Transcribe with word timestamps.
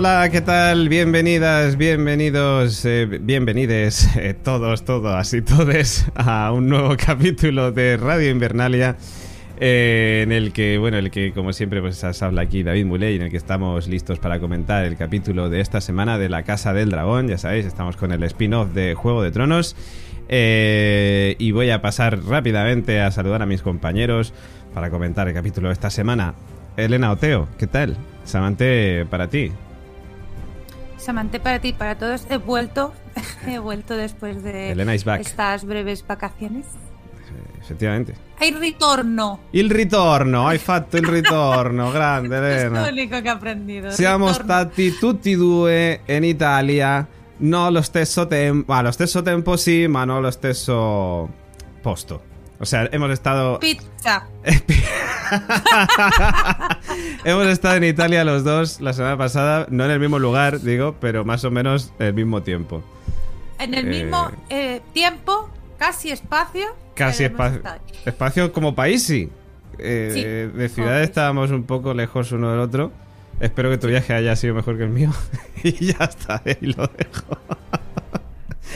Hola, 0.00 0.30
¿qué 0.32 0.40
tal? 0.40 0.88
Bienvenidas, 0.88 1.76
bienvenidos, 1.76 2.86
eh, 2.86 3.04
bienvenides 3.04 4.08
eh, 4.16 4.32
todos, 4.32 4.86
todas 4.86 5.34
y 5.34 5.42
todes 5.42 6.06
a 6.14 6.50
un 6.52 6.70
nuevo 6.70 6.96
capítulo 6.96 7.70
de 7.70 7.98
Radio 7.98 8.30
Invernalia. 8.30 8.96
eh, 9.60 10.22
en 10.24 10.32
el 10.32 10.54
que, 10.54 10.78
bueno, 10.78 10.96
el 10.96 11.10
que 11.10 11.32
como 11.32 11.52
siempre 11.52 11.82
pues 11.82 12.02
os 12.02 12.22
habla 12.22 12.40
aquí 12.40 12.62
David 12.62 12.86
Muley, 12.86 13.16
en 13.16 13.22
el 13.24 13.30
que 13.30 13.36
estamos 13.36 13.88
listos 13.88 14.18
para 14.18 14.40
comentar 14.40 14.86
el 14.86 14.96
capítulo 14.96 15.50
de 15.50 15.60
esta 15.60 15.82
semana 15.82 16.16
de 16.16 16.30
La 16.30 16.44
Casa 16.44 16.72
del 16.72 16.88
Dragón, 16.88 17.28
ya 17.28 17.36
sabéis, 17.36 17.66
estamos 17.66 17.98
con 17.98 18.10
el 18.10 18.22
spin-off 18.22 18.72
de 18.72 18.94
Juego 18.94 19.22
de 19.22 19.32
Tronos. 19.32 19.76
Eh, 20.30 21.36
y 21.38 21.52
voy 21.52 21.68
a 21.68 21.82
pasar 21.82 22.24
rápidamente 22.24 23.02
a 23.02 23.10
saludar 23.10 23.42
a 23.42 23.46
mis 23.46 23.60
compañeros 23.60 24.32
para 24.72 24.88
comentar 24.88 25.28
el 25.28 25.34
capítulo 25.34 25.68
de 25.68 25.74
esta 25.74 25.90
semana. 25.90 26.32
Elena 26.78 27.12
Oteo, 27.12 27.48
¿qué 27.58 27.66
tal? 27.66 27.98
Samante 28.24 29.04
para 29.10 29.28
ti. 29.28 29.52
Samante 31.00 31.40
para 31.40 31.58
ti, 31.60 31.72
para 31.72 31.96
todos. 31.96 32.26
He 32.30 32.36
vuelto, 32.36 32.92
he 33.46 33.58
vuelto 33.58 33.96
después 33.96 34.42
de 34.42 34.70
Elena 34.72 34.94
is 34.94 35.04
back. 35.04 35.20
estas 35.20 35.64
breves 35.64 36.06
vacaciones. 36.06 36.66
Effettivamente. 37.60 38.14
¡Hay 38.38 38.52
ritorno! 38.52 39.40
Il 39.52 39.70
ritorno, 39.70 40.48
hai 40.48 40.58
fatto 40.58 40.96
il 40.96 41.06
ritorno, 41.06 41.90
grande 41.92 42.36
Es 42.36 42.64
lo 42.70 42.78
Elena. 42.78 42.88
único 42.90 43.22
que 43.22 43.28
he 43.28 43.30
aprendido. 43.30 43.90
Siamo 43.92 44.28
ritorno. 44.28 44.44
stati 44.44 44.96
tutti 44.98 45.32
e 45.32 45.36
due 45.36 46.00
in 46.06 46.24
Italia, 46.24 47.06
no 47.38 47.70
lo 47.70 47.82
stesso 47.82 48.26
tempo, 48.26 48.72
ah, 48.72 48.82
lo 48.82 48.90
stesso 48.90 49.22
tempo 49.22 49.56
sì, 49.56 49.86
ma 49.86 50.04
no 50.04 50.20
lo 50.20 50.30
stesso 50.30 51.28
posto. 51.82 52.22
O 52.58 52.64
sea, 52.64 52.88
hemos 52.92 53.10
estado 53.10 53.58
Pizza. 53.58 54.26
hemos 57.24 57.46
estado 57.46 57.76
en 57.76 57.84
Italia 57.84 58.24
los 58.24 58.44
dos 58.44 58.80
la 58.80 58.92
semana 58.92 59.16
pasada, 59.16 59.66
no 59.70 59.84
en 59.84 59.90
el 59.90 60.00
mismo 60.00 60.18
lugar, 60.18 60.60
digo, 60.60 60.96
pero 61.00 61.24
más 61.24 61.44
o 61.44 61.50
menos 61.50 61.92
el 61.98 62.14
mismo 62.14 62.42
tiempo. 62.42 62.82
En 63.58 63.74
el 63.74 63.86
Eh. 63.86 63.90
mismo 64.02 64.30
eh, 64.48 64.80
tiempo, 64.92 65.50
casi 65.78 66.10
espacio. 66.10 66.66
Casi 66.94 67.24
espacio, 67.24 67.62
espacio 68.04 68.52
como 68.52 68.74
país, 68.74 69.02
sí. 69.02 69.30
Eh, 69.78 70.10
Sí, 70.52 70.58
de 70.58 70.68
ciudad 70.68 70.96
país. 70.96 71.08
estábamos 71.08 71.50
un 71.50 71.64
poco 71.64 71.94
lejos 71.94 72.32
uno 72.32 72.50
del 72.50 72.60
otro. 72.60 72.92
Espero 73.40 73.70
que 73.70 73.78
tu 73.78 73.86
viaje 73.86 74.12
haya 74.12 74.36
sido 74.36 74.54
mejor 74.54 74.76
que 74.76 74.82
el 74.84 74.90
mío. 74.90 75.10
y 75.62 75.72
ya 75.86 76.04
está, 76.04 76.42
ahí 76.44 76.56
lo 76.60 76.86
dejo. 76.98 77.38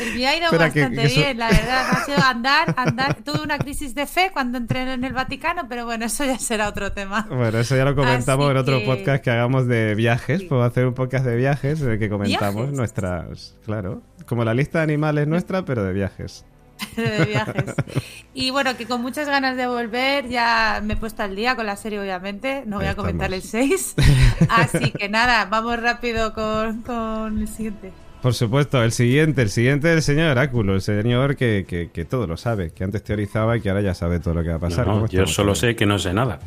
El 0.01 0.15
mío 0.15 0.29
ha 0.29 0.35
ido 0.37 0.45
Espera, 0.47 0.71
que- 0.71 0.81
bastante 0.81 1.03
que 1.03 1.07
eso- 1.09 1.21
bien, 1.21 1.39
la 1.39 1.49
verdad. 1.49 1.87
Ha 1.91 2.05
sido 2.05 2.19
andar, 2.25 2.75
andar. 2.77 3.17
Tuve 3.25 3.43
una 3.43 3.59
crisis 3.59 3.95
de 3.95 4.07
fe 4.07 4.31
cuando 4.33 4.59
entré 4.59 4.93
en 4.93 5.05
el 5.05 5.13
Vaticano, 5.13 5.69
pero 5.69 5.85
bueno, 5.85 6.05
eso 6.07 6.25
ya 6.25 6.39
será 6.39 6.69
otro 6.69 6.93
tema. 6.93 7.27
Bueno, 7.29 7.59
eso 7.59 7.77
ya 7.77 7.85
lo 7.85 7.95
comentamos 7.95 8.45
Así 8.47 8.51
en 8.53 8.57
otro 8.59 8.79
que- 8.81 8.85
podcast 8.87 9.23
que 9.25 9.31
hagamos 9.31 9.67
de 9.67 9.95
viajes. 9.95 10.41
Sí. 10.41 10.47
Puedo 10.47 10.63
hacer 10.65 10.87
un 10.87 10.95
podcast 10.95 11.25
de 11.25 11.37
viajes 11.37 11.81
en 11.81 11.91
el 11.93 11.99
que 11.99 12.09
comentamos 12.09 12.55
¿Viajes? 12.63 12.77
nuestras. 12.77 13.57
Claro, 13.65 14.03
como 14.27 14.45
la 14.45 14.55
lista 14.55 14.79
de 14.79 14.85
animales 14.85 15.27
nuestra, 15.29 15.65
pero 15.65 15.85
de 15.85 15.93
viajes. 15.93 16.45
de 16.97 17.25
viajes. 17.27 17.65
Y 18.37 18.51
bueno, 18.51 18.77
que 18.77 18.87
con 18.87 19.01
muchas 19.01 19.29
ganas 19.29 19.57
de 19.57 19.69
volver, 19.69 20.29
ya 20.29 20.81
me 20.83 20.95
he 20.95 20.97
puesto 20.97 21.23
al 21.23 21.37
día 21.37 21.55
con 21.55 21.67
la 21.67 21.77
serie, 21.77 22.01
obviamente. 22.01 22.65
No 22.67 22.79
voy 22.79 22.87
a 22.87 22.97
comentar 22.97 23.29
el 23.33 23.35
estamos. 23.35 23.95
6. 23.95 24.49
Así 24.51 24.91
que 24.91 25.09
nada, 25.09 25.45
vamos 25.45 25.81
rápido 25.81 26.35
con, 26.35 26.83
con 26.83 27.39
el 27.39 27.47
siguiente. 27.47 27.93
Por 28.25 28.33
supuesto, 28.33 28.83
el 28.83 28.91
siguiente, 28.91 29.43
el 29.43 29.51
siguiente 29.51 29.89
del 29.89 30.01
señor 30.01 30.31
Oráculo, 30.31 30.75
el 30.75 30.81
señor 30.81 31.37
que, 31.37 31.67
que- 31.69 31.91
que 31.93 32.07
todo 32.07 32.27
lo 32.27 32.39
sabe, 32.39 32.71
que 32.71 32.83
antes 32.83 33.05
teorizaba 33.05 33.55
y 33.59 33.61
que 33.61 33.69
ahora 33.69 33.83
ya 33.83 33.93
sabe 33.93 34.19
todo 34.19 34.33
lo 34.33 34.43
que 34.43 34.49
va 34.49 34.55
a 34.57 34.59
pasar. 34.61 34.87
No, 34.87 34.95
no, 34.95 34.99
¿Cómo 35.01 35.09
yo 35.13 35.27
solo 35.27 35.55
sé 35.55 35.77
que 35.77 35.85
no 35.85 35.99
sé 35.99 36.15
nada. 36.15 36.39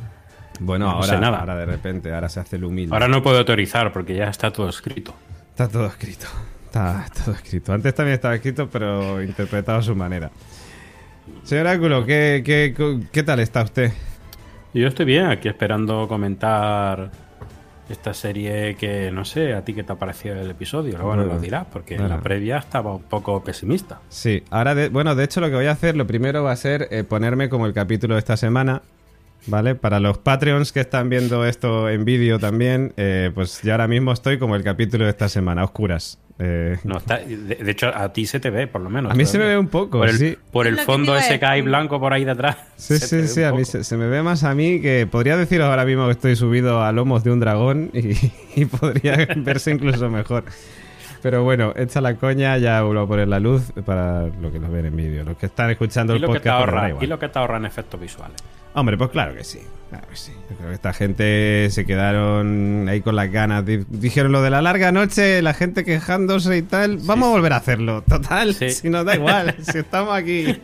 Bueno, 0.60 0.86
no 0.88 0.92
ahora, 0.94 1.08
sé 1.08 1.18
nada. 1.20 1.38
ahora 1.40 1.56
de 1.56 1.68
repente, 1.68 2.12
ahora 2.12 2.30
se 2.30 2.40
hace 2.40 2.56
el 2.56 2.64
humilde. 2.64 2.96
Ahora 2.96 3.08
no 3.08 3.22
puedo 3.22 3.38
autorizar 3.38 3.94
porque 3.94 4.16
ya 4.16 4.28
está 4.28 4.50
todo 4.52 4.70
escrito. 4.70 5.14
Está 5.52 5.68
todo 5.68 5.86
escrito. 5.86 6.26
Está 6.66 7.06
todo 7.24 7.36
escrito. 7.36 7.72
Antes 7.74 7.94
también 7.94 8.16
estaba 8.16 8.34
escrito, 8.34 8.68
pero 8.72 9.22
interpretado 9.22 9.78
a 9.78 9.84
su 9.84 9.96
manera. 9.96 10.32
Señor 11.44 11.68
Oráculo, 11.68 12.06
¿qué, 12.08 12.42
qué, 12.44 12.74
qué 13.12 13.22
tal 13.22 13.40
está 13.40 13.62
usted? 13.62 13.92
Yo 14.74 14.88
estoy 14.88 15.06
bien 15.06 15.28
aquí 15.28 15.48
esperando 15.48 16.08
comentar 16.08 17.12
esta 17.90 18.14
serie 18.14 18.76
que 18.76 19.12
no 19.12 19.24
sé 19.26 19.54
a 19.54 19.64
ti 19.64 19.74
qué 19.74 19.84
te 19.84 19.92
ha 19.94 19.96
parecido 19.96 20.36
el 20.40 20.50
episodio. 20.50 20.94
Luego 20.94 21.08
Bueno, 21.08 21.24
nos 21.26 21.36
lo 21.36 21.40
dirás 21.40 21.66
porque 21.72 21.96
en 21.96 22.02
bueno. 22.02 22.16
la 22.18 22.22
previa 22.22 22.58
estaba 22.58 22.94
un 22.96 23.04
poco 23.04 23.44
pesimista. 23.44 24.00
Sí, 24.10 24.44
ahora, 24.50 24.76
de- 24.76 24.90
bueno, 24.90 25.16
de 25.16 25.24
hecho 25.24 25.40
lo 25.42 25.50
que 25.50 25.56
voy 25.56 25.66
a 25.68 25.72
hacer, 25.72 25.96
lo 25.96 26.06
primero 26.08 26.44
va 26.44 26.52
a 26.52 26.56
ser 26.56 26.88
eh, 26.92 27.04
ponerme 27.04 27.50
como 27.50 27.66
el 27.66 27.74
capítulo 27.74 28.16
de 28.16 28.20
esta 28.20 28.38
semana, 28.38 28.82
¿vale? 29.48 29.76
Para 29.76 30.00
los 30.00 30.18
Patreons 30.20 30.72
que 30.72 30.80
están 30.82 31.10
viendo 31.10 31.46
esto 31.46 31.90
en 31.90 32.06
vídeo 32.06 32.40
también, 32.40 32.94
eh, 32.98 33.32
pues 33.34 33.62
ya 33.64 33.74
ahora 33.74 33.88
mismo 33.88 34.12
estoy 34.12 34.38
como 34.38 34.56
el 34.56 34.64
capítulo 34.64 35.06
de 35.06 35.10
esta 35.12 35.28
semana, 35.30 35.62
a 35.62 35.66
oscuras. 35.66 36.20
Eh, 36.40 36.78
No 36.84 37.00
está, 37.00 37.18
de, 37.18 37.36
de 37.56 37.72
hecho, 37.72 37.88
a 37.88 38.14
ti 38.14 38.28
se 38.28 38.40
te 38.40 38.52
ve, 38.52 38.68
por 38.68 38.82
lo 38.82 38.92
menos. 38.92 39.12
a 39.12 39.16
mí 39.16 39.26
se 39.26 39.40
me 39.40 39.46
ve 39.46 39.58
un 39.58 39.70
poco, 39.70 39.98
Por 40.00 40.10
el, 40.10 40.18
sí. 40.18 40.38
por 40.52 40.68
Es 40.68 40.72
el 40.72 40.76
lo 40.76 40.82
que 40.82 40.86
fondo 40.86 41.18
ese 41.18 41.40
que 41.40 41.46
hay 41.48 41.62
blanco 41.64 42.00
por 42.00 42.14
ahí 42.14 42.26
detrás. 42.26 42.58
Sí, 42.76 43.00
sí, 43.00 43.28
sí, 43.28 43.42
a 43.42 43.52
mí 43.52 43.66
se, 43.66 43.84
se 43.84 43.98
me 43.98 44.08
ve 44.08 44.22
más 44.22 44.44
a 44.44 44.54
mí 44.54 44.80
que 44.80 45.08
podría 45.10 45.36
deciros 45.36 45.68
ahora 45.68 45.84
mismo 45.84 46.06
que 46.06 46.12
estoy 46.12 46.36
subido 46.36 46.84
a 46.84 46.92
lomos 46.92 47.24
de 47.24 47.32
un 47.32 47.40
dragón 47.40 47.90
y, 47.94 48.12
y 48.62 48.66
podría 48.66 49.28
verse 49.38 49.72
incluso 49.72 50.10
mejor. 50.12 50.44
Pero 51.24 51.44
bueno, 51.44 51.74
hecha 51.76 52.00
la 52.02 52.14
coña, 52.16 52.56
ya 52.60 52.84
vuelvo 52.84 53.02
a 53.02 53.08
poner 53.08 53.28
la 53.28 53.40
luz 53.40 53.72
para 53.84 54.28
lo 54.28 54.52
que 54.52 54.60
nos 54.60 54.72
ven 54.72 54.86
en 54.86 54.96
vídeo. 54.96 55.24
Los 55.24 55.38
que 55.38 55.48
están 55.48 55.72
escuchando 55.72 56.14
el 56.14 56.22
lo, 56.22 56.28
que 56.28 56.34
te 56.34 56.40
podcast, 56.42 56.58
pues, 56.66 56.76
ahorra, 56.76 56.90
igual. 56.90 57.04
y 57.04 57.08
lo 57.08 57.18
que 57.18 57.30
te 57.30 57.40
ahorra 57.40 57.58
en 57.58 57.66
efectos 57.66 58.00
visuales. 58.00 58.38
Hombre, 58.80 58.98
pues 58.98 59.10
claro 59.10 59.36
que 59.36 59.44
sí. 59.44 59.60
Claro 59.90 60.08
que 60.10 60.16
sí. 60.18 60.32
Yo 60.50 60.56
creo 60.58 60.70
que 60.70 60.76
esta 60.76 60.94
gente 60.94 61.68
se 61.72 61.86
quedaron 61.86 62.88
ahí 62.90 63.02
con 63.02 63.16
las 63.16 63.32
ganas. 63.32 63.66
Di- 63.66 63.86
Dijeron 63.90 64.32
lo 64.32 64.42
de 64.42 64.50
la 64.50 64.62
larga 64.62 64.92
noche, 64.92 65.42
la 65.42 65.54
gente 65.54 65.84
quejándose 65.86 66.58
y 66.58 66.62
tal. 66.62 66.98
Vamos 66.98 67.30
a 67.30 67.32
volver 67.32 67.54
a 67.54 67.58
hacerlo. 67.58 68.04
Total, 68.08 68.54
Sí. 68.54 68.70
si 68.72 68.90
nos 68.90 69.06
da 69.06 69.16
igual, 69.16 69.56
si 69.62 69.80
estamos 69.80 70.14
aquí. 70.16 70.60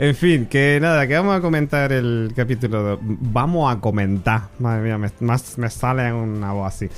En 0.00 0.14
fin, 0.14 0.46
que 0.46 0.78
nada, 0.80 1.06
que 1.08 1.14
vamos 1.16 1.36
a 1.36 1.40
comentar 1.40 1.92
el 1.92 2.32
capítulo. 2.36 2.82
do- 2.82 2.98
Vamos 3.02 3.72
a 3.74 3.80
comentar. 3.80 4.48
Madre 4.58 4.82
mía, 4.82 4.98
me, 4.98 5.10
más 5.20 5.56
me 5.58 5.70
sale 5.70 6.12
una 6.12 6.52
voz 6.52 6.74
así. 6.74 6.88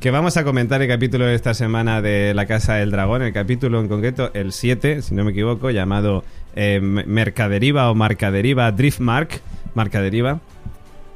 Que 0.00 0.10
vamos 0.10 0.36
a 0.38 0.44
comentar 0.44 0.80
el 0.82 0.88
capítulo 0.88 1.26
de 1.26 1.34
esta 1.34 1.52
semana 1.54 2.00
de 2.02 2.32
La 2.34 2.46
Casa 2.46 2.74
del 2.74 2.90
Dragón. 2.90 3.22
El 3.22 3.32
capítulo 3.34 3.80
en 3.80 3.88
concreto, 3.88 4.30
el 4.34 4.52
7, 4.52 5.02
si 5.02 5.14
no 5.14 5.24
me 5.24 5.30
equivoco, 5.32 5.70
llamado 5.70 6.24
eh, 6.56 6.80
Mercaderiva 6.80 7.90
o 7.90 7.94
Marcaderiva 7.94 8.72
Driftmark. 8.72 9.40
Marcaderiva 9.74 10.40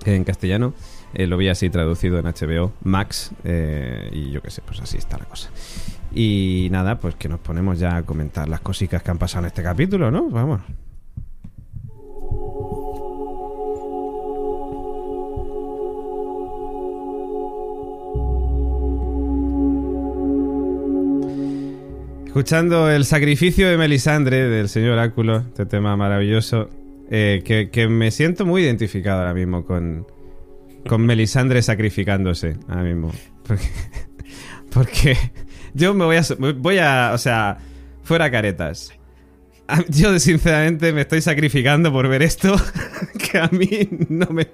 en 0.04 0.24
castellano. 0.24 0.74
Eh, 1.14 1.26
lo 1.26 1.36
vi 1.36 1.48
así 1.48 1.70
traducido 1.70 2.18
en 2.18 2.26
HBO 2.26 2.72
Max. 2.82 3.30
eh, 3.44 4.08
y 4.12 4.30
yo 4.32 4.42
qué 4.42 4.50
sé, 4.50 4.62
pues 4.66 4.80
así 4.80 4.98
está 4.98 5.18
la 5.18 5.24
cosa. 5.24 5.50
Y 6.12 6.68
nada, 6.70 7.00
pues 7.00 7.14
que 7.16 7.28
nos 7.28 7.40
ponemos 7.40 7.78
ya 7.78 7.96
a 7.96 8.02
comentar 8.02 8.48
las 8.48 8.60
cositas 8.60 9.02
que 9.02 9.10
han 9.10 9.18
pasado 9.18 9.44
en 9.44 9.46
este 9.48 9.62
capítulo, 9.62 10.10
¿no? 10.10 10.28
Vamos. 10.28 10.60
Escuchando 22.26 22.90
el 22.90 23.04
sacrificio 23.04 23.70
de 23.70 23.76
Melisandre 23.76 24.48
del 24.48 24.68
señor 24.68 24.94
Oráculo, 24.94 25.38
este 25.38 25.66
tema 25.66 25.96
maravilloso, 25.96 26.68
eh, 27.10 27.68
que, 27.70 27.88
me 27.88 28.10
siento 28.10 28.46
muy 28.46 28.62
identificado 28.62 29.20
ahora 29.20 29.34
mismo 29.34 29.64
con, 29.64 30.06
con 30.88 31.04
Melisandre 31.04 31.62
sacrificándose 31.62 32.56
ahora 32.68 32.82
mismo. 32.82 33.12
Porque, 34.72 35.16
yo 35.74 35.94
me 35.94 36.04
voy 36.04 36.16
a, 36.16 36.22
voy 36.56 36.78
a, 36.78 37.12
o 37.14 37.18
sea, 37.18 37.58
fuera 38.02 38.30
caretas. 38.30 38.92
Yo 39.88 40.18
sinceramente 40.18 40.92
me 40.92 41.02
estoy 41.02 41.22
sacrificando 41.22 41.90
por 41.90 42.08
ver 42.08 42.22
esto, 42.22 42.54
que 43.30 43.38
a 43.38 43.48
mí 43.48 43.88
no 44.08 44.26
me... 44.26 44.48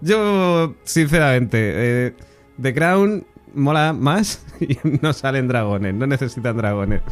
Yo, 0.00 0.74
sinceramente, 0.84 1.58
eh, 1.60 2.14
The 2.60 2.74
Crown 2.74 3.24
mola 3.54 3.92
más 3.92 4.44
y 4.60 4.78
no 5.00 5.12
salen 5.12 5.48
dragones, 5.48 5.94
no 5.94 6.06
necesitan 6.06 6.56
dragones. 6.56 7.02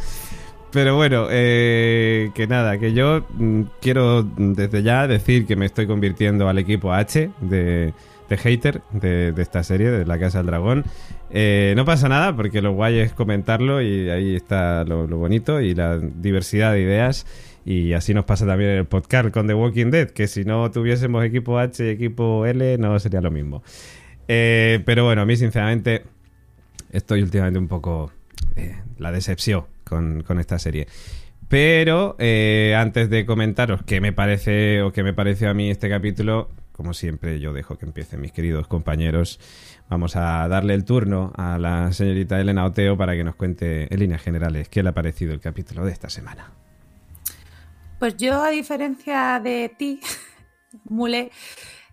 Pero 0.71 0.95
bueno, 0.95 1.27
eh, 1.29 2.31
que 2.35 2.45
nada, 2.47 2.77
que 2.77 2.93
yo 2.93 3.25
mm, 3.29 3.61
quiero 3.81 4.23
desde 4.23 4.83
ya 4.83 5.07
decir 5.07 5.45
que 5.45 5.55
me 5.55 5.65
estoy 5.65 5.87
convirtiendo 5.87 6.49
al 6.49 6.57
equipo 6.57 6.93
H 6.93 7.29
de, 7.39 7.93
de 8.29 8.37
hater 8.37 8.81
de, 8.91 9.33
esta 9.37 9.63
serie, 9.63 9.89
de 9.89 10.05
La 10.05 10.19
Casa 10.19 10.39
del 10.39 10.47
Dragón. 10.47 10.83
Eh, 11.29 11.73
no 11.75 11.85
pasa 11.85 12.09
nada 12.09 12.35
porque 12.35 12.61
lo 12.61 12.73
guay 12.73 12.99
es 12.99 13.13
comentarlo 13.13 13.81
y 13.81 14.09
ahí 14.09 14.35
está 14.35 14.83
lo, 14.83 15.07
lo 15.07 15.17
bonito 15.17 15.61
y 15.61 15.73
la 15.73 15.97
diversidad 15.97 16.73
de 16.73 16.81
ideas. 16.81 17.25
Y 17.65 17.93
así 17.93 18.13
nos 18.13 18.25
pasa 18.25 18.45
también 18.45 18.71
en 18.71 18.77
el 18.77 18.85
podcast 18.85 19.29
con 19.29 19.47
The 19.47 19.53
Walking 19.53 19.91
Dead, 19.91 20.09
que 20.09 20.27
si 20.27 20.45
no 20.45 20.69
tuviésemos 20.71 21.23
equipo 21.25 21.59
H 21.59 21.85
y 21.85 21.89
equipo 21.89 22.45
L 22.45 22.77
no 22.77 22.97
sería 22.99 23.21
lo 23.21 23.31
mismo. 23.31 23.63
Eh, 24.27 24.81
pero 24.85 25.05
bueno, 25.05 25.21
a 25.21 25.25
mí 25.25 25.35
sinceramente 25.37 26.03
estoy 26.91 27.21
últimamente 27.21 27.59
un 27.59 27.67
poco 27.67 28.11
eh, 28.55 28.75
la 28.97 29.11
decepción 29.11 29.65
con, 29.87 30.39
esta 30.39 30.59
serie. 30.59 30.87
Pero 31.47 32.15
eh, 32.19 32.75
antes 32.77 33.09
de 33.09 33.25
comentaros 33.25 33.83
qué 33.83 34.01
me 34.01 34.11
parece 34.11 34.81
o 34.81 34.91
qué 34.91 35.03
me 35.03 35.13
pareció 35.13 35.49
a 35.49 35.53
mí 35.53 35.69
este 35.69 35.89
capítulo, 35.89 36.49
como 36.73 36.93
siempre 36.93 37.39
yo 37.39 37.53
dejo 37.53 37.77
que 37.77 37.85
empiecen 37.85 38.21
mis 38.21 38.31
queridos 38.31 38.67
compañeros. 38.67 39.39
Vamos 39.89 40.15
a 40.15 40.47
darle 40.47 40.73
el 40.73 40.83
turno 40.83 41.31
a 41.35 41.57
la 41.57 41.91
señorita 41.93 42.39
Elena 42.39 42.65
Oteo 42.65 42.97
para 42.97 43.15
que 43.15 43.23
nos 43.23 43.35
cuente 43.35 43.91
en 43.91 43.99
líneas 43.99 44.21
generales 44.21 44.67
qué 44.69 44.83
le 44.83 44.89
ha 44.89 44.93
parecido 44.93 45.33
el 45.33 45.39
capítulo 45.39 45.85
de 45.85 45.91
esta 45.91 46.09
semana. 46.09 46.51
Pues 47.99 48.15
yo, 48.17 48.43
a 48.43 48.49
diferencia 48.49 49.39
de 49.43 49.73
ti, 49.75 49.99
Mule, 50.89 51.31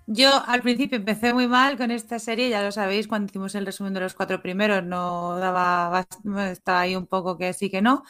yo 0.06 0.42
al 0.46 0.62
principio 0.62 0.96
empecé 0.98 1.32
muy 1.34 1.48
mal 1.48 1.76
con 1.76 1.90
esta 1.90 2.18
serie, 2.18 2.50
ya 2.50 2.62
lo 2.62 2.72
sabéis, 2.72 3.08
cuando 3.08 3.26
hicimos 3.26 3.54
el 3.54 3.66
resumen 3.66 3.94
de 3.94 4.00
los 4.00 4.14
cuatro 4.14 4.42
primeros 4.42 4.84
no 4.84 5.36
daba, 5.38 6.06
estaba 6.50 6.80
ahí 6.80 6.96
un 6.96 7.06
poco 7.06 7.38
que 7.38 7.52
sí 7.52 7.70
que 7.70 7.82
no. 7.82 8.04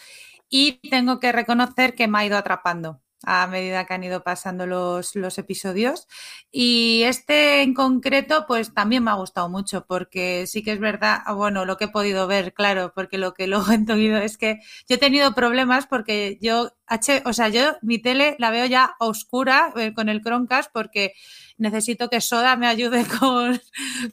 Y 0.49 0.75
tengo 0.91 1.21
que 1.21 1.33
reconocer 1.33 1.95
que 1.95 2.09
me 2.09 2.19
ha 2.19 2.27
ido 2.27 2.37
atrapando 2.39 3.01
a 3.27 3.47
medida 3.47 3.87
que 3.87 3.95
han 3.95 4.05
ido 4.05 4.23
pasando 4.23 4.67
los, 4.67 5.17
los 5.17 5.39
episodios. 5.39 6.07
Y 6.51 7.03
este 7.05 7.63
en 7.63 7.75
concreto, 7.75 8.45
pues 8.47 8.75
también 8.75 9.05
me 9.05 9.11
ha 9.11 9.15
gustado 9.15 9.49
mucho, 9.49 9.87
porque 9.87 10.47
sí 10.47 10.63
que 10.63 10.73
es 10.73 10.81
verdad, 10.81 11.19
ah, 11.25 11.33
bueno, 11.35 11.65
lo 11.65 11.77
que 11.77 11.87
he 11.87 11.89
podido 11.89 12.27
ver, 12.27 12.53
claro, 12.55 12.93
porque 12.95 13.19
lo 13.19 13.35
que 13.35 13.47
luego 13.49 13.71
he 13.73 13.75
entendido 13.75 14.19
es 14.19 14.39
que 14.39 14.61
yo 14.89 14.97
he 14.97 14.99
tenido 14.99 15.35
problemas 15.35 15.87
porque 15.87 16.39
yo, 16.41 16.73
H, 16.87 17.23
o 17.27 17.33
sea, 17.33 17.49
yo 17.49 17.77
mi 17.83 17.99
tele 17.99 18.37
la 18.39 18.51
veo 18.51 18.67
ya 18.67 18.95
oscura 18.99 19.73
eh, 19.77 19.95
con 19.95 20.09
el 20.09 20.23
Chromecast 20.23 20.71
porque 20.73 21.15
necesito 21.57 22.09
que 22.09 22.21
Soda 22.21 22.57
me 22.57 22.67
ayude 22.67 23.05
con, 23.19 23.61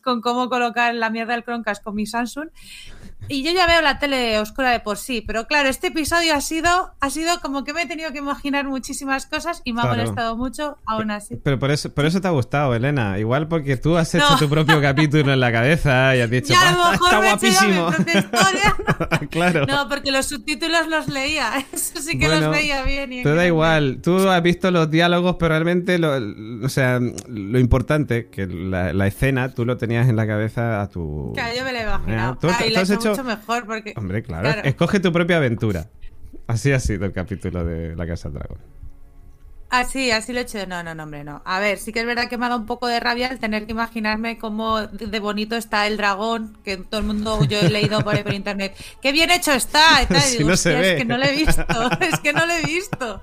con 0.02 0.22
cómo 0.22 0.50
colocar 0.50 0.94
la 0.96 1.10
mierda 1.10 1.34
del 1.34 1.44
Chromecast 1.44 1.84
con 1.84 1.96
mi 1.96 2.06
Samsung. 2.06 2.50
Y 3.28 3.44
yo 3.44 3.52
ya 3.52 3.66
veo 3.68 3.82
la 3.82 3.98
tele 4.00 4.40
oscura 4.40 4.72
de 4.72 4.80
por 4.82 4.98
sí, 4.98 5.24
pero 5.26 5.48
claro, 5.48 5.70
este 5.70 5.88
episodio 5.88 6.34
ha 6.34 6.42
sido, 6.42 6.92
ha 7.00 7.10
sido 7.10 7.40
como 7.42 7.64
que 7.64 7.74
me 7.74 7.84
he 7.84 7.86
tenido 7.86 8.12
que 8.12 8.18
imaginar 8.18 8.66
muchísimas 8.68 9.26
cosas 9.26 9.62
y 9.64 9.74
me 9.74 9.80
ha 9.82 9.84
Claro. 9.84 9.98
molestado 9.98 10.36
mucho, 10.38 10.78
aún 10.86 11.12
así. 11.12 11.38
Pero 11.42 11.58
por 11.58 11.72
eso, 11.72 11.94
por 11.94 12.06
eso 12.06 12.20
te 12.20 12.28
ha 12.28 12.32
gustado, 12.32 12.76
Elena. 12.76 13.18
Igual 13.20 13.48
porque 13.48 13.78
tú 13.78 13.96
has 13.98 14.14
hecho 14.16 14.30
No. 14.32 14.38
tu 14.38 14.50
propio 14.50 14.82
capítulo 14.82 15.32
en 15.32 15.40
la 15.40 15.52
cabeza 15.52 16.16
y 16.16 16.22
has 16.22 16.30
dicho, 16.30 16.54
Ya 16.54 16.70
a 16.70 16.72
lo 16.74 16.78
"Basta, 16.80 16.92
mejor 16.92 17.08
está 17.08 17.20
me 17.20 17.28
he 17.28 17.32
mi 17.32 17.58
guapísimo. 17.86 17.92
propia 17.92 18.20
historia. 18.20 18.76
claro. 19.30 19.66
No, 19.66 19.88
porque 19.88 20.12
los 20.12 20.26
subtítulos 20.26 20.88
los 20.88 21.08
leía, 21.08 21.52
eso 21.72 22.02
sí 22.02 22.18
que 22.20 22.26
Bueno, 22.28 22.48
los 22.48 22.52
veía 22.52 22.84
bien. 22.84 23.14
y 23.14 23.24
Te 23.24 23.34
da 23.34 23.46
igual, 23.48 24.00
tú 24.04 24.28
has 24.30 24.42
visto 24.44 24.72
los 24.72 24.90
diálogos, 24.92 25.38
pero 25.40 25.50
realmente 25.50 26.00
lo, 26.00 26.14
o 26.66 26.70
sea, 26.70 27.00
lo 27.28 27.60
importante, 27.60 28.28
que 28.30 28.48
la, 28.48 28.92
la 28.94 29.08
escena, 29.08 29.54
tú 29.54 29.64
lo 29.66 29.78
tenías 29.78 30.10
en 30.10 30.16
la 30.18 30.28
cabeza 30.28 30.82
a 30.82 30.90
tu... 30.90 31.32
Claro, 31.34 31.56
yo 31.58 31.64
me 31.64 31.72
lo 31.72 31.80
he 31.80 31.84
imaginado. 31.84 32.38
Tú- 32.42 32.48
Ah, 32.50 32.56
tú 32.58 32.70
lo 32.70 32.76
he 32.76 32.82
has 32.82 32.90
hecho- 32.90 33.11
mucho 33.12 33.24
mejor 33.24 33.66
porque... 33.66 33.94
Hombre, 33.96 34.24
claro, 34.24 34.44
Claro. 34.52 34.62
escoge 34.63 35.00
tu 35.00 35.12
propia 35.12 35.38
aventura. 35.38 35.88
Así 36.48 36.72
ha 36.72 36.80
sido 36.80 37.06
el 37.06 37.13
capítulo 37.13 37.63
de 37.63 37.96
La 37.96 38.06
Casa 38.08 38.30
del 38.30 38.40
Dragón. 38.40 38.58
Así, 39.72 40.12
así 40.12 40.34
lo 40.34 40.40
he 40.40 40.44
hecho. 40.44 40.68
No, 40.68 40.84
no, 40.84 40.94
no, 40.94 41.04
hombre, 41.04 41.24
no. 41.24 41.42
A 41.46 41.60
ver, 41.62 41.78
sí 41.78 41.94
que 41.94 42.02
es 42.02 42.06
verdad 42.06 42.28
que 42.28 42.38
me 42.38 42.46
ha 42.46 42.50
dado 42.50 42.60
un 42.60 42.68
poco 42.68 42.88
de 42.88 43.00
rabia 43.00 43.28
el 43.28 43.40
tener 43.40 43.66
que 43.66 43.72
imaginarme 43.72 44.38
cómo 44.38 44.82
de 44.82 45.20
bonito 45.22 45.56
está 45.56 45.88
el 45.88 45.96
dragón, 45.96 46.58
que 46.66 46.76
todo 46.76 47.00
el 47.00 47.08
mundo, 47.08 47.46
yo 47.46 47.58
he 47.58 47.70
leído 47.70 48.02
por, 48.04 48.14
ahí 48.16 48.24
por 48.24 48.34
internet. 48.34 48.76
¡Qué 49.02 49.14
bien 49.14 49.32
hecho 49.32 49.54
está! 49.54 50.04
Y 50.04 50.08
tal, 50.08 50.18
y 50.28 50.28
Si 50.28 50.38
digo, 50.40 50.50
no 50.50 50.58
se 50.58 50.72
"Hostia, 50.72 50.82
ve". 50.82 50.92
Es 50.92 50.98
que 50.98 51.06
no 51.06 51.18
lo 51.18 51.24
he 51.24 51.32
visto, 51.38 51.64
es 52.02 52.20
que 52.20 52.34
no 52.34 52.46
lo 52.46 52.52
he 52.52 52.64
visto. 52.64 53.22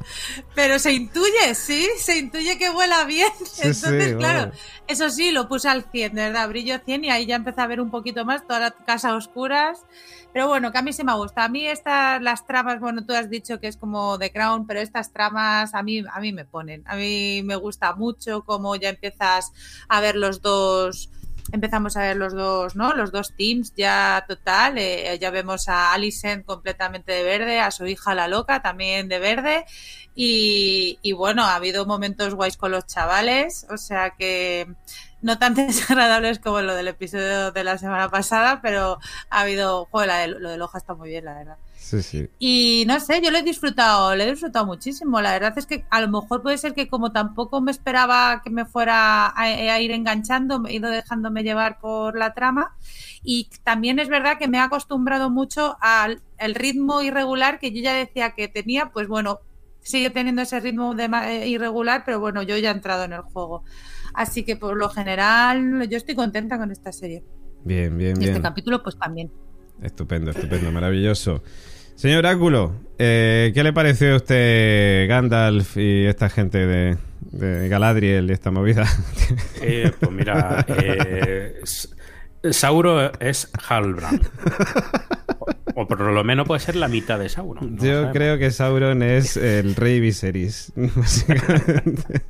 Pero 0.55 0.79
se 0.79 0.93
intuye, 0.95 1.55
sí, 1.55 1.87
se 1.99 2.17
intuye 2.17 2.56
que 2.56 2.71
vuela 2.71 3.05
bien. 3.05 3.29
Sí, 3.45 3.61
Entonces, 3.65 4.12
sí, 4.12 4.17
claro, 4.17 4.50
eso 4.87 5.11
sí, 5.11 5.33
lo 5.33 5.49
puse 5.49 5.69
al 5.69 5.85
100, 5.93 6.15
de 6.15 6.23
verdad, 6.23 6.49
brillo 6.49 6.79
100 6.83 7.05
y 7.05 7.11
ahí 7.11 7.27
ya 7.27 7.37
empecé 7.37 7.61
a 7.61 7.67
ver 7.67 7.83
un 7.83 7.91
poquito 7.91 8.25
más 8.25 8.47
toda 8.47 8.59
la 8.61 8.71
casa 8.71 9.11
a 9.11 9.17
oscuras. 9.17 9.81
Pero 10.32 10.46
bueno, 10.46 10.70
que 10.70 10.78
a 10.78 10.82
mí 10.82 10.92
se 10.92 11.04
me 11.04 11.14
gusta. 11.14 11.44
A 11.44 11.48
mí 11.48 11.66
estas, 11.66 12.20
las 12.22 12.46
tramas, 12.46 12.80
bueno, 12.80 13.04
tú 13.04 13.14
has 13.14 13.30
dicho 13.30 13.58
que 13.60 13.69
es 13.69 13.76
como 13.76 14.19
The 14.19 14.30
Crown, 14.30 14.66
pero 14.66 14.80
estas 14.80 15.12
tramas 15.12 15.75
a 15.75 15.82
mí, 15.82 16.04
a 16.10 16.20
mí 16.20 16.32
me 16.32 16.44
ponen. 16.44 16.82
A 16.86 16.96
mí 16.96 17.42
me 17.44 17.56
gusta 17.56 17.94
mucho 17.94 18.44
cómo 18.44 18.76
ya 18.76 18.90
empiezas 18.90 19.52
a 19.88 20.00
ver 20.00 20.16
los 20.16 20.42
dos, 20.42 21.10
empezamos 21.50 21.96
a 21.96 22.02
ver 22.02 22.16
los 22.16 22.34
dos, 22.34 22.76
¿no? 22.76 22.92
Los 22.94 23.10
dos 23.10 23.34
teams 23.36 23.72
ya 23.75 24.25
total. 24.28 24.78
eh, 24.78 25.19
ya 25.20 25.30
vemos 25.30 25.69
a 25.69 25.92
Alicent 25.92 26.44
completamente 26.44 27.12
de 27.12 27.22
verde, 27.22 27.60
a 27.60 27.70
su 27.70 27.86
hija 27.86 28.14
la 28.14 28.28
loca 28.28 28.60
también 28.62 29.08
de 29.08 29.19
verde. 29.19 29.64
Y, 30.14 30.98
y 31.02 31.12
bueno, 31.12 31.44
ha 31.44 31.54
habido 31.54 31.86
momentos 31.86 32.34
guays 32.34 32.56
con 32.56 32.72
los 32.72 32.86
chavales, 32.86 33.66
o 33.70 33.76
sea 33.76 34.10
que 34.10 34.66
no 35.23 35.38
tan 35.38 35.55
desagradables 35.55 36.38
como 36.38 36.61
lo 36.61 36.75
del 36.75 36.88
episodio 36.88 37.53
de 37.53 37.65
la 37.65 37.79
semana 37.79 38.11
pasada, 38.11 38.61
pero 38.62 38.99
ha 39.31 39.41
habido, 39.41 39.87
joder, 39.91 40.09
la 40.09 40.17
de- 40.19 40.29
lo 40.29 40.50
de 40.50 40.59
Loja 40.59 40.79
está 40.79 40.94
muy 40.94 41.09
bien, 41.11 41.25
la 41.25 41.35
verdad. 41.35 41.56
Sí, 41.76 42.03
sí. 42.03 42.29
Y 42.38 42.85
no 42.87 43.00
sé, 43.00 43.23
yo 43.23 43.31
lo 43.31 43.38
he 43.38 43.43
disfrutado, 43.43 44.15
lo 44.15 44.23
he 44.23 44.31
disfrutado 44.31 44.67
muchísimo. 44.67 45.20
La 45.23 45.32
verdad 45.32 45.56
es 45.56 45.65
que 45.65 45.87
a 45.91 46.00
lo 46.03 46.09
mejor 46.09 46.43
puede 46.43 46.59
ser 46.59 46.75
que 46.75 46.88
como 46.88 47.12
tampoco 47.12 47.61
me 47.62 47.70
esperaba 47.70 48.43
que 48.43 48.50
me 48.50 48.67
fuera 48.67 49.26
a, 49.29 49.43
a 49.43 49.81
ir 49.81 49.91
enganchando, 49.93 50.61
me 50.61 50.70
he 50.70 50.75
ido 50.75 50.91
dejándome 50.91 51.43
llevar 51.44 51.79
por 51.81 52.19
la 52.19 52.35
trama. 52.35 52.76
Y 53.23 53.49
también 53.64 53.99
es 53.99 54.09
verdad 54.09 54.38
que 54.38 54.49
me 54.49 54.59
he 54.59 54.61
acostumbrado 54.61 55.31
mucho 55.31 55.76
al 55.81 56.21
el 56.38 56.54
ritmo 56.54 57.00
irregular 57.02 57.59
que 57.59 57.73
yo 57.73 57.81
ya 57.83 57.95
decía 57.95 58.31
que 58.35 58.49
tenía, 58.49 58.90
pues 58.92 59.09
bueno, 59.09 59.40
sigue 59.81 60.11
teniendo 60.11 60.42
ese 60.42 60.61
ritmo 60.61 60.95
de 60.95 61.04
eh, 61.07 61.49
irregular, 61.49 62.02
pero 62.04 62.21
bueno, 62.21 62.42
yo 62.42 62.57
ya 62.59 62.71
he 62.71 62.75
entrado 62.75 63.04
en 63.04 63.12
el 63.14 63.23
juego. 63.23 63.64
Así 64.18 64.42
que 64.42 64.56
por 64.56 64.76
lo 64.76 64.88
general 64.88 65.88
yo 65.88 65.96
estoy 65.96 66.16
contenta 66.16 66.58
con 66.58 66.72
esta 66.72 66.90
serie. 66.90 67.22
Bien, 67.64 67.96
bien, 67.96 68.16
Y 68.16 68.25
este 68.25 68.30
bien. 68.32 68.42
capítulo 68.42 68.82
pues 68.82 68.98
también. 68.98 69.30
Estupendo, 69.80 70.32
estupendo, 70.32 70.72
maravilloso. 70.72 71.40
Señor 71.94 72.18
Oráculo, 72.25 72.75
eh, 72.98 73.52
¿qué 73.54 73.62
le 73.62 73.72
pareció 73.72 74.14
a 74.14 74.16
usted 74.16 75.08
Gandalf 75.08 75.76
y 75.76 76.06
esta 76.06 76.28
gente 76.30 76.66
de, 76.66 76.98
de 77.30 77.68
Galadriel 77.68 78.28
y 78.28 78.32
esta 78.32 78.50
movida? 78.50 78.87
Eh, 79.62 79.92
pues 80.00 80.10
mira, 80.10 80.66
eh, 80.68 81.60
Sauro 82.50 83.12
es 83.20 83.48
Halbrand. 83.68 84.26
O, 85.38 85.46
o 85.82 85.87
por 85.87 86.00
lo 86.00 86.25
menos 86.25 86.44
puede 86.44 86.58
ser 86.60 86.75
la 86.75 86.88
mitad 86.88 87.20
de 87.20 87.28
Sauron. 87.28 87.76
no 87.76 87.84
Yo 87.84 88.10
creo 88.10 88.37
que 88.38 88.50
Sauron 88.50 89.02
es 89.04 89.37
el 89.37 89.76
rey 89.76 90.00
Viserys, 90.00 90.72
básicamente. 90.76 92.22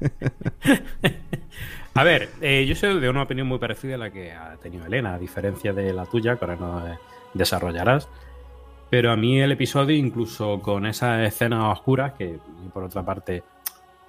A 1.94 2.04
ver, 2.04 2.28
eh, 2.40 2.64
yo 2.66 2.74
soy 2.76 3.00
de 3.00 3.10
una 3.10 3.22
opinión 3.22 3.48
muy 3.48 3.58
parecida 3.58 3.96
a 3.96 3.98
la 3.98 4.10
que 4.10 4.32
ha 4.32 4.56
tenido 4.56 4.86
Elena, 4.86 5.14
a 5.14 5.18
diferencia 5.18 5.72
de 5.72 5.92
la 5.92 6.06
tuya, 6.06 6.36
que 6.36 6.44
ahora 6.44 6.56
no 6.56 6.86
eh, 6.86 6.98
desarrollarás. 7.34 8.08
Pero 8.88 9.10
a 9.10 9.16
mí 9.16 9.40
el 9.40 9.52
episodio, 9.52 9.96
incluso 9.96 10.60
con 10.62 10.86
esas 10.86 11.26
escenas 11.26 11.76
oscuras, 11.76 12.12
que 12.14 12.38
por 12.72 12.84
otra 12.84 13.04
parte 13.04 13.42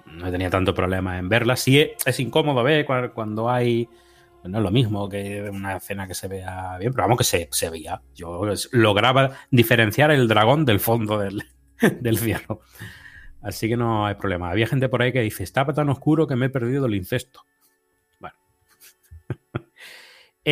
no 0.06 0.30
tenía 0.30 0.50
tanto 0.50 0.72
problema 0.74 1.18
en 1.18 1.28
verlas, 1.28 1.60
sí 1.60 1.80
es, 2.06 2.20
incómodo 2.20 2.62
ver 2.62 2.86
cua- 2.86 3.12
cuando 3.12 3.50
hay. 3.50 3.88
No 4.44 4.56
es 4.58 4.64
lo 4.64 4.70
mismo 4.70 5.06
que 5.06 5.50
una 5.50 5.76
escena 5.76 6.06
que 6.06 6.14
se 6.14 6.26
vea 6.26 6.78
bien, 6.78 6.92
pero 6.92 7.04
vamos 7.04 7.18
que 7.18 7.24
se, 7.24 7.48
se 7.50 7.68
veía. 7.68 8.00
Yo 8.14 8.40
lograba 8.72 9.32
diferenciar 9.50 10.10
el 10.12 10.28
dragón 10.28 10.64
del 10.64 10.80
fondo 10.80 11.18
del, 11.18 11.42
del 12.00 12.16
cielo. 12.16 12.60
Así 13.42 13.68
que 13.68 13.76
no 13.76 14.06
hay 14.06 14.14
problema. 14.14 14.50
Había 14.50 14.66
gente 14.66 14.88
por 14.88 15.02
ahí 15.02 15.12
que 15.12 15.20
dice, 15.20 15.42
estaba 15.42 15.74
tan 15.74 15.90
oscuro 15.90 16.26
que 16.26 16.36
me 16.36 16.46
he 16.46 16.50
perdido 16.50 16.86
el 16.86 16.94
incesto. 16.94 17.44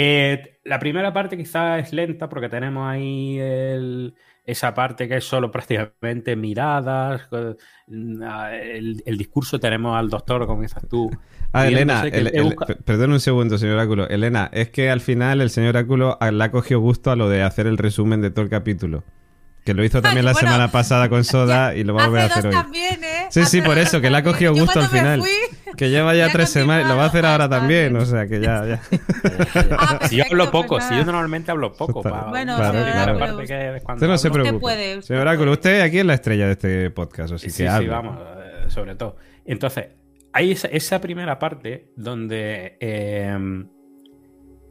Eh, 0.01 0.61
la 0.65 0.79
primera 0.79 1.13
parte 1.13 1.37
quizás 1.37 1.83
es 1.85 1.93
lenta 1.93 2.29
porque 2.29 2.49
tenemos 2.49 2.89
ahí 2.89 3.37
el- 3.39 4.15
esa 4.45 4.73
parte 4.73 5.09
que 5.09 5.17
es 5.17 5.25
solo 5.25 5.51
prácticamente 5.51 6.37
miradas. 6.37 7.23
El, 7.89 9.03
el 9.05 9.19
discurso 9.19 9.59
tenemos 9.59 9.97
al 9.99 10.09
doctor, 10.09 10.47
como 10.47 10.63
dices 10.63 10.83
tú. 10.89 11.11
Ah, 11.51 11.67
Elena, 11.67 12.03
el- 12.03 12.43
busca- 12.43 12.67
perdón 12.85 13.13
un 13.13 13.21
segundo, 13.21 13.57
señor 13.57 13.77
Oráculo. 13.77 14.07
Elena, 14.07 14.51
es 14.53 14.69
que 14.69 14.91
al 14.91 15.01
final 15.01 15.41
el 15.41 15.49
señor 15.49 15.71
Oráculo 15.71 16.19
ah, 16.21 16.31
le 16.31 16.45
ha 16.45 16.51
cogido 16.51 16.79
gusto 16.81 17.11
a 17.11 17.17
lo 17.17 17.31
de 17.31 17.43
hacer 17.43 17.67
el 17.67 17.79
resumen 17.79 18.21
de 18.21 18.31
todo 18.31 18.43
el 18.43 18.51
capítulo. 18.51 19.03
Que 19.69 19.75
lo 19.75 19.85
hizo 19.85 20.01
también 20.01 20.25
la 20.25 20.33
Bueno, 20.33 20.49
semana 20.49 20.71
pasada 20.73 21.11
con 21.11 21.25
Soda 21.25 21.75
y 21.75 21.85
lo 21.85 21.93
va 21.93 22.05
a 22.05 22.07
volver 22.07 22.23
a 22.23 22.25
Hace 22.25 22.39
hacer 22.39 22.45
dos 22.45 22.55
hoy. 22.57 22.63
también, 22.63 23.05
¿eh? 23.05 23.27
Sí, 23.29 23.45
sí, 23.45 23.61
por 23.61 23.77
eso, 23.77 24.01
que 24.01 24.09
le 24.09 24.17
ha 24.17 24.23
cogido 24.23 24.55
gusto 24.55 24.81
al 24.81 24.87
final. 24.89 25.21
fui, 25.21 25.29
Que 25.77 25.91
lleva 25.91 26.15
ya 26.15 26.29
ya 26.29 26.33
tres 26.33 26.49
semanas, 26.49 26.89
lo 26.89 26.97
va 26.97 27.05
a 27.05 27.07
hacer 27.09 27.27
ahora 27.27 27.51
también, 27.51 27.93
vale. 27.93 28.03
o 28.03 28.07
sea 28.07 28.27
que 28.27 28.41
ya, 28.41 28.65
ya. 28.65 28.81
Ah, 29.79 29.99
si 30.09 30.17
yo 30.17 30.25
hablo 30.25 30.45
perfecto, 30.45 30.51
poco, 30.53 30.69
pues 30.77 30.85
si 30.85 30.97
yo 30.97 31.05
normalmente 31.05 31.51
hablo 31.51 31.75
poco. 31.75 32.01
Pa- 32.03 32.29
Bueno, 32.31 32.57
Claro, 32.57 32.79
claro. 32.83 33.17
Aparte 33.17 33.45
que 33.47 33.77
es 33.77 33.83
cuando 33.83 33.97
Usted 34.07 34.09
no 34.09 34.17
se 34.17 34.29
hablo- 34.29 34.31
Usted 34.31 34.49
preocupe. 34.49 34.61
puede, 34.63 34.99
usted 34.99 35.21
Oráculo, 35.21 35.53
usted 35.53 35.81
aquí 35.83 35.99
es 35.99 36.07
la 36.07 36.15
estrella 36.15 36.47
de 36.47 36.53
este 36.53 36.91
podcast, 36.91 37.35
así 37.35 37.51
Sí, 37.51 37.59
que 37.59 37.63
sí, 37.65 37.67
hable. 37.67 37.89
vamos, 37.89 38.19
eh, 38.21 38.71
sobre 38.71 38.95
todo. 38.95 39.17
Entonces, 39.45 39.89
hay 40.33 40.53
esa, 40.53 40.69
esa 40.69 40.99
primera 40.99 41.39
parte 41.39 41.93
donde 41.95 42.79
eh, 42.81 43.37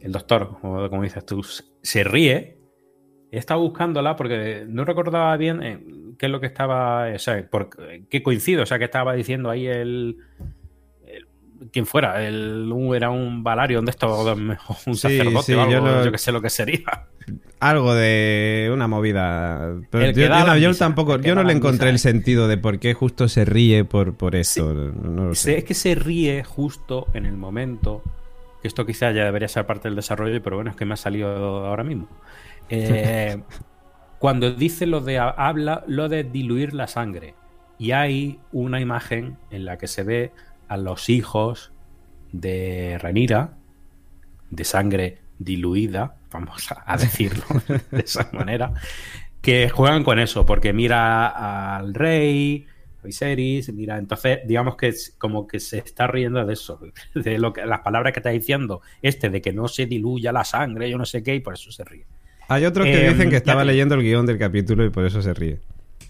el 0.00 0.10
doctor, 0.12 0.58
como, 0.60 0.90
como 0.90 1.02
dices 1.04 1.24
tú, 1.24 1.46
se 1.82 2.02
ríe. 2.02 2.57
He 3.30 3.38
estado 3.38 3.60
buscándola 3.60 4.16
porque 4.16 4.64
no 4.66 4.84
recordaba 4.84 5.36
bien 5.36 5.62
eh, 5.62 5.78
qué 6.18 6.26
es 6.26 6.32
lo 6.32 6.40
que 6.40 6.46
estaba, 6.46 7.08
o 7.14 7.18
sea, 7.18 7.46
por 7.48 7.68
qué 8.08 8.22
coincido, 8.22 8.62
o 8.62 8.66
sea, 8.66 8.78
que 8.78 8.84
estaba 8.86 9.12
diciendo 9.14 9.50
ahí 9.50 9.66
el, 9.66 10.16
quién 11.72 11.86
fuera, 11.86 12.24
el, 12.26 12.72
era 12.94 13.10
un 13.10 13.42
Valarion 13.42 13.84
de 13.84 13.90
estos, 13.90 14.36
un 14.86 14.96
sacerdote 14.96 15.42
sí, 15.46 15.54
o 15.54 15.60
algo, 15.60 15.72
yo 15.72 15.78
yo, 15.98 16.04
lo- 16.06 16.12
que 16.12 16.18
sé 16.18 16.32
lo 16.32 16.40
que 16.40 16.50
sería. 16.50 17.06
Algo 17.60 17.94
de 17.94 18.70
una 18.72 18.86
movida. 18.86 19.74
Pero 19.90 20.04
El 20.04 20.14
yo, 20.14 20.28
no- 20.28 20.46
la 20.46 20.56
yo 20.58 20.68
misa, 20.68 20.84
tampoco, 20.86 21.20
yo 21.20 21.34
no 21.34 21.42
le 21.42 21.52
encontré 21.52 21.92
misa. 21.92 22.08
el 22.08 22.14
sentido 22.14 22.48
de 22.48 22.56
por 22.56 22.78
qué 22.78 22.94
justo 22.94 23.28
se 23.28 23.44
ríe 23.44 23.84
por, 23.84 24.16
por 24.16 24.32
no 24.34 25.24
lo 25.26 25.34
Se- 25.34 25.42
sé. 25.42 25.58
Es 25.58 25.64
que 25.64 25.74
se 25.74 25.94
ríe 25.94 26.44
justo 26.44 27.08
en 27.14 27.26
el 27.26 27.36
momento. 27.36 28.02
Que 28.62 28.68
esto 28.68 28.86
quizás 28.86 29.14
ya 29.14 29.24
debería 29.24 29.46
ser 29.48 29.66
parte 29.66 29.88
del 29.88 29.94
desarrollo, 29.96 30.42
pero 30.42 30.56
bueno, 30.56 30.70
es 30.70 30.76
que 30.76 30.84
me 30.84 30.94
ha 30.94 30.96
salido 30.96 31.28
ahora 31.66 31.84
mismo. 31.84 32.08
Eh, 32.68 33.42
cuando 34.18 34.52
dice 34.52 34.86
lo 34.86 35.00
de 35.00 35.18
habla 35.18 35.84
lo 35.86 36.08
de 36.08 36.24
diluir 36.24 36.74
la 36.74 36.86
sangre. 36.86 37.34
Y 37.78 37.92
hay 37.92 38.40
una 38.50 38.80
imagen 38.80 39.38
en 39.50 39.64
la 39.64 39.78
que 39.78 39.86
se 39.86 40.02
ve 40.02 40.32
a 40.66 40.76
los 40.76 41.08
hijos 41.08 41.72
de 42.32 42.98
Renira, 43.00 43.56
de 44.50 44.64
sangre 44.64 45.18
diluida, 45.38 46.16
vamos 46.30 46.68
a, 46.70 46.96
decirlo 46.96 47.44
de 47.90 48.00
esa 48.00 48.28
manera, 48.32 48.72
que 49.40 49.68
juegan 49.68 50.04
con 50.04 50.18
eso, 50.18 50.44
porque 50.44 50.72
mira 50.72 51.76
al 51.76 51.94
rey, 51.94 52.66
a 53.00 53.06
Viserys, 53.06 53.72
mira, 53.72 53.98
entonces 53.98 54.40
digamos 54.46 54.76
que 54.76 54.88
es 54.88 55.14
como 55.18 55.46
que 55.46 55.60
se 55.60 55.78
está 55.78 56.06
riendo 56.06 56.44
de 56.44 56.52
eso, 56.52 56.80
de 57.14 57.38
lo 57.38 57.52
que 57.52 57.64
las 57.64 57.80
palabras 57.80 58.12
que 58.12 58.20
está 58.20 58.30
diciendo 58.30 58.82
este, 59.00 59.30
de 59.30 59.40
que 59.40 59.52
no 59.52 59.68
se 59.68 59.86
diluya 59.86 60.32
la 60.32 60.44
sangre, 60.44 60.90
yo 60.90 60.98
no 60.98 61.04
sé 61.04 61.22
qué, 61.22 61.36
y 61.36 61.40
por 61.40 61.54
eso 61.54 61.70
se 61.70 61.84
ríe. 61.84 62.06
Hay 62.48 62.64
otros 62.64 62.86
que 62.86 63.06
Eh, 63.06 63.10
dicen 63.10 63.30
que 63.30 63.36
estaba 63.36 63.60
te- 63.62 63.66
leyendo 63.68 63.94
el 63.94 64.02
guion 64.02 64.26
del 64.26 64.38
capítulo 64.38 64.84
y 64.84 64.90
por 64.90 65.04
eso 65.04 65.20
se 65.22 65.34
ríe. 65.34 65.60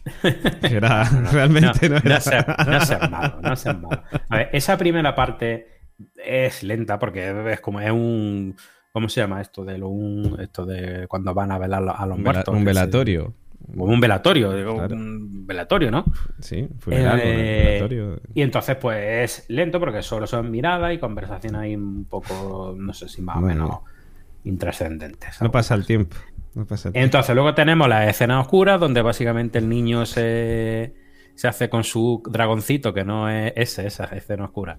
Era, 0.63 1.05
realmente 1.33 1.89
no, 1.89 1.97
no, 1.97 2.01
era. 2.05 2.21
seas, 2.21 2.47
no 2.67 2.81
seas 2.81 3.11
malo, 3.11 3.41
no 3.43 3.57
seas 3.57 3.81
malo. 3.81 4.03
A 4.29 4.37
ver, 4.39 4.49
esa 4.53 4.77
primera 4.79 5.15
parte 5.15 5.67
es 6.25 6.63
lenta 6.63 6.99
porque 6.99 7.53
es 7.53 7.61
como 7.61 7.81
es 7.81 7.91
un 7.91 8.57
¿cómo 8.93 9.09
se 9.09 9.21
llama 9.21 9.41
esto 9.41 9.65
de 9.65 9.77
lo 9.79 9.89
un 9.89 10.39
esto 10.41 10.65
de 10.65 11.07
cuando 11.09 11.35
van 11.35 11.51
a 11.53 11.59
velar 11.59 11.83
a 11.95 12.07
los 12.07 12.17
un, 12.17 12.25
vela- 12.25 12.33
muertos? 12.35 12.55
un 12.55 12.65
velatorio. 12.65 13.35
como 13.67 13.85
un 13.85 14.01
velatorio, 14.01 14.53
digo, 14.55 14.77
Claro. 14.77 14.95
un 14.97 15.47
velatorio, 15.47 15.91
¿no? 15.91 16.05
Sí, 16.39 16.69
funeral, 16.79 17.21
Eh, 17.23 17.65
velatorio. 17.81 18.21
Y 18.35 18.43
entonces, 18.43 18.77
pues 18.77 19.41
es 19.41 19.51
lento 19.51 19.79
porque 19.81 20.01
solo 20.03 20.27
son 20.27 20.51
miradas 20.51 20.95
y 20.95 20.99
conversaciones 20.99 21.61
ahí 21.61 21.75
un 21.77 22.07
poco, 22.07 22.75
no 22.79 22.95
sé 22.95 23.09
si 23.09 23.21
más 23.21 23.37
o 23.37 23.41
menos 23.41 23.71
intrascendentes. 24.45 25.41
No 25.41 25.51
pasa 25.51 25.75
el 25.75 25.87
tiempo. 25.87 26.17
No 26.55 26.67
pasa 26.67 26.89
el 26.89 26.93
tiempo. 26.93 27.05
Entonces, 27.05 27.35
luego 27.35 27.55
tenemos 27.55 27.89
la 27.89 28.09
escena 28.09 28.41
oscura, 28.41 28.79
donde 28.79 29.03
básicamente 29.03 29.59
el 29.59 29.69
niño 29.69 30.07
se, 30.07 30.95
se 31.35 31.49
hace 31.49 31.69
con 31.69 31.85
su 31.85 32.23
dragoncito, 32.29 32.93
que 32.93 33.05
no 33.05 33.29
es 33.29 33.53
ese, 33.57 33.87
esa 33.87 34.05
escena 34.07 34.45
oscura, 34.45 34.79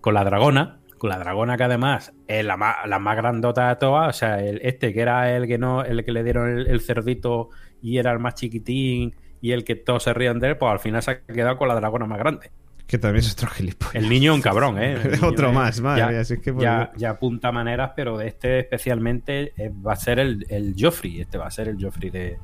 con 0.00 0.14
la 0.14 0.24
dragona, 0.24 0.80
con 0.98 1.10
la 1.10 1.18
dragona 1.18 1.56
que 1.56 1.64
además 1.64 2.14
es 2.26 2.44
la 2.44 2.56
más, 2.56 2.76
la 2.86 2.98
más 2.98 3.16
grandota 3.16 3.68
de 3.68 3.76
todas, 3.76 4.08
o 4.08 4.18
sea, 4.18 4.40
el, 4.40 4.60
este 4.62 4.92
que 4.92 5.00
era 5.00 5.36
el 5.36 5.46
que 5.46 5.58
no, 5.58 5.84
el 5.84 6.04
que 6.04 6.12
le 6.12 6.24
dieron 6.24 6.48
el, 6.48 6.66
el 6.66 6.80
cerdito 6.80 7.50
y 7.82 7.98
era 7.98 8.12
el 8.12 8.18
más 8.18 8.34
chiquitín 8.34 9.14
y 9.40 9.52
el 9.52 9.64
que 9.64 9.76
todos 9.76 10.02
se 10.02 10.14
rían 10.14 10.38
de 10.38 10.48
él, 10.48 10.56
pues 10.56 10.72
al 10.72 10.78
final 10.80 11.02
se 11.02 11.10
ha 11.10 11.20
quedado 11.20 11.56
con 11.58 11.68
la 11.68 11.74
dragona 11.74 12.06
más 12.06 12.18
grande. 12.18 12.50
Que 12.86 12.98
también 12.98 13.24
es 13.24 13.32
otro 13.32 13.48
gilipollas. 13.48 13.94
El 13.96 14.08
niño 14.08 14.30
es 14.32 14.36
un 14.36 14.42
cabrón, 14.42 14.78
¿eh? 14.78 14.92
El 14.92 15.10
niño 15.20 15.26
Otro 15.28 15.48
es- 15.48 15.54
más, 15.54 15.80
madre 15.80 16.00
ya, 16.14 16.20
es 16.20 16.38
que 16.40 16.52
por 16.52 16.62
ya, 16.62 16.92
ya 16.96 17.10
apunta 17.10 17.50
maneras, 17.50 17.92
pero 17.96 18.20
este 18.20 18.60
especialmente 18.60 19.52
eh, 19.56 19.72
va 19.84 19.94
a 19.94 19.96
ser 19.96 20.18
el, 20.20 20.46
el 20.48 20.74
Joffrey. 20.78 21.20
Este 21.20 21.36
va 21.38 21.46
a 21.46 21.50
ser 21.50 21.68
el 21.68 21.82
Joffrey 21.82 22.10
de, 22.10 22.38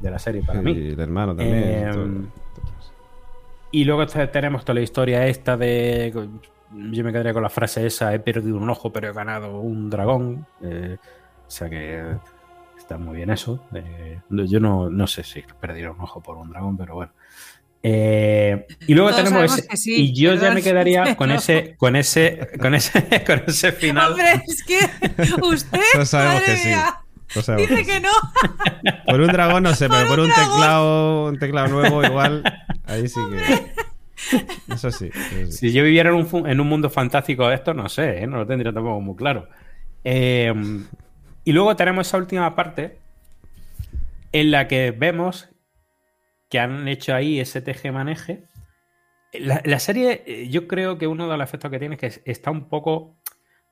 de 0.00 0.10
la 0.10 0.18
serie 0.20 0.42
para 0.42 0.60
Y 0.60 0.64
mí. 0.64 0.70
el 0.72 1.00
hermano 1.00 1.34
también. 1.34 1.56
Eh, 1.58 1.90
todo- 1.92 2.08
Y 3.70 3.84
luego 3.84 4.06
te- 4.06 4.26
tenemos 4.28 4.64
toda 4.64 4.74
la 4.74 4.80
historia 4.82 5.26
esta 5.26 5.56
de. 5.56 6.12
Yo 6.70 7.02
me 7.04 7.12
quedaría 7.12 7.32
con 7.32 7.42
la 7.42 7.50
frase 7.50 7.86
esa: 7.86 8.14
he 8.14 8.20
perdido 8.20 8.56
un 8.56 8.68
ojo, 8.70 8.92
pero 8.92 9.08
he 9.08 9.12
ganado 9.12 9.58
un 9.60 9.90
dragón. 9.90 10.46
Eh, 10.62 10.96
o 11.46 11.50
sea 11.50 11.68
que 11.68 12.02
está 12.78 12.98
muy 12.98 13.16
bien 13.16 13.30
eso. 13.30 13.64
Eh, 13.74 14.20
yo 14.30 14.60
no, 14.60 14.88
no 14.90 15.06
sé 15.06 15.22
si 15.22 15.42
perdiera 15.60 15.90
un 15.92 16.00
ojo 16.00 16.20
por 16.20 16.36
un 16.36 16.50
dragón, 16.50 16.76
pero 16.76 16.94
bueno. 16.94 17.12
Eh, 17.82 18.66
y 18.88 18.94
luego 18.94 19.10
Todos 19.10 19.24
tenemos 19.24 19.58
ese, 19.58 19.76
sí, 19.76 19.94
y 19.94 20.12
yo 20.12 20.34
ya 20.34 20.50
me 20.50 20.62
quedaría 20.62 21.14
con 21.16 21.30
ese 21.30 21.76
con 21.76 21.94
ese 21.94 22.48
con 22.60 22.74
ese 22.74 23.22
con 23.26 23.42
ese 23.46 23.70
final 23.70 24.10
Hombre, 24.12 24.42
es 24.48 24.64
que 24.64 24.78
usted, 25.42 25.80
Todos 25.92 26.08
sabemos 26.08 26.40
madre 26.40 26.54
que 26.54 26.56
sí. 26.56 27.52
dice 27.56 27.84
que 27.86 28.00
no. 28.00 28.10
Por 29.06 29.20
un 29.20 29.28
dragón 29.28 29.62
no 29.62 29.74
sé, 29.74 29.88
pero 29.88 30.00
Por 30.08 30.16
por 30.16 30.20
un 30.20 30.26
dragón. 30.28 30.52
teclado, 30.52 31.26
un 31.28 31.38
teclado 31.38 31.68
nuevo 31.68 32.02
igual, 32.02 32.42
ahí 32.86 33.08
sí 33.08 33.20
que... 33.30 33.72
Eso 34.74 34.90
sí. 34.90 35.10
eso 35.14 35.46
sí. 35.46 35.52
Si 35.52 35.72
yo 35.72 35.84
viviera 35.84 36.10
en 36.10 36.16
un, 36.16 36.48
en 36.48 36.60
un 36.60 36.66
mundo 36.66 36.90
fantástico 36.90 37.46
de 37.48 37.54
esto, 37.54 37.74
no 37.74 37.88
sé, 37.88 38.24
¿eh? 38.24 38.26
no 38.26 38.38
lo 38.38 38.46
tendría 38.46 38.72
tampoco 38.72 39.00
muy 39.00 39.14
claro. 39.14 39.48
Eh, 40.02 40.52
y 41.44 41.52
luego 41.52 41.76
tenemos 41.76 42.08
esa 42.08 42.16
última 42.18 42.54
parte 42.56 42.98
en 44.32 44.50
la 44.50 44.66
que 44.68 44.90
vemos 44.90 45.48
que 46.48 46.58
han 46.58 46.86
hecho 46.88 47.14
ahí 47.14 47.40
ese 47.40 47.60
teje-maneje. 47.62 48.44
La, 49.32 49.60
la 49.64 49.78
serie, 49.78 50.22
eh, 50.26 50.48
yo 50.48 50.66
creo 50.66 50.96
que 50.96 51.06
uno 51.06 51.28
de 51.28 51.36
los 51.36 51.44
efectos 51.48 51.70
que 51.70 51.78
tiene 51.78 51.96
es 51.96 52.00
que 52.00 52.06
es- 52.06 52.22
está 52.24 52.50
un 52.50 52.68
poco, 52.68 53.18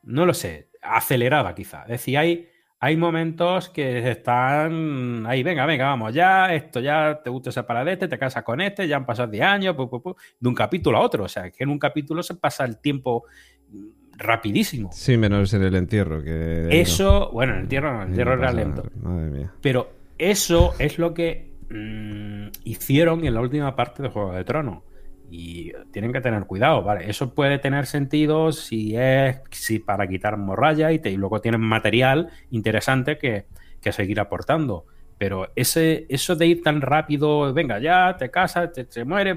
no 0.02 0.26
lo 0.26 0.34
sé, 0.34 0.68
acelerada 0.82 1.54
quizá. 1.54 1.82
Es 1.84 1.88
decir, 1.88 2.18
hay, 2.18 2.48
hay 2.78 2.96
momentos 2.98 3.70
que 3.70 4.10
están 4.10 5.24
ahí, 5.26 5.42
venga, 5.42 5.64
venga, 5.64 5.86
vamos, 5.86 6.12
ya, 6.12 6.52
esto 6.54 6.80
ya 6.80 7.20
te 7.24 7.30
gusta 7.30 7.50
separar 7.50 7.86
de 7.86 7.92
este, 7.94 8.06
te 8.08 8.18
casas 8.18 8.42
con 8.44 8.60
este, 8.60 8.86
ya 8.86 8.96
han 8.96 9.06
pasado 9.06 9.28
10 9.30 9.44
años, 9.44 9.74
pu, 9.74 9.88
pu, 9.88 10.02
pu, 10.02 10.14
de 10.38 10.48
un 10.48 10.54
capítulo 10.54 10.98
a 10.98 11.00
otro. 11.00 11.24
O 11.24 11.28
sea, 11.28 11.50
que 11.50 11.64
en 11.64 11.70
un 11.70 11.78
capítulo 11.78 12.22
se 12.22 12.34
pasa 12.34 12.66
el 12.66 12.78
tiempo 12.78 13.24
mm, 13.70 13.86
rapidísimo. 14.18 14.90
Sí, 14.92 15.16
menos 15.16 15.54
en 15.54 15.62
el 15.62 15.74
entierro. 15.74 16.22
Que 16.22 16.64
no. 16.64 16.68
Eso, 16.70 17.30
bueno, 17.32 17.52
en 17.54 17.58
el 17.60 17.62
entierro 17.64 17.92
no, 17.94 18.02
el 18.02 18.08
entierro 18.10 18.36
no 18.36 18.42
era 18.42 18.52
lento. 18.52 18.82
Madre 19.00 19.30
mía. 19.30 19.52
Pero 19.62 19.90
eso 20.18 20.74
es 20.78 20.98
lo 20.98 21.14
que 21.14 21.55
mm, 21.70 22.48
hicieron 22.64 23.24
en 23.24 23.34
la 23.34 23.40
última 23.40 23.74
parte 23.76 24.02
de 24.02 24.08
Juego 24.08 24.32
de 24.32 24.44
Tronos. 24.44 24.82
Y 25.28 25.72
tienen 25.90 26.12
que 26.12 26.20
tener 26.20 26.44
cuidado, 26.44 26.82
¿vale? 26.84 27.10
Eso 27.10 27.34
puede 27.34 27.58
tener 27.58 27.86
sentido 27.86 28.52
si 28.52 28.96
es 28.96 29.40
si 29.50 29.80
para 29.80 30.06
quitar 30.06 30.36
morralla 30.36 30.92
y, 30.92 31.00
te- 31.00 31.10
y 31.10 31.16
luego 31.16 31.40
tienen 31.40 31.60
material 31.62 32.30
interesante 32.52 33.18
que, 33.18 33.46
que 33.80 33.90
seguir 33.90 34.20
aportando. 34.20 34.86
Pero 35.18 35.48
ese, 35.56 36.06
eso 36.10 36.36
de 36.36 36.46
ir 36.46 36.62
tan 36.62 36.80
rápido, 36.80 37.52
venga, 37.52 37.80
ya 37.80 38.16
te 38.16 38.30
casas, 38.30 38.70
te, 38.72 38.84
te 38.84 39.04
mueres, 39.04 39.34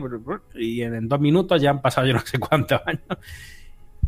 y 0.53 0.81
en, 0.83 1.07
dos 1.07 1.19
minutos 1.21 1.59
ya 1.61 1.71
han 1.71 1.81
pasado 1.81 2.05
yo 2.05 2.13
no 2.13 2.19
sé 2.19 2.37
cuántos 2.37 2.81
años. 2.85 3.01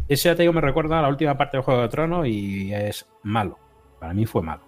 Eso 0.08 0.30
ya 0.30 0.36
te 0.36 0.44
digo, 0.44 0.54
me 0.54 0.62
recuerda 0.62 1.00
a 1.00 1.02
la 1.02 1.08
última 1.10 1.38
parte 1.38 1.58
de 1.58 1.64
Juego 1.64 1.82
de 1.82 1.90
Tronos 1.90 2.28
y 2.28 2.74
es 2.74 3.08
malo. 3.24 3.58
Para 4.00 4.14
mí 4.14 4.26
fue 4.26 4.42
malo. 4.44 4.62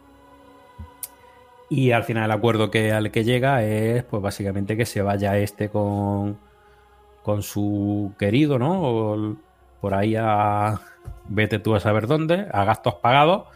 Y 1.75 1.91
al 1.91 2.03
final 2.03 2.25
el 2.25 2.31
acuerdo 2.31 2.69
que 2.69 2.91
al 2.91 3.09
que 3.09 3.23
llega 3.23 3.63
es, 3.63 4.03
pues 4.03 4.21
básicamente 4.21 4.77
que 4.77 4.85
se 4.85 5.01
vaya 5.01 5.39
este 5.39 5.69
con, 5.69 6.37
con 7.23 7.41
su 7.41 8.13
querido, 8.19 8.59
¿no? 8.59 9.37
Por 9.81 9.95
ahí 9.95 10.15
a 10.15 10.79
vete 11.27 11.57
tú 11.57 11.73
a 11.73 11.79
saber 11.79 12.05
dónde, 12.05 12.47
a 12.51 12.63
gastos 12.63 12.95
pagados 13.01 13.47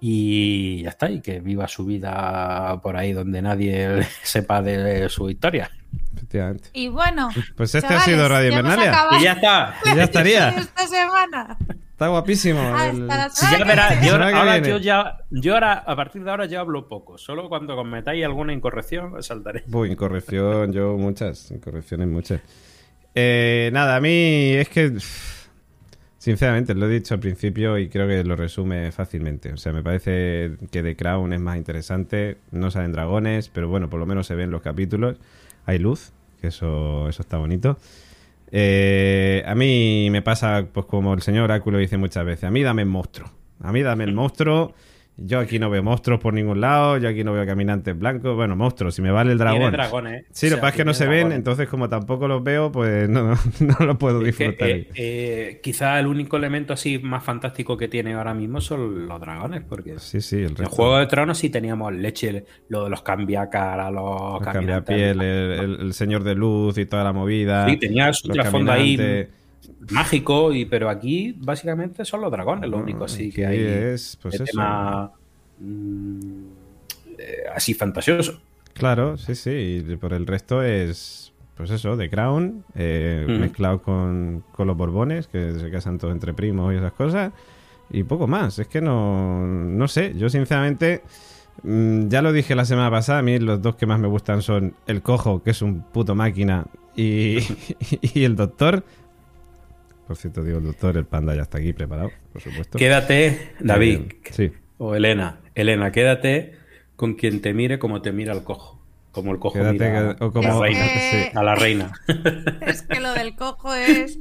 y 0.00 0.82
ya 0.84 0.90
está, 0.90 1.10
y 1.10 1.20
que 1.20 1.40
viva 1.40 1.66
su 1.66 1.84
vida 1.84 2.78
por 2.80 2.96
ahí 2.96 3.12
donde 3.12 3.42
nadie 3.42 4.04
sepa 4.22 4.62
de 4.62 5.08
su 5.08 5.28
historia. 5.28 5.68
Efectivamente. 6.14 6.68
Y 6.72 6.88
bueno, 6.88 7.28
Pues 7.56 7.74
este 7.74 7.88
chavales, 7.88 8.02
ha 8.02 8.10
sido 8.10 8.28
Radio 8.28 8.48
Invernalia. 8.50 8.94
Y 9.18 9.22
ya 9.24 9.32
está. 9.32 9.74
Y 9.92 9.96
ya 9.96 10.04
estaría. 10.04 10.48
esta 10.50 10.86
semana. 10.86 11.56
Está 11.92 12.08
guapísimo. 12.08 12.60
El- 12.78 13.06
ya 13.08 14.00
yo, 14.02 14.14
ahora 14.14 14.58
yo 14.58 14.78
ya, 14.78 15.18
yo 15.30 15.54
ahora, 15.54 15.72
a 15.74 15.94
partir 15.94 16.24
de 16.24 16.30
ahora 16.30 16.46
ya 16.46 16.60
hablo 16.60 16.88
poco. 16.88 17.16
Solo 17.18 17.48
cuando 17.48 17.76
cometáis 17.76 18.24
alguna 18.24 18.52
incorrección 18.52 19.22
saltaré. 19.22 19.64
Uy, 19.72 19.92
incorrección, 19.92 20.72
yo 20.72 20.96
muchas. 20.96 21.50
Incorrecciones 21.52 22.08
muchas. 22.08 22.40
Eh, 23.14 23.70
nada, 23.72 23.96
a 23.96 24.00
mí 24.00 24.52
es 24.54 24.68
que. 24.68 24.96
Sinceramente, 26.18 26.74
lo 26.74 26.86
he 26.86 26.88
dicho 26.88 27.14
al 27.14 27.20
principio 27.20 27.78
y 27.78 27.88
creo 27.88 28.06
que 28.06 28.22
lo 28.22 28.36
resume 28.36 28.92
fácilmente. 28.92 29.52
O 29.52 29.56
sea, 29.56 29.72
me 29.72 29.82
parece 29.82 30.52
que 30.70 30.80
The 30.80 30.94
Crown 30.94 31.32
es 31.32 31.40
más 31.40 31.56
interesante. 31.56 32.38
No 32.52 32.70
salen 32.70 32.92
dragones, 32.92 33.48
pero 33.48 33.68
bueno, 33.68 33.90
por 33.90 33.98
lo 33.98 34.06
menos 34.06 34.28
se 34.28 34.36
ven 34.36 34.52
los 34.52 34.62
capítulos. 34.62 35.16
Hay 35.66 35.78
luz, 35.78 36.12
que 36.40 36.48
eso, 36.48 37.08
eso 37.08 37.22
está 37.22 37.38
bonito. 37.38 37.78
Eh, 38.50 39.42
a 39.46 39.54
mí 39.54 40.08
me 40.10 40.20
pasa, 40.20 40.66
pues 40.72 40.86
como 40.86 41.14
el 41.14 41.22
señor 41.22 41.44
Oráculo 41.44 41.78
dice 41.78 41.96
muchas 41.96 42.24
veces, 42.24 42.44
a 42.44 42.50
mí 42.50 42.62
dame 42.62 42.82
el 42.82 42.88
monstruo. 42.88 43.30
A 43.62 43.72
mí 43.72 43.82
dame 43.82 44.04
el 44.04 44.12
monstruo. 44.12 44.74
Yo 45.24 45.38
aquí 45.38 45.58
no 45.58 45.70
veo 45.70 45.82
monstruos 45.82 46.20
por 46.20 46.34
ningún 46.34 46.60
lado, 46.60 46.96
yo 46.98 47.08
aquí 47.08 47.22
no 47.24 47.32
veo 47.32 47.46
caminantes 47.46 47.98
blancos. 47.98 48.34
Bueno, 48.34 48.56
monstruos, 48.56 48.94
si 48.94 49.02
me 49.02 49.10
vale 49.10 49.32
el 49.32 49.38
dragón. 49.38 49.60
Tiene 49.60 49.76
dragones. 49.76 50.24
Sí, 50.30 50.46
O 50.46 50.50
lo 50.50 50.56
que 50.56 50.60
pasa 50.60 50.70
es 50.70 50.76
que 50.76 50.84
no 50.84 50.94
se 50.94 51.06
ven, 51.06 51.32
entonces 51.32 51.68
como 51.68 51.88
tampoco 51.88 52.26
los 52.28 52.42
veo, 52.42 52.72
pues 52.72 53.08
no, 53.08 53.22
no, 53.34 53.38
no 53.78 53.86
lo 53.86 53.98
puedo 53.98 54.24
Es 54.26 54.36
que, 54.36 54.44
disfrutar. 54.48 54.68
eh, 54.68 54.88
eh, 54.94 55.60
quizá 55.62 55.98
el 56.00 56.06
único 56.06 56.36
elemento 56.36 56.72
así 56.72 56.98
más 56.98 57.22
fantástico 57.22 57.76
que 57.76 57.88
tiene 57.88 58.14
ahora 58.14 58.34
mismo 58.34 58.60
son 58.60 59.06
los 59.06 59.20
dragones, 59.20 59.62
porque 59.68 59.98
sí, 59.98 60.20
sí, 60.20 60.36
el 60.42 60.54
en. 60.58 60.64
Juego 60.66 60.98
de 60.98 61.06
Tronos 61.06 61.38
sí 61.38 61.50
teníamos 61.50 61.92
leche, 61.92 62.44
lo 62.68 62.84
de 62.84 62.90
los 62.90 63.02
cambiacara, 63.02 63.90
los 63.90 64.34
Los 64.34 64.42
caminantes. 64.42 64.84
cambiapiel, 64.96 65.20
el, 65.22 65.60
el- 65.60 65.80
el 65.82 65.92
señor 65.94 66.24
de 66.24 66.34
luz 66.34 66.78
y 66.78 66.86
toda 66.86 67.04
la 67.04 67.12
movida. 67.12 67.68
Sí, 67.68 67.76
tenía 67.76 68.12
su 68.12 68.28
los 68.28 68.34
trasfondo 68.36 68.72
ahí. 68.72 68.96
Mágico, 69.90 70.52
y, 70.52 70.64
pero 70.64 70.88
aquí 70.88 71.34
básicamente 71.38 72.04
son 72.04 72.20
los 72.20 72.30
dragones, 72.30 72.70
lo 72.70 72.78
único 72.78 73.04
así 73.04 73.30
que 73.30 73.46
hay 73.46 73.58
es, 73.58 74.18
pues 74.22 74.38
de 74.38 74.44
eso. 74.44 74.52
tema 74.52 75.10
mm, 75.58 76.44
eh, 77.18 77.36
así 77.54 77.74
fantasioso. 77.74 78.40
Claro, 78.74 79.16
sí, 79.18 79.34
sí. 79.34 79.84
Y 79.86 79.96
por 79.96 80.12
el 80.14 80.26
resto 80.26 80.62
es, 80.62 81.32
pues 81.56 81.70
eso, 81.70 81.96
The 81.96 82.08
Crown, 82.08 82.64
eh, 82.74 83.26
Ujú. 83.28 83.38
mezclado 83.38 83.82
con, 83.82 84.44
con 84.52 84.66
los 84.66 84.76
Borbones, 84.76 85.26
que 85.26 85.52
se 85.52 85.70
casan 85.70 85.98
todos 85.98 86.12
entre 86.14 86.32
primos 86.32 86.72
y 86.72 86.76
esas 86.76 86.92
cosas. 86.92 87.32
Y 87.90 88.04
poco 88.04 88.26
más. 88.26 88.58
Es 88.58 88.68
que 88.68 88.80
no, 88.80 89.46
no 89.46 89.88
sé. 89.88 90.14
Yo, 90.16 90.30
sinceramente, 90.30 91.02
mm, 91.62 92.08
ya 92.08 92.22
lo 92.22 92.32
dije 92.32 92.54
la 92.54 92.64
semana 92.64 92.90
pasada. 92.90 93.18
A 93.18 93.22
mí 93.22 93.38
los 93.38 93.60
dos 93.60 93.76
que 93.76 93.84
más 93.84 94.00
me 94.00 94.08
gustan 94.08 94.40
son 94.40 94.74
el 94.86 95.02
cojo, 95.02 95.42
que 95.42 95.50
es 95.50 95.60
un 95.60 95.82
puto 95.82 96.14
máquina, 96.14 96.64
y, 96.96 97.38
y 98.14 98.24
el 98.24 98.36
doctor. 98.36 98.84
Por 100.12 100.18
cierto, 100.18 100.44
digo 100.44 100.58
el 100.58 100.64
doctor, 100.64 100.98
el 100.98 101.06
panda 101.06 101.34
ya 101.34 101.40
está 101.40 101.56
aquí 101.56 101.72
preparado, 101.72 102.10
por 102.34 102.42
supuesto. 102.42 102.76
Quédate, 102.76 103.52
David, 103.60 104.00
Eh, 104.00 104.30
sí. 104.30 104.52
o 104.76 104.94
Elena, 104.94 105.40
Elena, 105.54 105.90
quédate 105.90 106.52
con 106.96 107.14
quien 107.14 107.40
te 107.40 107.54
mire 107.54 107.78
como 107.78 108.02
te 108.02 108.12
mira 108.12 108.34
el 108.34 108.42
cojo. 108.44 108.78
Como 109.10 109.32
el 109.32 109.38
cojo 109.38 109.54
Quédate 109.54 109.72
mira 109.72 110.16
que- 110.18 110.22
o 110.24 110.30
como- 110.30 110.48
a, 110.48 110.54
la 110.54 110.60
reina, 110.60 110.84
Es 110.84 110.92
que- 111.30 111.32
a 111.38 111.42
la 111.42 111.54
reina. 111.54 111.92
Es 112.60 112.82
que 112.82 113.00
lo 113.00 113.14
del 113.14 113.34
cojo 113.36 113.72
es. 113.72 114.18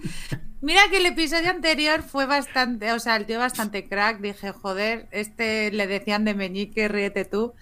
Mira 0.62 0.79
que 0.89 0.98
el 1.00 1.07
episodio 1.07 1.50
anterior 1.50 2.03
fue 2.03 2.25
bastante, 2.25 2.93
o 2.93 3.00
sea, 3.00 3.17
el 3.17 3.25
tío 3.25 3.39
bastante 3.39 3.89
crack. 3.89 4.21
Dije, 4.21 4.51
joder, 4.53 5.07
este 5.12 5.71
le 5.74 5.88
decían 5.88 6.24
de 6.24 6.36
meñique, 6.36 6.88
ríete 6.88 7.25
tú. 7.25 7.53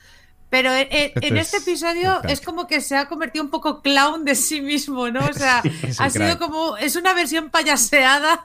Pero 0.50 0.72
en, 0.74 0.88
en- 0.92 1.12
Este 1.16 1.28
en 1.28 1.38
es 1.38 1.54
este 1.54 1.58
episodio 1.72 2.22
es 2.24 2.42
como 2.42 2.66
que 2.68 2.82
se 2.82 2.96
ha 2.98 3.08
convertido 3.08 3.44
un 3.46 3.52
poco 3.52 3.82
clown 3.82 4.26
de 4.26 4.36
sí 4.36 4.62
mismo, 4.62 5.10
¿no? 5.10 5.20
O 5.26 5.34
sea, 5.34 5.62
ha 6.00 6.10
sido 6.10 6.26
crack. 6.26 6.40
como, 6.40 6.76
es 6.78 6.96
una 6.96 7.14
versión 7.14 7.50
payaseada 7.52 8.44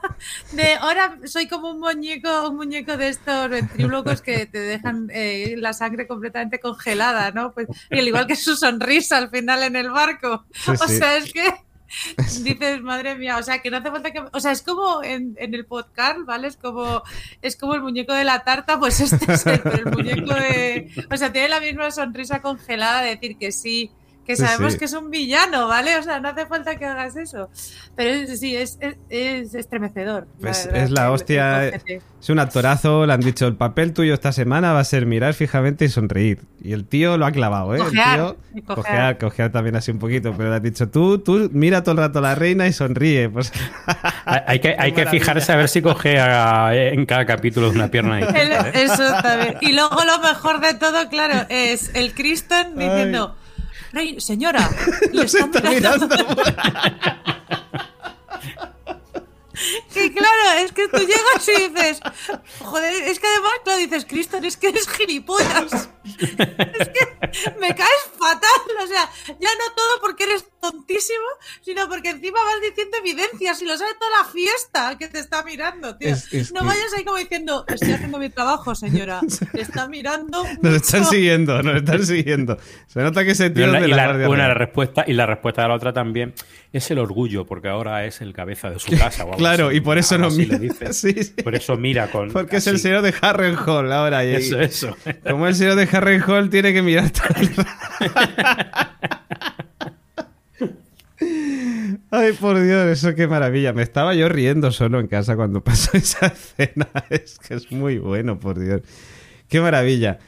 de 0.51 0.75
ahora 0.75 1.17
soy 1.25 1.47
como 1.47 1.71
un 1.71 1.79
muñeco, 1.79 2.49
un 2.49 2.57
muñeco 2.57 2.95
de 2.97 3.09
estos 3.09 3.49
ventrílocos 3.49 4.21
que 4.21 4.45
te 4.45 4.59
dejan 4.59 5.09
eh, 5.13 5.55
la 5.57 5.73
sangre 5.73 6.05
completamente 6.07 6.59
congelada, 6.59 7.31
¿no? 7.31 7.53
Pues, 7.53 7.67
y 7.89 7.97
al 7.99 8.07
igual 8.07 8.27
que 8.27 8.35
su 8.35 8.55
sonrisa 8.55 9.17
al 9.17 9.29
final 9.29 9.63
en 9.63 9.75
el 9.75 9.89
barco. 9.89 10.45
Sí, 10.53 10.71
o 10.71 10.87
sí. 10.87 10.97
sea, 10.97 11.17
es 11.17 11.33
que 11.33 11.64
dices, 12.43 12.81
madre 12.81 13.15
mía, 13.15 13.37
o 13.37 13.43
sea, 13.43 13.59
que 13.59 13.69
no 13.69 13.77
hace 13.77 13.91
falta 13.91 14.11
que. 14.11 14.23
O 14.31 14.39
sea, 14.39 14.51
es 14.51 14.61
como 14.61 15.03
en, 15.03 15.35
en 15.39 15.53
el 15.53 15.65
podcast, 15.65 16.19
¿vale? 16.25 16.47
Es 16.47 16.57
como, 16.57 17.03
es 17.41 17.55
como 17.55 17.75
el 17.75 17.81
muñeco 17.81 18.13
de 18.13 18.23
la 18.23 18.43
tarta, 18.43 18.79
pues 18.79 18.99
este 18.99 19.31
es 19.31 19.45
el, 19.45 19.61
el 19.65 19.85
muñeco 19.85 20.33
de. 20.33 20.91
O 21.11 21.17
sea, 21.17 21.31
tiene 21.31 21.49
la 21.49 21.59
misma 21.59 21.91
sonrisa 21.91 22.41
congelada 22.41 23.01
de 23.01 23.11
decir 23.11 23.37
que 23.37 23.51
sí. 23.51 23.91
Que 24.25 24.35
Sí, 24.35 24.43
sabemos 24.43 24.73
sí. 24.73 24.79
que 24.79 24.85
es 24.85 24.93
un 24.93 25.11
villano, 25.11 25.67
¿vale? 25.67 25.97
O 25.97 26.03
sea, 26.03 26.19
no 26.19 26.29
hace 26.29 26.47
falta 26.47 26.77
que 26.77 26.85
hagas 26.85 27.15
eso. 27.15 27.47
Pero 27.95 28.09
es- 28.09 28.39
sí, 28.39 28.55
es, 28.55 28.77
es, 28.81 28.95
es 29.09 29.53
estremecedor. 29.53 30.27
Pues 30.41 30.65
verdad, 30.65 30.83
es 30.83 30.89
la 30.91 31.01
el- 31.01 31.07
el 31.07 31.13
hostia, 31.13 31.65
cojete. 31.71 32.01
Es 32.21 32.29
un 32.31 32.39
actorazo, 32.39 33.05
le 33.05 33.13
han 33.13 33.19
dicho, 33.21 33.45
el 33.45 33.55
papel 33.55 33.93
tuyo 33.93 34.15
esta 34.15 34.31
semana 34.31 34.73
va 34.73 34.79
a 34.79 34.83
ser 34.83 35.05
mirar 35.05 35.35
fijamente 35.35 35.85
y 35.85 35.89
sonreír. 35.89 36.39
Y 36.59 36.73
el 36.73 36.85
tío 36.85 37.19
lo 37.19 37.27
ha 37.27 37.31
clavado, 37.31 37.75
¿eh? 37.75 37.77
Cojear, 37.77 38.19
el 38.19 38.25
tío, 38.25 38.37
y 38.55 38.61
cojear. 38.63 38.75
cojear, 38.83 39.17
cojear 39.19 39.51
también 39.51 39.75
así 39.75 39.91
un 39.91 39.99
poquito, 39.99 40.33
pero 40.35 40.49
le 40.49 40.55
has 40.55 40.63
dicho, 40.63 40.89
tú, 40.89 41.19
tú 41.19 41.51
mira 41.53 41.83
todo 41.83 41.91
el 41.91 41.97
rato 41.99 42.17
a 42.17 42.21
la 42.23 42.33
reina 42.33 42.65
y 42.65 42.73
sonríe. 42.73 43.29
Pues 43.29 43.51
Hay, 44.25 44.59
que, 44.59 44.75
hay 44.77 44.91
que 44.93 45.05
fijarse 45.05 45.51
a 45.51 45.55
ver 45.55 45.69
si 45.69 45.83
coge 45.83 46.19
a- 46.19 46.71
en 46.73 47.05
cada 47.05 47.25
capítulo 47.27 47.69
de 47.69 47.75
una 47.77 47.89
pierna. 47.91 48.19
El- 48.19 48.27
distinta, 48.27 48.69
¿eh? 48.69 48.71
eso 48.83 49.03
también. 49.21 49.57
Y 49.61 49.73
luego 49.73 49.97
lo 50.03 50.19
mejor 50.19 50.61
de 50.61 50.73
todo, 50.73 51.07
claro, 51.09 51.45
es 51.49 51.91
el 51.93 52.13
Kristen 52.15 52.75
diciendo, 52.75 53.35
"Rey- 53.95 54.19
señora, 54.19 54.69
le 55.13 55.27
se 55.27 55.39
está 55.39 55.61
mirando. 55.61 56.07
mirando. 56.07 56.43
Que 59.93 60.11
claro, 60.13 60.51
es 60.59 60.73
que 60.73 60.87
tú 60.89 60.97
llegas 60.97 61.47
y 61.47 61.69
dices, 61.69 61.99
joder, 62.59 62.93
es 63.07 63.19
que 63.19 63.25
además, 63.27 63.53
claro, 63.63 63.79
dices, 63.79 64.03
Kristen, 64.05 64.43
es 64.43 64.57
que 64.57 64.67
eres 64.67 64.87
gilipollas. 64.89 65.89
Es 66.77 66.89
que 66.89 67.51
me 67.59 67.73
caes 67.73 68.03
fatal. 68.19 68.61
O 68.83 68.87
sea, 68.87 69.09
ya 69.39 69.49
no 69.57 69.73
todo 69.75 70.01
porque 70.01 70.25
eres 70.25 70.45
tontísimo, 70.71 71.25
sino 71.61 71.87
porque 71.87 72.09
encima 72.09 72.39
vas 72.43 72.61
diciendo 72.69 72.97
evidencias 72.97 73.61
y 73.61 73.65
lo 73.65 73.77
sabe 73.77 73.91
toda 73.99 74.23
la 74.23 74.29
fiesta 74.31 74.97
que 74.97 75.07
te 75.07 75.19
está 75.19 75.43
mirando, 75.43 75.95
tío. 75.97 76.09
Es- 76.09 76.31
es 76.33 76.53
no 76.53 76.61
que- 76.61 76.67
vayas 76.67 76.93
ahí 76.97 77.03
como 77.03 77.17
diciendo, 77.17 77.65
estoy 77.67 77.91
haciendo 77.91 78.17
mi 78.17 78.29
trabajo, 78.29 78.73
señora. 78.75 79.21
Te 79.51 79.61
está 79.61 79.87
mirando. 79.87 80.43
Nos 80.61 80.73
están 80.75 81.01
mucho". 81.01 81.11
siguiendo, 81.11 81.61
nos 81.63 81.75
están 81.77 82.05
siguiendo. 82.05 82.57
Se 82.87 82.99
nota 83.01 83.23
que 83.23 83.31
es 83.31 83.39
la, 83.39 83.49
de 83.49 83.63
y 83.63 83.67
la, 83.91 84.13
la- 84.13 84.29
una 84.29 84.45
Real. 84.47 84.55
respuesta 84.55 85.03
y 85.07 85.13
la 85.13 85.25
respuesta 85.25 85.61
de 85.63 85.67
la 85.69 85.75
otra 85.75 85.93
también 85.93 86.33
es 86.73 86.89
el 86.91 86.99
orgullo 86.99 87.45
porque 87.45 87.69
ahora 87.69 88.05
es 88.05 88.21
el 88.21 88.33
cabeza 88.33 88.69
de 88.69 88.79
su 88.79 88.91
casa 88.97 89.25
o 89.25 89.31
Claro, 89.37 89.67
así. 89.67 89.77
y 89.77 89.81
por 89.81 89.97
eso 89.97 90.15
Algo 90.15 90.25
nos 90.27 90.33
así 90.33 90.43
mira. 90.45 90.57
le 90.57 90.67
dice. 90.67 90.93
Sí, 90.93 91.13
sí. 91.23 91.41
por 91.43 91.55
eso 91.55 91.75
mira 91.77 92.09
con 92.11 92.31
Porque 92.31 92.57
es 92.57 92.67
el 92.67 92.75
así. 92.75 92.83
señor 92.83 93.01
de 93.01 93.13
Harrenhal 93.21 93.91
ahora. 93.91 94.25
Y, 94.25 94.35
eso 94.35 94.59
eso 94.59 94.95
Como 95.27 95.47
el 95.47 95.55
señor 95.55 95.75
de 95.75 95.83
Harrenhal 95.91 96.49
tiene 96.49 96.73
que 96.73 96.81
mirar 96.81 97.11
todo 97.11 97.27
el 97.39 97.55
Ay, 102.11 102.33
por 102.33 102.61
Dios, 102.61 102.85
eso 102.87 103.15
qué 103.15 103.27
maravilla. 103.27 103.73
Me 103.73 103.83
estaba 103.83 104.13
yo 104.15 104.29
riendo 104.29 104.71
solo 104.71 104.99
en 104.99 105.07
casa 105.07 105.35
cuando 105.35 105.63
pasó 105.63 105.97
esa 105.97 106.27
escena. 106.27 106.87
Es 107.09 107.39
que 107.39 107.55
es 107.55 107.71
muy 107.71 107.97
bueno, 107.97 108.39
por 108.39 108.59
Dios. 108.59 108.81
Qué 109.47 109.59
maravilla. 109.59 110.19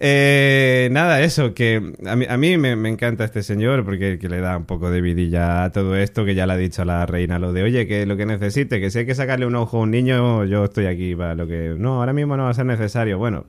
Eh, 0.00 0.88
nada, 0.92 1.20
eso, 1.22 1.54
que 1.54 1.92
a 2.06 2.36
mí, 2.36 2.56
me 2.56 2.88
encanta 2.88 3.24
este 3.24 3.42
señor 3.42 3.84
porque 3.84 4.18
que 4.18 4.28
le 4.28 4.40
da 4.40 4.56
un 4.56 4.64
poco 4.64 4.90
de 4.90 5.00
vidilla 5.00 5.64
a 5.64 5.72
todo 5.72 5.96
esto, 5.96 6.24
que 6.24 6.34
ya 6.36 6.46
le 6.46 6.52
ha 6.52 6.56
dicho 6.56 6.82
a 6.82 6.84
la 6.84 7.04
reina 7.04 7.38
lo 7.40 7.52
de, 7.52 7.64
oye, 7.64 7.88
que 7.88 8.06
lo 8.06 8.16
que 8.16 8.24
necesite, 8.24 8.80
que 8.80 8.90
si 8.90 9.00
hay 9.00 9.06
que 9.06 9.16
sacarle 9.16 9.46
un 9.46 9.56
ojo 9.56 9.78
a 9.78 9.80
un 9.80 9.90
niño, 9.90 10.44
yo 10.44 10.64
estoy 10.64 10.86
aquí 10.86 11.16
para 11.16 11.34
lo 11.34 11.48
que... 11.48 11.74
No, 11.76 12.00
ahora 12.00 12.12
mismo 12.12 12.36
no 12.36 12.44
va 12.44 12.50
a 12.50 12.54
ser 12.54 12.66
necesario. 12.66 13.18
Bueno, 13.18 13.46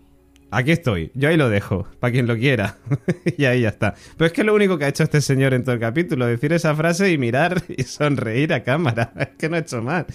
aquí 0.51 0.71
estoy, 0.71 1.11
yo 1.13 1.29
ahí 1.29 1.37
lo 1.37 1.49
dejo, 1.49 1.87
para 1.99 2.11
quien 2.11 2.27
lo 2.27 2.35
quiera. 2.37 2.77
y 3.37 3.45
ahí 3.45 3.61
ya 3.61 3.69
está. 3.69 3.95
Pero 4.17 4.27
es 4.27 4.33
que 4.33 4.43
lo 4.43 4.53
único 4.55 4.77
que 4.77 4.85
ha 4.85 4.87
hecho 4.89 5.03
este 5.03 5.21
señor 5.21 5.53
en 5.53 5.63
todo 5.63 5.73
el 5.73 5.79
capítulo, 5.81 6.25
decir 6.25 6.53
esa 6.53 6.75
frase 6.75 7.11
y 7.11 7.17
mirar 7.17 7.61
y 7.77 7.83
sonreír 7.83 8.53
a 8.53 8.63
cámara. 8.63 9.11
Es 9.19 9.29
que 9.37 9.49
no 9.49 9.55
ha 9.55 9.59
hecho 9.59 9.81
mal. 9.81 10.05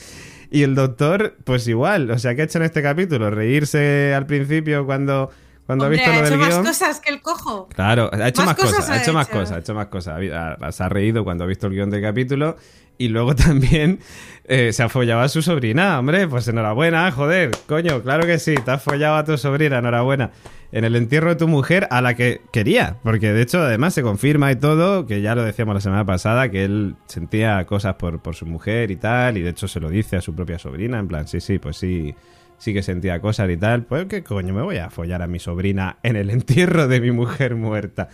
Y 0.50 0.62
el 0.62 0.74
doctor, 0.74 1.36
pues 1.44 1.66
igual, 1.68 2.10
o 2.10 2.18
sea, 2.18 2.34
¿qué 2.34 2.42
ha 2.42 2.44
hecho 2.44 2.58
en 2.58 2.64
este 2.64 2.82
capítulo? 2.82 3.30
Reírse 3.30 4.14
al 4.14 4.26
principio 4.26 4.86
cuando, 4.86 5.30
cuando 5.66 5.86
Hombre, 5.86 6.00
ha 6.04 6.08
visto 6.08 6.10
ha 6.10 6.14
lo 6.14 6.20
hecho 6.26 6.30
del 6.30 6.38
más 6.40 6.48
guion. 6.50 6.64
cosas 6.64 7.00
que 7.00 7.10
el 7.10 7.20
cojo. 7.22 7.68
Claro, 7.74 8.10
ha 8.12 8.28
hecho 8.28 8.42
más, 8.42 8.48
Más 8.48 8.56
cosas, 8.56 8.74
cosas 8.76 8.90
ha 8.90 8.92
ha 8.94 9.02
hecho 9.02 9.12
más 9.12 9.26
hecho. 9.28 9.38
cosas, 9.38 9.52
ha 9.56 9.58
hecho 9.60 9.74
más 9.74 9.86
cosas. 9.86 10.20
Ha- 10.32 10.52
ha- 10.60 10.72
Se 10.72 10.82
ha 10.84 10.88
reído 10.88 11.24
cuando 11.24 11.42
ha 11.44 11.46
visto 11.48 11.66
el 11.66 11.72
guion 11.72 11.90
del 11.90 12.02
capítulo 12.02 12.56
y 12.98 13.08
luego 13.08 13.34
también 13.36 13.98
eh, 14.44 14.72
se 14.72 14.82
ha 14.82 14.88
follado 14.88 15.20
a 15.20 15.28
su 15.28 15.42
sobrina, 15.42 15.98
hombre, 15.98 16.28
pues 16.28 16.46
enhorabuena, 16.48 17.10
joder, 17.10 17.50
coño, 17.66 18.02
claro 18.02 18.26
que 18.26 18.38
sí, 18.38 18.54
te 18.64 18.70
has 18.70 18.82
follado 18.82 19.16
a 19.16 19.24
tu 19.24 19.36
sobrina, 19.38 19.78
enhorabuena. 19.78 20.30
En 20.72 20.84
el 20.84 20.96
entierro 20.96 21.30
de 21.30 21.36
tu 21.36 21.46
mujer 21.46 21.86
a 21.90 22.02
la 22.02 22.14
que 22.14 22.40
quería, 22.52 22.96
porque 23.04 23.32
de 23.32 23.42
hecho 23.42 23.60
además 23.60 23.94
se 23.94 24.02
confirma 24.02 24.50
y 24.50 24.56
todo, 24.56 25.06
que 25.06 25.22
ya 25.22 25.36
lo 25.36 25.44
decíamos 25.44 25.74
la 25.74 25.80
semana 25.80 26.04
pasada, 26.04 26.50
que 26.50 26.64
él 26.64 26.96
sentía 27.06 27.64
cosas 27.64 27.94
por, 27.94 28.20
por 28.20 28.34
su 28.34 28.44
mujer 28.44 28.90
y 28.90 28.96
tal, 28.96 29.38
y 29.38 29.42
de 29.42 29.50
hecho 29.50 29.68
se 29.68 29.78
lo 29.78 29.88
dice 29.88 30.16
a 30.16 30.20
su 30.20 30.34
propia 30.34 30.58
sobrina, 30.58 30.98
en 30.98 31.06
plan, 31.06 31.28
sí, 31.28 31.40
sí, 31.40 31.60
pues 31.60 31.76
sí, 31.76 32.16
sí 32.58 32.72
que 32.72 32.82
sentía 32.82 33.20
cosas 33.20 33.50
y 33.50 33.56
tal, 33.56 33.84
pues 33.84 34.06
qué 34.06 34.22
coño, 34.24 34.52
me 34.52 34.62
voy 34.62 34.78
a 34.78 34.90
follar 34.90 35.22
a 35.22 35.26
mi 35.26 35.38
sobrina 35.38 35.98
en 36.02 36.16
el 36.16 36.30
entierro 36.30 36.88
de 36.88 37.00
mi 37.00 37.12
mujer 37.12 37.54
muerta. 37.54 38.08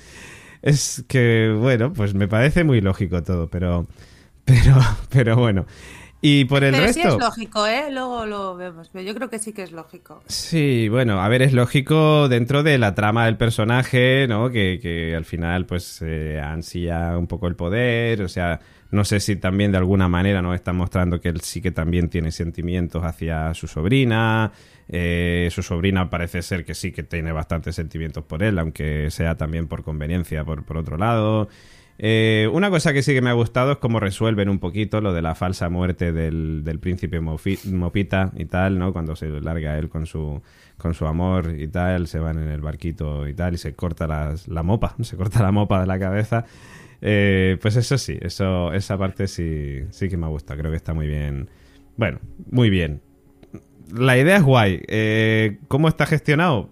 Es 0.63 1.05
que, 1.09 1.57
bueno, 1.59 1.93
pues 1.93 2.15
me 2.15 2.29
parece 2.29 2.65
muy 2.65 2.81
lógico 2.81 3.23
todo, 3.23 3.49
pero, 3.49 3.87
pero, 4.51 4.81
pero 5.09 5.37
bueno. 5.37 5.67
Y 6.23 6.45
por 6.45 6.65
el 6.65 6.73
Pero 6.73 6.85
resto. 6.85 7.01
sí 7.01 7.09
es 7.09 7.17
lógico, 7.17 7.67
¿eh? 7.67 7.85
Luego 7.91 8.27
lo 8.27 8.55
vemos. 8.55 8.91
Pero 8.93 9.03
yo 9.03 9.15
creo 9.15 9.31
que 9.31 9.39
sí 9.39 9.55
que 9.55 9.63
es 9.63 9.73
lógico. 9.73 10.23
Sí, 10.27 10.89
bueno, 10.91 11.19
a 11.23 11.29
ver, 11.29 11.41
es 11.41 11.55
lógico 11.55 12.29
dentro 12.29 12.63
de 12.63 12.77
la 12.77 12.95
trama 12.95 13.25
del 13.25 13.39
personaje, 13.39 14.27
¿no? 14.29 14.51
Que, 14.51 14.79
que 14.83 15.17
al 15.17 15.25
final, 15.25 15.65
pues, 15.65 16.03
eh, 16.03 16.39
ansía 16.45 17.17
un 17.17 17.27
poco 17.27 17.47
el 17.49 17.57
poder, 17.57 18.21
o 18.21 18.29
sea, 18.29 18.61
no 18.91 19.05
sé 19.07 19.19
si 19.21 19.37
también 19.37 19.73
de 19.73 19.79
alguna 19.79 20.09
manera 20.09 20.43
nos 20.43 20.55
está 20.55 20.75
mostrando 20.75 21.21
que 21.23 21.31
él 21.31 21.41
sí 21.41 21.63
que 21.63 21.71
también 21.71 22.11
tiene 22.11 22.33
sentimientos 22.33 23.03
hacia 23.03 23.55
su 23.55 23.67
sobrina, 23.67 24.53
eh, 24.89 25.49
su 25.51 25.63
sobrina 25.63 26.11
parece 26.11 26.43
ser 26.43 26.67
que 26.67 26.75
sí 26.75 26.93
que 26.93 27.03
tiene 27.03 27.33
bastantes 27.33 27.77
sentimientos 27.77 28.25
por 28.25 28.43
él, 28.43 28.59
aunque 28.59 29.11
sea 29.11 29.37
también 29.37 29.69
por 29.69 29.85
conveniencia 29.85 30.45
por, 30.45 30.65
por 30.65 30.77
otro 30.77 30.99
lado. 30.99 31.49
Eh, 32.03 32.49
una 32.51 32.71
cosa 32.71 32.95
que 32.95 33.03
sí 33.03 33.13
que 33.13 33.21
me 33.21 33.29
ha 33.29 33.35
gustado 33.35 33.73
es 33.73 33.77
cómo 33.77 34.01
resuelven 34.01 34.49
un 34.49 34.59
poquito 34.59 35.03
lo 35.03 35.13
de 35.13 35.21
la 35.21 35.35
falsa 35.35 35.69
muerte 35.69 36.13
del, 36.13 36.63
del 36.65 36.79
príncipe 36.79 37.21
Mopita 37.21 38.33
y 38.39 38.47
tal, 38.47 38.79
¿no? 38.79 38.95
Cuando 38.95 39.15
se 39.17 39.29
larga 39.29 39.79
él 39.79 39.91
con 39.91 40.07
su, 40.07 40.41
con 40.79 40.95
su 40.95 41.05
amor 41.05 41.55
y 41.59 41.69
tal, 41.69 42.07
se 42.07 42.19
van 42.19 42.39
en 42.39 42.49
el 42.49 42.63
barquito 42.63 43.29
y 43.29 43.35
tal, 43.35 43.53
y 43.53 43.59
se 43.59 43.75
corta 43.75 44.07
la 44.07 44.63
mopa, 44.63 44.97
se 45.03 45.19
corta 45.19 45.43
la 45.43 45.53
mopa 45.53 45.79
de 45.79 45.87
la 45.87 45.99
cabeza. 45.99 46.47
Eh, 47.03 47.59
pues 47.61 47.77
eso 47.77 47.99
sí, 47.99 48.17
eso, 48.23 48.73
esa 48.73 48.97
parte 48.97 49.29
sí, 49.29 49.81
sí 49.91 50.09
que 50.09 50.17
me 50.17 50.27
gusta, 50.29 50.57
creo 50.57 50.71
que 50.71 50.79
está 50.79 50.95
muy 50.95 51.07
bien. 51.07 51.51
Bueno, 51.99 52.19
muy 52.51 52.71
bien. 52.71 53.03
La 53.95 54.17
idea 54.17 54.39
es 54.39 54.43
guay. 54.43 54.81
Eh, 54.89 55.59
¿Cómo 55.69 55.87
está 55.87 56.07
gestionado? 56.07 56.71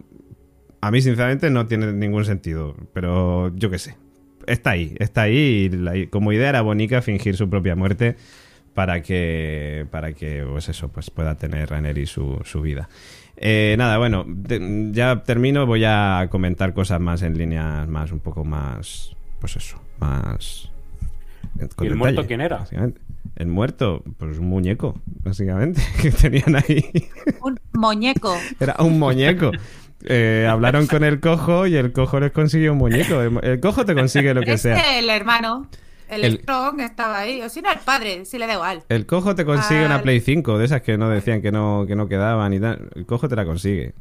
A 0.80 0.90
mí, 0.90 1.02
sinceramente, 1.02 1.50
no 1.50 1.66
tiene 1.66 1.92
ningún 1.92 2.24
sentido, 2.24 2.74
pero 2.94 3.54
yo 3.54 3.68
qué 3.68 3.78
sé 3.78 4.07
está 4.48 4.70
ahí, 4.70 4.94
está 4.98 5.22
ahí 5.22 5.36
y 5.36 5.68
la- 5.70 5.96
y 5.96 6.06
como 6.08 6.32
idea 6.32 6.48
era 6.48 6.60
bonita 6.62 7.02
fingir 7.02 7.36
su 7.36 7.48
propia 7.48 7.76
muerte 7.76 8.16
para 8.74 9.02
que 9.02 9.86
para 9.90 10.12
que 10.12 10.44
pues 10.48 10.68
eso 10.68 10.88
pues 10.88 11.10
pueda 11.10 11.36
tener 11.36 11.70
Raneri 11.70 12.06
su, 12.06 12.40
su 12.44 12.60
vida. 12.62 12.88
Eh, 13.36 13.76
nada, 13.78 13.98
bueno, 13.98 14.24
de- 14.26 14.90
ya 14.92 15.22
termino, 15.24 15.64
voy 15.66 15.84
a 15.84 16.26
comentar 16.30 16.74
cosas 16.74 17.00
más 17.00 17.22
en 17.22 17.38
líneas 17.38 17.86
más 17.88 18.10
un 18.12 18.20
poco 18.20 18.44
más 18.44 19.14
pues 19.40 19.56
eso, 19.56 19.80
más 20.00 20.70
con 21.76 21.86
¿Y 21.86 21.88
el 21.88 21.94
detalle, 21.94 21.96
muerto 21.96 22.26
quién 22.26 22.40
era? 22.40 22.64
El 23.36 23.46
muerto, 23.46 24.02
pues 24.16 24.38
un 24.38 24.48
muñeco, 24.48 25.00
básicamente, 25.22 25.80
que 26.02 26.10
tenían 26.10 26.56
ahí. 26.56 26.84
Un 27.40 27.58
muñeco. 27.72 28.34
Era 28.58 28.74
un 28.80 28.98
muñeco. 28.98 29.52
Eh, 30.04 30.46
hablaron 30.48 30.86
con 30.86 31.02
el 31.04 31.18
cojo 31.20 31.66
y 31.66 31.74
el 31.76 31.92
cojo 31.92 32.20
les 32.20 32.30
consiguió 32.32 32.72
un 32.72 32.78
muñeco. 32.78 33.20
El, 33.20 33.38
el 33.42 33.60
cojo 33.60 33.84
te 33.84 33.94
consigue 33.94 34.32
lo 34.34 34.42
que 34.42 34.52
Es 34.52 34.62
sea. 34.62 34.98
el 34.98 35.10
hermano. 35.10 35.68
El, 36.08 36.24
El- 36.24 36.38
Strong 36.40 36.80
estaba 36.80 37.18
ahí. 37.18 37.42
O 37.42 37.48
si 37.48 37.60
no, 37.60 37.70
el 37.72 37.80
padre. 37.80 38.24
Si 38.24 38.38
le 38.38 38.46
da 38.46 38.54
igual. 38.54 38.82
El 38.88 39.06
cojo 39.06 39.34
te 39.34 39.44
consigue 39.44 39.84
una 39.84 40.00
Play 40.02 40.20
5, 40.20 40.56
de 40.58 40.64
esas 40.64 40.82
que 40.82 40.96
no 40.96 41.08
decían 41.10 41.42
que 41.42 41.52
no, 41.52 41.84
que 41.86 41.96
no 41.96 42.08
quedaban 42.08 42.52
y 42.54 42.60
tal. 42.60 42.88
El 42.94 43.04
cojo 43.06 43.28
te 43.28 43.36
la 43.36 43.44
consigue. 43.44 43.92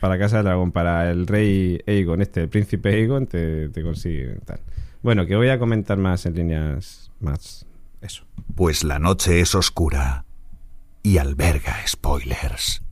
Para 0.00 0.18
Casa 0.18 0.36
del 0.36 0.44
Dragón, 0.46 0.72
para 0.72 1.10
el 1.10 1.26
rey 1.26 1.80
Aegon, 1.86 2.20
este, 2.20 2.42
el 2.42 2.48
príncipe 2.50 2.90
Aegon, 2.90 3.26
te, 3.26 3.70
te 3.70 3.82
consigue 3.82 4.36
tal. 4.44 4.60
Bueno, 5.02 5.24
que 5.24 5.36
voy 5.36 5.48
a 5.48 5.58
comentar 5.58 5.96
más 5.96 6.26
en 6.26 6.34
líneas 6.34 7.10
más. 7.20 7.64
Eso. 8.02 8.24
Pues 8.54 8.84
la 8.84 8.98
noche 8.98 9.40
es 9.40 9.54
oscura 9.54 10.26
y 11.02 11.16
alberga 11.16 11.76
spoilers. 11.86 12.82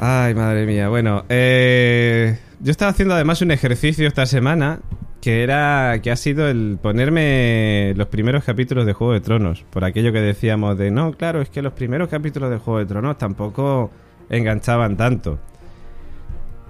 Ay, 0.00 0.34
madre 0.34 0.66
mía. 0.66 0.88
Bueno, 0.88 1.24
eh, 1.28 2.38
yo 2.60 2.70
estaba 2.70 2.90
haciendo 2.90 3.14
además 3.14 3.40
un 3.42 3.50
ejercicio 3.50 4.06
esta 4.06 4.26
semana 4.26 4.80
que 5.20 5.42
era 5.42 5.98
que 6.02 6.10
ha 6.10 6.16
sido 6.16 6.48
el 6.48 6.78
ponerme 6.80 7.94
los 7.96 8.06
primeros 8.08 8.44
capítulos 8.44 8.86
de 8.86 8.92
Juego 8.92 9.12
de 9.14 9.20
Tronos, 9.20 9.64
por 9.70 9.84
aquello 9.84 10.12
que 10.12 10.20
decíamos 10.20 10.78
de 10.78 10.90
no, 10.90 11.12
claro, 11.12 11.40
es 11.40 11.48
que 11.48 11.62
los 11.62 11.72
primeros 11.72 12.08
capítulos 12.08 12.50
de 12.50 12.58
Juego 12.58 12.78
de 12.78 12.86
Tronos 12.86 13.18
tampoco 13.18 13.90
enganchaban 14.30 14.96
tanto. 14.96 15.38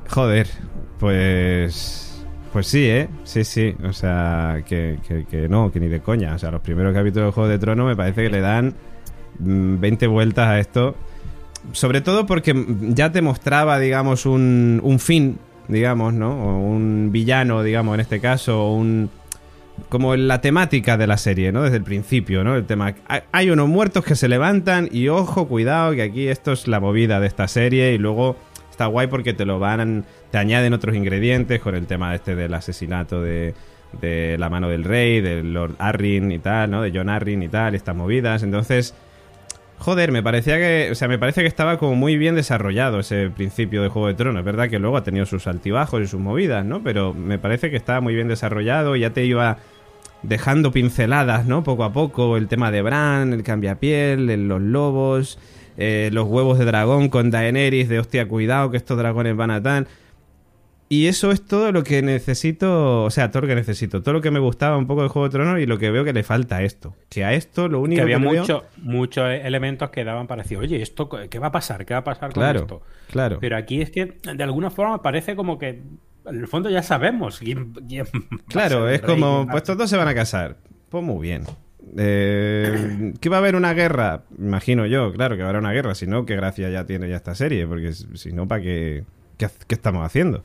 Joder, 0.09 0.47
pues 0.99 2.25
pues 2.53 2.69
sí, 2.69 2.87
¿eh? 2.89 3.09
Sí, 3.25 3.45
sí, 3.45 3.75
o 3.85 3.93
sea, 3.93 4.63
que, 4.67 4.99
que- 5.07 5.27
que 5.27 5.47
no, 5.49 5.71
que 5.71 5.79
ni 5.81 5.89
de 5.89 6.01
coña, 6.01 6.35
o 6.35 6.39
sea, 6.39 6.51
los 6.51 6.63
primeros 6.63 6.95
capítulos 6.95 7.27
de 7.29 7.33
Juego 7.33 7.49
de 7.51 7.59
Tronos 7.59 7.87
me 7.87 7.97
parece 7.97 8.23
que 8.23 8.31
le 8.31 8.41
dan 8.41 8.73
mm, 9.41 9.79
20 9.81 10.07
vueltas 10.07 10.47
a 10.49 10.59
esto 10.61 10.95
sobre 11.73 12.01
todo 12.01 12.27
porque 12.27 12.55
ya 12.81 13.13
te 13.13 13.23
mostraba, 13.23 13.79
digamos, 13.79 14.27
un, 14.27 14.81
un 14.83 14.99
fin, 14.99 15.39
digamos, 15.69 16.15
¿no? 16.15 16.31
O 16.33 16.59
un 16.61 17.11
villano, 17.13 17.63
digamos, 17.63 17.95
en 17.95 18.01
este 18.01 18.21
caso, 18.21 18.65
o 18.67 18.75
un... 18.75 19.11
Como 19.91 20.17
la 20.17 20.41
temática 20.41 20.97
de 20.97 21.07
la 21.07 21.19
serie, 21.19 21.53
¿no? 21.53 21.63
Desde 21.63 21.77
el 21.77 21.83
principio, 21.83 22.43
¿no? 22.45 22.57
El 22.57 22.65
tema... 22.65 22.95
hay- 23.33 23.51
unos 23.51 23.69
muertos 23.69 24.05
que 24.05 24.15
se 24.15 24.27
levantan 24.29 24.89
y 24.91 25.09
ojo, 25.09 25.47
cuidado, 25.49 25.95
que 25.95 26.03
aquí 26.03 26.29
esto 26.29 26.53
es 26.53 26.67
la 26.67 26.81
movida 26.81 27.21
de 27.21 27.27
esta 27.27 27.47
serie 27.47 27.93
y 27.93 27.99
luego 27.99 28.37
está 28.71 28.87
guay 28.87 29.09
porque 29.09 29.35
te 29.35 29.45
lo 29.45 29.59
van... 29.59 30.05
Te 30.31 30.39
añaden 30.39 30.73
otros 30.73 30.97
ingredientes 30.97 31.61
con 31.61 31.75
el 31.75 31.87
tema 31.87 32.15
este 32.15 32.35
del 32.35 32.55
asesinato 32.55 33.21
de, 33.21 33.55
de 34.01 34.37
la 34.39 34.49
mano 34.49 34.69
del 34.69 34.83
rey, 34.85 35.21
del 35.21 35.53
Lord 35.53 35.75
Arryn 35.79 36.33
y 36.33 36.39
tal, 36.39 36.71
¿no? 36.71 36.81
De 36.83 36.91
John 36.95 37.11
Arryn 37.11 37.43
y 37.43 37.49
tal, 37.49 37.75
estas 37.75 37.95
movidas. 37.95 38.43
Entonces... 38.43 38.95
Joder, 39.79 40.11
me 40.11 40.23
parecía 40.23 40.57
que. 40.57 40.89
O 40.91 40.95
sea, 40.95 41.07
me 41.07 41.19
parece 41.19 41.43
que 41.43 41.47
estaba 41.49 41.79
como 41.79 41.95
muy 41.95 42.17
bien 42.17 42.35
desarrollado 42.35 42.99
ese 43.01 43.31
principio 43.31 43.83
de 43.83 43.89
Juego 43.89 44.09
de 44.09 44.15
Tronos. 44.15 44.41
Es 44.41 44.45
verdad 44.45 44.69
que 44.71 44.79
luego 44.79 44.97
ha 44.97 45.05
tenido 45.05 45.27
sus 45.27 45.47
altibajos 45.47 46.03
y 46.03 46.07
sus 46.07 46.21
movidas, 46.21 46.65
¿no? 46.65 46.83
Pero 46.83 47.13
me 47.15 47.39
parece 47.39 47.71
que 47.71 47.77
estaba 47.77 48.01
muy 48.01 48.15
bien 48.15 48.27
desarrollado 48.29 48.97
ya 48.97 49.11
te 49.11 49.25
iba 49.25 49.59
dejando 50.23 50.73
pinceladas, 50.73 51.47
¿no? 51.47 51.63
Poco 51.63 51.85
a 51.85 51.93
poco. 51.93 52.37
El 52.37 52.49
tema 52.49 52.71
de 52.71 52.83
Bran, 52.83 53.33
el 53.35 53.43
cambiapiel, 53.43 54.31
el- 54.31 54.49
los 54.49 54.63
lobos, 54.63 55.39
eh, 55.77 56.09
los 56.13 56.27
huevos 56.27 56.59
de 56.59 56.65
dragón 56.65 57.11
con 57.11 57.31
Daenerys, 57.31 57.89
de 57.91 57.99
hostia, 58.01 58.27
cuidado 58.27 58.71
que 58.71 58.79
estos 58.79 58.97
dragones 58.97 59.37
van 59.37 59.51
a 59.51 59.63
tan. 59.63 59.87
Y 60.89 61.09
eso 61.09 61.33
es 61.33 61.45
todo 61.45 61.73
lo 61.73 61.83
que 61.83 62.01
necesito, 62.03 63.03
o 63.05 63.11
sea, 63.11 63.33
todo 63.33 63.43
lo 63.43 63.49
que 63.49 63.57
necesito, 63.57 64.03
todo 64.03 64.13
lo 64.15 64.21
que 64.21 64.31
me 64.31 64.39
gustaba 64.39 64.77
un 64.77 64.87
poco 64.87 65.03
de 65.03 65.09
Juego 65.09 65.27
de 65.29 65.33
Tronos 65.33 65.59
y 65.61 65.67
lo 65.67 65.79
que 65.79 65.91
veo 65.91 66.05
que 66.05 66.13
le 66.13 66.23
falta 66.23 66.59
a 66.59 66.63
esto. 66.63 66.95
Que 67.09 67.25
a 67.25 67.33
esto 67.35 67.67
lo 67.69 67.81
único 67.81 67.97
Que 67.99 68.03
había 68.03 68.19
que 68.19 68.23
le 68.25 68.31
veo- 68.31 68.41
mucho- 68.43 68.65
muchos 68.83 69.25
elementos 69.31 69.91
que 69.91 70.05
daban 70.05 70.29
para 70.29 70.43
decir, 70.45 70.59
oye, 70.59 70.81
¿esto 70.81 71.09
qué 71.29 71.39
va 71.41 71.49
a 71.49 71.53
pasar? 71.53 71.85
¿Qué 71.85 71.93
va 71.95 72.01
a 72.01 72.05
pasar 72.05 72.33
con 72.33 72.41
Claro, 72.41 72.61
esto? 72.61 72.83
claro. 73.11 73.39
Pero 73.41 73.57
aquí 73.57 73.81
es 73.83 73.91
que 73.91 74.17
de 74.33 74.43
alguna 74.45 74.71
forma 74.71 75.03
parece 75.03 75.35
como 75.35 75.59
que 75.59 75.71
en 76.25 76.37
el 76.41 76.47
fondo 76.47 76.71
ya 76.71 76.83
sabemos 76.85 77.41
quién, 77.41 77.73
Claro, 78.49 78.89
es 78.89 79.01
rey, 79.03 79.11
como, 79.15 79.47
pues 79.51 79.65
ser- 79.65 79.77
todos 79.77 79.91
se 79.91 79.97
van 79.97 80.07
a 80.09 80.15
casar. 80.15 80.57
Pues 80.89 81.03
muy 81.03 81.21
bien. 81.21 81.43
Eh, 81.99 83.13
¿Que 83.21 83.29
va 83.29 83.37
a 83.37 83.39
haber 83.41 83.57
una 83.57 83.75
guerra? 83.75 84.23
Imagino 84.39 84.87
yo, 84.87 85.13
claro 85.13 85.37
que 85.37 85.43
va 85.43 85.49
a 85.49 85.51
haber 85.51 85.61
una 85.63 85.73
guerra. 85.73 85.95
Si 85.95 86.07
no, 86.07 86.25
qué 86.27 86.37
gracia 86.37 86.69
ya 86.71 86.85
tiene 86.87 87.09
ya 87.09 87.17
esta 87.17 87.35
serie. 87.35 87.67
Porque 87.67 87.93
si 87.93 88.07
si 88.15 88.33
no, 88.33 88.47
¿para 88.47 88.63
qué, 88.63 89.05
qué, 89.37 89.49
qué 89.67 89.75
estamos 89.75 90.05
haciendo? 90.05 90.43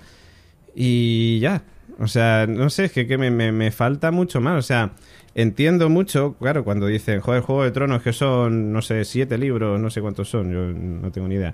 Y 0.75 1.39
ya. 1.39 1.63
O 1.99 2.07
sea, 2.07 2.45
no 2.47 2.69
sé, 2.69 2.85
es 2.85 2.91
que, 2.93 3.17
me, 3.17 3.29
me- 3.31 3.51
me 3.51 3.71
falta 3.71 4.11
mucho 4.11 4.41
más. 4.41 4.57
O 4.57 4.61
sea, 4.61 4.91
entiendo 5.35 5.89
mucho, 5.89 6.35
claro, 6.39 6.63
cuando 6.63 6.87
dicen, 6.87 7.21
joder, 7.21 7.41
Juego 7.41 7.63
de 7.63 7.71
Tronos, 7.71 8.01
que 8.01 8.13
son, 8.13 8.71
no 8.73 8.81
sé, 8.81 9.05
siete 9.05 9.37
libros, 9.37 9.79
no 9.79 9.89
sé 9.89 10.01
cuántos 10.01 10.29
son, 10.29 10.51
yo 10.51 10.59
no 10.73 11.11
tengo 11.11 11.27
ni 11.27 11.35
idea. 11.35 11.53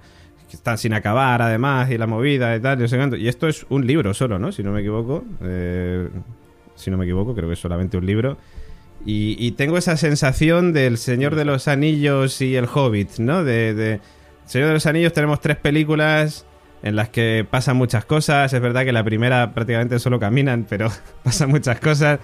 Están 0.51 0.77
sin 0.77 0.93
acabar, 0.93 1.41
además, 1.41 1.91
y 1.91 1.97
la 1.97 2.07
movida 2.07 2.55
y 2.55 2.61
tal, 2.61 2.79
y 2.79 2.83
no 2.83 2.87
sé 2.87 2.95
cuánto. 2.95 3.17
Y 3.17 3.27
esto 3.27 3.47
es 3.49 3.65
un 3.69 3.85
libro 3.85 4.13
solo, 4.13 4.39
¿no? 4.39 4.51
Si 4.53 4.63
no 4.63 4.71
me 4.71 4.79
equivoco. 4.79 5.25
Eh, 5.43 6.07
si 6.75 6.89
no 6.89 6.97
me 6.97 7.03
equivoco, 7.03 7.35
creo 7.35 7.47
que 7.49 7.53
es 7.53 7.59
solamente 7.59 7.97
un 7.97 8.05
libro. 8.05 8.37
Y, 9.05 9.35
y 9.39 9.51
tengo 9.51 9.77
esa 9.77 9.97
sensación 9.97 10.71
del 10.73 10.97
Señor 10.97 11.35
de 11.35 11.43
los 11.45 11.67
Anillos 11.67 12.41
y 12.41 12.55
el 12.55 12.65
Hobbit, 12.73 13.17
¿no? 13.19 13.43
De, 13.43 13.73
de 13.73 13.99
Señor 14.45 14.69
de 14.69 14.73
los 14.75 14.85
Anillos 14.85 15.11
tenemos 15.13 15.39
tres 15.41 15.57
películas 15.57 16.45
en 16.83 16.95
las 16.95 17.09
que 17.09 17.45
pasan 17.49 17.77
muchas 17.77 18.05
cosas. 18.05 18.51
Es 18.53 18.61
verdad 18.61 18.85
que 18.85 18.91
la 18.91 19.03
primera 19.03 19.53
prácticamente 19.53 19.99
solo 19.99 20.19
caminan, 20.19 20.65
pero 20.69 20.89
pasan 21.23 21.49
muchas 21.49 21.79
cosas. 21.79 22.19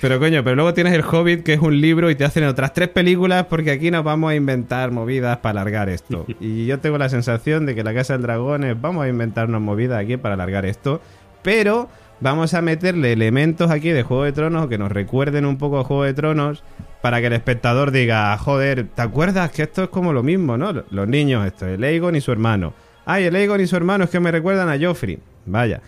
Pero 0.00 0.18
coño, 0.18 0.44
pero 0.44 0.56
luego 0.56 0.74
tienes 0.74 0.92
el 0.92 1.02
Hobbit, 1.02 1.42
que 1.42 1.54
es 1.54 1.60
un 1.60 1.80
libro, 1.80 2.10
y 2.10 2.14
te 2.14 2.24
hacen 2.24 2.44
otras 2.44 2.74
tres 2.74 2.88
películas 2.88 3.46
porque 3.48 3.70
aquí 3.70 3.90
nos 3.90 4.04
vamos 4.04 4.30
a 4.30 4.34
inventar 4.34 4.90
movidas 4.90 5.38
para 5.38 5.60
alargar 5.62 5.88
esto. 5.88 6.26
Y 6.40 6.66
yo 6.66 6.78
tengo 6.80 6.98
la 6.98 7.08
sensación 7.08 7.64
de 7.64 7.74
que 7.74 7.82
la 7.82 7.94
Casa 7.94 8.12
del 8.12 8.22
Dragón 8.22 8.64
es, 8.64 8.78
vamos 8.78 9.04
a 9.04 9.08
inventar 9.08 9.48
una 9.48 9.58
movida 9.58 9.98
aquí 9.98 10.16
para 10.18 10.34
alargar 10.34 10.66
esto. 10.66 11.00
Pero 11.42 11.88
vamos 12.20 12.52
a 12.54 12.60
meterle 12.60 13.12
elementos 13.12 13.70
aquí 13.70 13.90
de 13.90 14.02
Juego 14.02 14.24
de 14.24 14.32
Tronos 14.32 14.68
que 14.68 14.78
nos 14.78 14.92
recuerden 14.92 15.46
un 15.46 15.56
poco 15.56 15.78
a 15.78 15.84
Juego 15.84 16.04
de 16.04 16.12
Tronos 16.12 16.62
para 17.00 17.20
que 17.20 17.28
el 17.28 17.32
espectador 17.32 17.90
diga, 17.90 18.36
joder, 18.36 18.88
¿te 18.88 19.02
acuerdas 19.02 19.50
que 19.50 19.62
esto 19.62 19.84
es 19.84 19.88
como 19.88 20.12
lo 20.12 20.22
mismo, 20.22 20.58
no? 20.58 20.72
Los 20.90 21.08
niños, 21.08 21.46
esto, 21.46 21.66
el 21.66 21.82
Aegon 21.84 22.16
y 22.16 22.20
su 22.20 22.32
hermano. 22.32 22.74
Ay, 23.06 23.24
el 23.24 23.34
Aegon 23.36 23.60
y 23.62 23.66
su 23.66 23.76
hermano 23.76 24.04
es 24.04 24.10
que 24.10 24.20
me 24.20 24.30
recuerdan 24.30 24.68
a 24.68 24.78
Joffrey. 24.78 25.18
Vaya. 25.46 25.80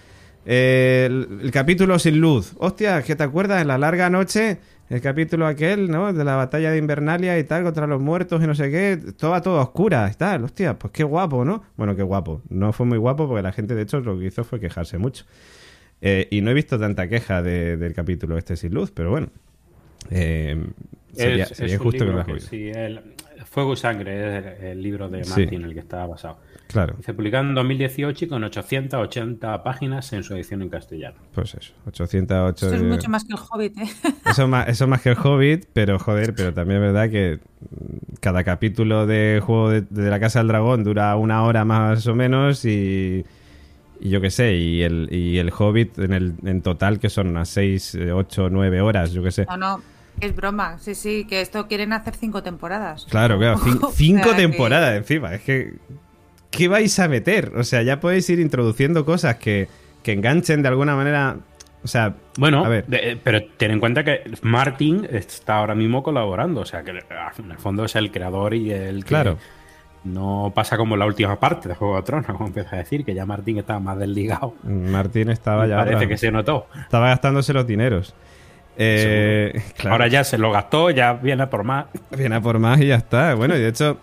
Eh, 0.47 1.05
el, 1.11 1.41
el 1.43 1.51
capítulo 1.51 1.99
sin 1.99 2.19
luz. 2.21 2.55
Hostia, 2.59 3.03
¿que 3.03 3.15
te 3.17 3.23
acuerdas 3.25 3.61
en 3.61 3.69
la 3.69 3.77
larga 3.77 4.09
noche? 4.09 4.59
El 4.89 5.03
capítulo 5.03 5.47
aquel, 5.47 5.91
¿no? 5.91 6.15
De 6.15 6.25
la 6.25 6.37
batalla 6.37 6.71
de 6.71 6.79
Invernalia 6.79 7.39
y 7.39 7.45
tal, 7.45 7.63
contra 7.65 7.87
los 7.87 8.01
muertos 8.01 8.43
y 8.43 8.47
no 8.47 8.55
sé 8.55 8.71
qué. 8.71 8.99
Toda, 9.19 9.43
toda 9.43 9.61
oscura 9.63 10.09
y 10.11 10.17
tal. 10.17 10.45
Hostia, 10.45 10.79
pues 10.79 10.93
qué 10.93 11.05
guapo, 11.05 11.45
¿no? 11.45 11.63
Bueno, 11.77 11.95
qué 11.95 12.03
guapo. 12.03 12.41
No 12.49 12.73
fue 12.73 12.87
muy 12.87 12.97
guapo 12.97 13.29
porque 13.29 13.43
la 13.43 13.53
gente, 13.53 13.75
de 13.75 13.83
hecho, 13.83 14.01
lo 14.01 14.19
que 14.19 14.25
hizo 14.27 14.45
fue 14.45 14.61
quejarse 14.61 14.97
mucho. 14.97 15.27
Eh, 16.01 16.29
y 16.31 16.41
no 16.41 16.51
he 16.53 16.55
visto 16.55 16.79
tanta 16.79 17.07
queja 17.09 17.43
de- 17.43 17.77
del 17.77 17.93
capítulo 17.93 18.39
este 18.39 18.57
sin 18.57 18.73
luz, 18.73 18.91
pero 18.93 19.11
bueno. 19.11 19.29
Eh, 20.11 20.57
sería 21.13 21.45
Es- 21.45 21.51
sería 21.51 21.75
es 21.75 21.81
justo 21.81 22.07
que 22.07 22.49
que 22.49 22.71
el- 22.71 23.01
Fuego 23.51 23.73
y 23.73 23.77
Sangre 23.77 24.39
es 24.39 24.45
el, 24.61 24.65
el 24.67 24.83
libro 24.83 25.09
de 25.09 25.25
Sí. 25.25 25.31
Martin 25.31 25.61
en 25.61 25.65
el 25.69 25.75
que 25.75 25.81
está 25.81 26.05
basado. 26.07 26.39
Claro, 26.69 26.95
Dice, 26.99 27.15
publicado 27.15 27.45
en 27.49 27.55
2018 27.55 28.27
y 28.27 28.29
con 28.29 28.45
880 28.45 29.63
páginas 29.63 30.13
en 30.13 30.23
su 30.23 30.35
edición 30.35 30.61
en 30.61 30.69
castellano. 30.69 31.17
pues 31.33 31.55
eso. 31.55 31.73
808 31.87 32.67
Esto 32.67 32.77
es 32.77 32.83
mucho 32.83 33.09
más 33.09 33.25
que 33.25 33.33
el 33.33 33.39
Hobbit, 33.39 33.79
¿eh? 33.79 33.89
Eso 34.31 34.47
más, 34.49 34.69
eso 34.69 34.87
más 34.87 35.01
que 35.01 35.09
el 35.11 35.17
Hobbit, 35.19 35.65
pero 35.73 35.99
joder, 35.99 36.35
pero 36.35 36.53
también 36.53 36.83
es 36.83 36.93
verdad 36.93 37.09
que 37.11 37.39
cada 38.21 38.45
capítulo 38.45 39.07
de 39.07 39.41
Juego 39.43 39.71
de, 39.71 39.81
de 39.89 40.11
la 40.11 40.21
Casa 40.21 40.41
del 40.41 40.49
Dragón 40.49 40.85
dura 40.85 41.17
una 41.17 41.43
hora 41.45 41.65
más 41.65 42.07
o 42.07 42.15
menos 42.15 42.67
y, 42.67 43.25
y 44.01 44.11
yo 44.11 44.21
qué 44.21 44.31
sé, 44.31 44.55
y 44.57 44.83
el, 44.83 45.09
y 45.11 45.39
el 45.39 45.51
Hobbit 45.57 45.99
en, 46.01 46.13
el, 46.13 46.35
en 46.45 46.61
total 46.61 46.99
que 46.99 47.09
son 47.09 47.29
unas 47.29 47.49
6, 47.49 47.97
8, 48.13 48.49
9 48.51 48.81
horas, 48.83 49.13
yo 49.13 49.23
qué 49.23 49.31
sé. 49.31 49.47
No, 49.47 49.57
no, 49.57 49.83
es 50.21 50.35
broma. 50.37 50.79
Sí, 50.79 50.95
sí, 50.95 51.25
que 51.29 51.41
esto 51.41 51.67
quieren 51.69 51.93
hacer 51.93 52.15
cinco 52.17 52.43
temporadas. 52.43 53.07
Claro, 53.11 53.39
claro, 53.39 53.59
cin- 53.61 53.83
O 53.83 53.91
cinco 53.91 54.31
que- 54.31 54.37
temporadas 54.37 54.97
encima, 54.97 55.35
es 55.35 55.43
que... 55.43 55.75
¿Qué 56.51 56.67
vais 56.69 56.99
a 56.99 57.09
meter? 57.09 57.53
O 57.57 57.63
sea, 57.65 57.83
ya 57.83 58.01
podéis 58.01 58.29
ir 58.31 58.41
introduciendo 58.41 59.05
cosas 59.05 59.37
que, 59.37 59.69
que 60.03 60.13
enganchen 60.13 60.63
de 60.63 60.69
alguna 60.69 60.97
manera... 60.97 61.37
O 61.85 61.87
sea, 61.89 62.15
Bueno, 62.39 62.65
a 62.65 62.69
ver. 62.69 62.87
de- 62.87 63.13
eh, 63.13 63.21
pero 63.23 63.41
ten 63.57 63.71
en 63.71 63.81
cuenta 63.81 64.03
que 64.03 64.23
Martin 64.43 65.07
está 65.11 65.59
ahora 65.59 65.75
mismo 65.75 66.03
colaborando, 66.03 66.63
o 66.63 66.65
sea 66.65 66.83
que 66.83 66.91
ah, 67.11 67.33
en 67.39 67.51
el 67.53 67.59
fondo 67.59 67.85
es 67.85 67.95
el 67.97 68.11
creador 68.11 68.55
y 68.55 68.73
el 68.73 69.05
que 69.05 69.09
Claro. 69.11 69.39
no 70.05 70.51
pasa 70.55 70.77
como 70.77 70.97
la 70.97 71.07
última 71.07 71.39
parte 71.39 71.69
de 71.69 71.75
Juego 71.75 71.97
de 71.97 72.03
Tronos, 72.03 72.27
como 72.27 72.47
empieza 72.49 72.77
a 72.77 72.79
decir, 72.81 73.05
que 73.05 73.15
ya 73.15 73.27
Martin 73.27 73.59
estaba 73.59 73.79
más 73.79 73.99
desligado. 73.99 74.55
Martín 74.65 75.29
estaba 75.31 75.67
ya... 75.67 75.77
Parece 75.77 76.09
que 76.09 76.17
se 76.17 76.33
notó. 76.33 76.67
Estaba 76.81 77.09
gastándose 77.09 77.53
los 77.53 77.67
dineros. 77.67 78.15
Eh, 78.81 79.61
claro. 79.77 79.95
Ahora 79.95 80.07
ya 80.07 80.23
se 80.23 80.39
lo 80.39 80.53
gastó, 80.53 80.91
ya 80.91 81.15
viene 81.15 81.47
por 81.49 81.65
más. 81.65 81.87
Viene 82.17 82.37
a 82.37 82.41
por 82.41 82.59
más 82.61 82.81
y 82.81 82.87
ya 82.87 82.95
está. 82.95 83.35
Bueno, 83.35 83.57
y 83.57 83.61
de 83.61 83.69
hecho, 83.69 83.99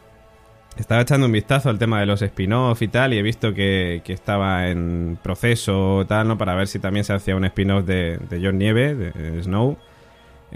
estaba 0.78 1.02
echando 1.02 1.28
un 1.28 1.32
vistazo 1.32 1.70
al 1.70 1.80
tema 1.80 2.02
de 2.02 2.06
los 2.06 2.22
spin-off 2.22 2.82
y 2.82 2.90
tal, 2.90 3.14
y 3.14 3.18
he 3.18 3.22
visto 3.22 3.54
que, 3.54 4.02
que 4.04 4.12
estaba 4.12 4.68
en 4.68 5.18
proceso 5.24 6.06
tal, 6.08 6.28
¿no? 6.28 6.38
Para 6.38 6.56
ver 6.56 6.68
si 6.68 6.80
también 6.80 7.06
se 7.06 7.14
hacía 7.14 7.36
un 7.36 7.46
spin-off 7.46 7.86
de, 7.86 8.20
de 8.30 8.42
John 8.44 8.58
Nieve, 8.58 8.94
de, 8.96 9.44
Snow. 9.44 9.78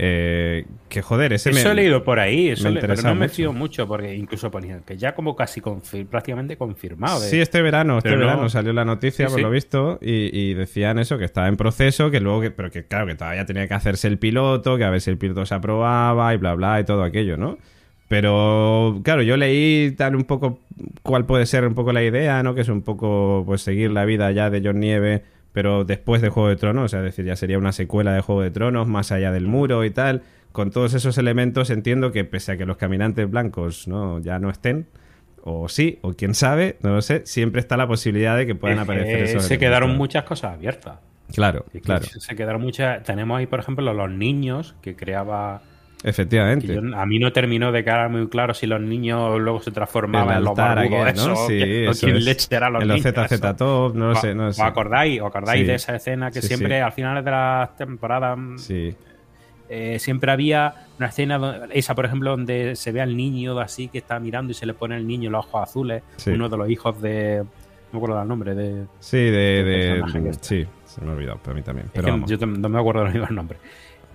Eh, 0.02 0.66
que 0.88 1.02
joder, 1.02 1.34
ese 1.34 1.50
Eso 1.50 1.66
me- 1.68 1.72
he 1.72 1.76
leído 1.76 2.04
por 2.04 2.20
ahí, 2.20 2.48
eso 2.50 2.64
me 2.70 2.76
le- 2.76 2.82
pero 2.82 2.96
no 3.02 3.14
me 3.16 3.28
fío 3.28 3.52
mucho, 3.52 3.86
porque 3.88 4.16
incluso 4.16 4.50
ponían 4.50 4.82
que 4.84 4.98
ya 4.98 5.14
como 5.14 5.36
casi 5.36 5.60
confir- 5.62 6.08
prácticamente 6.08 6.56
confirmado. 6.58 7.20
de- 7.20 7.28
Sí, 7.30 7.40
este 7.42 7.62
verano, 7.62 7.98
este 7.98 8.12
no- 8.12 8.18
verano 8.20 8.50
salió 8.50 8.72
la 8.74 8.86
noticia, 8.86 9.26
Sí, 9.28 9.32
por 9.32 9.40
sí. 9.40 9.44
lo 9.44 9.52
visto, 9.52 10.00
y, 10.02 10.30
y 10.38 10.54
decían 10.54 11.00
eso, 11.00 11.18
que 11.18 11.26
estaba 11.26 11.48
en 11.50 11.58
proceso, 11.58 12.10
que 12.12 12.22
luego, 12.22 12.40
que, 12.42 12.52
pero 12.52 12.72
que 12.72 12.86
claro, 12.86 13.06
que 13.08 13.16
todavía 13.16 13.46
tenía 13.46 13.68
que 13.68 13.74
hacerse 13.74 14.08
el 14.08 14.18
piloto, 14.18 14.78
que 14.78 14.86
a 14.86 14.90
ver 14.90 15.02
si 15.02 15.10
el 15.12 15.18
piloto 15.18 15.46
se 15.46 15.54
aprobaba 15.56 16.34
y 16.34 16.38
bla, 16.38 16.56
bla, 16.56 16.80
y 16.80 16.86
todo 16.86 17.04
aquello, 17.04 17.36
¿no? 17.36 17.58
Pero, 18.08 19.02
claro, 19.04 19.22
yo 19.22 19.38
leí 19.38 19.92
tal 19.92 20.16
un 20.16 20.24
poco 20.24 20.60
cuál 21.04 21.26
puede 21.26 21.46
ser 21.46 21.66
un 21.68 21.76
poco 21.76 21.94
la 21.94 22.04
idea, 22.04 22.42
¿no? 22.42 22.56
Que 22.56 22.62
es 22.62 22.70
un 22.70 22.82
poco, 22.82 23.44
pues, 23.46 23.62
seguir 23.62 23.92
la 23.92 24.04
vida 24.06 24.32
ya 24.32 24.50
de 24.50 24.62
John 24.64 24.80
Nieve, 24.80 25.24
pero 25.54 25.84
después 25.84 26.22
de 26.22 26.30
Juego 26.30 26.50
de 26.50 26.56
Tronos, 26.56 26.86
o 26.86 26.88
sea, 26.88 27.00
es 27.00 27.06
decir, 27.06 27.26
ya 27.26 27.36
sería 27.36 27.58
una 27.58 27.72
secuela 27.72 28.14
de 28.14 28.22
Juego 28.22 28.42
de 28.42 28.52
Tronos, 28.52 28.88
más 28.88 29.12
allá 29.12 29.32
del 29.32 29.48
muro 29.48 29.84
y 29.84 29.92
tal. 29.92 30.24
Con 30.52 30.72
todos 30.72 30.94
esos 30.94 31.18
elementos 31.18 31.70
entiendo 31.70 32.12
que 32.12 32.26
pese 32.26 32.54
a 32.54 32.58
que 32.58 32.66
los 32.66 32.78
caminantes 32.78 33.30
blancos 33.30 33.88
no 33.88 34.20
ya 34.20 34.40
no 34.40 34.50
estén, 34.50 34.88
o 35.44 35.70
sí, 35.70 36.00
o 36.02 36.14
quién 36.14 36.34
sabe, 36.36 36.78
no 36.82 36.94
lo 36.94 37.02
sé, 37.02 37.26
siempre 37.26 37.62
está 37.62 37.78
la 37.78 37.88
posibilidad 37.88 38.36
de 38.36 38.46
que 38.46 38.56
puedan 38.56 38.80
aparecer 38.80 39.24
esos 39.24 39.44
se 39.44 39.58
quedaron 39.58 39.98
muchas 39.98 40.24
cosas 40.24 40.54
abiertas. 40.54 41.00
Claro, 41.34 41.66
claro, 41.84 42.06
Se 42.06 42.36
quedaron 42.36 42.62
muchas. 42.62 43.04
Tenemos 43.04 43.38
ahí, 43.38 43.46
por 43.46 43.60
ejemplo, 43.60 43.94
los 43.94 44.10
niños 44.10 44.76
que 44.82 44.96
creaba. 44.96 45.62
Efectivamente. 46.04 46.68
yo- 46.68 46.82
a 46.96 47.06
mí 47.06 47.20
no 47.20 47.32
terminó 47.32 47.72
de 47.72 47.84
quedar 47.84 48.10
muy 48.10 48.28
claro 48.28 48.54
si 48.54 48.68
los 48.68 48.80
niños 48.82 49.40
luego 49.40 49.62
se 49.62 49.72
transformaban 49.72 50.38
en 50.38 50.44
los 50.44 50.56
barbudos 50.56 50.92
¿no? 50.92 51.08
esos, 51.34 51.48
Sí, 51.48 51.58
que- 51.60 51.88
o 51.88 51.92
eso 51.92 52.06
quién 52.06 52.18
es. 52.18 52.24
leche 52.26 52.56
eran 52.56 52.74
los 52.74 52.82
En 52.84 52.88
los 52.88 53.02
ZZ. 53.02 53.56
Top, 53.58 53.96
no 53.96 54.10
¿Os- 54.12 54.22
sé, 54.22 54.34
no 54.36 54.52
sé. 54.52 54.62
¿Os 54.62 54.68
acordáis? 54.68 55.22
¿Os 55.22 55.28
acordáis 55.28 55.62
Sí. 55.62 55.68
de 55.68 55.76
esa 55.76 55.96
escena 55.96 56.32
que 56.32 56.42
Sí, 56.42 56.48
siempre 56.48 56.78
sí. 56.78 56.82
al 56.82 56.92
final 56.92 57.24
de 57.24 57.32
las 57.32 57.76
temporadas 57.76 58.38
Sí, 58.58 58.96
eh, 59.70 60.00
siempre 60.00 60.32
había 60.32 60.74
una 60.98 61.08
escena, 61.10 61.38
donde- 61.38 61.68
esa 61.78 61.94
por 61.96 62.06
ejemplo, 62.06 62.32
donde 62.32 62.76
se 62.76 62.92
ve 62.92 63.02
al 63.02 63.16
niño 63.16 63.60
así 63.60 63.88
que 63.88 64.00
está 64.00 64.20
mirando 64.20 64.52
y 64.52 64.56
se 64.56 64.66
le 64.66 64.74
pone 64.74 64.96
el 64.98 65.06
niño 65.06 65.30
los 65.30 65.46
ojos 65.46 65.64
azules, 65.70 66.02
uno 66.28 66.50
de 66.50 66.58
los 66.58 66.70
hijos 66.70 67.02
de... 67.02 67.44
No 67.92 67.94
me 67.94 67.98
acuerdo 68.06 68.22
el 68.22 68.28
nombre 68.28 68.54
de... 68.56 68.86
sí, 69.00 69.18
de... 69.18 70.04
que 70.14 70.30
está. 70.30 70.44
sí, 70.44 70.66
se 70.86 71.02
me 71.02 71.10
ha 71.12 71.14
olvidado, 71.16 71.38
para 71.40 71.56
mí 71.56 71.64
también. 71.64 71.88
Es 71.88 71.92
Pero 71.94 72.06
que 72.06 72.12
vamos. 72.12 72.30
yo 72.30 72.38
no 72.46 72.70
me 72.70 72.80
acuerdo 72.80 73.06
el 73.08 73.36
nombre. 73.36 73.58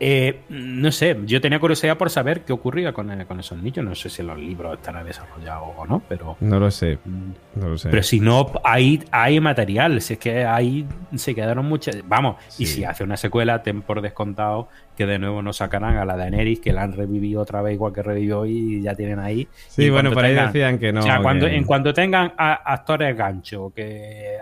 Eh, 0.00 0.40
no 0.48 0.90
sé, 0.90 1.16
yo 1.24 1.40
tenía 1.40 1.60
curiosidad 1.60 1.96
por 1.96 2.10
saber 2.10 2.40
qué 2.40 2.52
ocurría 2.52 2.92
con, 2.92 3.10
eh, 3.12 3.26
con 3.26 3.38
esos 3.38 3.56
niños. 3.62 3.84
No 3.84 3.94
sé 3.94 4.10
si 4.10 4.22
los 4.24 4.36
libros 4.38 4.74
estará 4.74 5.04
desarrollado 5.04 5.66
o 5.66 5.86
no, 5.86 6.02
pero... 6.08 6.36
No 6.40 6.58
lo 6.58 6.70
sé, 6.72 6.98
mm, 7.04 7.60
no 7.60 7.68
lo 7.68 7.78
sé. 7.78 7.90
Pero 7.90 8.02
si 8.02 8.18
no, 8.18 8.50
hay, 8.64 9.04
hay 9.12 9.38
material. 9.38 10.00
Si 10.00 10.14
es 10.14 10.18
que 10.18 10.44
ahí 10.44 10.84
se 11.14 11.34
quedaron 11.34 11.66
muchas. 11.66 11.96
Vamos, 12.08 12.36
y 12.58 12.66
si 12.66 12.82
hace 12.84 13.04
una 13.04 13.16
secuela, 13.16 13.62
ten 13.62 13.82
por 13.82 14.02
descontado 14.02 14.68
que 14.96 15.06
de 15.06 15.18
nuevo 15.20 15.42
nos 15.42 15.58
sacarán 15.58 15.96
a 15.96 16.04
la 16.04 16.16
Daenerys, 16.16 16.58
que 16.60 16.72
la 16.72 16.82
han 16.82 16.92
revivido 16.92 17.40
otra 17.42 17.62
vez, 17.62 17.74
igual 17.74 17.92
que 17.92 18.02
revivió 18.02 18.46
y 18.46 18.82
ya 18.82 18.94
tienen 18.96 19.20
ahí. 19.20 19.46
sí, 19.68 19.90
bueno, 19.90 20.10
por 20.12 20.24
ahí 20.24 20.34
decían 20.34 20.78
que 20.78 20.92
no. 20.92 21.00
o 21.00 21.02
sea, 21.04 21.20
cuando, 21.22 21.46
que- 21.46 21.54
en 21.56 21.64
cuanto 21.64 21.94
tengan 21.94 22.32
a- 22.36 22.72
actores 22.72 23.16
gancho, 23.16 23.72
que 23.74 24.38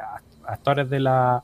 actores 0.47 0.89
de 0.91 1.01
la 1.01 1.43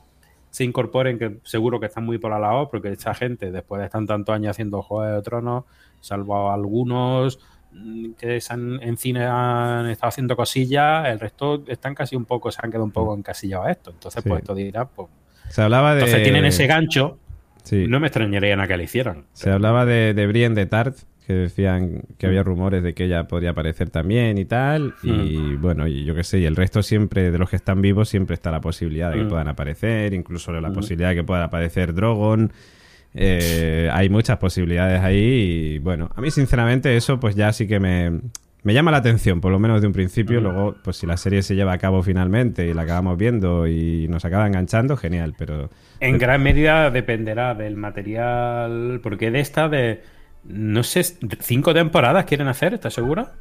se 0.50 0.64
incorporen, 0.64 1.18
que 1.18 1.38
seguro 1.44 1.78
que 1.80 1.86
están 1.86 2.04
muy 2.04 2.18
por 2.18 2.30
la 2.30 2.38
labor, 2.38 2.68
porque 2.70 2.88
esta 2.90 3.14
gente, 3.14 3.50
después 3.50 3.80
de 3.80 3.86
estar 3.86 4.04
tantos 4.06 4.34
años 4.34 4.50
haciendo 4.50 4.82
Juego 4.82 5.04
de 5.14 5.22
Tronos, 5.22 5.64
salvo 6.00 6.50
algunos 6.50 7.38
mm, 7.70 8.12
que 8.12 8.40
se 8.40 8.52
han- 8.54 8.82
en 8.82 8.96
cine 8.96 9.26
han 9.26 9.86
estado 9.90 10.08
haciendo 10.08 10.34
cosillas, 10.36 11.06
el 11.08 11.20
resto 11.20 11.62
están 11.66 11.94
casi 11.94 12.16
un 12.16 12.24
poco, 12.24 12.50
se 12.50 12.60
han 12.62 12.70
quedado 12.70 12.84
un 12.84 12.92
poco 12.92 13.14
encasillados 13.14 13.66
a 13.66 13.70
esto. 13.72 13.90
Entonces, 13.90 14.22
Sí. 14.22 14.28
pues 14.28 14.40
esto 14.40 14.54
dirá, 14.54 14.86
pues. 14.86 15.08
Se 15.50 15.60
hablaba 15.62 15.94
de... 15.94 16.00
Entonces 16.00 16.22
tienen 16.22 16.46
ese 16.46 16.66
gancho, 16.66 17.18
Sí. 17.64 17.86
no 17.86 18.00
me 18.00 18.06
extrañaría 18.06 18.56
nada 18.56 18.66
que 18.68 18.76
le 18.78 18.84
hicieran. 18.84 19.26
Se 19.34 19.50
hablaba 19.50 19.84
de, 19.84 20.14
de 20.14 20.26
Brienne 20.26 20.54
de 20.54 20.64
Tart, 20.64 20.96
que 21.28 21.34
decían 21.34 22.00
que 22.18 22.26
había 22.26 22.42
rumores 22.42 22.82
de 22.82 22.94
que 22.94 23.04
ella 23.04 23.28
podría 23.28 23.50
aparecer 23.50 23.90
también 23.90 24.38
y 24.38 24.46
tal. 24.46 24.94
Y 25.02 25.54
bueno, 25.56 25.86
y 25.86 26.04
yo 26.04 26.14
qué 26.14 26.24
sé, 26.24 26.38
y 26.40 26.46
el 26.46 26.56
resto 26.56 26.82
siempre, 26.82 27.30
de 27.30 27.38
los 27.38 27.50
que 27.50 27.56
están 27.56 27.80
vivos, 27.82 28.08
siempre 28.08 28.32
está 28.34 28.50
la 28.50 28.60
posibilidad 28.62 29.10
de 29.12 29.18
que 29.18 29.24
Mm. 29.24 29.28
puedan 29.28 29.48
aparecer, 29.48 30.14
incluso 30.14 30.50
la 30.52 30.70
Mm. 30.70 30.72
posibilidad 30.72 31.10
de 31.10 31.16
que 31.16 31.24
pueda 31.24 31.44
aparecer 31.44 31.92
Drogon. 31.94 32.50
Eh, 33.14 33.88
hay 33.92 34.08
muchas 34.08 34.38
posibilidades 34.38 35.00
ahí 35.02 35.74
y 35.74 35.78
bueno, 35.78 36.10
a 36.14 36.20
mí 36.20 36.30
sinceramente 36.30 36.96
eso 36.96 37.20
pues 37.20 37.34
ya 37.34 37.52
sí 37.52 37.66
que 37.66 37.78
me, 37.80 38.20
me 38.62 38.74
llama 38.74 38.90
la 38.90 38.98
atención, 38.98 39.40
por 39.40 39.52
lo 39.52 39.58
menos 39.58 39.80
de 39.80 39.86
un 39.86 39.92
principio. 39.92 40.40
Luego, 40.40 40.76
pues 40.82 40.96
si 40.96 41.06
la 41.06 41.16
serie 41.16 41.42
se 41.42 41.54
lleva 41.54 41.72
a 41.72 41.78
cabo 41.78 42.02
finalmente 42.02 42.66
y 42.66 42.74
la 42.74 42.82
acabamos 42.82 43.16
viendo 43.18 43.66
y 43.66 44.06
nos 44.08 44.24
acaba 44.24 44.46
enganchando, 44.46 44.96
genial, 44.96 45.34
pero... 45.38 45.70
En 46.00 46.16
gran 46.18 46.42
medida 46.42 46.90
dependerá 46.90 47.54
del 47.54 47.76
material, 47.76 49.00
porque 49.02 49.30
de 49.30 49.40
esta 49.40 49.68
de, 49.68 50.00
no 50.48 50.82
sé, 50.82 51.04
cinco 51.40 51.72
temporadas 51.72 52.24
quieren 52.24 52.48
hacer, 52.48 52.74
¿estás 52.74 52.94
segura? 52.94 53.32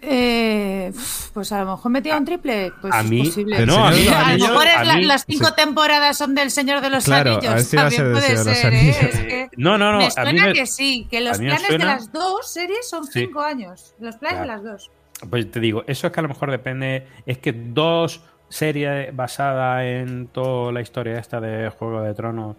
Eh, 0.00 0.90
pues 1.34 1.52
a 1.52 1.62
lo 1.64 1.72
mejor 1.72 1.92
metía 1.92 2.16
un 2.16 2.24
triple. 2.24 2.72
Pues 2.80 2.92
a 2.92 3.00
es 3.02 3.06
mí- 3.10 3.24
posible. 3.24 3.56
Pero 3.58 3.72
no, 3.76 3.86
a 3.86 3.90
mí- 3.90 4.04
lo 4.04 4.46
mejor 4.48 4.66
es 4.66 4.76
a 4.76 4.84
la- 4.84 4.96
mí- 4.96 5.04
las 5.04 5.24
cinco 5.26 5.46
sí. 5.46 5.52
temporadas 5.56 6.16
son 6.18 6.34
del 6.34 6.50
Señor 6.50 6.80
de 6.80 6.90
los 6.90 7.04
Claro, 7.04 7.32
a 7.32 7.34
Anillos. 7.34 7.54
ver 7.54 7.62
si 7.64 7.76
va 7.76 7.82
a 7.86 7.90
ser 7.90 7.98
También 8.12 8.42
puede 8.42 8.54
ser, 8.54 8.72
¿eh? 8.72 8.88
Es 8.90 9.18
que 9.20 9.48
No, 9.56 9.78
no, 9.78 9.92
no, 9.92 9.98
me 9.98 10.04
a 10.04 10.06
mí 10.06 10.10
suena 10.12 10.46
me- 10.46 10.52
que 10.54 10.66
sí, 10.66 11.06
que 11.10 11.20
los 11.20 11.38
planes 11.38 11.60
suena- 11.66 11.84
de 11.84 11.90
las 11.92 12.12
dos 12.12 12.50
series 12.52 12.88
son 12.88 13.04
Sí. 13.04 13.20
cinco 13.26 13.42
años. 13.42 13.94
Los 14.00 14.16
planes 14.16 14.40
de 14.40 14.46
las 14.46 14.62
dos. 14.64 14.90
Pues 15.28 15.50
te 15.50 15.60
digo, 15.60 15.84
eso 15.86 16.06
es 16.08 16.12
que 16.12 16.20
a 16.20 16.22
lo 16.22 16.28
mejor 16.30 16.50
depende. 16.50 17.06
Es 17.26 17.38
que 17.38 17.52
dos 17.52 18.22
series 18.48 19.14
basadas 19.14 19.82
en 19.84 20.26
toda 20.28 20.72
la 20.72 20.80
historia 20.80 21.18
esta 21.18 21.40
de 21.40 21.68
Juego 21.70 22.02
de 22.02 22.12
Tronos 22.14 22.56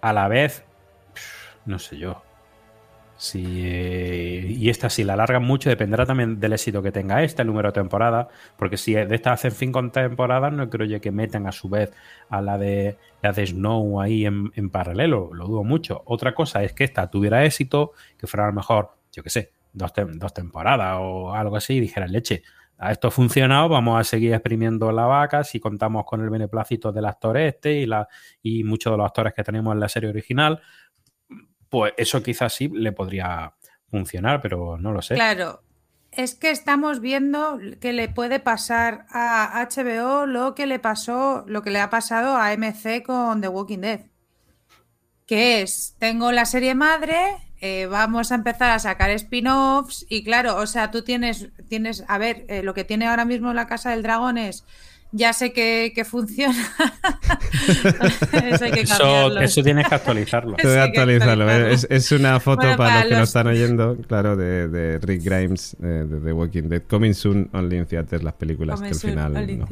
a 0.00 0.12
la 0.12 0.28
vez, 0.28 0.62
no 1.68 1.78
sé 1.78 1.98
yo. 1.98 2.22
Si, 3.16 3.62
eh, 3.64 4.46
y 4.48 4.70
esta, 4.70 4.88
si 4.88 5.02
la 5.02 5.14
alargan 5.14 5.42
mucho, 5.42 5.68
dependerá 5.68 6.06
también 6.06 6.38
del 6.38 6.52
éxito 6.52 6.82
que 6.82 6.92
tenga 6.92 7.22
esta, 7.24 7.42
número 7.42 7.70
de 7.70 7.72
temporadas. 7.72 8.28
Porque 8.56 8.76
si 8.76 8.94
de 8.94 9.12
esta 9.14 9.32
hacen 9.32 9.50
cinco 9.50 9.90
temporadas, 9.90 10.52
no 10.52 10.70
creo 10.70 10.86
yo 10.86 11.00
que 11.00 11.10
metan 11.10 11.46
a 11.46 11.52
su 11.52 11.68
vez 11.68 11.92
a 12.28 12.40
la 12.40 12.58
de, 12.58 12.96
la 13.22 13.32
de 13.32 13.46
Snow 13.46 14.00
ahí 14.00 14.24
en, 14.24 14.52
en 14.54 14.70
paralelo. 14.70 15.30
Lo 15.34 15.46
dudo 15.46 15.64
mucho. 15.64 16.02
Otra 16.06 16.34
cosa 16.34 16.62
es 16.62 16.72
que 16.72 16.84
esta 16.84 17.10
tuviera 17.10 17.44
éxito, 17.44 17.92
que 18.16 18.28
fuera 18.28 18.44
a 18.44 18.48
lo 18.48 18.54
mejor, 18.54 18.92
yo 19.12 19.22
qué 19.24 19.30
sé, 19.30 19.52
dos, 19.72 19.92
dos 20.14 20.32
temporadas 20.32 20.98
o 21.00 21.34
algo 21.34 21.56
así, 21.56 21.74
y 21.74 21.80
dijera 21.80 22.06
leche. 22.06 22.42
Esto 22.80 23.08
ha 23.08 23.10
funcionado, 23.10 23.68
vamos 23.68 23.98
a 24.00 24.04
seguir 24.04 24.32
exprimiendo 24.32 24.92
la 24.92 25.06
vaca 25.06 25.42
si 25.42 25.58
contamos 25.58 26.04
con 26.04 26.20
el 26.20 26.30
beneplácito 26.30 26.92
del 26.92 27.06
actor 27.06 27.36
este 27.36 27.72
y, 27.72 27.86
la, 27.86 28.06
y 28.40 28.62
muchos 28.62 28.92
de 28.92 28.98
los 28.98 29.06
actores 29.06 29.34
que 29.34 29.42
tenemos 29.42 29.74
en 29.74 29.80
la 29.80 29.88
serie 29.88 30.08
original, 30.10 30.60
pues 31.70 31.92
eso 31.96 32.22
quizás 32.22 32.54
sí 32.54 32.68
le 32.68 32.92
podría 32.92 33.54
funcionar, 33.90 34.40
pero 34.40 34.78
no 34.78 34.92
lo 34.92 35.02
sé. 35.02 35.14
Claro. 35.14 35.62
es 36.10 36.34
que 36.34 36.50
estamos 36.50 37.00
viendo 37.00 37.58
que 37.80 37.92
le 37.92 38.08
puede 38.08 38.40
pasar 38.40 39.06
a 39.10 39.66
HBO 39.70 40.26
lo 40.26 40.54
que 40.54 40.66
le 40.66 40.78
pasó, 40.78 41.44
lo 41.46 41.62
que 41.62 41.70
le 41.70 41.80
ha 41.80 41.90
pasado 41.90 42.36
a 42.36 42.52
MC 42.56 43.02
con 43.04 43.40
The 43.40 43.48
Walking 43.48 43.80
Dead. 43.80 44.00
Que 45.26 45.60
es, 45.60 45.94
tengo 45.98 46.32
la 46.32 46.46
serie 46.46 46.74
madre, 46.74 47.16
eh, 47.60 47.86
vamos 47.86 48.30
a 48.30 48.36
empezar 48.36 48.70
a 48.70 48.78
sacar 48.78 49.10
spin-offs 49.10 50.06
y 50.08 50.22
claro, 50.22 50.56
o 50.56 50.66
sea, 50.66 50.90
tú 50.90 51.02
tienes, 51.02 51.48
tienes, 51.68 52.04
a 52.06 52.16
ver, 52.16 52.46
eh, 52.48 52.62
lo 52.62 52.72
que 52.72 52.84
tiene 52.84 53.06
ahora 53.06 53.24
mismo 53.24 53.52
la 53.52 53.66
Casa 53.66 53.90
del 53.90 54.02
Dragón 54.02 54.38
es 54.38 54.64
ya 55.12 55.32
sé 55.32 55.52
que, 55.52 55.92
que 55.94 56.04
funciona. 56.04 56.54
eso, 58.52 58.64
hay 58.64 58.72
que 58.72 58.80
eso, 58.80 59.38
eso, 59.40 59.62
tienes 59.62 59.88
que 59.88 59.94
actualizarlo. 59.94 60.56
Eso 60.56 60.68
que 60.68 60.78
actualizarlo. 60.78 61.50
Es, 61.50 61.86
es, 61.88 62.12
una 62.12 62.40
foto 62.40 62.76
para, 62.76 63.00
los 63.00 63.08
que 63.08 63.14
nos 63.14 63.28
están 63.28 63.46
oyendo, 63.46 63.96
claro, 64.06 64.36
de, 64.36 64.68
de 64.68 64.98
Rick 64.98 65.22
Grimes 65.24 65.76
de, 65.78 66.04
The 66.04 66.32
Walking 66.32 66.68
Dead. 66.68 66.82
Coming 66.82 67.14
soon 67.14 67.48
only 67.52 67.78
in 67.78 67.86
theaters, 67.86 68.22
las 68.22 68.34
películas 68.34 68.80
que 68.80 68.88
al 68.88 68.94
final. 68.94 69.58
No. 69.58 69.66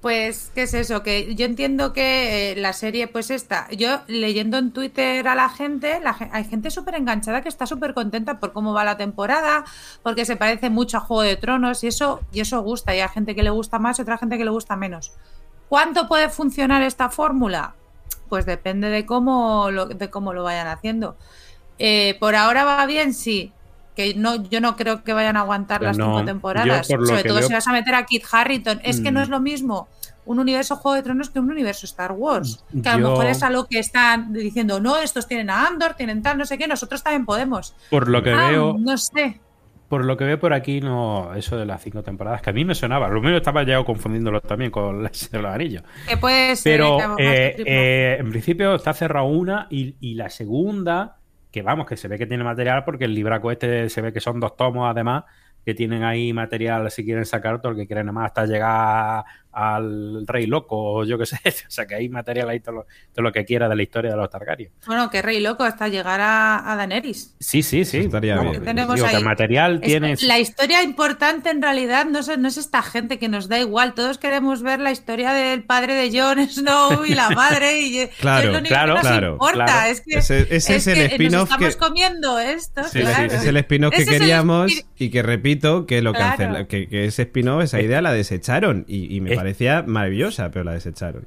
Pues, 0.00 0.52
¿qué 0.54 0.62
es 0.62 0.74
eso? 0.74 1.02
Que 1.02 1.34
yo 1.34 1.44
entiendo 1.44 1.92
que 1.92 2.52
eh, 2.52 2.56
la 2.56 2.72
serie, 2.72 3.08
pues 3.08 3.32
esta, 3.32 3.68
yo 3.72 4.00
leyendo 4.06 4.56
en 4.56 4.70
Twitter 4.70 5.26
a 5.26 5.34
la 5.34 5.48
gente, 5.48 5.98
la, 6.00 6.16
hay 6.30 6.44
gente 6.44 6.70
súper 6.70 6.94
enganchada 6.94 7.42
que 7.42 7.48
está 7.48 7.66
súper 7.66 7.94
contenta 7.94 8.38
por 8.38 8.52
cómo 8.52 8.72
va 8.72 8.84
la 8.84 8.96
temporada, 8.96 9.64
porque 10.04 10.24
se 10.24 10.36
parece 10.36 10.70
mucho 10.70 10.98
a 10.98 11.00
Juego 11.00 11.22
de 11.22 11.36
Tronos 11.36 11.82
y 11.82 11.88
eso, 11.88 12.20
y 12.32 12.40
eso 12.40 12.62
gusta. 12.62 12.94
Y 12.94 13.00
hay 13.00 13.08
gente 13.08 13.34
que 13.34 13.42
le 13.42 13.50
gusta 13.50 13.80
más 13.80 13.98
y 13.98 14.02
otra 14.02 14.18
gente 14.18 14.38
que 14.38 14.44
le 14.44 14.52
gusta 14.52 14.76
menos. 14.76 15.12
¿Cuánto 15.68 16.06
puede 16.06 16.28
funcionar 16.28 16.82
esta 16.82 17.10
fórmula? 17.10 17.74
Pues 18.28 18.46
depende 18.46 18.90
de 18.90 19.04
cómo 19.04 19.70
lo, 19.72 19.86
de 19.86 20.10
cómo 20.10 20.32
lo 20.32 20.44
vayan 20.44 20.68
haciendo. 20.68 21.16
Eh, 21.80 22.16
por 22.20 22.36
ahora 22.36 22.64
va 22.64 22.86
bien, 22.86 23.14
sí. 23.14 23.52
Que 23.98 24.14
no, 24.14 24.44
yo 24.44 24.60
no 24.60 24.76
creo 24.76 25.02
que 25.02 25.12
vayan 25.12 25.36
a 25.36 25.40
aguantar 25.40 25.82
las 25.82 25.96
cinco 25.96 26.24
temporadas. 26.24 26.86
Sobre 26.86 27.24
todo 27.24 27.42
si 27.42 27.52
vas 27.52 27.66
a 27.66 27.72
meter 27.72 27.96
a 27.96 28.06
Kit 28.06 28.22
Harrington. 28.30 28.80
Es 28.84 29.00
que 29.00 29.10
no 29.10 29.20
es 29.20 29.26
mm. 29.26 29.32
lo 29.32 29.40
mismo 29.40 29.88
un 30.24 30.38
universo 30.38 30.76
Juego 30.76 30.94
de 30.94 31.02
Tronos 31.02 31.30
que 31.30 31.40
un 31.40 31.50
universo 31.50 31.84
Star 31.84 32.12
Wars. 32.12 32.64
Que 32.80 32.88
a 32.88 32.96
lo 32.96 33.10
mejor 33.10 33.26
es 33.26 33.42
algo 33.42 33.66
que 33.66 33.80
están 33.80 34.32
diciendo, 34.32 34.78
no, 34.78 34.98
estos 34.98 35.26
tienen 35.26 35.50
a 35.50 35.66
Andor, 35.66 35.94
tienen 35.94 36.22
tal, 36.22 36.38
no 36.38 36.46
sé 36.46 36.58
qué, 36.58 36.68
nosotros 36.68 37.02
también 37.02 37.26
podemos. 37.26 37.74
Por 37.90 38.08
lo 38.08 38.22
que 38.22 38.30
ah, 38.30 38.50
veo. 38.50 38.76
No 38.78 38.96
sé 38.96 39.40
por 39.88 40.04
lo 40.04 40.16
que 40.16 40.24
veo 40.24 40.38
por 40.38 40.52
aquí, 40.52 40.80
no 40.80 41.34
eso 41.34 41.56
de 41.56 41.64
las 41.64 41.82
cinco 41.82 42.02
temporadas, 42.02 42.42
que 42.42 42.50
a 42.50 42.52
mí 42.52 42.64
me 42.64 42.74
sonaba. 42.74 43.08
Lo 43.08 43.20
mismo 43.20 43.36
estaba 43.36 43.64
ya 43.64 43.82
confundiéndolo 43.82 44.40
también 44.42 44.70
con 44.70 45.02
las 45.02 45.30
de 45.30 45.40
los 45.40 45.52
anillos. 45.52 45.82
Pero 46.62 47.18
eh, 47.18 47.56
eh, 47.66 48.16
en 48.20 48.30
principio 48.30 48.74
está 48.74 48.92
cerrado 48.92 49.26
una 49.26 49.66
y, 49.70 50.14
la 50.14 50.28
segunda, 50.28 51.17
que 51.58 51.62
vamos, 51.62 51.86
que 51.86 51.96
se 51.96 52.08
ve 52.08 52.18
que 52.18 52.26
tiene 52.26 52.44
material 52.44 52.84
porque 52.84 53.04
el 53.04 53.14
libraco 53.14 53.50
este 53.50 53.88
se 53.88 54.00
ve 54.00 54.12
que 54.12 54.20
son 54.20 54.40
dos 54.40 54.56
tomos 54.56 54.90
además, 54.90 55.24
que 55.64 55.74
tienen 55.74 56.04
ahí 56.04 56.32
material 56.32 56.90
si 56.90 57.04
quieren 57.04 57.24
sacar 57.26 57.60
todo 57.60 57.74
que 57.74 57.86
quieren 57.86 58.06
nada 58.06 58.14
más 58.14 58.26
hasta 58.26 58.46
llegar 58.46 59.24
al 59.58 60.24
Rey 60.24 60.46
Loco, 60.46 60.76
o 60.76 61.04
yo 61.04 61.18
qué 61.18 61.26
sé. 61.26 61.38
O 61.68 61.70
sea, 61.70 61.86
que 61.86 61.94
hay 61.94 62.08
material 62.08 62.48
ahí 62.48 62.60
todo 62.60 62.86
lo, 63.16 63.32
que 63.32 63.44
quiera 63.44 63.68
de 63.68 63.76
la 63.76 63.82
historia 63.82 64.10
de 64.12 64.16
los 64.16 64.30
Targaryen. 64.30 64.70
Bueno, 64.86 65.10
que 65.10 65.20
Rey 65.20 65.40
Loco 65.40 65.64
hasta 65.64 65.88
llegar 65.88 66.20
a, 66.20 66.74
Daenerys. 66.76 67.34
Sí, 67.40 67.62
sí, 67.62 67.84
sí. 67.84 67.98
Estaría 67.98 68.40
bien. 68.40 68.62
Tenemos 68.62 69.00
ahí. 69.02 69.22
material 69.22 69.80
tiene... 69.80 70.16
La 70.22 70.38
historia 70.38 70.82
importante 70.82 71.50
en 71.50 71.60
realidad 71.60 72.06
no 72.06 72.20
es, 72.20 72.38
no 72.38 72.48
es 72.48 72.56
esta 72.56 72.82
gente 72.82 73.18
que 73.18 73.28
nos 73.28 73.48
da 73.48 73.58
igual. 73.58 73.94
Todos 73.94 74.18
queremos 74.18 74.62
ver 74.62 74.80
la 74.80 74.92
historia 74.92 75.32
del 75.32 75.64
padre 75.64 75.94
de 75.94 76.18
Jon 76.18 76.38
Snow 76.48 77.04
y 77.04 77.14
la 77.14 77.30
madre. 77.30 77.80
Y, 77.80 78.08
claro, 78.20 78.58
es 78.58 78.68
claro, 78.68 78.94
que 78.94 79.00
claro, 79.00 79.32
importa. 79.32 79.88
Es 79.88 80.00
que, 80.00 80.18
ese, 80.18 80.46
es, 80.50 80.86
el 80.86 81.00
spin-off 81.00 81.48
que... 81.48 81.66
estamos 81.66 81.76
comiendo 81.76 82.38
esto. 82.38 82.84
Sí, 82.84 83.00
es 83.00 83.44
el 83.44 83.56
spin-off 83.56 83.94
que 83.94 84.06
queríamos 84.06 84.72
y 84.96 85.10
que 85.10 85.22
repito 85.22 85.86
que 85.86 86.00
lo 86.02 86.12
que, 86.12 86.88
que, 86.88 87.04
ese 87.04 87.22
spin-off, 87.22 87.64
esa 87.64 87.80
idea 87.80 88.00
la 88.00 88.12
desecharon 88.12 88.84
y, 88.88 89.14
y 89.14 89.20
me 89.20 89.47
parecía 89.48 89.82
maravilloso 89.86 90.46
pero 90.52 90.64
la 90.64 90.72
desecharon. 90.72 91.26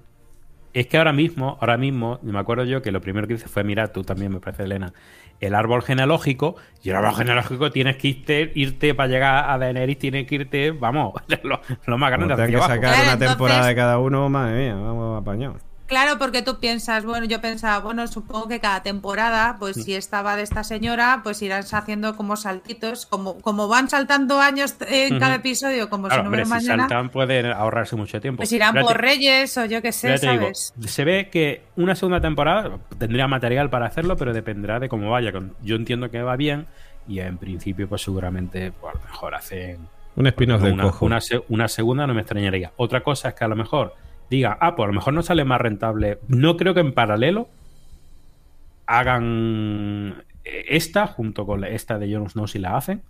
Es 0.74 0.88
que 0.88 0.98
ahora 0.98 1.12
mismo, 1.12 1.58
ahora 1.60 1.76
mismo, 1.76 2.20
me 2.22 2.38
acuerdo 2.40 2.64
yo 2.64 2.82
que 2.82 2.92
lo 2.92 3.02
primero 3.02 3.28
que 3.28 3.34
hice 3.34 3.48
fue, 3.48 3.64
mira, 3.64 3.92
tú 3.92 4.04
también 4.04 4.32
me 4.32 4.40
parece, 4.40 4.64
Elena, 4.64 4.94
el 5.42 5.54
árbol 5.54 5.82
genealógico, 5.82 6.56
y 6.82 6.92
el 6.92 6.96
árbol 6.96 7.16
genealógico 7.16 7.72
tienes 7.72 7.98
que 7.98 8.10
irte, 8.10 8.52
irte 8.56 8.94
para 8.94 9.10
llegar 9.10 9.50
a 9.50 9.58
Daenerys, 9.58 9.98
tienes 9.98 10.28
que 10.28 10.36
irte, 10.36 10.72
vamos, 10.72 11.14
lo, 11.44 11.98
más 11.98 12.12
grande. 12.12 12.36
Tienes 12.36 12.56
que 12.56 12.62
sacar 12.62 13.04
una 13.04 13.18
temporada 13.18 13.68
de 13.68 13.76
cada 13.76 14.00
uno, 14.00 14.30
madre 14.30 14.66
mía, 14.66 14.76
vamos 14.76 15.22
apañado. 15.22 15.58
Claro, 15.92 16.18
porque 16.18 16.42
tú 16.42 16.58
piensas, 16.58 17.04
bueno, 17.04 17.26
yo 17.26 17.42
pensaba, 17.42 17.80
bueno, 17.80 18.08
supongo 18.08 18.48
que 18.48 18.62
cada 18.62 18.82
temporada, 18.82 19.58
pues 19.60 19.76
si 19.76 19.94
estaba 19.94 20.38
de 20.38 20.44
esta 20.44 20.64
señora, 20.64 21.20
pues 21.22 21.42
irán 21.42 21.66
haciendo 21.70 22.16
como 22.16 22.38
saltitos, 22.38 23.06
como, 23.06 23.42
como 23.42 23.68
van 23.68 23.90
saltando 23.90 24.40
años 24.40 24.78
en 24.88 25.20
cada 25.20 25.36
episodio, 25.36 25.90
como 25.90 26.10
si 26.10 26.16
no 26.16 26.32
si 26.32 26.50
mañana. 26.50 26.84
saltan 26.84 27.10
pueden 27.10 27.48
ahorrarse 27.48 27.98
mucho 27.98 28.22
tiempo. 28.22 28.38
Pues 28.38 28.54
irán 28.54 28.74
por 28.76 29.02
Reyes 29.02 29.58
o 29.58 29.66
yo 29.66 29.82
qué 29.82 29.92
sé, 29.92 30.18
¿sabes? 30.18 30.74
se 30.80 31.04
ve 31.04 31.30
que 31.30 31.64
una 31.76 31.94
segunda 31.94 32.22
temporada 32.22 32.80
tendría 32.98 33.28
material 33.28 33.70
para 33.70 33.88
hacerlo, 33.88 34.16
pero 34.16 34.32
dependerá 34.32 34.80
de 34.80 34.88
cómo 34.88 35.10
vaya. 35.10 35.34
Yo 35.62 35.76
entiendo 35.76 36.10
que 36.10 36.22
va 36.22 36.38
bien 36.38 36.68
y 37.06 37.20
en 37.20 37.38
principio, 37.38 37.90
pues 37.90 38.02
seguramente, 38.02 38.72
pues, 38.72 38.96
a 38.96 38.98
lo 38.98 39.04
mejor 39.04 39.36
hacen. 39.36 39.90
Un 40.16 40.28
spin-off 40.28 40.62
de 40.62 40.72
una, 40.72 40.90
una, 41.02 41.20
una 41.50 41.68
segunda 41.68 42.08
no 42.08 42.14
me 42.14 42.22
extrañaría. 42.22 42.72
Otra 42.78 43.04
cosa 43.04 43.28
es 43.28 43.36
que 43.36 43.44
a 43.44 43.50
lo 43.50 43.58
mejor 43.58 43.94
diga, 44.32 44.58
ah, 44.62 44.76
pues 44.76 44.86
a 44.86 44.88
lo 44.88 44.94
mejor 44.94 45.14
no 45.14 45.22
sale 45.22 45.44
más 45.44 45.60
rentable. 45.60 46.20
No 46.30 46.56
creo 46.56 46.74
que 46.74 46.80
en 46.80 46.94
paralelo 46.94 47.50
hagan 48.88 50.24
esta 50.44 51.06
junto 51.06 51.46
con 51.46 51.64
esta 51.66 52.00
de 52.00 52.14
Jones 52.14 52.36
No 52.36 52.48
si 52.48 52.58
la 52.58 52.78
hacen. 52.78 53.04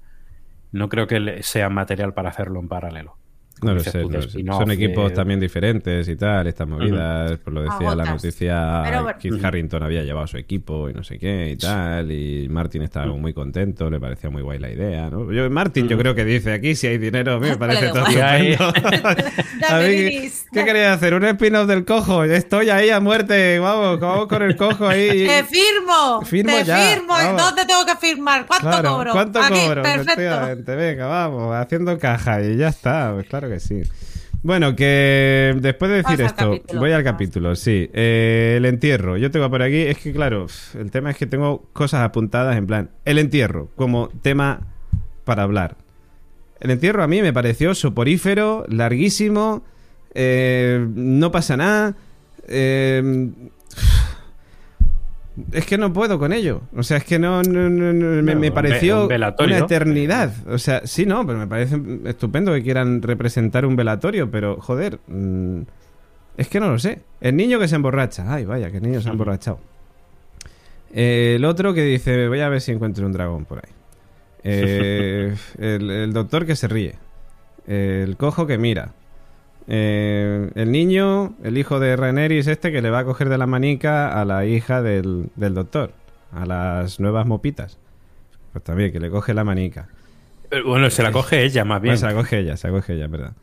No 0.71 0.89
creo 0.89 1.05
que 1.05 1.43
sea 1.43 1.69
material 1.69 2.13
para 2.13 2.29
hacerlo 2.29 2.59
en 2.59 2.67
paralelo. 2.67 3.17
No 3.61 3.73
lo 3.73 3.79
sé, 3.79 4.03
son 4.47 4.71
equipos 4.71 5.13
también 5.13 5.39
diferentes 5.39 6.07
y 6.07 6.15
tal, 6.15 6.47
estas 6.47 6.67
movidas, 6.67 7.37
por 7.39 7.53
lo 7.53 7.63
decía 7.63 7.95
la 7.95 8.05
noticia, 8.05 9.15
Keith 9.19 9.43
Harrington 9.43 9.83
había 9.83 10.03
llevado 10.03 10.27
su 10.27 10.37
equipo 10.37 10.89
y 10.89 10.93
no 10.93 11.03
sé 11.03 11.17
qué 11.19 11.51
y 11.51 11.57
tal, 11.57 12.11
y 12.11 12.47
Martin 12.49 12.81
estaba 12.81 13.07
muy 13.07 13.33
contento, 13.33 13.89
le 13.89 13.99
parecía 13.99 14.29
muy 14.29 14.41
guay 14.41 14.59
la 14.59 14.71
idea, 14.71 15.09
¿no? 15.09 15.31
Yo, 15.31 15.49
Martin 15.49 15.87
yo 15.87 15.97
creo 15.97 16.15
que 16.15 16.25
dice, 16.25 16.53
aquí 16.53 16.75
si 16.75 16.87
hay 16.87 16.97
dinero, 16.97 17.33
a 17.33 17.39
mí 17.39 17.49
me 17.49 17.57
parece 17.61 17.89
todo 17.89 18.05
estupendo. 18.07 18.73
¿Qué 20.51 20.65
quería 20.65 20.93
hacer? 20.93 21.13
¿Un 21.13 21.25
spin-off 21.25 21.67
del 21.67 21.85
cojo? 21.85 22.23
Estoy 22.23 22.69
ahí 22.69 22.89
a 22.89 22.99
muerte, 22.99 23.59
vamos, 23.59 23.99
vamos 23.99 24.27
con 24.27 24.41
el 24.41 24.55
cojo 24.55 24.87
ahí. 24.87 25.27
¡Te 25.27 25.43
firmo! 25.43 26.21
¡Firmo 26.23 26.57
te 26.57 26.65
firmo! 26.65 27.13
¿Dónde 27.37 27.65
tengo 27.65 27.85
que 27.85 27.95
firmar? 27.95 28.45
¿Cuánto 28.47 28.89
cobro? 28.89 29.11
¿Cuánto 29.11 29.39
cobro? 29.39 29.81
Perfecto. 29.83 30.75
Venga, 30.75 31.07
vamos, 31.07 31.55
haciendo 31.55 31.97
caja 31.97 32.41
y 32.41 32.57
ya 32.57 32.69
está, 32.69 33.11
pues 33.13 33.27
claro 33.27 33.50
que 33.51 33.59
sí. 33.59 33.81
Bueno, 34.43 34.75
que 34.75 35.55
después 35.59 35.91
de 35.91 35.97
decir 35.97 36.21
esto, 36.21 36.59
voy 36.73 36.91
al 36.91 37.03
capítulo, 37.03 37.55
sí. 37.55 37.89
Eh, 37.93 38.55
el 38.57 38.65
entierro, 38.65 39.17
yo 39.17 39.29
tengo 39.29 39.49
por 39.49 39.61
aquí, 39.61 39.77
es 39.77 39.99
que 39.99 40.11
claro, 40.11 40.47
el 40.79 40.89
tema 40.89 41.11
es 41.11 41.17
que 41.17 41.27
tengo 41.27 41.67
cosas 41.73 42.01
apuntadas 42.01 42.57
en 42.57 42.65
plan, 42.65 42.89
el 43.05 43.19
entierro 43.19 43.69
como 43.75 44.09
tema 44.21 44.61
para 45.25 45.43
hablar. 45.43 45.77
El 46.59 46.71
entierro 46.71 47.03
a 47.03 47.07
mí 47.07 47.21
me 47.21 47.33
pareció 47.33 47.75
soporífero, 47.75 48.65
larguísimo, 48.67 49.63
eh, 50.13 50.87
no 50.93 51.31
pasa 51.31 51.57
nada. 51.57 51.95
Eh, 52.47 53.29
es 55.51 55.65
que 55.65 55.77
no 55.77 55.93
puedo 55.93 56.19
con 56.19 56.33
ello. 56.33 56.61
O 56.75 56.83
sea, 56.83 56.97
es 56.97 57.03
que 57.03 57.17
no, 57.17 57.41
me, 57.41 58.51
pareció 58.51 59.07
una 59.07 59.57
eternidad. 59.57 60.33
O 60.47 60.57
sea, 60.57 60.81
sí, 60.85 61.05
no, 61.05 61.25
pero 61.25 61.39
me 61.39 61.47
parece 61.47 61.79
estupendo 62.05 62.53
que 62.53 62.61
quieran 62.61 63.01
representar 63.01 63.65
un 63.65 63.75
velatorio, 63.75 64.29
pero 64.29 64.59
joder, 64.59 64.99
mm, 65.07 65.61
es 66.37 66.47
que 66.47 66.59
no 66.59 66.69
lo 66.69 66.79
sé. 66.79 67.01
El 67.21 67.37
niño 67.37 67.59
que 67.59 67.67
se 67.67 67.75
emborracha. 67.75 68.25
Ay, 68.33 68.45
vaya, 68.45 68.71
que 68.71 68.77
el 68.77 68.83
niño 68.83 69.01
se 69.01 69.09
ha 69.09 69.11
emborrachado. 69.13 69.59
el 70.93 71.45
otro 71.45 71.73
que 71.73 71.83
dice, 71.83 72.27
voy 72.27 72.41
a 72.41 72.49
ver 72.49 72.59
si 72.59 72.71
encuentro 72.71 73.05
un 73.05 73.13
dragón 73.13 73.45
por 73.45 73.59
ahí. 73.59 73.71
Eh, 74.43 75.35
el, 75.59 76.13
doctor 76.13 76.47
que 76.47 76.55
se 76.55 76.67
ríe. 76.67 76.95
el 77.67 78.17
cojo 78.17 78.47
que 78.47 78.57
mira. 78.57 78.93
Eh, 79.67 80.49
el 80.55 80.71
niño, 80.71 81.35
el 81.43 81.57
hijo 81.57 81.79
de 81.79 81.95
Reneris 81.95 82.47
este, 82.47 82.71
que 82.71 82.81
le 82.81 82.89
va 82.89 82.99
a 82.99 83.05
coger 83.05 83.29
de 83.29 83.37
la 83.37 83.47
manica 83.47 84.19
a 84.19 84.25
la 84.25 84.45
hija 84.45 84.81
del, 84.81 85.29
doctor, 85.35 85.93
a 86.31 86.45
las 86.45 86.99
nuevas 86.99 87.25
mopitas. 87.25 87.77
Pues 88.53 88.63
también, 88.63 88.91
que 88.91 88.99
le 88.99 89.09
coge 89.09 89.33
la 89.33 89.43
manica. 89.43 89.87
Eh, 90.49 90.61
bueno, 90.61 90.89
se 90.89 91.03
la 91.03 91.11
coge 91.11 91.43
ella, 91.43 91.63
más 91.63 91.81
bien. 91.81 91.97
se 91.97 92.05
la 92.05 92.13
coge 92.13 92.39
ella, 92.39 92.57
se 92.57 92.67
la 92.67 92.73
coge 92.73 92.93
ella, 92.95 93.07
verdad. 93.07 93.33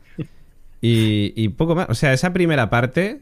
Y, 0.81 1.49
poco 1.49 1.75
más. 1.75 1.89
O 1.89 1.95
sea, 1.95 2.13
esa 2.13 2.31
primera 2.31 2.69
parte, 2.69 3.21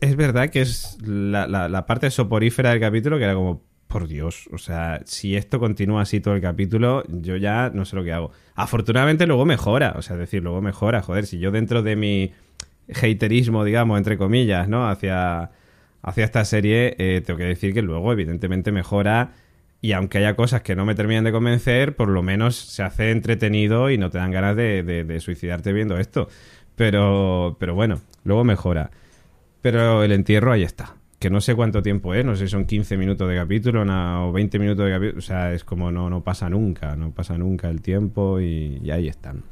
es 0.00 0.16
verdad 0.16 0.48
que 0.48 0.62
es 0.62 0.96
la, 1.02 1.46
la 1.46 1.86
parte 1.86 2.10
soporífera 2.10 2.70
del 2.70 2.80
capítulo, 2.80 3.18
que 3.18 3.24
era 3.24 3.34
como, 3.34 3.62
por 3.88 4.06
Dios, 4.06 4.48
o 4.52 4.58
sea, 4.58 5.00
si 5.04 5.36
esto 5.36 5.58
continúa 5.58 6.02
así 6.02 6.20
todo 6.20 6.34
el 6.34 6.42
capítulo, 6.42 7.04
yo 7.08 7.36
ya 7.36 7.70
no 7.74 7.84
sé 7.84 7.96
lo 7.96 8.04
que 8.04 8.12
hago. 8.12 8.30
Afortunadamente 8.54 9.26
luego 9.26 9.44
mejora, 9.46 9.94
o 9.96 10.02
sea, 10.02 10.14
es 10.16 10.20
decir, 10.20 10.42
luego 10.42 10.60
mejora, 10.62 11.02
joder, 11.02 11.26
si 11.26 11.38
yo 11.38 11.50
dentro 11.50 11.82
de 11.82 11.96
mi 11.96 12.32
haterismo, 12.88 13.64
digamos, 13.64 13.98
entre 13.98 14.18
comillas, 14.18 14.68
¿no? 14.68 14.88
Hacia, 14.88 15.50
hacia 16.02 16.24
esta 16.24 16.44
serie, 16.44 16.94
eh, 16.98 17.22
tengo 17.24 17.38
que 17.38 17.44
decir 17.44 17.74
que 17.74 17.82
luego 17.82 18.12
evidentemente 18.12 18.72
mejora 18.72 19.32
Y 19.80 19.92
aunque 19.92 20.18
haya 20.18 20.34
cosas 20.36 20.62
que 20.62 20.74
no 20.76 20.84
me 20.84 20.94
terminan 20.94 21.24
de 21.24 21.32
convencer, 21.32 21.96
por 21.96 22.08
lo 22.08 22.22
menos 22.22 22.56
se 22.56 22.82
hace 22.82 23.10
entretenido 23.12 23.90
y 23.90 23.98
no 23.98 24.10
te 24.10 24.18
dan 24.18 24.32
ganas 24.32 24.56
de, 24.56 24.82
de 24.82 25.20
suicidarte 25.20 25.72
viendo 25.72 25.98
esto. 25.98 26.28
Pero, 26.76 27.56
pero 27.60 27.74
bueno, 27.74 28.00
luego 28.24 28.44
mejora. 28.44 28.90
Pero 29.62 30.02
el 30.04 30.12
entierro 30.12 30.52
ahí 30.52 30.62
está. 30.64 30.97
Que 31.18 31.30
no 31.30 31.40
sé 31.40 31.54
cuánto 31.54 31.82
tiempo 31.82 32.14
es, 32.14 32.24
no 32.24 32.36
sé 32.36 32.46
si 32.46 32.50
son 32.52 32.64
15 32.64 32.96
minutos 32.96 33.28
de 33.28 33.36
capítulo 33.36 33.82
o 33.82 34.32
20 34.32 34.58
minutos 34.58 34.86
de 34.86 34.92
capítulo. 34.92 35.18
O 35.18 35.22
sea, 35.22 35.52
es 35.52 35.64
como 35.64 35.90
no, 35.90 36.08
no 36.08 36.22
pasa 36.22 36.48
nunca, 36.48 36.94
no 36.96 37.10
pasa 37.10 37.36
nunca 37.36 37.68
el 37.70 37.80
tiempo 37.80 38.40
y, 38.40 38.88
ahí 38.90 39.08
están. 39.08 39.42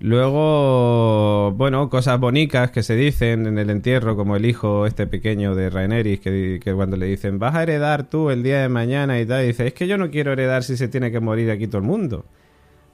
Luego, 0.00 1.52
bueno, 1.52 1.88
cosas 1.88 2.18
bonitas 2.18 2.70
que 2.72 2.82
se 2.82 2.96
dicen 2.96 3.46
en 3.46 3.58
el 3.58 3.70
entierro, 3.70 4.16
como 4.16 4.34
el 4.36 4.44
hijo 4.44 4.86
este 4.86 5.06
pequeño 5.06 5.54
de 5.54 5.70
Rhaenerys, 5.70 6.20
que, 6.20 6.60
que, 6.62 6.74
cuando 6.74 6.96
le 6.96 7.06
dicen, 7.06 7.38
vas 7.38 7.54
a 7.54 7.62
heredar 7.62 8.10
tú 8.10 8.30
el 8.30 8.42
día 8.42 8.60
de 8.60 8.68
mañana 8.68 9.20
y 9.20 9.26
tal, 9.26 9.46
dice, 9.46 9.68
es 9.68 9.72
que 9.72 9.86
yo 9.86 9.96
no 9.96 10.10
quiero 10.10 10.32
heredar 10.32 10.64
si 10.64 10.76
se 10.76 10.88
tiene 10.88 11.12
que 11.12 11.20
morir 11.20 11.50
aquí 11.50 11.68
todo 11.68 11.78
el 11.78 11.86
mundo. 11.86 12.24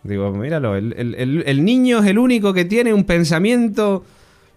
Digo, 0.03 0.31
míralo, 0.33 0.77
el, 0.77 1.65
niño 1.65 1.99
es 1.99 2.07
el 2.07 2.19
único 2.19 2.55
que 2.55 2.65
tiene 2.65 2.95
un 2.95 3.05
pensamiento 3.05 4.05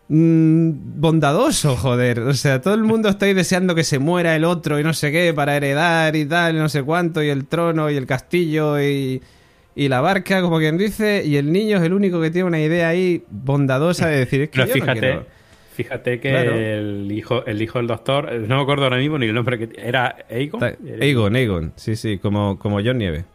bondadoso, 0.08 1.76
joder. 1.76 2.20
O 2.20 2.34
sea, 2.34 2.62
todo 2.62 2.74
el 2.74 2.84
mundo 2.84 3.10
está 3.10 3.26
ahí 3.26 3.34
deseando 3.34 3.76
que 3.76 3.84
se 3.84 4.00
muera 4.00 4.36
el 4.36 4.44
otro 4.44 4.80
y 4.80 4.84
no 4.84 4.94
sé 4.94 5.12
qué 5.12 5.34
para 5.34 5.56
heredar 5.56 6.16
y 6.16 6.26
tal, 6.26 6.56
y 6.56 6.60
no 6.60 6.70
sé 6.70 6.84
cuánto, 6.84 7.24
y 7.24 7.30
el 7.30 7.48
trono 7.48 7.90
y 7.90 7.96
el 7.96 8.06
castillo 8.06 8.82
y, 8.82 9.22
y 9.76 9.88
la 9.88 10.02
barca, 10.02 10.42
como 10.42 10.60
quien 10.60 10.78
dice, 10.78 11.24
y 11.26 11.38
el 11.38 11.52
niño 11.52 11.78
es 11.78 11.84
el 11.84 11.94
único 11.94 12.22
que 12.22 12.32
tiene 12.32 12.48
una 12.48 12.60
idea 12.60 12.90
ahí 12.90 13.24
bondadosa 13.30 14.08
de 14.08 14.18
decir, 14.18 14.42
es 14.42 14.50
que 14.50 14.66
fíjate, 14.68 15.22
Fíjate 15.74 16.20
que 16.20 16.78
el 16.78 17.12
hijo 17.12 17.44
el 17.48 17.60
hijo 17.60 17.80
del 17.80 17.88
doctor, 17.88 18.32
no 18.32 18.58
me 18.58 18.62
acuerdo 18.62 18.84
ahora 18.84 18.98
mismo 18.98 19.18
ni 19.18 19.26
el 19.26 19.34
nombre 19.34 19.58
que 19.58 19.70
era 19.76 20.18
Aegon. 20.30 20.62
Aegon, 21.02 21.36
Aegon, 21.36 21.74
sí, 21.76 21.96
sí, 21.96 22.20
como, 22.20 22.60
como 22.60 22.80
John 22.84 23.00
Nieve. 23.00 23.26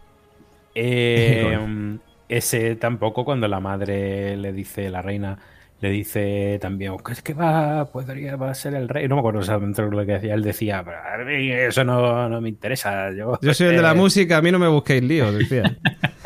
Eh, 0.76 1.98
ese 2.28 2.76
tampoco 2.76 3.24
cuando 3.24 3.48
la 3.48 3.58
madre 3.58 4.36
le 4.36 4.52
dice, 4.52 4.88
la 4.88 5.02
reina, 5.02 5.38
le 5.80 5.90
dice 5.90 6.58
también, 6.60 6.96
es 7.10 7.22
que 7.22 7.34
va, 7.34 7.84
podría, 7.84 8.36
va 8.36 8.50
a 8.50 8.54
ser 8.54 8.74
el 8.74 8.88
rey. 8.88 9.06
No 9.06 9.14
me 9.14 9.20
acuerdo 9.20 9.40
exactamente 9.40 9.82
lo 9.82 10.04
que 10.04 10.12
decía. 10.12 10.34
Él 10.34 10.42
decía, 10.42 10.84
eso 11.68 11.84
no, 11.84 12.40
me 12.40 12.48
interesa. 12.48 13.12
Yo, 13.12 13.38
soy 13.54 13.68
el 13.68 13.76
de 13.76 13.82
la 13.82 13.94
música, 13.94 14.38
a 14.38 14.42
mí 14.42 14.50
no 14.50 14.58
me 14.58 14.68
busquéis 14.68 15.02
líos, 15.02 15.32
decía. 15.32 15.76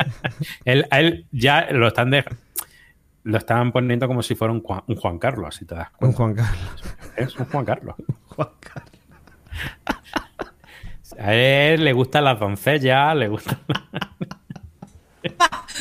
él, 0.64 0.86
a 0.90 1.00
él 1.00 1.26
ya 1.32 1.68
lo 1.70 1.88
están 1.88 2.10
de, 2.10 2.24
lo 3.24 3.38
estaban 3.38 3.72
poniendo 3.72 4.08
como 4.08 4.22
si 4.22 4.34
fuera 4.34 4.52
un, 4.52 4.62
Juan 4.62 5.18
Carlos, 5.18 5.54
así 5.54 5.64
te 5.64 5.74
das 5.74 5.88
Un 6.00 6.12
Juan 6.12 6.34
Carlos. 6.34 6.84
Es 7.16 7.36
un 7.38 7.46
Juan 7.46 7.64
Carlos. 7.64 7.96
Juan 8.28 8.48
Carlos. 8.60 8.92
A 11.18 11.34
él 11.34 11.84
le 11.84 11.92
gustan 11.92 12.24
las 12.24 12.40
doncellas, 12.40 13.14
le 13.14 13.28
gustan... 13.28 13.58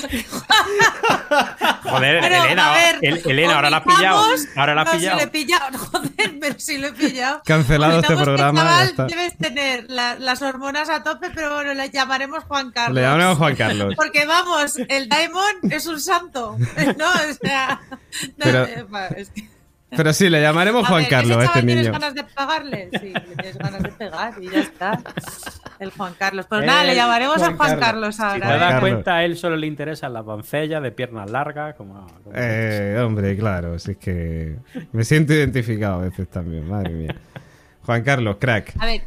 Joder, 1.83 2.23
Elena, 2.23 2.73
Elena 3.01 3.55
ahora 3.55 3.69
la 3.69 3.77
has 3.77 3.83
pillado. 3.83 4.25
Ahora 4.55 4.75
la 4.75 4.81
has 4.81 4.89
pillado. 4.91 5.19
Si 5.19 5.23
le 5.23 5.23
he 5.23 5.31
pillado. 5.31 5.77
Joder, 5.91 6.39
pero 6.39 6.59
si 6.59 6.77
lo 6.77 6.87
he 6.87 6.93
pillado. 6.93 7.41
Cancelado 7.45 7.99
este 7.99 8.15
programa. 8.15 8.85
debes 9.07 9.37
tener 9.37 9.89
las 9.89 10.41
hormonas 10.41 10.89
a 10.89 11.03
tope, 11.03 11.29
pero 11.33 11.53
bueno, 11.53 11.73
le 11.73 11.89
llamaremos 11.89 12.43
Juan 12.45 12.71
Carlos. 12.71 12.95
Le 12.95 13.01
llamaremos 13.01 13.37
Juan 13.37 13.55
Carlos. 13.55 13.95
Porque 13.95 14.25
vamos, 14.25 14.77
el 14.87 15.09
Daimon 15.09 15.55
es 15.69 15.85
un 15.87 15.99
santo. 15.99 16.57
No, 16.97 17.07
o 17.07 17.33
sea. 17.41 17.81
pero, 18.37 18.65
es 19.15 19.29
que... 19.29 19.50
Pero 19.95 20.13
sí, 20.13 20.29
le 20.29 20.41
llamaremos 20.41 20.87
Juan 20.87 21.05
Carlos 21.09 21.37
a 21.37 21.45
este 21.45 21.63
niño. 21.63 21.81
¿Tienes 21.81 21.99
ganas 21.99 22.15
de 22.15 22.23
pagarle? 22.23 22.89
Sí, 22.93 23.13
tienes 23.35 23.57
ganas 23.57 23.83
de 23.83 23.89
pegar 23.89 24.33
y 24.41 24.49
ya 24.49 24.59
está. 24.61 24.99
El 25.79 25.91
Juan 25.91 26.13
Carlos. 26.17 26.45
Pues 26.47 26.65
nada, 26.65 26.85
le 26.85 26.95
llamaremos 26.95 27.41
a 27.41 27.53
Juan 27.53 27.79
Carlos, 27.79 28.19
ahora. 28.19 28.33
Si 28.35 28.53
te 28.53 28.57
das 28.59 28.79
cuenta, 28.79 29.15
a 29.17 29.25
él 29.25 29.35
solo 29.35 29.57
le 29.57 29.67
interesa 29.67 30.07
la 30.07 30.23
pancella 30.23 30.79
de 30.79 30.91
piernas 30.91 31.29
largas. 31.29 31.75
Como, 31.75 32.07
eh, 32.33 33.01
hombre, 33.03 33.35
claro, 33.35 33.77
si 33.79 33.91
es 33.91 33.97
que 33.97 34.55
me 34.93 35.03
siento 35.03 35.33
identificado 35.33 36.01
a 36.01 36.03
veces 36.05 36.29
también, 36.29 36.69
madre 36.69 36.91
mía. 36.91 37.15
Juan 37.85 38.03
Carlos, 38.03 38.37
crack. 38.39 38.73
A 38.79 38.85
ver, 38.85 39.03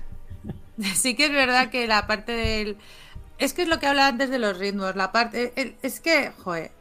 sí 0.95 1.15
que 1.15 1.27
es 1.27 1.33
verdad 1.33 1.71
que 1.71 1.87
la 1.87 2.07
parte 2.07 2.33
del. 2.33 2.77
Es 3.39 3.55
que 3.55 3.63
es 3.63 3.69
lo 3.69 3.81
que 3.81 3.87
hablaba 3.87 4.09
antes 4.09 4.29
de 4.29 4.39
los 4.39 4.59
ritmos. 4.59 4.97
La 4.97 5.13
parte. 5.13 5.77
Es 5.83 6.01
que, 6.01 6.31
joder 6.43 6.73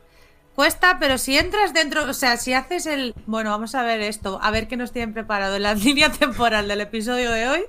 Cuesta, 0.56 0.98
pero 1.00 1.18
si 1.18 1.36
entras 1.36 1.74
dentro, 1.74 2.04
o 2.04 2.14
sea, 2.14 2.38
si 2.38 2.54
haces 2.54 2.86
el, 2.86 3.16
bueno, 3.26 3.50
vamos 3.50 3.74
a 3.74 3.82
ver 3.82 4.02
esto, 4.02 4.38
a 4.40 4.52
ver 4.52 4.68
qué 4.68 4.78
nos 4.78 4.92
tienen 4.92 5.12
preparado 5.12 5.56
en 5.56 5.64
la 5.64 5.74
línea 5.74 6.12
temporal 6.12 6.68
del 6.68 6.82
episodio 6.82 7.32
de 7.32 7.48
hoy, 7.48 7.62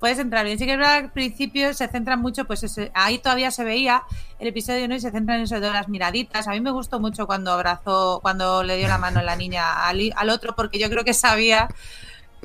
puedes 0.00 0.18
entrar 0.18 0.44
bien. 0.44 0.58
Sí 0.58 0.66
que 0.66 0.72
al 0.72 1.12
principio 1.12 1.72
se 1.74 1.86
centra 1.86 2.16
mucho, 2.16 2.44
pues 2.44 2.64
ahí 2.92 3.18
todavía 3.18 3.52
se 3.52 3.62
veía 3.62 4.02
el 4.40 4.48
episodio 4.48 4.88
¿no? 4.88 4.96
y 4.96 5.00
se 5.00 5.12
centra 5.12 5.36
en 5.36 5.42
eso 5.42 5.60
de 5.60 5.70
las 5.70 5.88
miraditas. 5.88 6.48
A 6.48 6.50
mí 6.50 6.60
me 6.60 6.72
gustó 6.72 6.98
mucho 6.98 7.28
cuando 7.28 7.52
abrazó, 7.52 8.18
cuando 8.20 8.64
le 8.64 8.78
dio 8.78 8.88
la 8.88 8.98
mano 8.98 9.20
a 9.20 9.22
la 9.22 9.36
niña 9.36 9.86
al 9.86 10.30
otro, 10.30 10.56
porque 10.56 10.80
yo 10.80 10.90
creo 10.90 11.04
que 11.04 11.14
sabía 11.14 11.68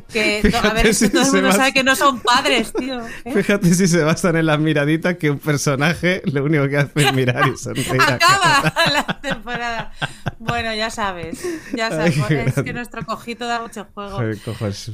que 0.08 0.42
a 0.64 0.74
ver, 0.74 0.96
todo 0.96 1.22
el 1.22 1.32
mundo 1.32 1.52
sabe 1.52 1.74
que 1.74 1.84
no 1.84 1.96
son 1.96 2.20
padres, 2.20 2.74
tío. 2.78 3.02
¿eh? 3.26 3.34
Fíjate 3.34 3.74
si 3.74 3.88
se 3.88 4.04
basan 4.04 4.36
en 4.36 4.46
las 4.46 4.60
miraditas 4.60 5.16
que 5.18 5.30
un 5.30 5.40
personaje 5.40 6.22
lo 6.26 6.44
único 6.44 6.68
que 6.68 6.78
hace 6.78 6.92
es 6.96 7.14
mirar 7.14 7.48
y 7.48 7.58
sonreír. 7.58 8.02
Acaba 8.02 8.74
la 8.94 9.20
temporada. 9.22 9.92
Bueno, 10.40 10.74
ya 10.74 10.90
sabes, 10.90 11.44
ya 11.74 11.90
sabes. 11.90 12.18
es 12.30 12.64
que 12.64 12.74
nuestro 12.74 13.06
cojito 13.06 13.46
da 13.46 13.62
mucho 13.62 13.88
juego. 13.94 14.20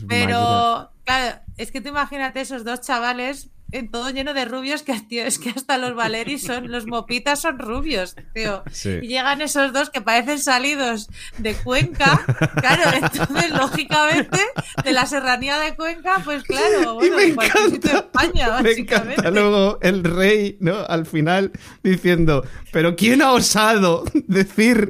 Pero, 0.07 0.91
claro, 1.03 1.39
es 1.57 1.71
que 1.71 1.81
tú 1.81 1.89
imagínate 1.89 2.41
esos 2.41 2.63
dos 2.63 2.81
chavales 2.81 3.49
todo 3.91 4.09
lleno 4.09 4.33
de 4.33 4.45
rubios 4.45 4.83
que, 4.83 4.93
tío, 5.01 5.23
es 5.25 5.39
que 5.39 5.49
hasta 5.49 5.77
los 5.77 5.95
Valeris 5.95 6.43
son, 6.43 6.71
los 6.71 6.85
mopitas 6.85 7.41
son 7.41 7.59
rubios, 7.59 8.15
tío. 8.33 8.63
Y 9.01 9.07
llegan 9.07 9.41
esos 9.41 9.73
dos 9.73 9.89
que 9.89 10.01
parecen 10.01 10.39
salidos 10.39 11.09
de 11.37 11.55
Cuenca, 11.55 12.25
claro, 12.55 12.83
entonces 12.93 13.51
lógicamente 13.51 14.39
de 14.83 14.91
la 14.91 15.05
serranía 15.05 15.59
de 15.59 15.75
Cuenca, 15.75 16.21
pues 16.23 16.43
claro, 16.43 16.95
bueno, 16.95 17.21
y 17.21 17.27
me 17.27 17.43
encanta, 17.43 17.97
España, 17.97 18.61
me 18.61 18.71
encanta 18.71 19.29
luego 19.31 19.77
el 19.81 20.03
rey, 20.03 20.57
¿no? 20.59 20.77
Al 20.87 21.05
final 21.05 21.51
diciendo, 21.83 22.45
pero 22.71 22.95
¿quién 22.95 23.21
ha 23.21 23.33
osado 23.33 24.05
decir 24.27 24.89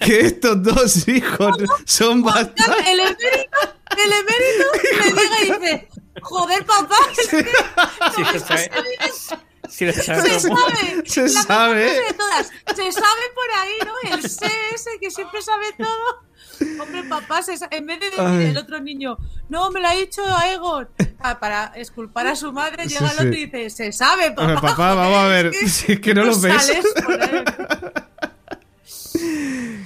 que 0.00 0.20
estos 0.20 0.62
dos 0.62 1.08
hijos 1.08 1.56
son 1.84 2.22
bastante... 2.22 2.62
El 2.90 3.00
emérito, 3.00 3.58
el 3.96 4.12
emérito 4.12 4.66
le 5.04 5.10
llega 5.10 5.40
y 5.40 5.60
dice 5.60 5.88
Joder, 6.22 6.64
papá. 6.64 6.96
se 7.22 7.38
sabe. 8.38 8.70
se 9.68 9.92
sabe. 9.92 10.40
Se 11.04 11.28
sabe. 11.28 11.90
Se 12.74 12.92
sabe 12.92 13.24
por 13.34 13.50
ahí, 13.58 13.78
¿no? 13.84 13.94
El 14.14 14.22
CS 14.22 14.88
que 15.00 15.10
siempre 15.10 15.42
sabe 15.42 15.66
todo. 15.76 16.28
Hombre, 16.80 17.04
papá, 17.04 17.40
en 17.70 17.86
vez 17.86 18.00
de 18.00 18.10
decir 18.10 18.48
el 18.48 18.56
otro 18.56 18.80
niño, 18.80 19.16
no, 19.48 19.70
me 19.70 19.80
lo 19.80 19.88
ha 19.88 19.92
dicho 19.92 20.22
Egon, 20.52 20.88
ah, 21.20 21.38
para 21.38 21.66
esculpar 21.76 22.26
a 22.26 22.34
su 22.34 22.52
madre, 22.52 22.86
llega 22.86 23.10
el 23.12 23.18
otro 23.28 23.32
y 23.32 23.46
dice, 23.46 23.70
se 23.70 23.92
sabe, 23.92 24.32
papá. 24.32 24.60
papá, 24.60 24.94
vamos 24.94 25.18
a 25.18 25.26
ver, 25.28 25.54
si 25.54 25.92
es 25.92 26.00
que 26.00 26.14
no, 26.14 26.24
lo 26.24 26.40
ves. 26.40 26.72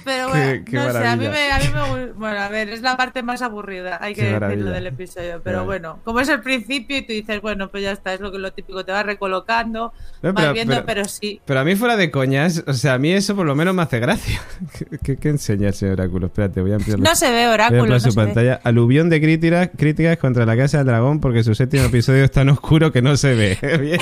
Pero 0.05 0.29
bueno, 0.29 0.63
no 0.71 0.91
sé, 0.91 1.07
a 1.07 1.15
mí, 1.15 1.27
me, 1.27 1.51
a 1.51 1.59
mí 1.59 1.65
me, 1.73 2.11
Bueno, 2.13 2.39
a 2.39 2.49
ver, 2.49 2.69
es 2.69 2.81
la 2.81 2.97
parte 2.97 3.23
más 3.23 3.41
aburrida, 3.41 3.97
hay 4.01 4.13
que 4.13 4.23
decirlo 4.23 4.71
del 4.71 4.87
episodio. 4.87 5.41
Pero 5.43 5.65
bueno, 5.65 5.99
como 6.03 6.19
es 6.19 6.29
el 6.29 6.41
principio 6.41 6.97
y 6.97 7.01
tú 7.01 7.13
dices, 7.13 7.41
bueno, 7.41 7.69
pues 7.69 7.83
ya 7.83 7.91
está, 7.91 8.13
es 8.13 8.19
lo 8.19 8.31
que 8.31 8.37
lo 8.37 8.51
típico, 8.53 8.83
te 8.85 8.91
vas 8.91 9.05
recolocando, 9.05 9.93
vas 10.21 10.53
viendo, 10.53 10.85
pero, 10.85 11.05
sí. 11.05 11.41
Pero 11.45 11.59
a 11.59 11.63
mí 11.63 11.75
fuera 11.75 11.95
de 11.95 12.11
coñas, 12.11 12.63
o 12.67 12.73
sea, 12.73 12.95
a 12.95 12.97
mí 12.97 13.11
eso 13.11 13.35
por 13.35 13.45
lo 13.45 13.55
menos 13.55 13.73
me 13.73 13.81
hace 13.81 13.99
gracia. 13.99 14.41
¿Qué, 15.03 15.17
qué, 15.17 15.29
enseña 15.29 15.69
el 15.69 15.73
señor 15.73 15.99
Oráculo? 15.99 16.27
Espérate, 16.27 16.61
voy 16.61 16.71
a 16.71 16.75
ampliar 16.75 16.99
No 16.99 17.15
se 17.15 17.31
ve 17.31 17.47
Oráculo. 17.47 17.99
su 17.99 18.13
pantalla. 18.13 18.59
Aluvión 18.63 19.09
de 19.09 19.21
críticas, 19.21 19.69
críticas 19.77 20.17
contra 20.17 20.45
la 20.45 20.55
Casa 20.57 20.79
del 20.79 20.87
Dragón 20.87 21.19
porque 21.19 21.43
su 21.43 21.55
séptimo 21.55 21.85
episodio 21.85 22.23
es 22.23 22.31
tan 22.31 22.49
oscuro 22.49 22.91
que 22.91 23.01
no 23.01 23.17
se 23.17 23.35
ve. 23.35 23.57
Bien. 23.79 23.99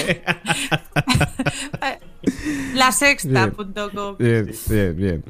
La 2.74 2.92
sexta.com. 2.92 4.18
Bien, 4.18 4.52
bien, 4.68 4.96
bien. 4.96 5.24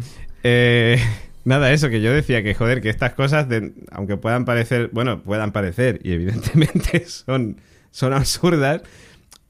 Eh, 0.43 0.99
nada, 1.45 1.71
eso 1.71 1.89
que 1.89 2.01
yo 2.01 2.11
decía 2.11 2.43
que, 2.43 2.53
joder, 2.55 2.81
que 2.81 2.89
estas 2.89 3.13
cosas, 3.13 3.47
aunque 3.91 4.17
puedan 4.17 4.45
parecer, 4.45 4.89
bueno, 4.93 5.21
puedan 5.21 5.51
parecer, 5.51 5.99
y 6.03 6.13
evidentemente 6.13 7.05
son, 7.07 7.61
son 7.91 8.13
absurdas, 8.13 8.81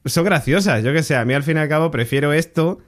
son 0.04 0.24
graciosas. 0.24 0.82
Yo 0.82 0.92
que 0.92 1.02
sé, 1.02 1.16
a 1.16 1.24
mí 1.24 1.34
al 1.34 1.42
fin 1.42 1.56
y 1.56 1.60
al 1.60 1.68
cabo 1.68 1.90
prefiero 1.90 2.32
esto 2.32 2.80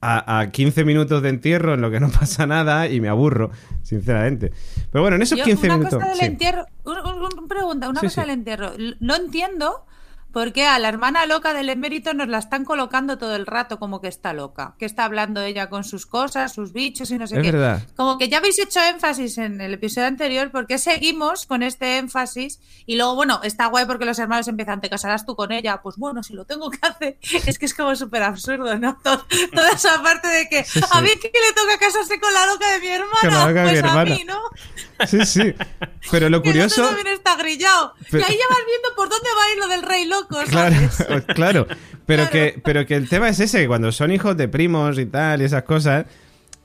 a, 0.00 0.46
15 0.52 0.84
minutos 0.84 1.22
de 1.22 1.28
entierro 1.30 1.74
en 1.74 1.80
lo 1.80 1.90
que 1.90 2.00
no 2.00 2.08
pasa 2.20 2.46
nada 2.46 2.88
y 2.88 3.00
me 3.00 3.08
aburro, 3.08 3.50
sinceramente. 3.82 4.52
Pero 4.90 5.02
bueno, 5.02 5.16
en 5.16 5.22
esos 5.22 5.40
15 5.40 5.66
una 5.66 5.76
minutos. 5.76 6.00
Cosa 6.00 6.14
del 6.14 6.24
entierro, 6.24 6.66
un, 6.84 7.48
pregunta, 7.48 7.88
una 7.88 8.00
cosa 8.00 8.22
del 8.22 8.30
entierro. 8.30 8.72
No 9.00 9.16
entiendo 9.16 9.84
porque 10.32 10.66
a 10.66 10.78
la 10.78 10.88
hermana 10.88 11.24
loca 11.26 11.54
del 11.54 11.68
emérito 11.70 12.12
nos 12.14 12.28
la 12.28 12.38
están 12.38 12.64
colocando 12.64 13.16
todo 13.18 13.34
el 13.34 13.46
rato 13.46 13.78
como 13.78 14.00
que 14.00 14.08
está 14.08 14.32
loca, 14.32 14.74
que 14.78 14.84
está 14.84 15.04
hablando 15.04 15.40
ella 15.40 15.68
con 15.70 15.84
sus 15.84 16.06
cosas, 16.06 16.52
sus 16.52 16.72
bichos 16.72 17.10
y 17.10 17.18
no 17.18 17.26
sé 17.26 17.36
Es 17.36 17.42
qué. 17.42 17.52
verdad. 17.52 17.82
Como 17.96 18.18
que 18.18 18.28
ya 18.28 18.38
habéis 18.38 18.58
hecho 18.58 18.80
énfasis 18.80 19.38
en 19.38 19.60
el 19.60 19.74
episodio 19.74 20.06
anterior, 20.06 20.50
porque 20.50 20.78
seguimos 20.78 21.46
con 21.46 21.62
este 21.62 21.98
énfasis? 21.98 22.60
Y 22.86 22.96
luego, 22.96 23.14
bueno, 23.14 23.40
está 23.42 23.66
guay 23.66 23.86
porque 23.86 24.04
los 24.04 24.18
hermanos 24.18 24.48
empiezan, 24.48 24.80
¿te 24.80 24.90
casarás 24.90 25.24
tú 25.26 25.34
con 25.34 25.50
ella? 25.52 25.80
Pues 25.82 25.96
bueno, 25.96 26.22
si 26.22 26.34
lo 26.34 26.44
tengo 26.44 26.70
que 26.70 26.78
hacer. 26.82 27.18
Es 27.46 27.58
que 27.58 27.66
es 27.66 27.74
como 27.74 27.96
súper 27.96 28.22
absurdo, 28.22 28.78
¿no? 28.78 28.98
Todo- 29.02 29.24
toda 29.54 29.70
esa 29.70 30.02
parte 30.02 30.28
de 30.28 30.48
que 30.48 30.64
Sí, 30.64 30.80
a 30.92 31.00
mí 31.00 31.08
que 31.20 31.28
le 31.32 31.52
toca 31.54 31.78
casarse 31.78 32.20
con 32.20 32.32
la 32.34 32.46
loca 32.46 32.70
de 32.72 32.80
mi 32.80 32.88
hermana, 32.88 33.44
pues 33.44 33.54
mi 33.54 33.60
a 33.60 33.72
hermana. 33.78 34.04
mí, 34.04 34.24
¿no? 34.26 34.38
Sí, 35.06 35.24
sí. 35.24 35.54
Pero 36.10 36.28
lo 36.28 36.42
Que 36.42 36.50
curioso. 36.50 36.82
también 36.84 37.06
está 37.08 37.36
grillado. 37.36 37.92
Pero- 38.10 38.20
Y 38.20 38.30
ahí 38.30 38.36
ya 38.36 38.44
vas 38.50 38.58
viendo 38.66 38.88
por 38.96 39.08
dónde 39.08 39.28
va 39.36 39.44
a 39.44 39.52
ir 39.52 39.58
lo 39.58 39.68
del 39.68 39.82
rey 39.82 40.06
loco, 40.06 40.38
Claro, 40.48 40.74
¿sabes? 40.90 41.24
claro. 41.34 41.66
Pero, 42.06 42.24
Claro. 42.24 42.30
Que, 42.30 42.60
pero 42.64 42.86
que 42.86 42.94
el 42.96 43.08
tema 43.08 43.28
es 43.28 43.38
ese, 43.40 43.60
que 43.60 43.66
cuando 43.68 43.92
son 43.92 44.10
hijos 44.12 44.36
de 44.36 44.48
primos 44.48 44.98
y 44.98 45.06
tal, 45.06 45.42
y 45.42 45.44
esas 45.44 45.62
cosas. 45.64 46.06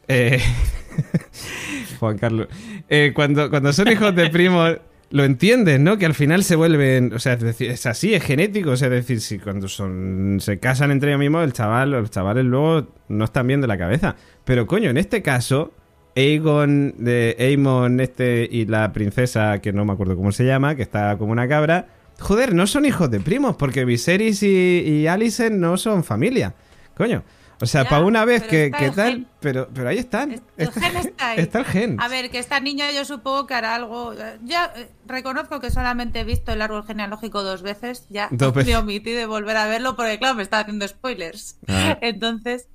eh, 0.08 0.42
Juan 2.00 2.18
Carlos. 2.18 2.48
eh, 2.90 3.12
cuando, 3.16 3.50
cuando 3.50 3.74
son 3.74 3.88
hijos 3.92 4.16
de 4.16 4.30
primos, 4.30 4.78
lo 5.10 5.24
entiendes, 5.24 5.80
¿no? 5.80 5.98
Que 5.98 6.06
al 6.06 6.14
final 6.16 6.44
se 6.44 6.56
vuelven. 6.56 7.14
O 7.14 7.20
sea, 7.20 7.34
es 7.34 7.42
decir, 7.42 7.70
es 7.70 7.86
así, 7.86 8.14
es 8.14 8.24
genético. 8.24 8.72
O 8.72 8.78
sea, 8.78 8.88
es 8.88 8.94
decir, 8.94 9.22
si 9.22 9.40
cuando 9.40 9.68
son 9.68 10.40
se 10.42 10.60
casan 10.60 10.92
entre 10.92 11.10
ellos 11.12 11.20
mismos, 11.20 11.44
el 11.44 11.54
chaval, 11.54 11.92
los 11.92 12.10
chavales 12.10 12.46
luego 12.46 12.88
no 13.10 13.26
están 13.26 13.48
bien 13.48 13.62
de 13.62 13.68
la 13.68 13.78
cabeza. 13.78 14.16
Pero 14.44 14.66
coño, 14.68 14.90
en 14.90 14.98
este 14.98 15.22
caso. 15.22 15.74
Aegon 16.16 16.96
de 16.98 17.36
Aemon 17.40 18.00
este 18.00 18.48
y 18.52 18.66
la 18.66 18.92
princesa 18.94 19.60
que 19.60 19.74
no 19.74 19.86
me 19.86 19.94
acuerdo 19.94 20.16
cómo 20.16 20.32
se 20.32 20.46
llama, 20.46 20.76
que 20.76 20.82
está 20.84 21.18
como 21.18 21.32
una 21.32 21.48
cabra, 21.48 21.88
joder, 22.20 22.54
no 22.54 22.68
son 22.68 22.86
hijos 22.86 23.10
de 23.10 23.20
primos 23.20 23.56
porque 23.56 23.86
Viserys 23.86 24.44
y, 24.44 24.48
y 24.48 25.08
Alicent 25.08 25.56
no 25.56 25.78
son 25.78 26.04
familia. 26.04 26.54
Coño. 26.96 27.24
O 27.62 27.66
sea, 27.66 27.86
para 27.88 28.04
una 28.04 28.26
vez 28.26 28.44
que, 28.44 28.66
está 28.66 28.78
que 28.78 28.92
tal, 28.92 29.12
gen. 29.14 29.28
pero, 29.40 29.70
pero 29.74 29.88
ahí 29.88 29.98
están. 29.98 30.42
El 30.58 30.70
gen 30.72 30.98
está 30.98 31.30
ahí. 31.30 31.40
está 31.40 31.60
el 31.60 31.66
gen. 31.66 32.02
A 32.02 32.10
ver, 32.10 32.30
que 32.30 32.38
esta 32.40 32.60
niña 32.60 32.92
yo 32.92 33.06
supongo 33.06 33.48
que 33.48 33.54
hará 33.54 33.76
algo. 33.76 34.12
eh, 34.14 34.38
Ya 34.44 34.74
eh, 34.76 34.90
reconozco 35.08 35.62
que 35.62 35.72
solamente 35.72 36.20
he 36.20 36.24
visto 36.26 36.52
el 36.52 36.62
árbol 36.62 36.84
genealógico 36.86 37.42
dos 37.42 37.62
veces. 37.62 38.06
Ya 38.10 38.28
Dos 38.32 38.54
veces. 38.56 38.74
me 38.74 38.78
omití 38.78 39.12
de 39.12 39.28
volver 39.28 39.56
a 39.56 39.68
verlo 39.68 39.96
porque, 39.96 40.20
claro, 40.20 40.36
me 40.36 40.44
estaba 40.44 40.64
haciendo 40.64 40.86
spoilers. 40.88 41.58
Ah. 41.70 41.98
Entonces. 42.02 42.68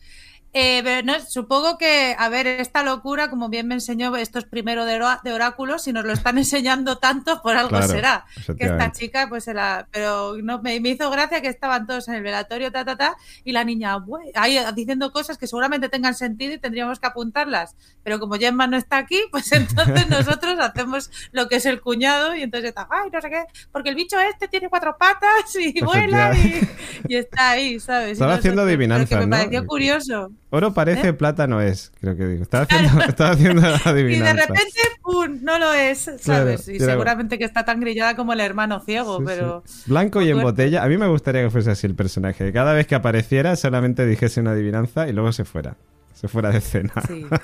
Eh, 0.61 0.81
pero 0.83 1.07
no, 1.07 1.21
supongo 1.25 1.79
que, 1.79 2.17
a 2.19 2.29
ver, 2.29 2.49
esta 2.49 2.83
locura, 2.83 3.31
como 3.31 3.49
bien 3.49 3.69
me 3.69 3.75
enseñó, 3.75 4.17
esto 4.17 4.41
es 4.41 4.45
primero 4.45 4.85
de, 4.85 5.01
oráculos, 5.33 5.85
si 5.85 5.93
nos 5.93 6.05
lo 6.05 6.13
están 6.13 6.37
enseñando 6.39 6.99
tanto, 6.99 7.41
por 7.43 7.57
algo 7.57 7.69
Claro, 7.69 7.87
será. 7.87 8.25
Que 8.59 8.65
esta 8.65 8.91
chica, 8.91 9.29
pues 9.29 9.45
se 9.45 9.55
la. 9.55 9.87
Pero 9.93 10.37
no, 10.43 10.61
me, 10.61 10.81
me 10.81 10.89
hizo 10.89 11.09
gracia 11.11 11.41
que 11.41 11.47
estaban 11.47 11.87
todos 11.87 12.09
en 12.09 12.15
el 12.15 12.25
velatorio, 12.25 12.73
ta, 12.73 12.85
ta, 12.85 12.97
ta, 12.97 13.17
y 13.45 13.53
la 13.53 13.63
niña, 13.63 13.99
ahí 14.35 14.59
diciendo 14.75 15.13
cosas 15.13 15.39
que 15.39 15.47
seguramente 15.47 15.89
tengan 15.89 16.17
sentido 16.17 16.55
y 16.55 16.59
tendríamos 16.59 16.99
que 16.99 17.07
apuntarlas. 17.07 17.77
Pero 18.03 18.19
como 18.19 18.35
Gemma 18.35 18.67
no 18.67 18.77
está 18.77 18.97
aquí, 18.97 19.21
pues 19.31 19.53
entonces 19.53 20.09
nosotros 20.11 20.59
hacemos 20.59 21.09
lo 21.31 21.49
que 21.49 21.57
es 21.57 21.67
el 21.67 21.81
cuñado 21.81 22.35
y 22.35 22.43
entonces 22.43 22.71
está, 22.71 22.89
ay, 22.91 23.11
no 23.13 23.21
sé 23.21 23.31
qué, 23.31 23.45
porque 23.71 23.91
el 23.91 23.95
bicho 23.95 24.19
este 24.19 24.49
tiene 24.49 24.69
cuatro 24.69 24.97
patas 24.99 25.55
y 25.55 25.81
vuela 25.85 26.37
y, 26.37 26.69
y 27.07 27.15
está 27.15 27.51
ahí, 27.51 27.79
¿sabes? 27.79 28.13
Estaba 28.13 28.35
haciendo 28.35 28.63
adivinanzas, 28.63 29.09
que 29.09 29.17
me 29.17 29.27
¿no? 29.27 29.37
pareció 29.37 29.65
curioso. 29.67 30.33
Oro 30.51 30.73
parece, 30.73 31.09
¿Eh? 31.09 31.13
plata 31.13 31.47
no 31.47 31.61
es, 31.61 31.93
creo 32.01 32.17
que 32.17 32.27
digo. 32.27 32.43
Estaba 32.43 32.65
haciendo, 32.71 33.03
estaba 33.05 33.31
haciendo 33.31 33.61
la 33.63 33.77
Y 33.77 33.83
de 33.85 33.91
adivinanza. 33.91 34.33
repente, 34.47 34.81
¡pum! 35.03 35.39
No 35.43 35.59
lo 35.59 35.75
es, 35.75 35.99
¿sabes? 36.21 36.23
Claro, 36.23 36.51
y 36.53 36.79
claro. 36.79 36.93
seguramente 36.93 37.39
que 37.39 37.45
está 37.45 37.65
tan 37.65 37.81
grillada 37.81 38.17
como 38.17 38.33
el 38.33 38.41
hermano 38.41 38.81
ciego, 38.81 39.19
Sí, 39.19 39.25
pero... 39.27 39.63
sí. 39.67 39.83
Blanco 39.87 40.23
y 40.23 40.31
en 40.31 40.41
botella. 40.41 40.83
A 40.83 40.89
mí 40.89 40.97
me 40.97 41.07
gustaría 41.07 41.43
que 41.43 41.51
fuese 41.51 41.71
así 41.71 41.87
el 41.87 41.95
personaje. 41.95 42.51
Cada 42.53 42.73
vez 42.73 42.87
que 42.87 42.95
apareciera 42.95 43.57
solamente 43.57 44.07
dijese 44.07 44.41
una 44.41 44.53
adivinanza 44.53 45.07
y 45.09 45.13
luego 45.13 45.33
se 45.33 45.45
fuera. 45.45 45.77
Se 46.15 46.29
fuera 46.29 46.51
de 46.51 46.59
escena. 46.59 46.93
Sí. 47.07 47.27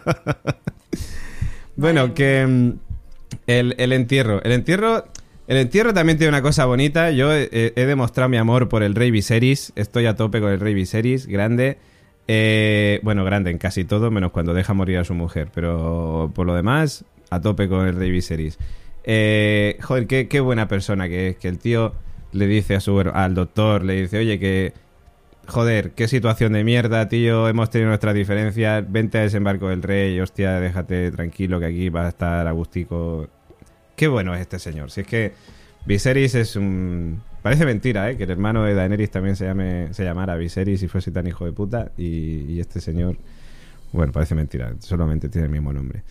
Bueno, 1.76 2.14
que 2.14 2.46
mm, 2.46 2.70
el, 3.46 3.74
el 3.78 3.92
entierro. 3.92 4.42
El 4.44 4.52
entierro. 4.52 5.07
El 5.46 5.59
entierro 5.59 5.92
también 5.92 6.16
tiene 6.16 6.28
una 6.30 6.40
cosa 6.40 6.64
bonita. 6.64 7.11
Yo 7.11 7.32
he, 7.32 7.48
he 7.52 7.84
demostrado 7.86 8.30
mi 8.30 8.38
amor 8.38 8.68
por 8.68 8.82
el 8.82 8.94
Rey 8.94 9.11
Viserys. 9.11 9.72
Estoy 9.76 10.07
a 10.07 10.16
tope 10.16 10.40
con 10.40 10.50
el 10.50 10.61
Rey 10.61 10.72
Viserys. 10.72 11.26
Grande. 11.26 11.76
Eh, 12.26 13.00
bueno, 13.02 13.24
grande 13.24 13.50
en 13.50 13.58
casi 13.58 13.84
todo, 13.84 14.10
menos 14.10 14.32
cuando 14.32 14.54
deja 14.54 14.74
morir 14.74 14.98
a 14.98 15.04
su 15.04 15.14
mujer. 15.14 15.48
Pero 15.54 16.30
por 16.34 16.46
lo 16.46 16.54
demás, 16.54 17.04
a 17.30 17.40
tope 17.40 17.68
con 17.68 17.86
el 17.86 17.96
Rey 17.96 18.10
Viserys. 18.10 18.58
Eh, 19.04 19.78
joder, 19.82 20.06
qué, 20.06 20.28
qué 20.28 20.40
buena 20.40 20.68
persona 20.68 21.08
que 21.08 21.28
es. 21.28 21.36
Que 21.36 21.48
el 21.48 21.58
tío 21.58 21.94
le 22.32 22.46
dice 22.46 22.74
a 22.74 22.80
su, 22.80 22.98
al 23.00 23.34
doctor, 23.34 23.84
le 23.84 24.02
dice, 24.02 24.18
oye, 24.18 24.38
que 24.38 24.72
Joder, 25.46 25.90
qué 25.92 26.08
situación 26.08 26.54
de 26.54 26.64
mierda, 26.64 27.08
tío. 27.08 27.48
Hemos 27.48 27.70
tenido 27.70 27.88
nuestras 27.88 28.14
diferencias. 28.14 28.90
Vente 28.90 29.18
a 29.18 29.22
desembarco 29.22 29.68
del 29.68 29.82
rey. 29.82 30.18
Hostia, 30.20 30.58
déjate 30.58 31.10
tranquilo 31.10 31.60
que 31.60 31.66
aquí 31.66 31.88
va 31.90 32.06
a 32.06 32.08
estar 32.08 32.46
Agustico. 32.46 33.28
Qué 33.94 34.08
bueno 34.08 34.34
es 34.34 34.40
este 34.40 34.58
señor. 34.58 34.90
Si 34.90 35.02
es 35.02 35.06
que 35.06 35.32
Viserys 35.87 36.35
es 36.35 36.57
un. 36.57 37.22
Parece 37.43 37.66
mentira, 37.66 38.11
¿eh? 38.11 38.16
Que 38.16 38.24
el 38.24 38.30
hermano 38.30 38.64
de 38.64 38.74
Daenerys 38.74 39.11
también 39.11 39.37
se, 39.37 39.45
llame, 39.45 39.93
se 39.93 40.03
llamara 40.05 40.35
Viserys 40.37 40.82
y 40.82 40.89
fuese 40.89 41.11
tan 41.11 41.26
hijo 41.26 41.45
de 41.45 41.53
puta. 41.53 41.93
Y, 41.97 42.45
y 42.53 42.61
este 42.61 42.80
señor. 42.80 43.18
Bueno, 43.93 44.12
parece 44.12 44.35
mentira. 44.35 44.74
Solamente 44.80 45.28
tiene 45.28 45.47
el 45.47 45.53
mismo 45.53 45.72
nombre. 45.72 46.03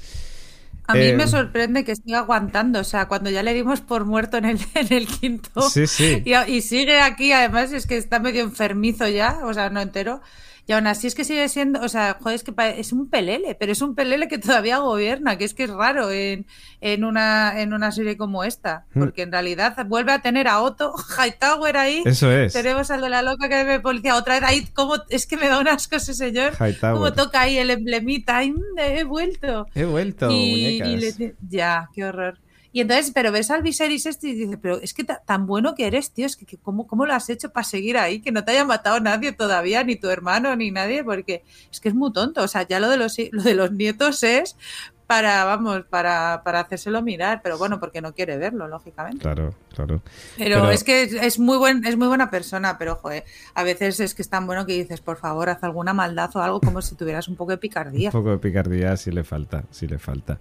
A 0.85 0.95
mí 0.95 0.99
Eh, 1.05 1.13
me 1.15 1.27
sorprende 1.27 1.85
que 1.85 1.95
siga 1.95 2.19
aguantando, 2.19 2.79
o 2.79 2.83
sea, 2.83 3.07
cuando 3.07 3.29
ya 3.29 3.41
le 3.41 3.53
dimos 3.53 3.79
por 3.81 4.05
muerto 4.05 4.37
en 4.37 4.45
el, 4.45 4.59
en 4.75 4.91
el 4.93 5.07
quinto 5.07 5.61
Sí, 5.61 5.87
sí. 5.87 6.21
y, 6.25 6.33
y 6.51 6.61
sigue 6.61 6.99
aquí, 6.99 7.31
además 7.31 7.71
es 7.71 7.87
que 7.87 7.95
está 7.97 8.19
medio 8.19 8.43
enfermizo 8.43 9.07
ya, 9.07 9.39
o 9.45 9.53
sea, 9.53 9.69
no 9.69 9.79
entero, 9.81 10.21
y 10.65 10.71
aún 10.71 10.87
así 10.87 11.07
es 11.07 11.15
que 11.15 11.23
sigue 11.25 11.47
siendo, 11.49 11.81
o 11.81 11.89
sea, 11.89 12.17
joder, 12.21 12.35
es 12.35 12.43
que 12.43 12.53
es 12.77 12.93
un 12.93 13.09
pelele, 13.09 13.55
pero 13.55 13.71
es 13.73 13.81
un 13.81 13.95
pelele 13.95 14.27
que 14.29 14.37
todavía 14.37 14.77
gobierna, 14.77 15.37
que 15.37 15.43
es 15.43 15.53
que 15.53 15.63
es 15.65 15.69
raro 15.69 16.09
en, 16.11 16.45
en, 16.81 17.03
una, 17.03 17.59
en 17.59 17.73
una 17.73 17.91
serie 17.91 18.15
como 18.17 18.43
esta, 18.43 18.85
Hmm. 18.93 18.99
porque 19.01 19.23
en 19.23 19.31
realidad 19.31 19.75
vuelve 19.87 20.11
a 20.13 20.21
tener 20.21 20.47
a 20.47 20.61
Otto 20.61 20.93
Hightower 21.17 21.75
ahí, 21.77 22.01
Eso 22.05 22.31
es. 22.31 22.53
tenemos 22.53 22.89
al 22.91 23.01
de 23.01 23.09
la 23.09 23.21
loca 23.21 23.49
que 23.49 23.63
ve 23.65 23.79
policía, 23.79 24.15
otra 24.15 24.35
vez 24.39 24.43
ahí, 24.49 24.65
como, 24.73 24.95
es 25.09 25.27
que 25.27 25.35
me 25.37 25.47
da 25.49 25.59
un 25.59 25.67
asco 25.67 25.95
ese 25.97 26.13
señor, 26.13 26.53
Hightower. 26.53 26.93
como 26.95 27.13
toca 27.13 27.41
ahí 27.41 27.57
el 27.57 27.69
emblemita, 27.69 28.37
ay, 28.37 28.51
mm, 28.51 28.77
he 28.79 29.03
vuelto 29.03 29.67
He 29.75 29.85
vuelto, 29.85 30.29
y, 30.31 30.79
muñecas. 30.79 30.87
y 30.89 30.97
le 30.97 31.11
di- 31.11 31.33
ya, 31.49 31.89
qué 31.93 32.05
horror. 32.05 32.37
Y 32.73 32.81
entonces, 32.81 33.11
pero 33.13 33.31
ves 33.31 33.49
al 33.51 33.61
Viserys 33.61 34.05
este 34.07 34.27
y 34.29 34.33
dices, 34.33 34.57
pero 34.61 34.81
es 34.81 34.93
que 34.93 35.03
ta- 35.03 35.21
tan 35.25 35.45
bueno 35.45 35.75
que 35.75 35.85
eres, 35.87 36.11
tío, 36.11 36.25
es 36.25 36.35
que, 36.35 36.45
que 36.45 36.57
¿cómo, 36.57 36.87
¿cómo 36.87 37.05
lo 37.05 37.13
has 37.13 37.29
hecho 37.29 37.51
para 37.51 37.63
seguir 37.63 37.97
ahí? 37.97 38.19
Que 38.19 38.31
no 38.31 38.43
te 38.43 38.51
haya 38.51 38.65
matado 38.65 38.99
nadie 38.99 39.31
todavía, 39.31 39.83
ni 39.83 39.95
tu 39.95 40.09
hermano, 40.09 40.55
ni 40.55 40.71
nadie, 40.71 41.03
porque 41.03 41.43
es 41.71 41.79
que 41.79 41.89
es 41.89 41.95
muy 41.95 42.11
tonto. 42.11 42.41
O 42.41 42.47
sea, 42.47 42.67
ya 42.67 42.79
lo 42.79 42.89
de 42.89 42.97
los, 42.97 43.15
lo 43.31 43.43
de 43.43 43.53
los 43.53 43.71
nietos 43.71 44.23
es 44.23 44.57
para, 45.05 45.43
vamos, 45.43 45.83
para, 45.89 46.41
para 46.43 46.61
hacérselo 46.61 47.03
mirar, 47.03 47.41
pero 47.43 47.59
bueno, 47.59 47.79
porque 47.79 48.01
no 48.01 48.13
quiere 48.15 48.37
verlo, 48.37 48.67
lógicamente. 48.67 49.19
Claro, 49.19 49.53
claro. 49.75 50.01
Pero, 50.37 50.61
Pero- 50.61 50.71
es 50.71 50.83
que 50.83 51.03
es, 51.03 51.13
es 51.13 51.37
muy 51.39 51.57
buen, 51.57 51.85
es 51.85 51.95
muy 51.97 52.07
buena 52.07 52.31
persona, 52.31 52.79
pero 52.79 52.95
joder, 52.95 53.23
a 53.53 53.63
veces 53.63 53.99
es 53.99 54.15
que 54.15 54.23
es 54.23 54.29
tan 54.29 54.47
bueno 54.47 54.65
que 54.65 54.73
dices, 54.73 55.01
por 55.01 55.17
favor, 55.17 55.49
haz 55.49 55.63
alguna 55.63 55.93
maldad 55.93 56.31
o 56.35 56.39
algo 56.41 56.59
como 56.59 56.81
si 56.81 56.95
tuvieras 56.95 57.27
un 57.27 57.35
poco 57.35 57.51
de 57.51 57.57
picardía. 57.59 58.09
Un 58.09 58.13
poco 58.13 58.31
de 58.31 58.37
picardía 58.39 58.97
sí 58.97 59.11
le 59.11 59.23
falta, 59.23 59.65
sí 59.69 59.87
le 59.87 59.99
falta. 59.99 60.39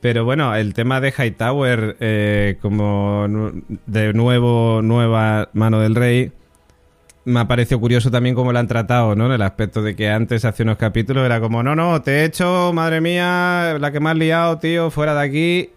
Pero 0.00 0.24
bueno, 0.24 0.54
el 0.54 0.74
tema 0.74 1.00
de 1.00 1.12
Hightower 1.12 1.96
eh, 2.00 2.58
como 2.60 3.26
de 3.86 4.12
nuevo, 4.12 4.80
nueva 4.82 5.48
mano 5.52 5.80
del 5.80 5.94
rey, 5.94 6.32
me 7.24 7.40
ha 7.40 7.48
parecido 7.48 7.80
curioso 7.80 8.10
también 8.10 8.34
cómo 8.34 8.52
lo 8.52 8.58
han 8.58 8.68
tratado, 8.68 9.16
¿no? 9.16 9.26
En 9.26 9.32
el 9.32 9.42
aspecto 9.42 9.82
de 9.82 9.96
que 9.96 10.08
antes, 10.08 10.44
hace 10.44 10.62
unos 10.62 10.76
capítulos, 10.76 11.24
era 11.24 11.40
como, 11.40 11.62
no, 11.62 11.74
no, 11.74 12.00
te 12.02 12.20
he 12.20 12.24
hecho, 12.24 12.72
madre 12.72 13.00
mía, 13.00 13.76
la 13.80 13.90
que 13.90 13.98
me 13.98 14.10
has 14.10 14.16
liado, 14.16 14.58
tío, 14.58 14.90
fuera 14.90 15.14
de 15.14 15.20
aquí. 15.20 15.70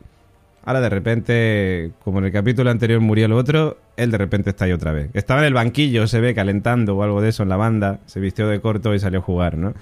Ahora 0.63 0.81
de 0.81 0.89
repente, 0.89 1.91
como 2.03 2.19
en 2.19 2.25
el 2.25 2.31
capítulo 2.31 2.69
anterior 2.69 2.99
murió 2.99 3.25
el 3.25 3.31
otro, 3.31 3.77
él 3.97 4.11
de 4.11 4.17
repente 4.19 4.51
está 4.51 4.65
ahí 4.65 4.73
otra 4.73 4.91
vez. 4.91 5.09
Estaba 5.13 5.39
en 5.39 5.47
el 5.47 5.53
banquillo, 5.53 6.05
se 6.05 6.19
ve, 6.19 6.35
calentando 6.35 6.95
o 6.95 7.01
algo 7.01 7.21
de 7.21 7.29
eso 7.29 7.41
en 7.41 7.49
la 7.49 7.57
banda, 7.57 7.99
se 8.05 8.19
vistió 8.19 8.47
de 8.47 8.61
corto 8.61 8.93
y 8.93 8.99
salió 8.99 9.19
a 9.19 9.23
jugar, 9.23 9.57
¿no? 9.57 9.73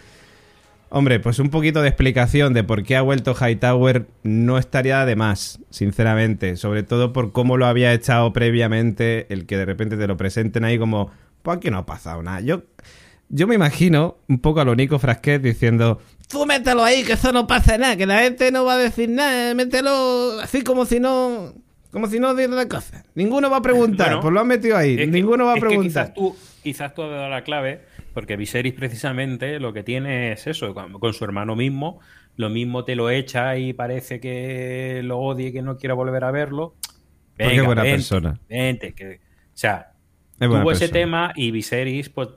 Hombre, 0.90 1.20
pues 1.20 1.40
un 1.40 1.50
poquito 1.50 1.82
de 1.82 1.90
explicación 1.90 2.54
de 2.54 2.64
por 2.64 2.84
qué 2.84 2.96
ha 2.96 3.02
vuelto 3.02 3.36
Hightower 3.36 4.08
no 4.24 4.58
estaría 4.58 5.06
de 5.06 5.16
más, 5.18 5.60
sinceramente. 5.70 6.56
Sobre 6.56 6.84
todo 6.84 7.12
por 7.12 7.34
cómo 7.34 7.58
lo 7.58 7.66
había 7.66 7.92
echado 7.94 8.32
previamente, 8.34 9.28
el 9.34 9.46
que 9.46 9.58
de 9.58 9.66
repente 9.66 9.98
te 9.98 10.08
lo 10.08 10.16
presenten 10.16 10.64
ahí 10.64 10.80
como, 10.80 11.12
pues 11.42 11.58
aquí 11.58 11.70
no 11.70 11.80
ha 11.80 11.86
pasado 11.86 12.24
nada. 12.24 12.40
Yo, 12.40 12.62
yo 13.28 13.48
me 13.48 13.56
imagino 13.56 14.18
un 14.30 14.40
poco 14.40 14.62
a 14.62 14.66
lo 14.66 14.76
Nico 14.76 14.98
Frasquet 14.98 15.42
diciendo, 15.42 16.00
tú 16.30 16.46
mételo 16.46 16.84
ahí, 16.86 17.04
que 17.04 17.14
eso 17.14 17.34
no 17.34 17.48
pasa 17.48 17.78
nada, 17.78 17.98
que 17.98 18.06
la 18.06 18.20
gente 18.20 18.50
no 18.54 18.64
va 18.64 18.76
a 18.76 18.78
decir 18.78 19.10
nada, 19.10 19.54
mételo 19.56 20.40
así 20.42 20.62
como 20.64 20.86
si 20.86 21.00
no... 21.02 21.54
Como 21.92 22.08
si 22.08 22.20
no 22.20 22.36
diera 22.36 22.54
la 22.54 22.68
cosa. 22.68 23.04
Ninguno 23.16 23.50
va 23.50 23.58
a 23.58 23.62
preguntar, 23.62 24.08
Bueno, 24.08 24.22
pues 24.22 24.34
lo 24.34 24.42
han 24.42 24.48
metido 24.48 24.78
ahí. 24.78 24.98
Que- 24.98 25.08
Ninguno 25.08 25.46
va 25.46 25.54
a 25.54 25.56
preguntar. 25.56 26.08
quizás, 26.08 26.14
tú, 26.14 26.36
quizás 26.62 26.94
tú 26.94 27.02
has 27.04 27.10
dado 27.12 27.30
la 27.30 27.44
clave, 27.44 27.82
porque 28.18 28.36
Viserys 28.36 28.74
precisamente 28.74 29.60
lo 29.60 29.74
que 29.74 29.84
tiene 29.84 30.32
es 30.32 30.48
eso, 30.48 30.74
con, 30.74 30.94
con 30.94 31.14
su 31.14 31.24
hermano 31.24 31.56
mismo, 31.56 32.00
lo 32.36 32.50
mismo 32.50 32.84
te 32.84 32.96
lo 32.96 33.12
echa 33.12 33.56
y 33.60 33.74
parece 33.74 34.20
que 34.20 35.02
lo 35.04 35.20
odie 35.20 35.54
que 35.54 35.62
no 35.62 35.78
quiera 35.78 35.94
volver 35.94 36.24
a 36.24 36.32
verlo. 36.32 36.74
Porque 37.38 37.58
es 37.58 37.64
buena 37.64 37.84
persona. 37.84 38.40
Vente, 38.50 38.94
que, 38.94 39.18
o 39.18 39.20
sea, 39.54 39.92
tuvo 40.40 40.72
ese 40.72 40.90
tema 40.90 41.32
y 41.36 41.52
Viserys, 41.52 42.10
pues 42.10 42.30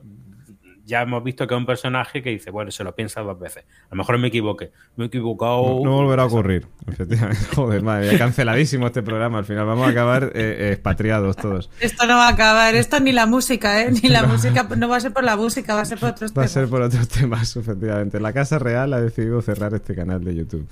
ya 0.90 1.02
hemos 1.02 1.22
visto 1.24 1.46
que 1.46 1.54
es 1.54 1.58
un 1.58 1.64
personaje 1.66 2.22
que 2.22 2.30
dice, 2.30 2.50
bueno, 2.50 2.70
se 2.70 2.84
lo 2.84 2.94
piensa 2.94 3.20
dos 3.22 3.38
veces. 3.38 3.64
A 3.86 3.88
lo 3.94 3.96
mejor 3.96 4.18
me 4.18 4.28
equivoqué. 4.28 4.72
Me 4.96 5.04
he 5.04 5.06
equivocado. 5.06 5.62
No, 5.62 5.84
no 5.84 5.92
volverá 5.92 6.24
a 6.24 6.26
ocurrir, 6.26 6.66
efectivamente. 6.86 7.44
Joder, 7.54 7.82
madre 7.82 8.10
mía, 8.10 8.18
canceladísimo 8.18 8.86
este 8.88 9.02
programa. 9.02 9.38
Al 9.38 9.44
final 9.44 9.64
vamos 9.66 9.86
a 9.86 9.90
acabar 9.90 10.24
eh, 10.24 10.30
eh, 10.34 10.72
expatriados 10.72 11.36
todos. 11.36 11.70
Esto 11.80 12.06
no 12.06 12.16
va 12.16 12.26
a 12.26 12.32
acabar, 12.32 12.74
esto 12.74 12.98
ni 13.00 13.12
la 13.12 13.26
música, 13.26 13.82
¿eh? 13.82 13.92
Ni 14.02 14.08
la 14.08 14.22
música, 14.26 14.64
no 14.76 14.88
va 14.88 14.96
a 14.96 15.00
ser 15.00 15.12
por 15.12 15.24
la 15.24 15.36
música, 15.36 15.74
va 15.74 15.82
a 15.82 15.84
ser 15.84 15.98
por 15.98 16.10
otros 16.10 16.30
Va 16.32 16.32
a 16.32 16.34
temas. 16.46 16.50
ser 16.50 16.68
por 16.68 16.82
otros 16.82 17.08
temas, 17.08 17.56
efectivamente. 17.56 18.18
La 18.20 18.32
Casa 18.32 18.58
Real 18.58 18.92
ha 18.92 19.00
decidido 19.00 19.40
cerrar 19.42 19.72
este 19.74 19.94
canal 19.94 20.24
de 20.24 20.34
YouTube. 20.34 20.66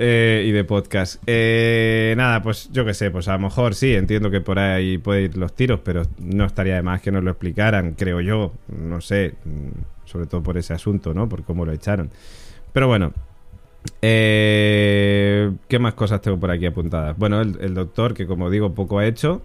Eh, 0.00 0.44
y 0.46 0.52
de 0.52 0.62
podcast. 0.62 1.20
Eh, 1.26 2.14
nada, 2.16 2.40
pues 2.40 2.70
yo 2.70 2.84
qué 2.84 2.94
sé, 2.94 3.10
pues 3.10 3.26
a 3.26 3.32
lo 3.32 3.40
mejor 3.40 3.74
sí, 3.74 3.96
entiendo 3.96 4.30
que 4.30 4.40
por 4.40 4.60
ahí 4.60 4.96
puede 4.96 5.22
ir 5.22 5.36
los 5.36 5.52
tiros, 5.54 5.80
pero 5.82 6.02
no 6.18 6.44
estaría 6.44 6.76
de 6.76 6.82
más 6.82 7.02
que 7.02 7.10
nos 7.10 7.24
lo 7.24 7.32
explicaran, 7.32 7.94
creo 7.94 8.20
yo, 8.20 8.52
no 8.68 9.00
sé, 9.00 9.34
mm, 9.44 10.06
sobre 10.06 10.26
todo 10.26 10.40
por 10.40 10.56
ese 10.56 10.72
asunto, 10.72 11.12
¿no? 11.14 11.28
Por 11.28 11.42
cómo 11.42 11.66
lo 11.66 11.72
echaron. 11.72 12.10
Pero 12.72 12.86
bueno, 12.86 13.12
eh, 14.00 15.50
¿qué 15.66 15.80
más 15.80 15.94
cosas 15.94 16.20
tengo 16.20 16.38
por 16.38 16.52
aquí 16.52 16.66
apuntadas? 16.66 17.18
Bueno, 17.18 17.40
el, 17.40 17.58
el 17.60 17.74
doctor, 17.74 18.14
que 18.14 18.24
como 18.28 18.50
digo, 18.50 18.74
poco 18.74 19.00
ha 19.00 19.06
hecho, 19.06 19.42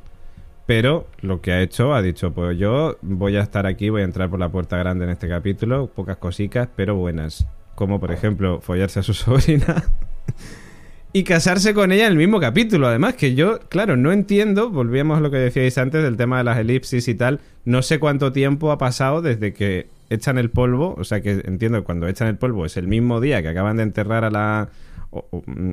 pero 0.67 1.07
lo 1.21 1.41
que 1.41 1.51
ha 1.51 1.61
hecho, 1.61 1.95
ha 1.95 2.03
dicho, 2.03 2.31
pues 2.31 2.59
yo 2.59 2.97
voy 3.01 3.37
a 3.37 3.41
estar 3.41 3.65
aquí, 3.65 3.89
voy 3.89 4.01
a 4.01 4.05
entrar 4.05 4.29
por 4.29 4.39
la 4.39 4.49
puerta 4.49 4.77
grande 4.77 5.05
en 5.05 5.11
este 5.11 5.27
capítulo, 5.27 5.87
pocas 5.87 6.17
cositas, 6.17 6.69
pero 6.75 6.93
buenas. 6.95 7.47
Como 7.73 7.99
por 7.99 8.11
ejemplo, 8.11 8.61
follarse 8.61 8.99
a 8.99 9.03
su 9.03 9.13
sobrina 9.15 9.83
y 11.13 11.23
casarse 11.23 11.73
con 11.73 11.91
ella 11.91 12.05
en 12.05 12.13
el 12.13 12.17
mismo 12.17 12.39
capítulo. 12.39 12.87
Además, 12.87 13.15
que 13.15 13.35
yo, 13.35 13.59
claro, 13.69 13.97
no 13.97 14.11
entiendo, 14.11 14.69
volvíamos 14.69 15.17
a 15.17 15.21
lo 15.21 15.31
que 15.31 15.37
decíais 15.37 15.77
antes 15.77 16.03
del 16.03 16.17
tema 16.17 16.39
de 16.39 16.43
las 16.43 16.57
elipsis 16.57 17.07
y 17.07 17.15
tal, 17.15 17.39
no 17.65 17.81
sé 17.81 17.99
cuánto 17.99 18.31
tiempo 18.31 18.71
ha 18.71 18.77
pasado 18.77 19.21
desde 19.21 19.53
que 19.53 19.87
echan 20.09 20.37
el 20.37 20.49
polvo, 20.49 20.95
o 20.97 21.03
sea 21.03 21.21
que 21.21 21.41
entiendo 21.45 21.79
que 21.79 21.85
cuando 21.85 22.07
echan 22.07 22.27
el 22.27 22.37
polvo 22.37 22.65
es 22.65 22.77
el 22.77 22.87
mismo 22.87 23.21
día 23.21 23.41
que 23.41 23.49
acaban 23.49 23.77
de 23.77 23.83
enterrar 23.83 24.23
a 24.23 24.29
la 24.29 24.69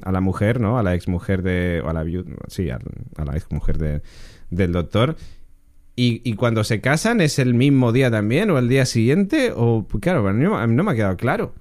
a 0.03 0.13
la 0.13 0.21
mujer, 0.21 0.61
¿no? 0.61 0.79
A 0.79 0.83
la 0.83 0.95
exmujer 0.95 1.43
de 1.43 1.83
o 1.85 1.89
a 1.89 1.93
la 1.93 2.05
sí, 2.49 2.71
a, 2.71 2.79
la 3.25 3.37
exmujer 3.37 3.79
de, 3.79 4.03
del 4.51 4.73
doctor. 4.73 5.17
Y, 5.97 6.35
cuando 6.37 6.65
se 6.65 6.81
casan 6.81 7.21
es 7.21 7.39
el 7.39 7.53
mismo 7.53 7.93
día 7.93 8.11
también 8.11 8.51
o 8.51 8.57
el 8.57 8.71
día 8.71 8.87
siguiente 8.87 9.53
o 9.55 9.87
claro, 10.01 10.33
no, 10.33 10.67
no 10.67 10.83
me 10.83 10.93
ha 10.93 10.95
quedado 10.95 11.17
claro. 11.19 11.53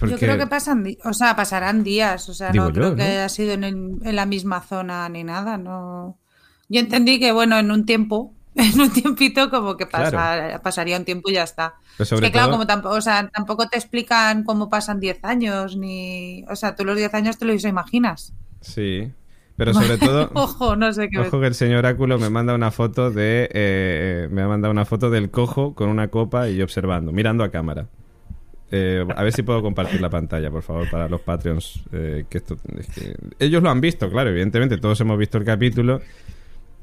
Yo 0.00 0.18
creo 0.18 0.36
que 0.38 0.46
pasan, 0.46 0.84
o 1.04 1.12
sea, 1.14 1.34
pasarán 1.36 1.82
días, 1.84 2.28
o 2.28 2.34
sea, 2.34 2.50
Digo 2.50 2.64
no 2.66 2.70
yo, 2.70 2.74
creo 2.74 2.90
¿no? 2.90 2.96
que 2.96 3.02
haya 3.02 3.28
sido 3.28 3.52
en, 3.52 3.64
el- 3.64 3.96
en 4.02 4.16
la 4.16 4.26
misma 4.26 4.60
zona 4.60 5.08
ni 5.08 5.24
nada, 5.24 5.56
no. 5.58 6.18
Yo 6.68 6.80
entendí 6.80 7.18
que, 7.18 7.32
bueno, 7.32 7.58
en 7.58 7.70
un 7.70 7.86
tiempo, 7.86 8.34
en 8.56 8.80
un 8.80 8.90
tiempito 8.92 9.48
como 9.50 9.76
que 9.76 9.86
pasa- 9.86 10.10
Claro. 10.10 10.62
pasaría 10.62 10.98
un 10.98 11.04
tiempo 11.04 11.30
y 11.30 11.34
ya 11.34 11.44
está. 11.44 11.74
Pero 11.96 12.02
Es 12.02 12.08
sobre 12.10 12.26
que 12.26 12.32
claro, 12.32 12.48
todo- 12.48 12.54
como 12.56 12.66
tampoco, 12.66 12.94
o 12.96 13.00
sea, 13.00 13.28
tampoco 13.32 13.68
te 13.68 13.78
explican 13.78 14.44
cómo 14.44 14.68
pasan 14.68 15.00
10 15.00 15.18
años, 15.24 15.76
ni, 15.76 16.44
o 16.50 16.56
sea, 16.56 16.74
tú 16.76 16.84
los 16.84 16.96
10 16.96 17.14
años 17.14 17.38
te 17.38 17.44
los 17.46 17.64
imaginas. 17.64 18.34
Sí. 18.60 19.10
Pero 19.56 19.72
sobre 19.72 19.96
todo 19.98 20.30
Ojo, 20.34 20.76
no 20.76 20.92
sé 20.92 21.08
qué. 21.08 21.20
Ojo 21.20 21.40
que 21.40 21.46
el 21.46 21.54
señor 21.54 21.86
Áculo 21.86 22.18
me 22.18 22.28
manda 22.28 22.54
una 22.54 22.70
foto 22.70 23.10
de. 23.10 23.48
eh, 23.54 24.28
me 24.30 24.42
ha 24.42 24.48
mandado 24.48 24.70
una 24.72 24.84
foto 24.84 25.08
del 25.08 25.30
cojo 25.30 25.74
con 25.74 25.88
una 25.88 26.08
copa 26.08 26.50
y 26.50 26.56
yo 26.56 26.64
observando, 26.64 27.10
mirando 27.12 27.42
a 27.44 27.50
cámara. 27.50 27.86
Eh, 28.78 29.06
a 29.16 29.22
ver 29.22 29.32
si 29.32 29.42
puedo 29.42 29.62
compartir 29.62 30.00
la 30.00 30.10
pantalla, 30.10 30.50
por 30.50 30.62
favor, 30.62 30.88
para 30.90 31.08
los 31.08 31.20
Patreons. 31.22 31.82
eh, 31.92 32.24
que 32.28 32.38
esto, 32.38 32.56
es 32.78 32.86
que- 32.88 33.14
ellos 33.38 33.62
lo 33.62 33.70
han 33.70 33.80
visto, 33.80 34.10
claro, 34.10 34.30
evidentemente, 34.30 34.76
todos 34.78 35.00
hemos 35.00 35.18
visto 35.18 35.38
el 35.38 35.44
capítulo. 35.44 36.00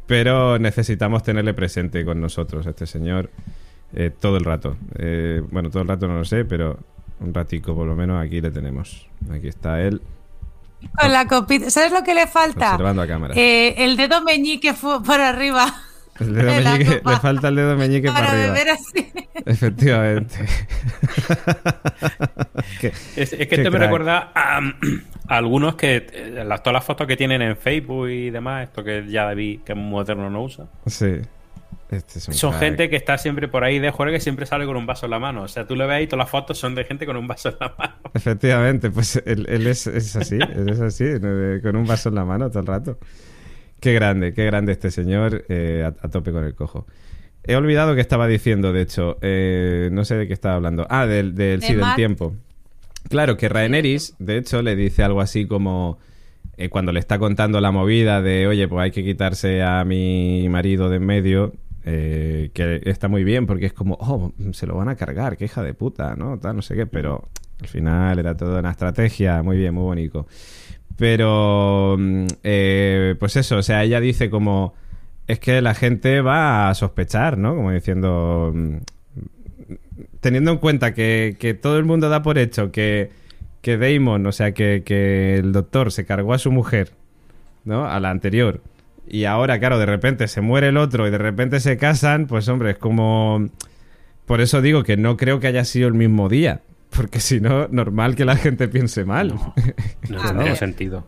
Pero 0.07 0.59
necesitamos 0.59 1.23
tenerle 1.23 1.53
presente 1.53 2.03
con 2.03 2.19
nosotros, 2.19 2.65
este 2.65 2.85
señor, 2.85 3.29
eh, 3.95 4.09
todo 4.19 4.35
el 4.37 4.43
rato. 4.43 4.75
Bueno, 5.51 5.69
todo 5.69 5.81
el 5.83 5.87
rato 5.87 6.07
no 6.07 6.15
lo 6.17 6.25
sé, 6.25 6.43
pero 6.45 6.77
un 7.21 7.33
ratico 7.33 7.73
por 7.73 7.87
lo 7.87 7.95
menos 7.95 8.21
aquí 8.23 8.41
le 8.41 8.51
tenemos. 8.51 9.07
Aquí 9.31 9.47
está 9.47 9.81
él, 9.81 10.01
Con 10.99 11.13
la 11.13 11.25
copita. 11.27 11.69
¿Sabes 11.69 11.93
lo 11.93 12.03
que 12.03 12.13
le 12.13 12.27
falta? 12.27 12.71
observando 12.71 13.01
a 13.01 13.07
cámara. 13.07 13.33
El 13.37 13.95
dedo 13.95 14.21
meñique 14.23 14.73
fue 14.73 15.01
por 15.01 15.21
arriba. 15.21 15.73
El 16.20 16.34
dedo 16.36 16.51
meñique- 16.51 17.01
le 17.03 17.18
falta 17.18 17.47
el 17.47 17.55
dedo 17.55 17.76
meñique 17.76 18.07
para, 18.09 18.28
Para 18.28 18.32
arriba. 18.39 18.53
beber 18.53 18.70
así. 18.70 19.11
Efectivamente. 19.45 20.36
Que- 22.80 22.88
Es, 22.88 23.18
es 23.18 23.30
que 23.32 23.47
Qué 23.47 23.55
esto 23.55 23.72
me 23.72 23.80
recuerda 23.80 24.32
a, 24.36 24.57
a 24.59 25.38
algunos 25.38 25.76
que 25.76 26.07
eh, 26.11 26.43
las, 26.45 26.61
todas 26.64 26.74
las 26.76 26.84
fotos 26.86 27.07
que 27.07 27.18
tienen 27.18 27.41
en 27.41 27.57
Facebook 27.57 28.09
y 28.09 28.30
demás, 28.30 28.64
esto 28.68 28.84
que 28.84 29.05
ya 29.07 29.26
David, 29.26 29.61
que 29.66 29.74
es 29.74 29.78
moderno, 29.78 30.30
no 30.30 30.43
usa. 30.43 30.68
sí. 30.88 31.22
Este 31.89 32.18
es 32.18 32.28
un 32.28 32.34
Son 32.34 32.51
crack. 32.51 32.64
gente 32.64 32.89
que 32.89 32.95
está 32.95 33.20
siempre 33.20 33.47
por 33.47 33.64
ahí 33.64 33.78
de 33.78 33.91
juego 33.91 34.11
que 34.11 34.20
siempre 34.20 34.47
sale 34.47 34.66
con 34.66 34.76
un 34.78 34.86
vaso 34.88 35.05
en 35.05 35.11
la 35.11 35.20
mano. 35.20 35.43
O 35.43 35.47
sea, 35.47 35.68
tú 35.68 35.76
le 35.76 35.86
ves 35.86 35.95
ahí, 35.97 36.07
todas 36.07 36.26
las 36.26 36.30
fotos 36.30 36.57
son 36.57 36.74
de 36.74 36.86
gente 36.86 37.05
con 37.05 37.16
un 37.18 37.28
vaso 37.28 37.49
en 37.49 37.55
la 37.59 37.76
mano. 37.78 37.93
Efectivamente, 38.16 38.89
pues 38.89 39.22
él, 39.28 39.45
él 39.47 39.68
es, 39.68 39.86
es 39.86 40.16
así, 40.16 40.36
él 40.41 40.70
es 40.70 40.80
así, 40.82 41.05
con 41.61 41.76
un 41.76 41.86
vaso 41.86 42.09
en 42.09 42.16
la 42.16 42.26
mano 42.26 42.49
todo 42.49 42.61
el 42.61 42.66
rato. 42.68 42.97
Qué 43.84 43.91
grande, 43.91 44.34
qué 44.34 44.45
grande 44.45 44.71
este 44.71 44.91
señor, 44.91 45.43
eh, 45.49 45.84
a, 45.84 45.88
a 46.05 46.09
tope 46.09 46.31
con 46.31 46.45
el 46.45 46.55
cojo. 46.55 46.88
He 47.43 47.57
olvidado 47.57 47.95
que 47.95 47.99
estaba 47.99 48.29
diciendo, 48.29 48.71
de 48.71 48.81
hecho, 48.81 49.17
eh, 49.21 49.89
no 49.91 50.05
sé 50.05 50.15
de 50.15 50.25
qué 50.25 50.31
estaba 50.31 50.55
hablando. 50.55 50.88
Ah, 50.89 51.05
del, 51.05 51.36
del, 51.36 51.59
De 51.59 51.67
sí, 51.67 51.73
del 51.75 51.93
tiempo. 51.97 52.34
Claro, 53.09 53.36
que 53.36 53.49
Rhaenerys, 53.49 54.15
de 54.19 54.38
hecho, 54.38 54.61
le 54.61 54.77
dice 54.77 55.03
algo 55.03 55.19
así 55.19 55.47
como 55.47 55.97
eh, 56.55 56.69
cuando 56.69 56.93
le 56.93 57.01
está 57.01 57.19
contando 57.19 57.59
la 57.59 57.71
movida 57.71 58.21
de, 58.21 58.47
oye, 58.47 58.69
pues 58.69 58.84
hay 58.84 58.91
que 58.91 59.03
quitarse 59.03 59.61
a 59.61 59.84
mi 59.84 60.47
marido 60.47 60.88
de 60.88 60.95
en 60.95 61.05
medio, 61.05 61.51
eh, 61.84 62.51
que 62.53 62.79
está 62.86 63.09
muy 63.09 63.25
bien 63.25 63.47
porque 63.47 63.65
es 63.65 63.73
como, 63.73 63.97
oh, 63.99 64.31
se 64.53 64.65
lo 64.65 64.77
van 64.77 64.88
a 64.88 64.95
cargar, 64.95 65.36
qué 65.36 65.43
hija 65.43 65.61
de 65.61 65.73
puta, 65.73 66.15
¿no? 66.15 66.39
Tal, 66.39 66.55
no 66.55 66.61
sé 66.61 66.75
qué, 66.75 66.86
pero 66.86 67.27
al 67.59 67.67
final 67.67 68.17
era 68.17 68.38
toda 68.38 68.61
una 68.61 68.71
estrategia, 68.71 69.43
muy 69.43 69.57
bien, 69.57 69.73
muy 69.73 69.84
bonito. 69.84 70.25
Pero, 70.97 71.95
mm, 71.97 72.27
eh, 72.43 73.15
pues 73.19 73.35
eso, 73.35 73.57
o 73.57 73.63
sea, 73.63 73.83
ella 73.83 73.99
dice 73.99 74.29
como, 74.29 74.73
es 75.27 75.39
que 75.39 75.61
la 75.61 75.73
gente 75.73 76.21
va 76.21 76.69
a 76.69 76.73
sospechar, 76.75 77.37
¿no? 77.37 77.55
Como 77.55 77.71
diciendo, 77.71 78.51
mm, 78.53 78.77
teniendo 80.19 80.51
en 80.51 80.57
cuenta 80.57 80.93
que, 80.93 81.35
que 81.39 81.53
todo 81.53 81.77
el 81.77 81.85
mundo 81.85 82.09
da 82.09 82.21
por 82.21 82.37
hecho 82.37 82.71
que, 82.71 83.11
que 83.61 83.77
Damon, 83.77 84.25
o 84.25 84.31
sea, 84.31 84.53
que, 84.53 84.83
que 84.85 85.35
el 85.37 85.51
doctor 85.51 85.91
se 85.91 86.05
cargó 86.05 86.33
a 86.33 86.37
su 86.39 86.51
mujer, 86.51 86.91
¿no? 87.65 87.85
A 87.85 87.99
la 87.99 88.09
anterior. 88.09 88.61
Y 89.07 89.25
ahora, 89.25 89.59
claro, 89.59 89.79
de 89.79 89.85
repente 89.85 90.27
se 90.27 90.41
muere 90.41 90.69
el 90.69 90.77
otro 90.77 91.07
y 91.07 91.11
de 91.11 91.17
repente 91.17 91.59
se 91.59 91.77
casan, 91.77 92.27
pues 92.27 92.47
hombre, 92.47 92.71
es 92.71 92.77
como... 92.77 93.49
Por 94.25 94.39
eso 94.39 94.61
digo 94.61 94.83
que 94.83 94.95
no 94.95 95.17
creo 95.17 95.41
que 95.41 95.47
haya 95.47 95.65
sido 95.65 95.89
el 95.89 95.93
mismo 95.93 96.29
día. 96.29 96.61
Porque 96.95 97.19
si 97.19 97.39
no, 97.39 97.67
normal 97.67 98.15
que 98.15 98.25
la 98.25 98.35
gente 98.35 98.67
piense 98.67 99.05
mal. 99.05 99.33
No 100.09 100.33
ver. 100.33 100.57
sentido. 100.57 101.05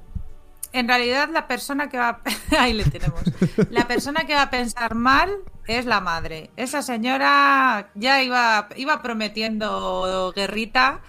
En 0.73 0.87
realidad, 0.87 1.29
la 1.31 1.47
persona 1.47 1.89
que 1.89 1.97
va 1.97 2.09
a... 2.09 2.21
Ahí 2.61 2.73
le 2.73 2.83
tenemos. 2.83 3.21
La 3.69 3.87
persona 3.87 4.25
que 4.25 4.33
va 4.33 4.43
a 4.43 4.49
pensar 4.49 4.95
mal 4.95 5.29
es 5.67 5.85
la 5.85 6.01
madre. 6.01 6.49
Esa 6.57 6.81
señora 6.81 7.91
ya 7.95 8.21
iba, 8.21 8.67
iba 8.75 9.01
prometiendo 9.01 10.33
guerrita. 10.35 11.01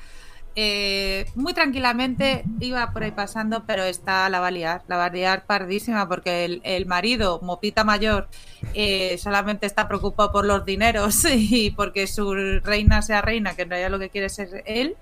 Eh, 0.58 1.26
muy 1.34 1.52
tranquilamente 1.52 2.44
iba 2.60 2.90
por 2.90 3.04
ahí 3.04 3.10
pasando, 3.10 3.64
pero 3.66 3.84
esta 3.84 4.28
la 4.30 4.40
va 4.40 4.46
a 4.46 4.50
liar, 4.50 4.82
la 4.88 4.96
va 4.96 5.04
a 5.04 5.10
liar 5.10 5.44
pardísima 5.44 6.08
porque 6.08 6.46
el, 6.46 6.62
el 6.64 6.86
marido, 6.86 7.40
Mopita 7.42 7.84
Mayor, 7.84 8.28
eh, 8.72 9.18
solamente 9.18 9.66
está 9.66 9.86
preocupado 9.86 10.32
por 10.32 10.46
los 10.46 10.64
dineros 10.64 11.24
y 11.30 11.70
porque 11.72 12.06
su 12.06 12.32
reina 12.64 13.02
sea 13.02 13.20
reina, 13.20 13.54
que 13.54 13.62
en 13.62 13.70
realidad 13.70 13.90
lo 13.90 13.98
que 13.98 14.08
quiere 14.08 14.28
es 14.28 14.34
ser 14.34 14.62
él 14.66 14.96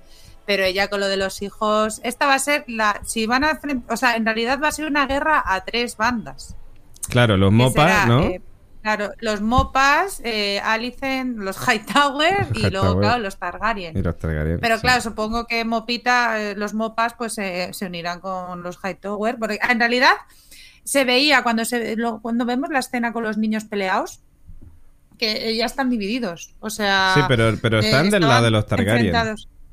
pero 0.46 0.64
ella 0.64 0.88
con 0.88 1.00
lo 1.00 1.09
de 1.09 1.16
los 1.16 1.40
hijos, 1.40 2.00
esta 2.05 2.26
va 2.26 2.34
a 2.34 2.38
ser 2.38 2.64
la, 2.66 3.00
si 3.05 3.26
van 3.26 3.44
a, 3.44 3.61
o 3.88 3.96
sea, 3.96 4.16
en 4.16 4.26
realidad 4.26 4.61
va 4.62 4.68
a 4.68 4.72
ser 4.72 4.86
una 4.86 5.07
guerra 5.07 5.42
a 5.46 5.64
tres 5.64 5.96
bandas. 5.96 6.55
Claro, 7.09 7.36
los 7.36 7.50
que 7.50 7.57
mopas, 7.57 7.72
será, 7.74 8.07
¿no? 8.07 8.22
eh, 8.24 8.42
claro, 8.85 9.12
los 9.20 9.41
Mopas, 9.41 10.20
eh, 10.24 10.61
Alicent, 10.61 11.39
los 11.39 11.57
Hightower 11.57 12.49
y 12.55 12.68
luego, 12.70 13.01
claro, 13.01 13.20
los 13.22 13.37
Targaryen. 13.39 13.97
y 13.97 14.03
los 14.03 14.16
Targaryen, 14.18 14.61
Pero 14.61 14.76
sí. 14.76 14.82
claro, 14.82 15.01
supongo 15.01 15.47
que 15.47 15.64
Mopita, 15.64 16.39
eh, 16.41 16.55
los 16.55 16.74
Mopas, 16.74 17.14
pues 17.14 17.37
eh, 17.39 17.70
se 17.72 17.87
unirán 17.87 18.20
con 18.20 18.62
los 18.62 18.78
Hightower, 18.85 19.37
porque 19.39 19.59
en 19.68 19.80
realidad 19.80 20.12
se 20.85 21.05
veía 21.05 21.43
cuando 21.43 21.64
se 21.64 21.97
lo- 21.97 22.20
cuando 22.20 22.45
vemos 22.45 22.68
la 22.70 22.80
escena 22.80 23.12
con 23.14 23.22
los 23.24 23.39
niños 23.39 23.64
peleados 23.64 24.20
que 25.18 25.49
eh, 25.49 25.57
ya 25.57 25.64
están 25.66 25.89
divididos, 25.91 26.55
o 26.61 26.68
sea, 26.68 27.12
Sí, 27.14 27.20
pero, 27.26 27.57
pero 27.62 27.78
están 27.78 28.11
del 28.11 28.22
lado 28.22 28.45
de 28.45 28.51
los 28.51 28.66
Targaryen. 28.66 29.14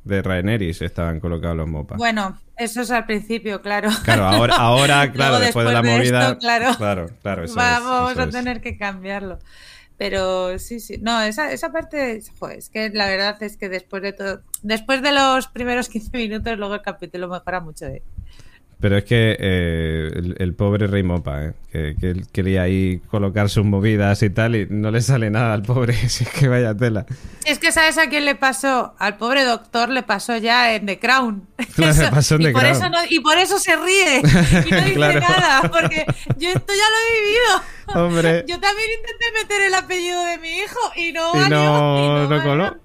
De 0.03 0.21
Rhaenerys 0.23 0.81
estaban 0.81 1.19
colocados 1.19 1.55
los 1.57 1.67
mopas. 1.67 1.97
Bueno, 1.99 2.35
eso 2.63 2.81
es 2.81 2.91
al 2.91 3.05
principio, 3.05 3.61
claro. 3.61 3.89
Claro, 4.03 4.25
ahora, 4.25 4.55
ahora 4.55 5.11
claro, 5.13 5.39
después 5.39 5.65
de 5.67 5.73
la 5.73 5.81
de 5.81 5.89
movida. 5.97 6.21
esto, 6.27 6.37
claro. 6.39 6.75
claro, 6.77 7.09
claro, 7.21 7.43
eso 7.43 7.51
es, 7.53 7.55
Vamos 7.57 8.11
eso 8.11 8.21
a 8.21 8.23
es. 8.25 8.29
tener 8.31 8.61
que 8.61 8.77
cambiarlo. 8.77 9.39
Pero 9.97 10.57
sí, 10.57 10.79
sí. 10.79 10.97
No, 10.99 11.21
esa, 11.21 11.51
esa 11.51 11.71
parte, 11.71 12.21
joder, 12.39 12.57
es 12.57 12.69
que 12.69 12.89
la 12.89 13.05
verdad 13.07 13.41
es 13.43 13.55
que 13.57 13.69
después 13.69 14.01
de 14.01 14.13
todo, 14.13 14.41
después 14.63 15.01
de 15.03 15.11
los 15.11 15.47
primeros 15.47 15.89
15 15.89 16.17
minutos, 16.17 16.57
luego 16.57 16.75
el 16.75 16.81
capítulo 16.81 17.27
mejora 17.27 17.59
mucho. 17.59 17.85
¿eh? 17.85 18.01
Pero 18.81 18.97
es 18.97 19.03
que 19.03 19.37
eh, 19.39 20.11
el, 20.15 20.35
el 20.39 20.53
pobre 20.55 20.87
Rey 20.87 21.03
Mopa, 21.03 21.43
¿eh? 21.45 21.53
que, 21.71 21.95
que 21.99 22.09
él 22.09 22.25
quería 22.31 22.63
ahí 22.63 22.99
colocar 23.11 23.47
sus 23.49 23.63
movidas 23.63 24.23
y 24.23 24.29
tal, 24.31 24.55
y 24.55 24.65
no 24.69 24.89
le 24.89 25.01
sale 25.01 25.29
nada 25.29 25.53
al 25.53 25.61
pobre, 25.61 25.93
si 26.09 26.23
es 26.23 26.29
que 26.31 26.47
vaya 26.47 26.75
tela. 26.75 27.05
Es 27.45 27.59
que 27.59 27.71
sabes 27.71 27.97
a 27.99 28.09
quién 28.09 28.25
le 28.25 28.33
pasó, 28.35 28.95
al 28.97 29.17
pobre 29.17 29.43
doctor 29.45 29.89
le 29.89 30.01
pasó 30.03 30.35
ya 30.37 30.73
en 30.73 30.87
The 30.87 30.97
Crown. 30.99 31.47
Claro, 31.75 32.01
le 32.01 32.07
pasó 32.09 32.35
en 32.35 32.41
y 32.41 32.45
The 32.45 32.51
por 32.53 32.61
Crown. 32.61 32.75
Eso 32.75 32.89
no- 32.89 33.05
y 33.09 33.19
por 33.19 33.37
eso 33.37 33.59
se 33.59 33.75
ríe 33.75 34.19
y 34.19 34.71
no 34.71 34.81
dice 34.81 34.93
Claro. 34.95 35.19
nada, 35.19 35.61
porque 35.71 36.03
yo 36.37 36.49
esto 36.49 36.73
ya 36.73 36.87
lo 36.89 36.97
he 36.97 37.21
vivido. 37.21 38.03
Hombre, 38.05 38.45
Yo 38.47 38.59
también 38.59 38.87
intenté 38.99 39.25
meter 39.41 39.61
el 39.67 39.73
apellido 39.75 40.23
de 40.25 40.37
mi 40.37 40.49
hijo 40.59 40.79
y 40.95 41.11
no 41.11 41.31
y 41.35 41.39
valió, 41.39 41.57
no, 41.57 41.97
y 41.97 42.07
no 42.07 42.29
valió. 42.29 42.43
coló. 42.43 42.77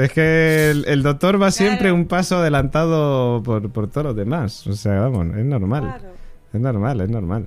Es 0.00 0.12
que 0.12 0.70
el, 0.70 0.84
el 0.86 1.02
doctor 1.02 1.40
va 1.40 1.50
siempre 1.50 1.92
un 1.92 2.06
paso 2.06 2.38
adelantado 2.38 3.42
por, 3.42 3.70
por 3.70 3.88
todos 3.88 4.06
los 4.08 4.16
demás. 4.16 4.66
O 4.66 4.72
sea, 4.72 5.00
vamos, 5.00 5.36
es 5.36 5.44
normal. 5.44 5.82
Claro. 5.82 6.08
Es 6.52 6.60
normal, 6.60 7.00
es 7.00 7.10
normal. 7.10 7.46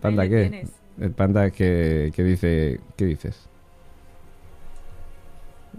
¿Panda 0.00 0.28
qué? 0.28 0.48
tienes. 0.50 0.70
El 1.00 1.10
panda 1.10 1.50
que, 1.50 2.12
que 2.14 2.24
dice... 2.24 2.80
¿Qué 2.96 3.04
dices? 3.04 3.48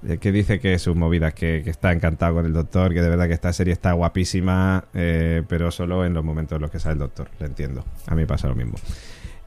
Eh, 0.08 0.18
Que 0.18 0.32
dice 0.32 0.60
que 0.60 0.78
sus 0.80 0.96
movidas, 0.96 1.34
que, 1.34 1.62
que 1.64 1.70
está 1.70 1.92
encantado 1.92 2.36
con 2.36 2.46
el 2.46 2.54
doctor, 2.54 2.94
que 2.94 3.02
de 3.02 3.10
verdad 3.10 3.28
que 3.28 3.34
esta 3.34 3.52
serie 3.54 3.74
está 3.74 3.94
guapísima, 3.94 4.86
eh, 4.94 5.44
pero 5.48 5.72
solo 5.72 6.06
en 6.06 6.14
los 6.14 6.24
momentos 6.24 6.58
en 6.58 6.62
los 6.62 6.72
que 6.72 6.80
sale 6.80 6.94
el 6.94 7.00
doctor, 7.00 7.30
le 7.40 7.48
entiendo. 7.48 7.84
A 8.06 8.16
mí 8.16 8.26
pasa 8.26 8.48
lo 8.48 8.56
mismo. 8.56 8.76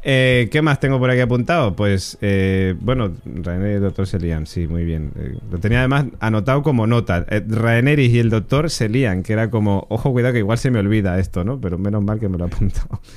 Eh, 0.03 0.49
¿Qué 0.51 0.63
más 0.63 0.81
tengo 0.81 0.99
por 0.99 1.11
aquí 1.11 1.21
apuntado? 1.21 1.77
Pues, 1.77 2.17
eh, 2.23 2.75
bueno, 2.81 3.13
Rainer 3.25 3.73
y 3.73 3.75
el 3.75 3.83
doctor 3.83 4.07
se 4.07 4.19
lían, 4.19 4.47
sí, 4.47 4.67
muy 4.67 4.85
bien. 4.85 5.13
Eh, 5.17 5.39
lo 5.51 5.59
tenía 5.59 5.81
además 5.81 6.07
anotado 6.21 6.63
como 6.63 6.87
nota. 6.87 7.27
Rhaenerys 7.29 8.13
y 8.13 8.19
el 8.19 8.31
doctor 8.31 8.71
se 8.71 8.89
lían, 8.89 9.23
que 9.23 9.35
era 9.35 9.51
como, 9.51 9.87
ojo, 9.91 10.13
cuidado 10.13 10.33
que 10.33 10.39
igual 10.39 10.59
se 10.59 10.71
me 10.71 10.79
olvida 10.79 11.19
esto, 11.19 11.45
¿no? 11.45 11.61
Pero 11.61 11.77
menos 11.77 12.03
mal 12.03 12.19
que 12.19 12.29
me 12.29 12.39
lo 12.39 12.45
he 12.45 12.49
apuntado. 12.49 13.01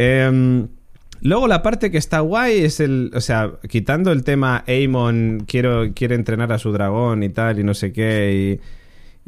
Em, 0.00 0.68
luego 1.22 1.48
la 1.48 1.60
parte 1.60 1.90
que 1.90 1.98
está 1.98 2.20
guay 2.20 2.60
es 2.60 2.78
el, 2.78 3.10
o 3.14 3.20
sea, 3.20 3.54
quitando 3.68 4.12
el 4.12 4.22
tema 4.22 4.62
Aemon 4.68 5.42
quiero 5.44 5.92
quiere 5.92 6.14
entrenar 6.14 6.52
a 6.52 6.58
su 6.58 6.70
dragón 6.70 7.24
y 7.24 7.30
tal 7.30 7.58
y 7.58 7.64
no 7.64 7.74
sé 7.74 7.92
qué 7.92 8.60
y, 8.62 8.77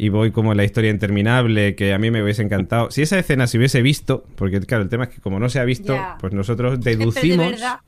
y 0.04 0.08
voy 0.08 0.30
como 0.32 0.52
en 0.52 0.56
la 0.56 0.64
historia 0.64 0.90
interminable 0.90 1.74
que 1.76 1.92
a 1.92 1.98
mí 1.98 2.10
me 2.10 2.22
hubiese 2.22 2.42
encantado. 2.42 2.90
Si 2.90 3.02
esa 3.02 3.18
escena 3.18 3.46
se 3.46 3.58
hubiese 3.58 3.82
visto, 3.82 4.24
porque 4.36 4.60
claro, 4.60 4.82
el 4.84 4.88
tema 4.88 5.04
es 5.04 5.10
que 5.10 5.20
como 5.20 5.38
no 5.38 5.48
se 5.48 5.60
ha 5.60 5.64
visto, 5.64 5.94
Ya. 5.94 6.16
pues 6.20 6.32
nosotros 6.32 6.80
de 6.80 6.96
deducimos 6.96 7.50
verdad- 7.52 7.80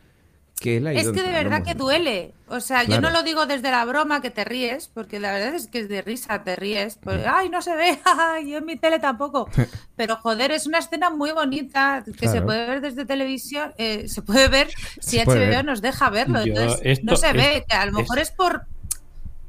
que 0.61 0.77
él 0.77 0.87
ha 0.87 0.93
Es 0.93 1.09
que 1.09 1.23
de 1.23 1.33
verdad 1.33 1.65
que 1.65 1.75
duele. 1.75 2.35
O 2.47 2.61
sea, 2.61 2.85
Claro. 2.85 3.03
yo 3.03 3.09
no 3.09 3.11
lo 3.13 3.25
digo 3.25 3.47
desde 3.47 3.71
la 3.73 3.85
broma 3.85 4.21
que 4.23 4.31
te 4.31 4.45
ríes, 4.45 4.89
porque 4.95 5.19
la 5.19 5.33
verdad 5.33 5.55
es 5.57 5.67
que 5.67 5.81
es 5.81 5.89
de 5.89 6.03
risa, 6.03 6.45
te 6.45 6.55
ríes. 6.55 6.99
Pues, 7.03 7.27
Ay, 7.27 7.49
no 7.49 7.63
se 7.63 7.75
ve, 7.75 7.99
yo 8.47 8.59
en 8.59 8.65
mi 8.67 8.77
tele 8.77 9.01
tampoco. 9.01 9.49
Pero 9.97 10.15
joder, 10.17 10.53
es 10.53 10.67
una 10.69 10.79
escena 10.79 11.11
muy 11.11 11.33
bonita 11.33 12.05
que 12.17 12.29
se 12.29 12.43
puede 12.43 12.65
ver 12.67 12.81
desde 12.81 13.05
televisión, 13.05 13.73
eh, 13.79 14.07
se 14.07 14.23
puede 14.23 14.47
ver 14.49 14.69
si 15.01 15.17
Se 15.19 15.25
HBO 15.25 15.35
ver. 15.35 15.65
nos 15.65 15.83
deja 15.83 16.11
verlo. 16.11 16.45
Yo, 16.45 16.53
Entonces, 16.53 16.81
esto- 16.85 17.07
no 17.07 17.17
se 17.17 17.33
ve, 17.33 17.65
que 17.69 17.75
a 17.75 17.87
lo 17.87 17.93
mejor 17.93 18.19
es- 18.21 18.29
es, 18.29 18.35
por. 18.37 18.67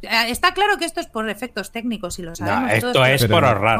Eh, 0.04 0.30
Está 0.30 0.54
claro 0.54 0.78
que 0.78 0.86
esto 0.86 1.00
es 1.00 1.08
por 1.08 1.30
efectos 1.30 1.72
técnicos 1.72 2.20
y 2.20 2.24
lo 2.24 2.30
No, 2.32 2.36
sabemos 2.36 2.72
esto 2.74 3.06
es 3.06 3.26
por 3.28 3.44
ahorrar. 3.46 3.80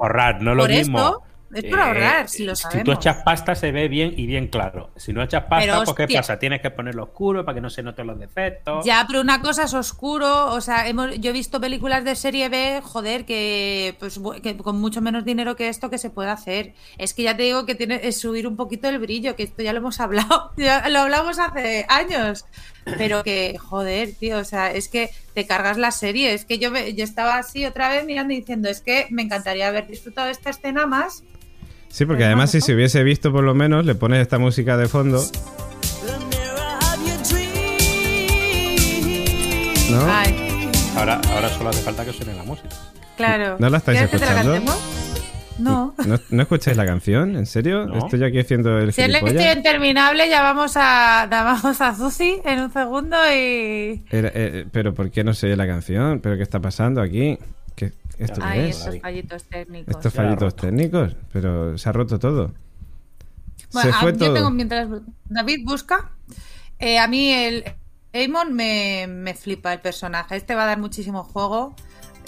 Ahorrar, 0.00 0.42
no 0.42 0.54
lo 0.54 0.66
mismo. 0.66 0.98
esto, 0.98 1.22
es 1.54 1.64
por 1.70 1.78
ahorrar, 1.80 2.28
si 2.28 2.42
lo 2.44 2.56
Si 2.56 2.64
tú 2.64 2.68
sabemos. 2.70 2.96
echas 2.96 3.18
pasta 3.24 3.54
se 3.54 3.70
ve 3.70 3.86
bien 3.86 4.12
y 4.16 4.26
bien 4.26 4.48
claro. 4.48 4.90
Si 4.96 5.12
no 5.12 5.22
echas 5.22 5.44
pasta, 5.44 5.60
Pero, 5.60 5.84
pues 5.84 5.94
¿qué 5.96 6.02
hostia. 6.04 6.18
pasa? 6.20 6.38
Tienes 6.40 6.60
que 6.60 6.70
ponerlo 6.72 7.04
oscuro 7.04 7.44
para 7.44 7.54
que 7.54 7.60
no 7.60 7.70
se 7.70 7.80
noten 7.84 8.08
los 8.08 8.18
defectos. 8.18 8.84
Ya, 8.84 9.04
pero 9.06 9.20
una 9.20 9.40
cosa 9.40 9.62
es 9.64 9.74
oscuro, 9.74 10.46
o 10.52 10.60
sea, 10.60 10.88
hemos, 10.88 11.16
yo 11.20 11.30
he 11.30 11.32
visto 11.32 11.60
películas 11.60 12.02
de 12.04 12.16
serie 12.16 12.48
B, 12.48 12.80
joder, 12.82 13.24
que, 13.24 13.94
pues, 14.00 14.18
que 14.42 14.56
con 14.56 14.80
mucho 14.80 15.00
menos 15.00 15.24
dinero 15.24 15.54
que 15.54 15.68
esto 15.68 15.90
que 15.90 15.98
se 15.98 16.10
puede 16.10 16.30
hacer. 16.30 16.74
Es 16.98 17.14
que 17.14 17.22
ya 17.22 17.36
te 17.36 17.44
digo 17.44 17.66
que 17.66 17.76
tiene 17.76 18.00
es 18.02 18.20
subir 18.20 18.48
un 18.48 18.56
poquito 18.56 18.88
el 18.88 18.98
brillo, 18.98 19.36
que 19.36 19.44
esto 19.44 19.62
ya 19.62 19.72
lo 19.72 19.78
hemos 19.78 20.00
hablado, 20.00 20.50
ya 20.56 20.88
lo 20.88 21.00
hablamos 21.00 21.38
hace 21.38 21.86
años, 21.88 22.46
pero 22.98 23.22
que, 23.22 23.56
joder, 23.58 24.12
tío, 24.18 24.38
o 24.38 24.44
sea, 24.44 24.70
es 24.72 24.88
que 24.88 25.10
te 25.34 25.46
cargas 25.46 25.76
la 25.78 25.90
serie, 25.90 26.34
es 26.34 26.44
que 26.44 26.58
yo, 26.58 26.70
me- 26.70 26.94
yo 26.94 27.04
estaba 27.04 27.38
así 27.38 27.64
otra 27.66 27.88
vez 27.88 28.04
mirando 28.04 28.32
y 28.34 28.38
diciendo, 28.40 28.68
es 28.68 28.80
que 28.80 29.06
me 29.10 29.22
encantaría 29.22 29.68
haber 29.68 29.86
disfrutado 29.86 30.26
de 30.26 30.32
esta 30.32 30.50
escena 30.50 30.86
más. 30.86 31.22
Sí, 31.88 32.04
porque 32.06 32.24
además 32.24 32.50
si 32.50 32.60
se 32.60 32.74
hubiese 32.74 33.02
visto 33.04 33.32
por 33.32 33.44
lo 33.44 33.54
menos, 33.54 33.84
le 33.86 33.94
pones 33.94 34.20
esta 34.20 34.38
música 34.38 34.76
de 34.76 34.88
fondo, 34.88 35.24
¿no? 39.90 40.00
Ahora, 40.96 41.20
ahora 41.32 41.48
solo 41.50 41.70
hace 41.70 41.82
falta 41.82 42.04
que 42.04 42.12
suene 42.12 42.34
la 42.34 42.44
música. 42.44 42.68
claro. 43.16 43.56
¿No 43.58 43.68
la 43.70 43.78
estáis 43.78 43.98
¿Quieres 43.98 44.10
que 44.12 44.18
te 44.18 44.24
la 44.32 44.40
escuchando? 44.40 44.52
cantemos? 44.72 45.03
No. 45.58 45.94
¿No, 46.06 46.18
no 46.30 46.42
escucháis 46.42 46.76
la 46.76 46.84
canción? 46.84 47.36
¿En 47.36 47.46
serio? 47.46 47.86
No. 47.86 47.98
Estoy 47.98 48.24
aquí 48.24 48.40
haciendo 48.40 48.76
el 48.78 48.92
Si 48.92 49.02
es 49.02 49.08
historia 49.08 49.52
interminable, 49.52 50.28
ya 50.28 50.42
vamos 50.42 50.72
a, 50.76 51.28
ya 51.30 51.42
vamos 51.44 51.80
a 51.80 51.94
Zuzi 51.94 52.40
en 52.44 52.60
un 52.60 52.72
segundo 52.72 53.16
y. 53.32 54.04
Era- 54.10 54.32
eh, 54.34 54.66
pero 54.72 54.92
¿por 54.94 55.10
qué 55.10 55.22
no 55.22 55.32
se 55.32 55.46
oye 55.46 55.56
la 55.56 55.66
canción? 55.66 56.18
¿Pero 56.20 56.36
qué 56.36 56.42
está 56.42 56.60
pasando 56.60 57.00
aquí? 57.00 57.38
¿Qué, 57.76 57.92
¿Esto 58.18 58.40
qué 58.40 58.46
Ay, 58.46 58.60
es? 58.70 58.78
estos 58.80 59.00
fallitos 59.00 59.44
técnicos. 59.44 59.94
Estos 59.96 60.12
fallitos 60.14 60.56
técnicos. 60.56 61.16
Pero 61.32 61.78
se 61.78 61.88
ha 61.88 61.92
roto 61.92 62.18
todo. 62.18 62.52
Bueno, 63.72 63.90
se 63.90 63.96
a- 63.96 64.00
fue 64.00 64.12
yo 64.12 64.18
todo. 64.18 64.34
tengo 64.34 64.50
mientras 64.50 64.88
David 65.26 65.60
busca. 65.64 66.10
eh, 66.80 66.98
a 66.98 67.06
mí 67.06 67.30
el 67.32 67.64
Amon 68.12 68.52
me, 68.54 69.06
me 69.08 69.34
flipa 69.34 69.72
el 69.72 69.80
personaje. 69.80 70.36
Este 70.36 70.54
va 70.54 70.64
a 70.64 70.66
dar 70.66 70.78
muchísimo 70.78 71.22
juego. 71.24 71.74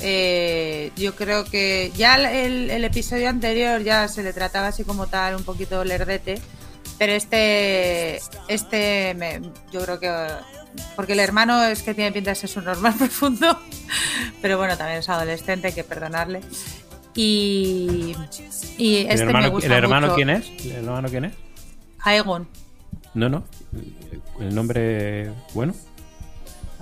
Eh, 0.00 0.92
yo 0.96 1.14
creo 1.14 1.44
que 1.44 1.90
ya 1.96 2.16
el, 2.16 2.70
el 2.70 2.84
episodio 2.84 3.28
anterior 3.30 3.82
ya 3.82 4.08
se 4.08 4.22
le 4.22 4.32
trataba 4.32 4.68
así 4.68 4.84
como 4.84 5.06
tal, 5.06 5.36
un 5.36 5.42
poquito 5.44 5.84
lerdete. 5.84 6.40
Pero 6.98 7.12
este, 7.12 8.20
este 8.48 9.14
me- 9.14 9.40
yo 9.72 9.80
creo 9.82 9.98
que 10.00 10.10
porque 10.94 11.12
el 11.14 11.20
hermano 11.20 11.62
es 11.64 11.82
que 11.82 11.94
tiene 11.94 12.12
pinta 12.12 12.30
de 12.30 12.36
ser 12.36 12.50
su 12.50 12.60
normal 12.60 12.94
profundo, 12.98 13.58
pero 14.42 14.58
bueno, 14.58 14.76
también 14.76 14.98
es 15.00 15.08
adolescente, 15.08 15.68
hay 15.68 15.72
que 15.72 15.84
perdonarle. 15.84 16.40
Y, 17.14 18.14
y 18.76 18.96
este 18.98 19.14
¿El 19.14 19.20
hermano, 19.22 19.40
me 19.40 19.48
gusta 19.48 19.66
¿el 19.66 19.72
hermano 19.84 20.06
mucho. 20.08 20.16
quién 20.16 20.30
es? 20.30 20.50
¿El 20.66 20.72
hermano 20.84 21.08
quién 21.08 21.24
es? 21.26 21.32
Aegon. 22.00 22.46
No, 23.14 23.28
no. 23.30 23.44
El 24.40 24.54
nombre 24.54 25.30
bueno. 25.54 25.74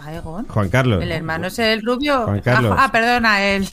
Aegon. 0.05 0.46
Juan 0.48 0.68
Carlos. 0.68 1.02
El 1.02 1.12
hermano 1.12 1.46
es 1.48 1.59
el 1.59 1.82
rubio. 1.82 2.22
Juan 2.24 2.40
Carlos. 2.40 2.74
Ah, 2.76 2.84
ah, 2.84 2.92
perdona, 2.92 3.42
el, 3.44 3.68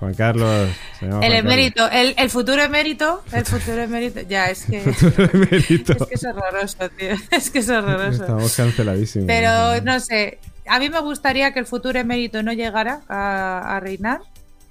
Juan 0.00 0.14
Carlos. 0.14 0.68
se 0.98 1.06
llama 1.06 1.24
el 1.26 1.32
Juan 1.32 1.46
emérito, 1.46 1.90
el, 1.90 2.14
el 2.18 2.30
futuro 2.30 2.62
emérito. 2.62 3.22
El 3.32 3.44
futuro 3.44 3.80
emérito. 3.82 4.20
Ya, 4.22 4.50
es 4.50 4.64
que. 4.66 4.82
Emérito. 5.32 5.92
Es 5.92 6.06
que 6.06 6.14
es 6.14 6.24
horroroso, 6.24 6.88
tío. 6.90 7.08
Es 7.30 7.50
que 7.50 7.58
es 7.60 7.68
horroroso. 7.68 8.22
Estamos 8.22 8.56
canceladísimos. 8.56 9.26
Pero 9.26 9.80
no 9.82 10.00
sé. 10.00 10.38
A 10.68 10.78
mí 10.78 10.88
me 10.90 11.00
gustaría 11.00 11.52
que 11.52 11.58
el 11.58 11.66
futuro 11.66 11.98
emérito 11.98 12.42
no 12.42 12.52
llegara 12.52 13.00
a, 13.08 13.76
a 13.76 13.80
reinar. 13.80 14.20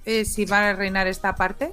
eh, 0.05 0.25
si 0.25 0.45
va 0.45 0.69
a 0.69 0.73
reinar 0.73 1.07
esta 1.07 1.35
parte. 1.35 1.71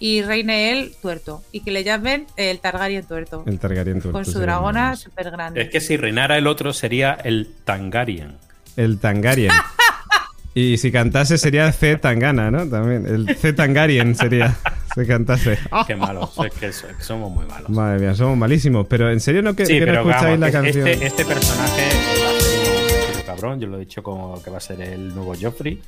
Y 0.00 0.22
reine 0.22 0.72
él 0.72 0.92
tuerto. 1.00 1.42
Y 1.52 1.60
que 1.60 1.70
le 1.70 1.82
llamen 1.84 2.26
el 2.36 2.58
Targaryen 2.60 3.04
tuerto. 3.06 3.44
El 3.46 3.58
Targaryen 3.58 4.00
tuerto 4.00 4.12
con 4.12 4.24
su 4.26 4.38
dragona 4.40 4.96
súper 4.96 5.30
grande. 5.30 5.62
Es 5.62 5.70
que 5.70 5.80
si 5.80 5.96
reinara 5.96 6.36
el 6.36 6.46
otro 6.46 6.72
sería 6.72 7.12
el 7.14 7.54
Tangarian. 7.64 8.36
El 8.76 8.98
Tangarien. 8.98 9.52
Y 10.56 10.76
si 10.78 10.92
cantase 10.92 11.36
sería 11.36 11.72
C 11.72 11.96
Tangana, 11.96 12.48
¿no? 12.48 12.64
También. 12.68 13.06
El 13.08 13.36
C 13.36 13.52
Tangarien 13.54 14.14
sería. 14.14 14.54
Si 14.94 15.04
cantase. 15.04 15.58
Qué 15.88 15.96
malos. 15.96 16.30
es 16.46 16.52
que 16.52 16.72
so- 16.72 16.86
que 16.96 17.02
somos 17.02 17.32
muy 17.32 17.44
malos. 17.46 17.68
Madre 17.70 17.98
mía, 17.98 18.14
somos 18.14 18.38
malísimos. 18.38 18.86
Pero 18.88 19.10
en 19.10 19.18
serio 19.18 19.42
no 19.42 19.56
que, 19.56 19.66
Sí, 19.66 19.80
que 19.80 19.86
no 19.86 19.92
escucháis 19.94 20.22
vamos, 20.22 20.38
la 20.38 20.52
canción. 20.52 20.86
este, 20.86 21.06
este 21.08 21.24
personaje 21.24 21.82
va 22.22 22.28
a 22.28 22.40
ser 22.40 23.16
un 23.16 23.22
cabrón. 23.26 23.58
Yo 23.60 23.66
lo 23.66 23.78
he 23.78 23.80
dicho 23.80 24.00
como 24.04 24.40
que 24.40 24.50
va 24.50 24.58
a 24.58 24.60
ser 24.60 24.80
el 24.80 25.12
nuevo 25.12 25.34
Joffrey. 25.34 25.82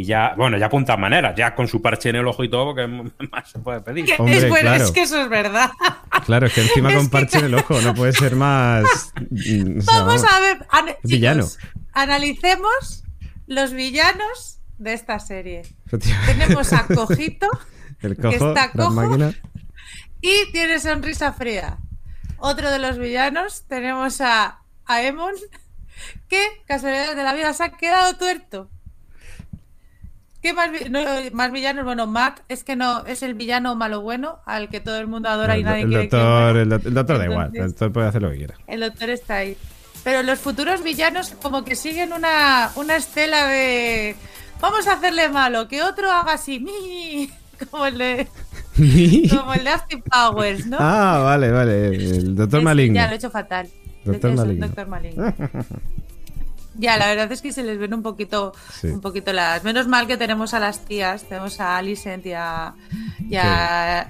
Y 0.00 0.04
ya, 0.04 0.34
bueno, 0.36 0.56
ya 0.58 0.66
apunta 0.66 0.96
maneras, 0.96 1.34
ya 1.36 1.56
con 1.56 1.66
su 1.66 1.82
parche 1.82 2.10
en 2.10 2.16
el 2.16 2.26
ojo 2.28 2.44
y 2.44 2.48
todo, 2.48 2.66
porque 2.66 2.86
más 3.32 3.50
se 3.50 3.58
puede 3.58 3.80
pedir. 3.80 4.04
Que 4.04 4.14
Hombre, 4.16 4.36
es, 4.38 4.48
bueno, 4.48 4.68
claro. 4.70 4.84
es 4.84 4.90
que 4.92 5.02
eso 5.02 5.20
es 5.20 5.28
verdad. 5.28 5.70
Claro, 6.24 6.46
es 6.46 6.52
que 6.52 6.60
encima 6.62 6.90
Es 6.90 6.96
con 6.96 7.06
que- 7.06 7.10
parche 7.12 7.38
en 7.38 7.44
el 7.46 7.54
ojo, 7.54 7.80
no 7.80 7.94
puede 7.94 8.12
ser 8.12 8.36
más. 8.36 8.84
mm, 9.30 9.78
o 9.78 9.82
sea, 9.82 10.02
Vamos 10.04 10.24
a 10.24 10.40
ver, 10.40 10.66
an- 10.70 10.86
chicos, 10.86 11.00
Villano. 11.04 11.46
analicemos 11.92 13.04
los 13.46 13.72
villanos 13.72 14.60
de 14.78 14.92
esta 14.92 15.18
serie. 15.20 15.62
Tenemos 16.26 16.72
a 16.72 16.86
Cojito 16.86 17.48
El 18.00 18.16
que 18.16 18.28
está 18.28 18.70
cojo. 18.72 19.02
y 20.20 20.52
tiene 20.52 20.78
sonrisa 20.80 21.32
fría. 21.32 21.78
Otro 22.38 22.70
de 22.70 22.78
los 22.78 22.98
villanos 22.98 23.64
tenemos 23.68 24.20
a, 24.20 24.60
a 24.86 25.02
Emon 25.02 25.34
que, 26.28 26.40
casualidad 26.66 27.16
de 27.16 27.22
la 27.22 27.32
vida, 27.34 27.52
se 27.52 27.64
ha 27.64 27.70
quedado 27.70 28.16
tuerto. 28.16 28.70
¿Qué 30.42 30.52
más, 30.52 30.70
no, 30.90 31.00
más 31.32 31.50
villanos? 31.50 31.84
Bueno, 31.84 32.06
Mac 32.06 32.42
es 32.48 32.62
que 32.62 32.76
no 32.76 33.04
es 33.06 33.22
el 33.22 33.34
villano 33.34 33.74
malo 33.74 34.00
bueno 34.02 34.38
al 34.46 34.68
que 34.68 34.78
todo 34.80 34.98
el 34.98 35.08
mundo 35.08 35.28
adora 35.28 35.58
y 35.58 35.64
nadie 35.64 35.82
el 35.82 35.88
quiere 35.88 36.02
doctor, 36.08 36.56
el, 36.56 36.68
doc- 36.68 36.86
el 36.86 36.94
doctor 36.94 37.18
da 37.18 37.24
igual, 37.24 37.50
el 37.56 37.66
doctor 37.68 37.92
puede 37.92 38.06
hacer 38.08 38.22
lo 38.22 38.30
que 38.30 38.36
quiera. 38.36 38.54
El 38.68 38.80
doctor 38.80 39.10
está 39.10 39.36
ahí. 39.36 39.56
Pero 40.04 40.22
los 40.22 40.38
futuros 40.38 40.82
villanos 40.84 41.30
como 41.42 41.64
que 41.64 41.74
siguen 41.74 42.12
una, 42.12 42.70
una 42.76 42.96
estela 42.96 43.48
de... 43.48 44.14
Vamos 44.60 44.86
a 44.86 44.92
hacerle 44.92 45.28
malo, 45.28 45.66
que 45.66 45.82
otro 45.82 46.10
haga 46.10 46.34
así, 46.34 46.60
mi, 46.60 47.28
como 47.70 47.86
el 47.86 47.98
de... 47.98 48.28
Como 49.36 49.54
el 49.54 49.64
de 49.64 49.70
Austin 49.70 50.02
Powers, 50.02 50.66
¿no? 50.66 50.76
Ah, 50.80 51.18
vale, 51.24 51.50
vale. 51.50 51.88
El 51.88 52.36
doctor 52.36 52.60
Es- 52.60 52.64
maligno. 52.64 52.94
Ya, 52.94 53.06
lo 53.08 53.12
he 53.14 53.16
hecho 53.16 53.30
fatal. 53.30 53.68
Doctor 54.04 54.32
maligno. 54.34 54.66
Doctor 54.68 54.86
maligno. 54.86 55.34
Ya, 56.78 56.96
la 56.96 57.08
verdad 57.08 57.30
es 57.32 57.42
que 57.42 57.52
se 57.52 57.62
les 57.64 57.76
ven 57.76 57.92
un 57.92 58.02
poquito, 58.02 58.52
Sí. 58.80 58.86
un 58.86 59.00
poquito 59.00 59.32
las. 59.32 59.64
Menos 59.64 59.86
mal 59.88 60.06
que 60.06 60.16
tenemos 60.16 60.54
a 60.54 60.60
las 60.60 60.84
tías, 60.84 61.24
tenemos 61.24 61.58
a 61.60 61.76
Alicent 61.76 62.24
y 62.24 62.32
a, 62.32 62.72
y 63.28 63.34
a, 63.36 64.00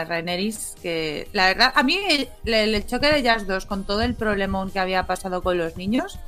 a 0.00 0.04
Rhaenyra, 0.04 0.58
que 0.82 1.28
la 1.32 1.46
verdad, 1.48 1.72
a 1.74 1.82
mí 1.82 1.98
el, 2.08 2.28
el 2.54 2.86
choque 2.86 3.08
de 3.08 3.18
ellas 3.18 3.46
dos 3.46 3.66
con 3.66 3.84
todo 3.84 4.00
el 4.02 4.14
problemón 4.14 4.70
que 4.70 4.78
había 4.80 5.06
pasado 5.06 5.42
con 5.42 5.58
los 5.58 5.76
niños 5.76 6.18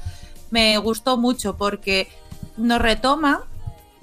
me 0.50 0.76
gustó 0.78 1.16
mucho 1.16 1.56
porque 1.56 2.08
nos 2.56 2.80
retoma. 2.80 3.42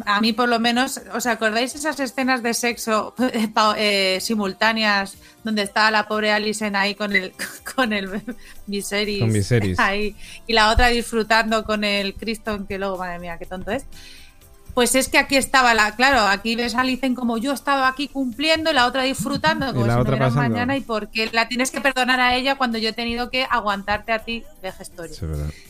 A 0.06 0.20
mí, 0.20 0.34
por 0.34 0.50
lo 0.50 0.60
menos, 0.60 1.00
¿os 1.14 1.26
acordáis 1.26 1.74
esas 1.76 2.00
escenas 2.00 2.44
de 2.44 2.54
sexo 2.54 3.16
eh, 3.20 3.50
eh, 3.78 4.18
simultáneas 4.20 5.18
donde 5.44 5.62
estaba 5.62 5.90
la 5.92 6.08
pobre 6.08 6.32
Alicent 6.32 6.76
ahí 6.76 6.96
con 6.96 7.16
el 7.16 7.34
con 7.76 7.94
el 7.94 8.10
Viserys, 8.66 9.22
Con 9.22 9.32
Viserys. 9.32 9.80
ahí 9.80 10.16
y 10.48 10.54
la 10.54 10.72
otra 10.72 10.88
disfrutando 10.88 11.64
con 11.64 11.84
el 11.84 12.16
Criston 12.16 12.68
que 12.68 12.78
luego, 12.78 12.98
madre 12.98 13.20
mía, 13.20 13.38
qué 13.38 13.46
tonto 13.46 13.72
es. 13.72 13.86
Pues 14.74 14.94
es 14.96 15.08
que 15.08 15.18
aquí 15.18 15.38
estaba 15.38 15.74
la, 15.74 15.96
claro, 15.96 16.20
aquí 16.28 16.58
ves 16.58 16.76
a 16.76 16.82
Alicent 16.82 17.16
como 17.16 17.38
yo 17.38 17.54
estaba 17.54 17.88
aquí 17.88 18.10
cumpliendo 18.10 18.72
y 18.72 18.74
la 18.74 18.88
otra 18.88 19.04
disfrutando 19.04 19.68
como 19.68 19.86
la 19.86 19.94
si 19.94 19.98
no 19.98 20.02
otra 20.02 20.30
mañana 20.32 20.76
y 20.76 20.82
porque 20.82 21.30
la 21.32 21.48
tienes 21.48 21.72
que 21.72 21.80
perdonar 21.80 22.20
a 22.20 22.36
ella 22.36 22.56
cuando 22.56 22.78
yo 22.78 22.90
he 22.90 22.94
tenido 22.94 23.30
que 23.30 23.48
aguantarte 23.50 24.12
a 24.12 24.20
ti 24.20 24.44
de 24.62 24.74
gestorio. 24.74 25.16
Sí. 25.16 25.26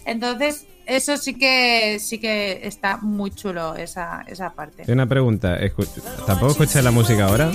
Entonces, 0.06 0.66
eso 0.86 1.18
sí 1.18 1.34
que 1.38 1.98
sí 2.00 2.20
que 2.20 2.62
está 2.68 2.98
muy 2.98 3.32
chulo 3.32 3.76
esa, 3.76 4.22
esa 4.28 4.54
parte. 4.54 4.84
Y 4.88 4.92
Una 4.92 5.08
pregunta. 5.08 5.58
¿Tampoco 6.26 6.52
escucháis 6.52 6.84
la 6.84 6.92
música 6.92 7.26
ahora? 7.28 7.52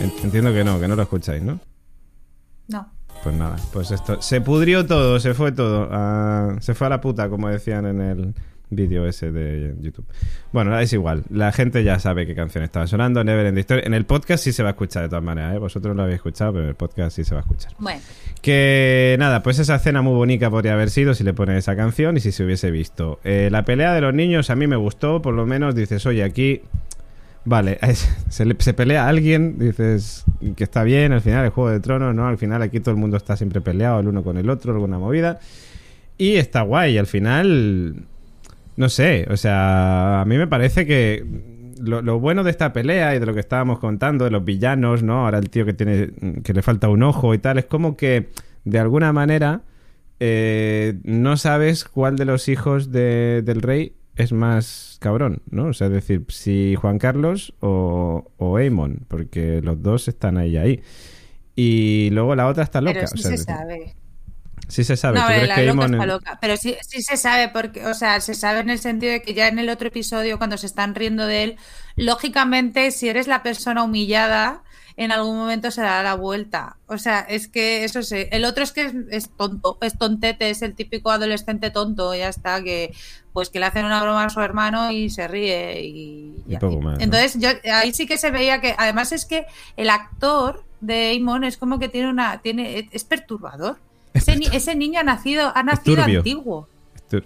En- 0.00 0.12
Entiendo 0.24 0.52
que 0.52 0.64
no, 0.64 0.78
que 0.80 0.88
no 0.88 0.96
lo 0.96 1.02
escucháis, 1.02 1.42
¿no? 1.42 1.58
No. 2.68 2.88
Pues 3.22 3.34
nada, 3.34 3.56
pues 3.72 3.90
esto. 3.90 4.22
Se 4.22 4.40
pudrió 4.40 4.86
todo, 4.86 5.18
se 5.18 5.34
fue 5.34 5.52
todo. 5.52 5.88
ah, 5.90 6.56
se 6.60 6.74
fue 6.74 6.86
a 6.86 6.90
la 6.90 7.00
puta, 7.00 7.28
como 7.28 7.48
decían 7.48 7.86
en 7.86 8.00
el 8.00 8.34
vídeo 8.70 9.06
ese 9.06 9.32
de 9.32 9.74
YouTube. 9.80 10.04
Bueno, 10.52 10.78
es 10.78 10.92
igual. 10.92 11.24
La 11.30 11.52
gente 11.52 11.82
ya 11.84 11.98
sabe 11.98 12.26
qué 12.26 12.34
canción 12.34 12.62
estaba 12.64 12.86
sonando. 12.86 13.24
Never 13.24 13.46
End 13.46 13.58
Story. 13.58 13.82
En 13.84 13.94
el 13.94 14.04
podcast 14.04 14.44
sí 14.44 14.52
se 14.52 14.62
va 14.62 14.70
a 14.70 14.72
escuchar 14.72 15.02
de 15.04 15.08
todas 15.08 15.24
maneras, 15.24 15.54
¿eh? 15.54 15.58
Vosotros 15.58 15.96
lo 15.96 16.02
habéis 16.02 16.16
escuchado, 16.16 16.52
pero 16.52 16.64
en 16.64 16.68
el 16.70 16.74
podcast 16.76 17.16
sí 17.16 17.24
se 17.24 17.34
va 17.34 17.40
a 17.40 17.44
escuchar. 17.44 17.72
Bueno, 17.78 18.00
Que 18.42 19.16
nada, 19.18 19.42
pues 19.42 19.58
esa 19.58 19.76
escena 19.76 20.02
muy 20.02 20.14
bonita 20.14 20.50
podría 20.50 20.74
haber 20.74 20.90
sido 20.90 21.14
si 21.14 21.24
le 21.24 21.32
ponen 21.34 21.56
esa 21.56 21.74
canción 21.76 22.16
y 22.16 22.20
si 22.20 22.30
se 22.32 22.44
hubiese 22.44 22.70
visto. 22.70 23.20
Eh, 23.24 23.48
la 23.50 23.64
pelea 23.64 23.94
de 23.94 24.00
los 24.00 24.12
niños 24.14 24.50
a 24.50 24.56
mí 24.56 24.66
me 24.66 24.76
gustó, 24.76 25.20
por 25.22 25.34
lo 25.34 25.46
menos 25.46 25.74
dices, 25.74 26.04
oye, 26.06 26.22
aquí. 26.22 26.62
Vale, 27.44 27.78
es- 27.82 28.14
se, 28.28 28.44
le- 28.44 28.56
se 28.58 28.74
pelea 28.74 29.08
alguien, 29.08 29.58
dices 29.58 30.24
que 30.56 30.64
está 30.64 30.82
bien, 30.82 31.12
al 31.12 31.22
final 31.22 31.44
el 31.46 31.50
Juego 31.50 31.70
de 31.70 31.80
Tronos, 31.80 32.14
¿no? 32.14 32.26
Al 32.28 32.36
final 32.36 32.60
aquí 32.60 32.80
todo 32.80 32.90
el 32.90 33.00
mundo 33.00 33.16
está 33.16 33.36
siempre 33.38 33.62
peleado 33.62 34.00
el 34.00 34.08
uno 34.08 34.22
con 34.22 34.36
el 34.36 34.50
otro, 34.50 34.72
alguna 34.74 34.98
movida. 34.98 35.38
Y 36.18 36.34
está 36.34 36.62
guay, 36.62 36.98
al 36.98 37.06
final. 37.06 37.94
No 38.78 38.88
sé, 38.88 39.26
o 39.30 39.36
sea, 39.36 40.20
a 40.20 40.24
mí 40.24 40.38
me 40.38 40.46
parece 40.46 40.86
que 40.86 41.24
lo, 41.80 42.00
lo 42.00 42.20
bueno 42.20 42.44
de 42.44 42.50
esta 42.50 42.72
pelea 42.72 43.14
y 43.14 43.18
de 43.18 43.26
lo 43.26 43.34
que 43.34 43.40
estábamos 43.40 43.78
contando, 43.80 44.24
de 44.24 44.30
los 44.30 44.44
villanos, 44.44 45.02
¿no? 45.02 45.24
Ahora 45.24 45.38
el 45.38 45.50
tío 45.50 45.64
que 45.66 45.72
tiene 45.72 46.10
que 46.44 46.52
le 46.54 46.62
falta 46.62 46.88
un 46.88 47.02
ojo 47.02 47.34
y 47.34 47.38
tal, 47.38 47.58
es 47.58 47.64
como 47.64 47.96
que 47.96 48.28
de 48.64 48.78
alguna 48.78 49.12
manera 49.12 49.62
eh, 50.20 50.94
no 51.04 51.36
sabes 51.36 51.84
cuál 51.84 52.16
de 52.16 52.24
los 52.24 52.48
hijos 52.48 52.90
de- 52.92 53.42
del 53.44 53.62
rey 53.62 53.94
es 54.16 54.32
más 54.32 54.98
cabrón, 55.00 55.42
¿no? 55.50 55.66
O 55.66 55.72
sea, 55.72 55.88
es 55.88 55.92
decir, 55.92 56.24
si 56.28 56.74
Juan 56.76 56.98
Carlos 56.98 57.54
o, 57.60 58.30
o 58.36 58.56
Aemon, 58.56 59.04
porque 59.08 59.60
los 59.62 59.82
dos 59.82 60.08
están 60.08 60.36
ahí 60.38 60.56
ahí. 60.56 60.80
Y 61.56 62.10
luego 62.12 62.34
la 62.36 62.46
otra 62.46 62.62
está 62.64 62.80
loca. 62.80 62.94
pero 62.94 63.06
sí 63.08 63.18
o 63.18 63.22
sea, 63.22 63.36
se 63.36 63.42
sabe. 63.44 63.94
Sí 64.68 64.84
se 64.84 64.96
sabe. 64.96 65.18
No, 65.18 65.26
¿Tú 65.26 65.32
hombre, 65.32 65.36
crees 65.36 65.48
la 65.48 65.54
que 65.56 65.64
loca 65.66 65.86
está 65.86 66.06
loca. 66.06 66.38
Pero 66.40 66.56
sí, 66.56 66.76
sí 66.86 67.02
se 67.02 67.16
sabe, 67.16 67.48
porque, 67.48 67.86
o 67.86 67.94
sea, 67.94 68.20
se 68.20 68.34
sabe 68.34 68.60
en 68.60 68.70
el 68.70 68.78
sentido 68.78 69.12
de 69.12 69.22
que 69.22 69.34
ya 69.34 69.48
en 69.48 69.58
el 69.58 69.70
otro 69.70 69.88
episodio, 69.88 70.38
cuando 70.38 70.58
se 70.58 70.66
están 70.66 70.94
riendo 70.94 71.26
de 71.26 71.42
él, 71.44 71.56
lógicamente, 71.96 72.90
si 72.90 73.08
eres 73.08 73.26
la 73.28 73.42
persona 73.42 73.82
humillada, 73.82 74.62
en 74.96 75.12
algún 75.12 75.36
momento 75.36 75.70
se 75.70 75.80
dará 75.80 76.02
la 76.02 76.14
vuelta. 76.14 76.76
O 76.86 76.98
sea, 76.98 77.20
es 77.20 77.48
que 77.48 77.84
eso 77.84 78.02
sé. 78.02 78.28
El 78.32 78.44
otro 78.44 78.64
es 78.64 78.72
que 78.72 78.82
es, 78.86 78.94
es 79.10 79.30
tonto, 79.36 79.78
es 79.80 79.96
tontete, 79.96 80.50
es 80.50 80.60
el 80.62 80.74
típico 80.74 81.10
adolescente 81.10 81.70
tonto, 81.70 82.14
ya 82.14 82.28
está, 82.28 82.62
que 82.62 82.92
pues 83.32 83.48
que 83.50 83.60
le 83.60 83.66
hacen 83.66 83.84
una 83.86 84.02
broma 84.02 84.24
a 84.24 84.30
su 84.30 84.40
hermano 84.40 84.90
y 84.90 85.08
se 85.10 85.28
ríe 85.28 85.80
y, 85.82 86.44
Y 86.46 86.54
y 86.54 86.56
poco 86.58 86.80
así. 86.80 86.80
más, 86.80 87.04
¿no? 87.04 87.04
Entonces, 87.04 87.36
yo 87.40 87.48
ahí 87.72 87.92
sí 87.94 88.06
que 88.06 88.18
se 88.18 88.30
veía 88.32 88.60
que, 88.60 88.74
además 88.76 89.12
es 89.12 89.24
que 89.24 89.46
el 89.76 89.88
actor 89.90 90.66
de 90.80 91.16
Amon 91.16 91.44
es 91.44 91.56
como 91.56 91.78
que 91.78 91.88
tiene 91.88 92.10
una, 92.10 92.42
tiene, 92.42 92.88
es 92.90 93.04
perturbador. 93.04 93.78
Ese, 94.18 94.36
ni- 94.36 94.46
ese 94.46 94.74
niño 94.74 95.00
ha 95.00 95.04
nacido, 95.04 95.52
ha 95.54 95.62
nacido 95.62 96.02
antiguo. 96.02 96.68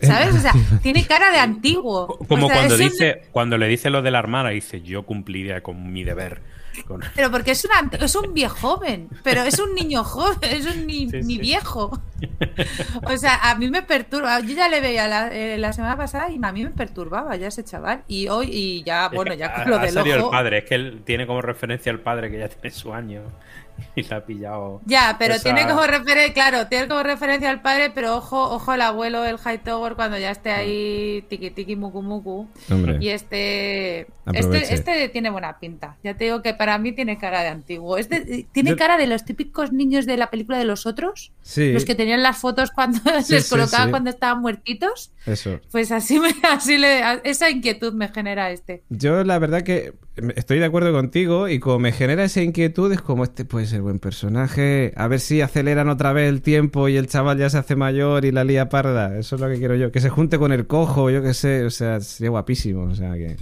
¿Sabes? 0.01 0.35
O 0.37 0.39
sea, 0.39 0.53
tiene 0.83 1.05
cara 1.07 1.33
de 1.33 1.39
antiguo. 1.39 2.07
Como 2.29 2.47
O 2.47 2.49
sea, 2.49 2.57
cuando 2.59 2.75
un- 2.77 2.81
dice, 2.81 3.23
cuando 3.33 3.59
le 3.59 3.67
dice 3.67 3.91
lo 3.91 4.01
de 4.03 4.11
la 4.13 4.21
hermana, 4.21 4.51
dice 4.51 4.81
yo 4.83 5.03
cumpliría 5.05 5.63
con 5.63 5.93
mi 5.93 6.05
deber. 6.05 6.41
Con- 6.87 7.03
Pero 7.17 7.31
porque 7.31 7.51
es 7.51 7.65
un, 7.67 7.71
ant- 7.73 8.03
es 8.03 8.15
un 8.15 8.33
viejo 8.33 8.55
joven, 8.57 9.09
pero 9.23 9.43
es 9.43 9.59
un 9.59 9.75
niño 9.75 10.05
joven, 10.05 10.39
es 10.43 10.65
un 10.65 10.87
ni, 10.87 11.11
Sí, 11.11 11.17
ni 11.25 11.35
sí. 11.35 11.39
viejo. 11.41 12.01
O 13.05 13.17
sea, 13.17 13.51
a 13.51 13.57
mí 13.57 13.69
me 13.71 13.83
perturba. 13.83 14.39
Yo 14.41 14.55
ya 14.55 14.69
le 14.69 14.81
veía 14.81 15.09
la, 15.09 15.29
eh, 15.35 15.59
la 15.59 15.73
semana 15.73 15.97
pasada 15.97 16.31
y 16.31 16.39
a 16.43 16.53
mí 16.53 16.63
me 16.65 16.71
perturbaba 16.71 17.35
ya 17.37 17.49
ese 17.49 17.65
chaval. 17.65 18.05
Y 18.09 18.29
hoy, 18.29 18.49
y 18.51 18.83
ya, 18.85 19.09
bueno, 19.09 19.35
ya 19.35 19.53
con 19.53 19.71
lo 19.71 19.77
ha 19.77 19.85
del 19.85 19.99
ojo. 19.99 20.09
el 20.27 20.31
padre, 20.31 20.59
es 20.59 20.65
que 20.65 20.75
él 20.77 21.03
tiene 21.05 21.27
como 21.27 21.43
referencia 21.43 21.91
al 21.93 22.01
padre 22.01 22.31
que 22.31 22.39
ya 22.39 22.49
tiene 22.49 22.71
su 22.71 22.93
año 22.95 23.23
y 23.97 24.03
la 24.03 24.17
ha 24.17 24.25
pillado. 24.27 24.81
Ya, 24.87 25.17
pero 25.19 25.35
esa- 25.35 25.43
tiene 25.45 25.67
como 25.67 25.83
referencia, 25.87 26.33
claro, 26.35 26.67
tiene 26.69 26.89
como 26.89 27.03
referencia 27.03 27.51
al 27.51 27.63
padre, 27.63 27.91
pero 27.95 28.17
ojo, 28.17 28.41
ojo 28.55 28.75
el 28.75 28.81
abuelo, 28.81 29.25
el 29.25 29.37
Hightower, 29.39 29.95
cuando 29.95 30.19
ya 30.19 30.31
esté 30.31 30.51
ahí 30.51 31.25
tiki 31.29 31.51
tiki 31.51 31.77
muku 31.77 32.03
muku. 32.03 32.49
Hombre. 32.71 32.99
Y 33.01 33.09
este, 33.11 34.07
este, 34.33 34.75
este 34.75 35.09
tiene 35.09 35.31
buena 35.31 35.59
pinta. 35.59 35.97
Ya 36.03 36.17
te 36.17 36.25
digo 36.25 36.43
que 36.43 36.55
para 36.55 36.79
mí 36.79 36.93
tiene 36.93 37.19
cara 37.19 37.43
de 37.43 37.49
antiguo. 37.49 37.99
Este 37.99 38.47
tiene 38.53 38.71
Yo- 38.71 38.77
cara 38.77 38.97
de 38.97 39.07
los 39.07 39.25
típicos 39.25 39.73
niños 39.73 40.07
de 40.07 40.17
la 40.17 40.31
película 40.31 40.59
de 40.59 40.65
los 40.65 40.87
otros, 40.87 41.33
Sí, 41.43 41.73
los 41.73 41.85
que 41.85 41.95
tenían 41.95 42.23
las 42.23 42.39
fotos 42.39 42.71
cuando 42.71 42.99
Sí, 43.25 43.33
les 43.35 43.45
sí, 43.45 43.51
colocaban 43.51 43.89
sí. 43.89 43.91
cuando 43.91 44.11
estaban 44.11 44.41
muertitos. 44.41 45.13
eso. 45.27 45.61
Pues 45.71 45.91
así 45.93 46.19
me, 46.21 46.31
así 46.49 46.79
le, 46.79 47.03
esa 47.25 47.51
inquietud 47.51 47.93
me 47.95 48.09
genera 48.09 48.51
este. 48.51 48.83
Yo 48.89 49.25
la 49.25 49.39
verdad 49.39 49.63
que 49.63 49.93
estoy 50.35 50.59
de 50.59 50.65
acuerdo 50.67 50.93
contigo 50.93 51.49
y 51.49 51.59
como 51.59 51.79
me 51.79 51.93
genera 51.93 52.25
esa 52.25 52.43
inquietud 52.43 52.93
es 52.93 53.01
como 53.01 53.25
este 53.25 53.45
puede 53.45 53.67
ser 53.67 53.81
buen 53.81 53.99
personaje, 53.99 54.93
a 54.97 55.09
ver 55.09 55.21
si 55.21 55.41
aceleran 55.41 55.89
otra 55.89 56.13
vez 56.13 56.29
el 56.29 56.43
tiempo 56.43 56.89
y 56.89 56.97
el 56.97 57.07
chaval 57.07 57.39
ya 57.39 57.49
se 57.49 57.59
hace 57.59 57.77
mayor 57.77 58.25
y 58.25 58.31
la 58.31 58.45
lía 58.45 58.69
parda, 58.69 59.19
eso 59.19 59.37
es 59.37 59.41
lo 59.41 59.49
que 59.49 59.59
quiero 59.59 59.75
yo, 59.75 59.91
que 59.91 60.01
se 60.01 60.11
junte 60.11 60.39
con 60.39 60.53
el 60.53 60.67
cojo, 60.67 61.11
yo 61.11 61.23
que 61.23 61.35
sé, 61.35 61.65
o 61.65 61.71
sea, 61.71 62.01
sería 62.01 62.31
guapísimo, 62.31 62.85
o 62.85 62.95
sea 62.95 63.15
que... 63.15 63.37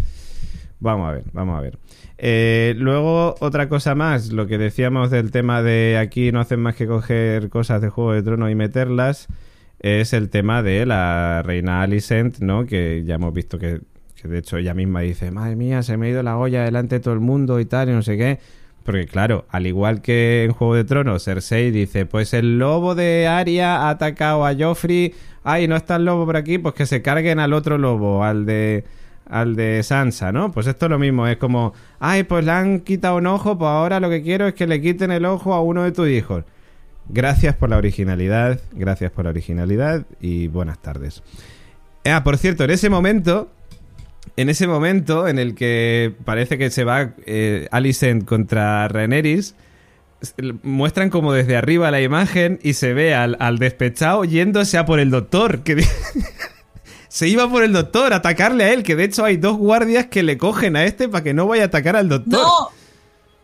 Vamos 0.83 1.11
a 1.11 1.13
ver, 1.13 1.25
vamos 1.35 1.59
a 1.59 1.61
ver. 1.61 1.79
Eh, 2.17 2.75
luego, 2.79 3.35
otra 3.41 3.69
cosa 3.69 3.95
más, 3.95 4.33
lo 4.33 4.47
que 4.47 4.57
decíamos 4.57 5.11
del 5.11 5.31
tema 5.31 5.63
de 5.63 5.99
aquí 5.99 6.33
no 6.33 6.41
hacen 6.41 6.61
más 6.61 6.75
que 6.75 6.87
coger 6.87 7.51
cosas 7.51 7.83
de 7.83 7.91
Juego 7.91 8.15
de 8.15 8.23
Tronos 8.23 8.51
y 8.51 8.55
meterlas, 8.55 9.29
es 9.79 10.15
el 10.15 10.31
tema 10.31 10.63
de 10.63 10.87
la 10.87 11.43
reina 11.43 11.83
Alicent, 11.83 12.39
¿no? 12.39 12.65
Que 12.65 13.03
ya 13.05 13.17
hemos 13.17 13.35
visto 13.35 13.59
que, 13.59 13.81
que 14.21 14.29
de 14.29 14.39
hecho 14.39 14.57
ella 14.57 14.75
misma 14.75 15.01
dice, 15.01 15.31
madre 15.31 15.57
mía, 15.57 15.83
se 15.83 15.97
me 15.97 16.07
ha 16.07 16.11
ido 16.11 16.23
la 16.23 16.37
olla 16.37 16.65
delante 16.65 16.97
de 16.97 17.01
todo 17.01 17.15
el 17.15 17.21
mundo 17.21 17.59
y 17.61 17.65
tal, 17.65 17.89
y 17.89 17.93
no 17.93 18.03
sé 18.03 18.17
qué. 18.17 18.39
Porque 18.85 19.07
claro, 19.07 19.47
al 19.51 19.67
igual 19.67 20.03
que 20.03 20.45
en 20.45 20.53
Juego 20.53 20.75
de 20.75 20.85
Tronos, 20.85 21.25
Cersei 21.25 21.71
dice, 21.71 22.07
pues 22.07 22.35
el 22.35 22.59
lobo 22.59 22.95
de 22.95 23.27
Arya 23.29 23.83
ha 23.83 23.91
atacado 23.91 24.45
a 24.45 24.55
Joffrey, 24.55 25.15
ay, 25.45 25.69
no 25.69 25.77
está 25.77 25.97
el 25.97 26.05
lobo 26.05 26.27
por 26.27 26.37
aquí, 26.37 26.59
pues 26.59 26.75
que 26.75 26.87
se 26.87 27.03
carguen 27.03 27.39
al 27.39 27.53
otro 27.53 27.79
lobo, 27.79 28.25
al 28.25 28.47
de 28.47 28.85
al 29.27 29.55
de 29.55 29.83
Sansa, 29.85 30.33
¿no? 30.33 30.51
Pues 30.51 30.67
esto 30.67 30.87
es 30.87 30.91
lo 30.91 30.99
mismo, 30.99 31.27
es 31.29 31.37
como, 31.37 31.73
ay, 32.01 32.25
pues 32.25 32.45
le 32.45 32.51
han 32.51 32.81
quitado 32.81 33.17
un 33.17 33.29
ojo, 33.29 33.57
pues 33.57 33.69
ahora 33.69 34.01
lo 34.01 34.11
que 34.11 34.23
quiero 34.23 34.49
es 34.49 34.55
que 34.55 34.67
le 34.67 34.81
quiten 34.81 35.13
el 35.13 35.25
ojo 35.25 35.55
a 35.55 35.63
uno 35.63 35.85
de 35.85 35.93
tus 35.93 36.09
hijos. 36.09 36.45
Gracias 37.09 37.55
por 37.55 37.71
la 37.71 37.77
originalidad, 37.77 38.61
gracias 38.73 39.13
por 39.13 39.25
la 39.25 39.31
originalidad 39.31 40.05
y 40.21 40.49
buenas 40.49 40.81
tardes. 40.81 41.23
Ah, 42.05 42.25
por 42.25 42.39
cierto, 42.39 42.65
en 42.65 42.71
ese 42.71 42.91
momento, 42.91 43.51
en 44.37 44.49
ese 44.49 44.67
momento 44.67 45.29
en 45.29 45.39
el 45.39 45.55
que 45.55 46.15
parece 46.25 46.59
que 46.59 46.71
se 46.71 46.85
va 46.85 47.15
eh, 47.27 47.69
Alicent 47.71 48.25
contra 48.25 48.89
Rhaenyra, 48.89 49.43
muestran 50.63 51.11
como 51.11 51.33
desde 51.33 51.57
arriba 51.57 51.91
la 51.91 52.01
imagen 52.01 52.59
y 52.63 52.75
se 52.75 52.93
ve 52.93 53.15
al, 53.15 53.37
al 53.41 53.59
despechado 53.59 54.25
yéndose 54.25 54.79
a 54.79 54.85
por 54.85 55.01
el 55.01 55.11
doctor, 55.11 55.63
que 55.63 55.85
se 57.09 57.29
iba 57.29 57.49
por 57.49 57.65
el 57.65 57.73
doctor 57.73 58.13
a 58.13 58.17
atacarle 58.17 58.65
a 58.65 58.73
él, 58.73 58.83
que 58.83 58.97
de 58.97 59.05
hecho 59.05 59.25
hay 59.25 59.37
dos 59.37 59.57
guardias 59.57 60.07
que 60.07 60.23
le 60.23 60.39
cogen 60.39 60.77
a 60.77 60.85
este 60.85 61.09
para 61.09 61.25
que 61.25 61.35
no 61.35 61.47
vaya 61.47 61.65
a 61.65 61.67
atacar 61.67 61.97
al 61.97 62.09
doctor. 62.09 62.41
No, 62.41 62.69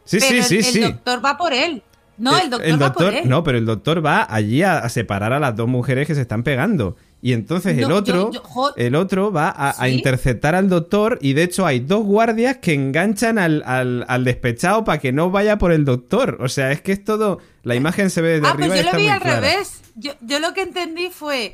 sí, 0.05 0.19
pero 0.21 0.43
sí, 0.43 0.49
sí, 0.49 0.57
el, 0.57 0.65
sí. 0.65 0.83
el 0.83 0.93
doctor 0.93 1.25
va 1.25 1.37
por 1.37 1.53
él. 1.53 1.83
No, 2.19 2.39
el 2.39 2.49
doctor, 2.49 2.83
va 2.83 2.93
por 2.93 3.15
él. 3.15 3.29
No, 3.29 3.45
pero 3.45 3.59
el 3.59 3.67
doctor 3.67 4.05
va 4.05 4.27
allí 4.29 4.63
a, 4.63 4.79
a 4.79 4.89
separar 4.89 5.35
a 5.35 5.39
las 5.39 5.55
dos 5.55 5.69
mujeres 5.69 6.07
que 6.07 6.15
se 6.15 6.23
están 6.23 6.43
pegando. 6.43 6.97
Y 7.23 7.33
entonces 7.33 7.77
el 7.79 7.91
otro, 7.91 8.31
yo- 8.31 8.33
yo- 8.33 8.43
jo- 8.43 8.75
el 8.77 8.95
otro 8.95 9.33
va 9.33 9.53
a, 9.57 9.89
interceptar 9.89 10.55
al 10.55 10.69
doctor 10.69 11.19
y 11.23 11.33
de 11.33 11.43
hecho 11.45 11.67
hay 11.67 11.81
dos 11.81 12.05
guardias 12.05 12.59
que 12.59 12.75
enganchan 12.75 13.39
al, 13.39 13.63
al- 13.67 14.05
al 14.07 14.25
despechado 14.25 14.85
para 14.85 14.99
que 15.01 15.13
no 15.13 15.31
vaya 15.31 15.59
por 15.59 15.73
el 15.73 15.85
doctor. 15.85 16.37
O 16.41 16.49
sea, 16.49 16.71
es 16.73 16.81
que 16.83 16.93
es 16.93 17.03
todo... 17.05 17.39
La 17.65 17.75
imagen 17.75 18.11
se 18.11 18.21
ve 18.23 18.35
desde 18.35 18.47
ah, 18.47 18.51
arriba 18.51 18.69
pues 18.69 18.85
yo 18.85 18.93
lo 18.93 18.99
vi 18.99 19.09
al 19.09 19.21
clara. 19.21 19.41
revés. 19.41 19.81
Yo, 19.97 20.13
yo 20.21 20.39
lo 20.39 20.53
que 20.55 20.63
entendí 20.63 21.09
fue, 21.11 21.51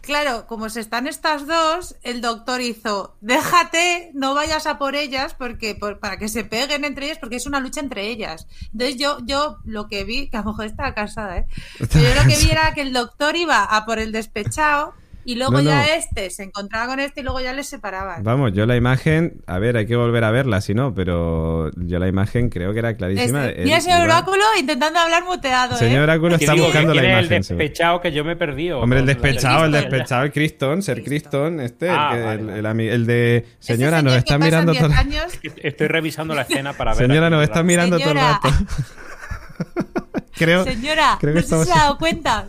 claro, 0.00 0.46
como 0.46 0.68
se 0.68 0.80
están 0.80 1.06
estas 1.06 1.46
dos, 1.46 1.96
el 2.02 2.20
doctor 2.20 2.60
hizo, 2.60 3.16
déjate, 3.20 4.10
no 4.14 4.34
vayas 4.34 4.66
a 4.66 4.78
por 4.78 4.94
ellas 4.96 5.34
porque 5.34 5.74
por- 5.74 5.98
para 6.00 6.18
que 6.18 6.28
se 6.28 6.44
peguen 6.44 6.84
entre 6.84 7.06
ellas 7.06 7.18
porque 7.18 7.36
es 7.36 7.46
una 7.46 7.60
lucha 7.60 7.80
entre 7.80 8.08
ellas. 8.08 8.46
Entonces 8.72 8.96
yo, 8.96 9.18
yo 9.24 9.58
lo 9.64 9.88
que 9.88 10.04
vi, 10.04 10.28
que 10.28 10.36
a 10.36 10.40
lo 10.42 10.50
mejor 10.52 10.66
estaba 10.66 10.94
cansada, 10.94 11.38
¿eh? 11.38 11.46
Pero 11.78 12.08
yo 12.08 12.14
lo 12.22 12.28
que 12.28 12.36
vi 12.38 12.50
era 12.50 12.74
que 12.74 12.82
el 12.82 12.92
doctor 12.92 13.36
iba 13.36 13.62
a 13.64 13.84
por 13.84 13.98
el 13.98 14.12
despechado 14.12 14.94
y 15.24 15.34
luego 15.36 15.52
No, 15.52 15.58
no. 15.62 15.70
ya 15.70 15.94
este 15.96 16.30
se 16.30 16.42
encontraba 16.44 16.86
con 16.86 17.00
este 17.00 17.20
y 17.20 17.22
luego 17.24 17.40
ya 17.40 17.52
les 17.52 17.66
separaban. 17.66 18.22
Vamos, 18.22 18.52
yo 18.52 18.64
la 18.66 18.76
imagen, 18.76 19.42
a 19.46 19.58
ver, 19.58 19.76
hay 19.76 19.86
que 19.86 19.96
volver 19.96 20.24
a 20.24 20.30
verla 20.30 20.60
si 20.60 20.74
no, 20.74 20.94
pero 20.94 21.70
yo 21.76 21.98
la 21.98 22.08
imagen 22.08 22.48
creo 22.48 22.72
que 22.72 22.78
era 22.78 22.94
clarísima. 22.96 23.48
Este- 23.48 23.64
mira, 23.64 23.80
señor 23.80 23.98
iba- 24.04 24.16
Oráculo 24.16 24.42
intentando 24.58 24.98
hablar 24.98 25.24
muteado, 25.24 25.76
Señor 25.76 26.00
¿eh? 26.00 26.02
Oráculo 26.04 26.38
Que 26.38 26.44
está 26.44 26.52
digo, 26.54 26.66
buscando 26.66 26.94
la 26.94 27.00
¿quién 27.02 27.12
es 27.14 27.18
imagen. 27.26 27.36
el 27.36 27.42
despechado 27.58 28.00
que 28.00 28.12
yo 28.12 28.24
me 28.24 28.32
he 28.32 28.36
perdido. 28.36 28.80
Hombre, 28.80 29.00
el 29.00 29.06
despechado, 29.06 29.64
el 29.66 29.72
despechado, 29.72 30.24
el 30.24 30.32
Criston, 30.32 30.82
ser 30.82 31.02
Criston. 31.04 31.60
Este, 31.60 31.86
el, 31.86 31.92
Ah, 31.96 32.10
que- 32.14 32.22
vale, 32.22 32.40
el- 32.40 32.46
vale. 32.46 32.58
el 32.60 32.66
ami- 32.66 32.90
el 32.90 33.06
de... 33.06 33.46
Señora, 33.58 33.98
señor 33.98 34.04
nos 34.12 34.14
está 34.16 34.38
mirando 34.38 34.72
10 34.72 34.84
todo... 34.84 34.92
años, 34.94 35.24
Estoy 35.62 35.86
revisando 35.88 36.34
la 36.34 36.42
escena 36.42 36.72
para 36.72 36.94
ver. 36.94 37.06
Señora, 37.06 37.28
nos 37.30 37.42
está 37.42 37.62
mirando 37.62 37.98
todo 37.98 38.10
el 38.10 38.16
rato. 38.16 38.48
creo, 40.36 40.64
Señora, 40.64 41.18
creo 41.20 41.34
que 41.34 41.40
no 41.40 41.46
sé 41.46 41.48
si 41.48 41.54
estamos- 41.54 41.66
se 41.66 41.72
ha 41.72 41.76
dado 41.84 41.98
cuenta. 41.98 42.46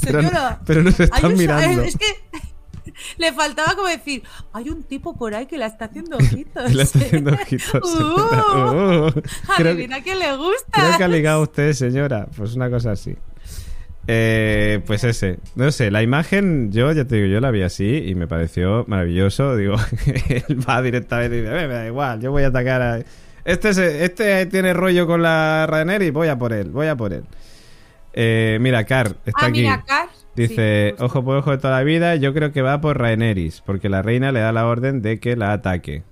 Señora, 0.00 0.60
pero 0.66 0.82
nos 0.82 0.98
hay 1.00 1.04
están 1.04 1.32
un- 1.32 1.38
mirando. 1.38 1.82
Es 1.82 1.96
que 1.96 2.06
le 3.18 3.32
faltaba 3.32 3.74
como 3.74 3.88
decir, 3.88 4.22
hay 4.52 4.68
un 4.70 4.82
tipo 4.82 5.16
por 5.16 5.34
ahí 5.34 5.46
que 5.46 5.58
la 5.58 5.66
está 5.66 5.86
haciendo 5.86 6.16
ojitos. 6.18 6.72
Le 6.74 6.82
está 6.82 6.98
haciendo 7.00 7.32
ojitos. 7.32 7.80
Uh, 8.00 9.06
Uh, 9.08 9.12
creo, 9.56 9.72
adivina 9.72 10.00
que 10.02 10.14
le 10.14 10.36
gusta. 10.36 10.70
creo 10.72 10.96
que 10.98 11.04
ha 11.04 11.08
ligado 11.08 11.42
usted, 11.42 11.72
señora. 11.72 12.26
Pues 12.36 12.54
una 12.54 12.68
cosa 12.70 12.92
así. 12.92 13.16
Eh, 14.06 14.80
pues 14.86 15.04
ese, 15.04 15.38
no 15.54 15.70
sé, 15.70 15.90
la 15.90 16.02
imagen, 16.02 16.72
yo 16.72 16.90
ya 16.92 17.04
te 17.04 17.16
digo, 17.16 17.28
yo 17.28 17.40
la 17.40 17.50
vi 17.50 17.62
así 17.62 18.02
y 18.06 18.14
me 18.14 18.26
pareció 18.26 18.84
maravilloso. 18.88 19.56
Digo, 19.56 19.76
él 20.28 20.68
va 20.68 20.82
directamente 20.82 21.36
y 21.36 21.40
dice, 21.42 21.52
"Eh, 21.52 21.68
me 21.68 21.74
da 21.74 21.86
igual, 21.86 22.20
yo 22.20 22.30
voy 22.32 22.42
a 22.42 22.48
atacar 22.48 22.82
a. 22.82 23.00
Este, 23.44 23.72
se- 23.74 24.04
este 24.04 24.46
tiene 24.46 24.72
rollo 24.72 25.06
con 25.06 25.22
la 25.22 25.66
Ryanair 25.68 26.02
y 26.02 26.10
voy 26.10 26.28
a 26.28 26.36
por 26.38 26.52
él, 26.52 26.70
voy 26.70 26.88
a 26.88 26.96
por 26.96 27.12
él. 27.12 27.24
Eh, 28.12 28.58
mira, 28.60 28.84
Car, 28.84 29.16
está 29.24 29.46
ah, 29.46 29.48
aquí. 29.48 29.60
mira, 29.62 29.84
Car. 29.86 30.08
Dice, 30.36 30.94
Sí, 30.96 31.02
ojo 31.04 31.24
por 31.24 31.36
ojo 31.38 31.50
de 31.50 31.58
toda 31.58 31.76
la 31.78 31.84
vida, 31.84 32.14
yo 32.16 32.32
creo 32.32 32.52
que 32.52 32.62
va 32.62 32.80
por 32.80 32.98
Rhaenerys, 32.98 33.60
porque 33.62 33.88
la 33.88 34.00
reina 34.02 34.32
le 34.32 34.40
da 34.40 34.52
la 34.52 34.66
orden 34.66 35.02
de 35.02 35.18
que 35.20 35.36
la 35.36 35.52
ataque. 35.52 36.04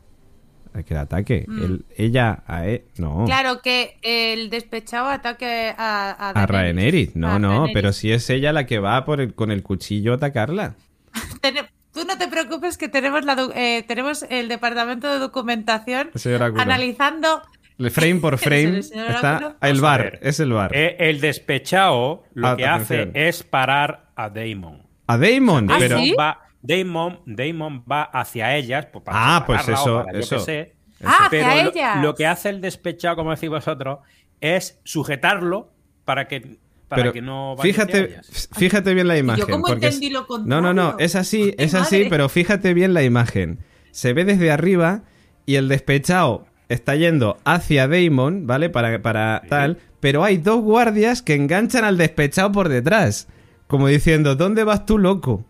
¿A 0.74 0.82
que 0.82 0.94
la 0.94 1.03
ataque? 1.03 1.44
Mm. 1.49 1.76
Ella 1.96 2.42
a 2.46 2.66
él, 2.66 2.82
no. 2.99 3.24
Claro 3.24 3.62
que 3.62 3.96
el 4.03 4.51
despechado 4.51 5.09
ataque 5.09 5.72
a, 5.78 6.11
a, 6.11 6.30
a 6.30 6.46
Rhaenerys, 6.46 7.16
no, 7.16 7.28
A 7.32 7.38
no, 7.38 7.66
pero 7.72 7.92
si 7.92 8.12
es 8.12 8.28
ella 8.28 8.53
la 8.53 8.66
que 8.66 8.78
va 8.80 9.05
por 9.05 9.20
el- 9.20 9.34
con 9.34 9.51
el 9.51 9.62
cuchillo 9.62 10.12
a 10.12 10.16
atacarla. 10.16 10.74
Tú 11.94 12.05
no 12.05 12.16
te 12.18 12.28
preocupes 12.28 12.76
que 12.78 12.88
tenemos, 12.88 13.24
la, 13.24 13.34
eh, 13.57 13.82
tenemos 13.88 14.24
el 14.28 14.46
departamento 14.49 15.11
de 15.11 15.18
documentación 15.18 16.11
analizando 16.57 17.42
El 17.79 17.91
frame 17.91 18.16
por 18.16 18.39
frame 18.39 18.64
¿El 18.64 18.79
está 18.79 19.37
Oráculo? 19.39 19.57
el 19.62 19.81
bar, 19.81 20.18
es 20.22 20.41
el 20.41 20.53
bar. 20.53 20.70
Eh, 20.74 20.97
el 20.99 21.20
despechado 21.20 22.24
lo 22.35 22.49
Ah, 22.49 22.57
que 22.57 22.66
atención. 22.66 23.11
hace 23.11 23.29
es 23.29 23.43
parar 23.43 24.11
a 24.16 24.29
Damon. 24.31 24.83
a 25.07 25.16
Damon, 25.16 25.70
¿Ah, 25.70 25.76
pero 25.79 25.99
sí? 25.99 26.12
va, 26.18 26.41
Damon, 26.61 27.20
Damon 27.26 27.85
va 27.91 28.03
hacia 28.03 28.57
ellas. 28.57 28.87
pues, 28.93 29.05
para 29.05 29.37
Ah, 29.37 29.45
pues 29.47 29.68
eso, 29.68 30.03
para 30.05 30.12
yo 30.12 30.18
eso. 30.18 30.39
sé. 30.41 30.74
Ah, 31.05 31.26
hacia 31.26 31.31
Pero 31.31 31.49
lo, 31.64 31.70
ellas. 31.70 32.03
lo 32.03 32.14
que 32.16 32.26
hace 32.26 32.49
el 32.49 32.61
despechado, 32.61 33.14
como 33.16 33.31
decís 33.31 33.49
vosotros, 33.49 34.01
es 34.41 34.81
sujetarlo 34.85 35.72
para 36.05 36.26
que, 36.26 36.59
para 36.89 37.03
pero 37.03 37.12
que 37.12 37.22
no 37.22 37.55
vaya 37.55 37.70
hacia 37.70 37.85
fíjate, 37.87 38.05
ellas. 38.14 38.49
fíjate 38.57 38.95
bien 38.95 39.07
la 39.07 39.16
imagen. 39.18 39.47
porque 39.62 39.87
es- 39.87 39.95
entendí 39.95 40.11
lo 40.11 40.22
No, 40.45 40.61
no, 40.61 40.74
no, 40.74 40.83
contrario. 40.87 40.97
es 41.07 41.14
así, 41.14 41.55
es 41.59 41.74
así, 41.74 41.97
madre. 41.99 42.11
pero 42.11 42.29
fíjate 42.29 42.74
bien 42.74 42.93
la 42.93 43.05
imagen. 43.05 43.61
Se 43.93 44.12
ve 44.14 44.24
desde 44.24 44.51
arriba 44.51 45.03
y 45.47 45.55
el 45.55 45.68
despechado 45.68 46.47
está 46.69 46.95
yendo 46.97 47.39
hacia 47.45 47.89
Damon, 47.89 48.47
¿vale? 48.47 48.71
Para, 48.71 49.01
para 49.03 49.43
tal, 49.49 49.79
pero 50.01 50.25
hay 50.25 50.39
dos 50.39 50.61
guardias 50.62 51.23
que 51.23 51.35
enganchan 51.35 51.85
al 51.85 51.97
despechado 51.97 52.53
por 52.53 52.69
detrás, 52.69 53.29
como 53.66 53.89
diciendo, 53.89 54.37
¿dónde 54.37 54.64
vas 54.64 54.87
tú, 54.87 54.99
loco? 54.99 55.45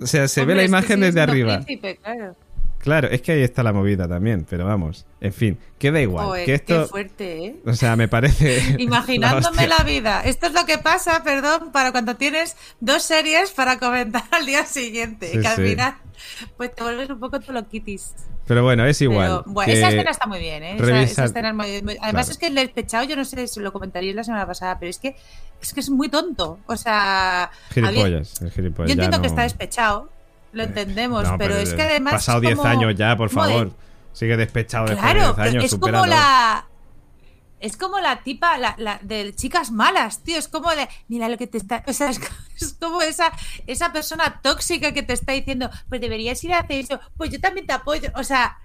O 0.00 0.06
sea, 0.06 0.28
se 0.28 0.42
Hombre, 0.42 0.54
ve 0.54 0.60
la 0.62 0.66
imagen 0.68 1.00
desde 1.00 1.20
arriba. 1.20 1.56
príncipe, 1.60 1.96
claro. 1.96 2.36
Claro, 2.78 3.08
es 3.08 3.22
que 3.22 3.32
ahí 3.32 3.42
está 3.42 3.62
la 3.62 3.72
movida 3.72 4.06
también, 4.08 4.46
pero 4.48 4.64
vamos, 4.64 5.04
en 5.20 5.32
fin, 5.32 5.58
queda 5.78 6.00
igual. 6.00 6.26
Joder, 6.26 6.46
que 6.46 6.54
esto, 6.54 6.82
Qué 6.82 6.86
fuerte, 6.88 7.44
¿eh? 7.46 7.56
o 7.66 7.72
sea, 7.74 7.96
me 7.96 8.06
parece... 8.08 8.76
Imaginándome 8.78 9.66
la, 9.66 9.78
vida. 9.84 10.22
Esto 10.24 10.46
es 10.46 10.52
lo 10.52 10.64
que 10.64 10.78
pasa, 10.78 11.22
perdón, 11.24 11.72
para 11.72 11.90
cuando 11.92 12.16
tienes 12.16 12.56
dos 12.80 13.02
series 13.02 13.50
para 13.50 13.78
comentar 13.78 14.22
al 14.30 14.46
día 14.46 14.64
siguiente. 14.64 15.28
Sí, 15.32 15.40
que 15.40 15.46
al 15.48 15.56
sí. 15.56 15.62
final, 15.62 15.96
pues 16.56 16.74
te 16.74 16.82
vuelves 16.84 17.10
un 17.10 17.18
poco 17.20 17.40
toloquitis. 17.40 18.14
Pero 18.46 18.62
bueno, 18.62 18.86
es 18.86 19.02
igual. 19.02 19.42
Pero, 19.44 19.52
bueno, 19.52 19.70
que 19.72 19.78
esa 19.78 19.88
escena 19.88 20.10
está 20.10 20.26
muy 20.26 20.38
bien, 20.38 20.62
¿eh? 20.62 20.76
Esa- 20.76 20.84
revisa- 20.86 21.02
esa 21.12 21.24
escena 21.24 21.48
es 21.50 21.54
muy- 21.54 21.82
muy- 21.82 21.96
Además 22.00 22.26
Claro. 22.26 22.30
es 22.30 22.38
que 22.38 22.46
el 22.46 22.54
despechado, 22.54 23.04
yo 23.04 23.16
no 23.16 23.24
sé 23.26 23.46
si 23.48 23.60
lo 23.60 23.72
comentaría 23.72 24.14
la 24.14 24.24
semana 24.24 24.46
pasada, 24.46 24.78
pero 24.78 24.88
es 24.88 24.98
que 24.98 25.16
es 25.60 25.74
que 25.74 25.80
es 25.80 25.90
muy 25.90 26.08
tonto. 26.08 26.58
O 26.66 26.76
sea, 26.76 27.50
Gilipollas, 27.72 28.40
el 28.40 28.50
gilipollas, 28.52 28.88
yo 28.88 28.92
entiendo 28.92 29.20
que 29.20 29.26
está 29.26 29.42
despechado, 29.42 30.10
lo 30.52 30.62
entendemos, 30.62 31.24
No, 31.24 31.38
pero, 31.38 31.56
es 31.56 31.74
que 31.74 31.82
además. 31.82 32.14
Pasado 32.14 32.38
es 32.38 32.42
10 32.42 32.56
como- 32.56 32.68
años 32.68 32.94
ya, 32.96 33.16
por 33.16 33.30
favor. 33.30 33.72
Sigue 34.12 34.36
despechado 34.36 34.86
después 34.86 35.02
Claro, 35.04 35.20
de 35.20 35.24
10 35.26 35.34
pero 35.36 35.48
años, 35.50 35.64
es 35.64 35.78
como 35.78 36.06
la. 36.06 36.64
Es 37.60 37.76
como 37.76 37.98
la 37.98 38.22
tipa 38.22 38.56
la, 38.56 38.76
la 38.78 39.00
de 39.02 39.34
chicas 39.34 39.72
malas, 39.72 40.22
tío. 40.22 40.38
Es 40.38 40.46
como 40.48 40.70
de. 40.70 40.88
Mira 41.08 41.28
lo 41.28 41.36
que 41.36 41.46
te 41.48 41.58
está. 41.58 41.82
O 41.88 41.92
sea, 41.92 42.10
es, 42.10 42.20
es 42.60 42.74
como 42.74 43.02
esa, 43.02 43.32
esa 43.66 43.92
persona 43.92 44.40
tóxica 44.42 44.92
que 44.92 45.02
te 45.02 45.12
está 45.12 45.32
diciendo, 45.32 45.68
pues 45.88 46.00
deberías 46.00 46.42
ir 46.44 46.52
a 46.54 46.60
hacer 46.60 46.78
eso. 46.78 47.00
Pues 47.16 47.30
yo 47.30 47.40
también 47.40 47.66
te 47.66 47.72
apoyo. 47.72 48.10
O 48.14 48.22
sea, 48.22 48.58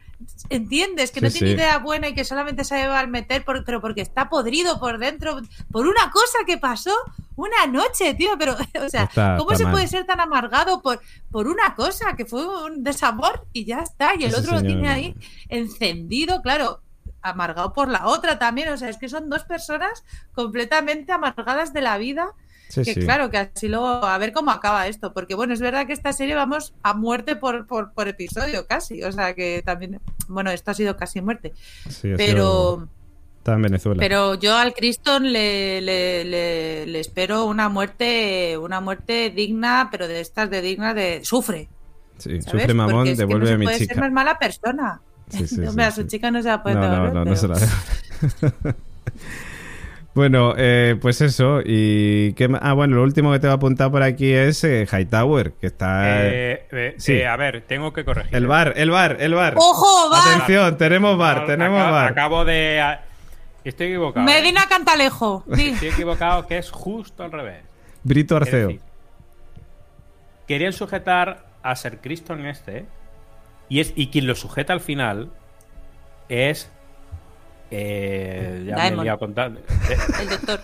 entiendes 0.49 1.11
que 1.11 1.21
no 1.21 1.30
tiene 1.30 1.47
sí. 1.49 1.53
idea 1.53 1.78
buena 1.80 2.07
y 2.09 2.13
que 2.13 2.24
solamente 2.26 2.63
sabe 2.63 2.84
al 2.84 3.07
meter, 3.07 3.43
por- 3.45 3.63
pero 3.65 3.82
porque 3.82 4.01
está 4.01 4.30
podrido 4.30 4.80
por 4.80 4.97
dentro. 4.97 5.39
Por 5.71 5.88
una 5.88 6.09
cosa 6.11 6.39
que 6.45 6.57
pasó 6.57 6.91
una 7.36 7.65
noche, 7.67 8.13
tío. 8.13 8.32
Pero, 8.38 8.53
o 8.86 8.89
sea, 8.89 9.03
Está- 9.03 9.38
¿cómo 9.38 9.51
está 9.51 9.57
se 9.57 9.63
mal. 9.65 9.74
puede 9.74 9.88
ser 9.88 10.05
tan 10.05 10.19
amargado 10.19 10.82
por, 10.82 11.01
por 11.32 11.47
una 11.47 11.76
cosa 11.76 12.15
que 12.15 12.26
fue 12.26 12.45
un 12.65 12.84
desamor 12.84 13.47
y 13.53 13.65
ya 13.65 13.80
está? 13.80 14.13
Y 14.15 14.24
el 14.24 14.32
Ese 14.32 14.39
otro 14.41 14.55
lo 14.55 14.61
tiene 14.61 14.89
ahí 14.89 15.15
encendido, 15.49 16.41
claro, 16.41 16.82
amargado 17.21 17.74
por 17.74 17.88
la 17.89 18.07
otra 18.07 18.38
también. 18.39 18.69
O 18.69 18.78
sea, 18.78 18.89
es 18.89 18.97
que 18.97 19.09
son 19.09 19.30
dos 19.30 19.43
personas 19.43 20.03
completamente 20.34 21.11
amargadas 21.11 21.74
de 21.74 21.82
la 21.82 21.97
vida. 21.97 22.34
Sí, 22.82 22.93
que 22.93 22.93
sí. 22.93 22.99
claro, 23.01 23.30
que 23.30 23.38
así 23.38 23.67
luego 23.67 23.88
a 23.88 24.17
ver 24.17 24.32
cómo 24.34 24.51
acaba 24.51 24.88
esto. 24.88 25.13
Porque 25.13 25.36
bueno, 25.36 25.53
es 25.53 25.59
verdad 25.61 25.86
que 25.86 25.93
esta 25.93 26.11
serie 26.13 26.36
vamos 26.36 26.74
a 26.84 26.93
muerte 26.93 27.36
por, 27.36 27.67
por, 27.67 27.93
por 27.93 28.07
episodio 28.07 28.65
casi. 28.67 29.03
O 29.03 29.11
sea 29.11 29.34
que 29.36 29.61
también, 29.65 29.99
bueno, 30.28 30.49
esto 30.51 30.71
ha 30.71 30.74
sido 30.74 30.97
casi 30.97 31.21
muerte. 31.21 31.53
Sí, 31.89 32.11
Pero, 32.17 32.88
Está 33.39 33.53
en 33.55 33.61
Venezuela. 33.61 33.99
pero 33.99 34.36
yo 34.36 34.55
al 34.55 34.74
Criston 34.74 35.32
le, 35.34 35.82
le, 35.82 36.24
le- 36.24 36.86
le 36.88 36.99
espero 36.99 37.45
una 37.45 37.67
muerte, 37.69 38.57
una 38.57 38.80
muerte 38.80 39.30
digna, 39.36 39.89
pero 39.91 40.07
de 40.07 40.21
estas 40.21 40.49
de 40.49 40.61
digna 40.61 40.93
de 40.93 41.19
sufre. 41.26 41.67
sí, 42.17 42.41
¿sabes? 42.41 42.45
sufre 42.45 42.74
mamón, 42.74 42.93
Porque 42.95 43.11
es 43.11 43.17
que 43.17 43.21
devuelve 43.26 43.49
no 43.49 43.55
a 43.55 43.57
mi 43.57 43.65
puede 43.65 43.86
ser 43.86 43.97
más 43.99 44.11
mala 44.13 44.39
persona. 44.39 45.01
Sí, 45.30 45.45
sí, 45.47 45.59
Hombre, 45.67 45.86
a 45.86 45.91
su 45.91 46.03
chica 46.03 46.32
no 46.32 46.41
se 46.41 46.47
la 46.47 46.63
puede 46.63 46.76
No, 46.78 46.82
no, 46.88 46.91
devolver, 46.91 47.13
no, 47.13 47.26
no 47.26 47.36
pero- 47.36 47.36
se 47.36 47.47
la. 47.49 48.74
Bueno, 50.16 50.53
eh, 50.57 50.95
pues 51.01 51.22
eso. 51.22 51.61
Y 51.66 52.34
qué 52.34 52.47
ma- 52.47 52.59
Ah, 52.61 52.74
bueno, 52.74 52.95
lo 52.97 53.03
último 53.03 53.32
que 53.32 53.39
te 53.39 53.47
voy 53.47 53.53
a 53.53 53.55
apuntar 53.55 53.89
por 53.89 54.03
aquí 54.03 54.32
es 54.32 54.64
eh, 54.64 54.86
Hightower, 54.91 55.53
que 55.53 55.66
está. 55.68 56.28
Eh, 56.28 56.68
eh, 56.72 56.95
sí. 56.97 57.14
eh, 57.14 57.28
a 57.28 57.36
ver, 57.36 57.61
tengo 57.68 57.93
que 57.93 58.05
corregir. 58.05 58.36
el 58.36 58.45
bar, 58.45 58.74
el 58.76 58.91
bar, 58.91 59.18
el 59.20 59.34
bar. 59.34 59.55
¡Ojo, 59.57 60.11
va! 60.11 60.36
Atención, 60.36 60.78
tenemos 60.78 61.18
bar, 61.18 61.47
tenemos 61.47 61.80
acabo, 61.80 61.93
bar. 61.95 62.11
Acabo 62.11 62.45
de. 62.45 62.97
Estoy 63.64 63.88
equivocado. 63.88 64.28
¿eh? 64.28 64.34
Medina 64.34 64.68
Cantalejo. 64.70 65.43
di. 65.47 65.70
Estoy 65.70 65.88
equivocado, 65.89 66.45
que 66.45 66.59
es 66.59 66.70
justo 66.70 67.24
al 67.24 67.32
revés. 67.32 67.64
Brito 68.03 68.36
Arceo. 68.36 68.68
decir, 68.68 68.82
querían 70.47 70.74
sujetar 70.74 71.45
a 71.64 71.76
Ser 71.76 71.97
Cristo 71.99 72.34
en 72.34 72.45
este. 72.45 72.86
Y, 73.70 73.80
es, 73.80 73.93
y 73.95 74.07
quien 74.09 74.28
lo 74.28 74.36
sujeta 74.36 74.74
al 74.74 74.82
final 74.82 75.32
es. 76.30 76.70
Eh, 77.76 78.65
ya 78.67 78.76
me 78.76 78.88
he 78.89 79.03
liado 79.03 79.19
con 79.19 79.34
tal- 79.34 79.57
eh, 79.57 79.97
El 80.21 80.30
doctor. 80.30 80.61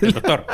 el 0.00 0.12
doctor. 0.12 0.46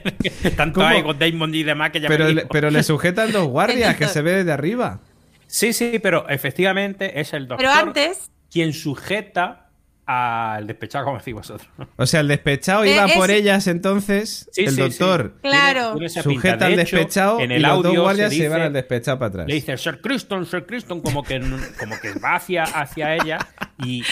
Tanto 0.56 0.74
¿Cómo? 0.80 0.86
hay 0.86 1.02
con 1.02 1.18
Damon 1.18 1.54
y 1.54 1.62
demás 1.62 1.90
que 1.90 2.00
ya 2.00 2.08
Pero, 2.08 2.24
me 2.26 2.32
le, 2.34 2.46
pero 2.46 2.70
le 2.70 2.82
sujetan 2.82 3.30
dos 3.32 3.46
guardias 3.48 3.96
que 3.96 4.08
se 4.08 4.22
ve 4.22 4.32
desde 4.36 4.52
arriba. 4.52 5.00
Sí, 5.46 5.72
sí, 5.72 5.98
pero 6.02 6.28
efectivamente 6.28 7.20
es 7.20 7.32
el 7.34 7.48
doctor 7.48 7.58
Pero 7.68 7.72
antes, 7.72 8.30
quien 8.50 8.72
sujeta 8.72 9.69
al 10.12 10.66
despechado, 10.66 11.04
como 11.04 11.18
decís 11.18 11.34
vosotros. 11.34 11.68
O 11.96 12.06
sea, 12.06 12.20
el 12.20 12.28
despechado 12.28 12.84
Eh, 12.84 12.92
iba 12.94 13.04
es- 13.06 13.12
por 13.16 13.30
ellas, 13.30 13.66
entonces 13.66 14.48
Sí, 14.52 14.64
el 14.64 14.74
sí, 14.74 14.80
doctor 14.80 15.32
sí. 15.36 15.40
Claro. 15.42 15.94
Sujeta 16.22 16.66
al 16.66 16.76
De 16.76 16.82
hecho, 16.82 16.96
despechado 16.96 17.40
en 17.40 17.50
y 17.52 17.54
el 17.54 17.62
los 17.62 17.76
dos 17.76 17.86
audio 17.86 18.02
guardias 18.02 18.30
se 18.30 18.36
se, 18.36 18.42
dice- 18.42 18.48
llevan 18.48 18.66
al 18.66 18.72
despechado 18.72 19.18
para 19.18 19.28
atrás. 19.28 19.46
Le 19.48 19.54
dice 19.54 19.76
Sir 19.78 20.00
Criston, 20.00 20.46
Sir 20.46 20.66
Criston, 20.66 21.00
como 21.00 21.22
que, 21.22 21.38
como 21.78 22.00
que 22.00 22.12
va 22.18 22.34
hacia, 22.36 22.64
hacia 22.64 23.14
ella 23.16 23.38
y, 23.84 24.02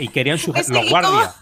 y 0.00 0.08
querían 0.08 0.38
sujetar. 0.38 0.68
Los 0.74 0.86
¿y 0.86 0.90
cómo- 0.90 1.08
guardias. 1.10 1.36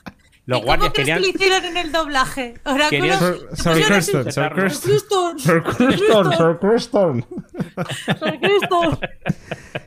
Los 0.46 0.58
¿Y 0.58 0.60
cómo 0.60 0.66
guardias 0.76 0.92
crees 0.92 1.06
querían. 1.08 1.18
que 1.22 1.26
lo 1.26 1.34
hicieron 1.34 1.64
en 1.64 1.76
el 1.78 1.92
doblaje? 1.92 2.54
Oráculo. 2.64 2.90
Querían- 2.90 3.18
Sir, 3.18 3.74
Sir 3.74 3.84
Criston, 3.86 4.32
Sir. 4.32 4.52
Criston, 4.52 5.38
Sir 5.38 5.62
Criston, 5.62 6.32
Sir 6.32 6.58
Criston. 6.60 7.24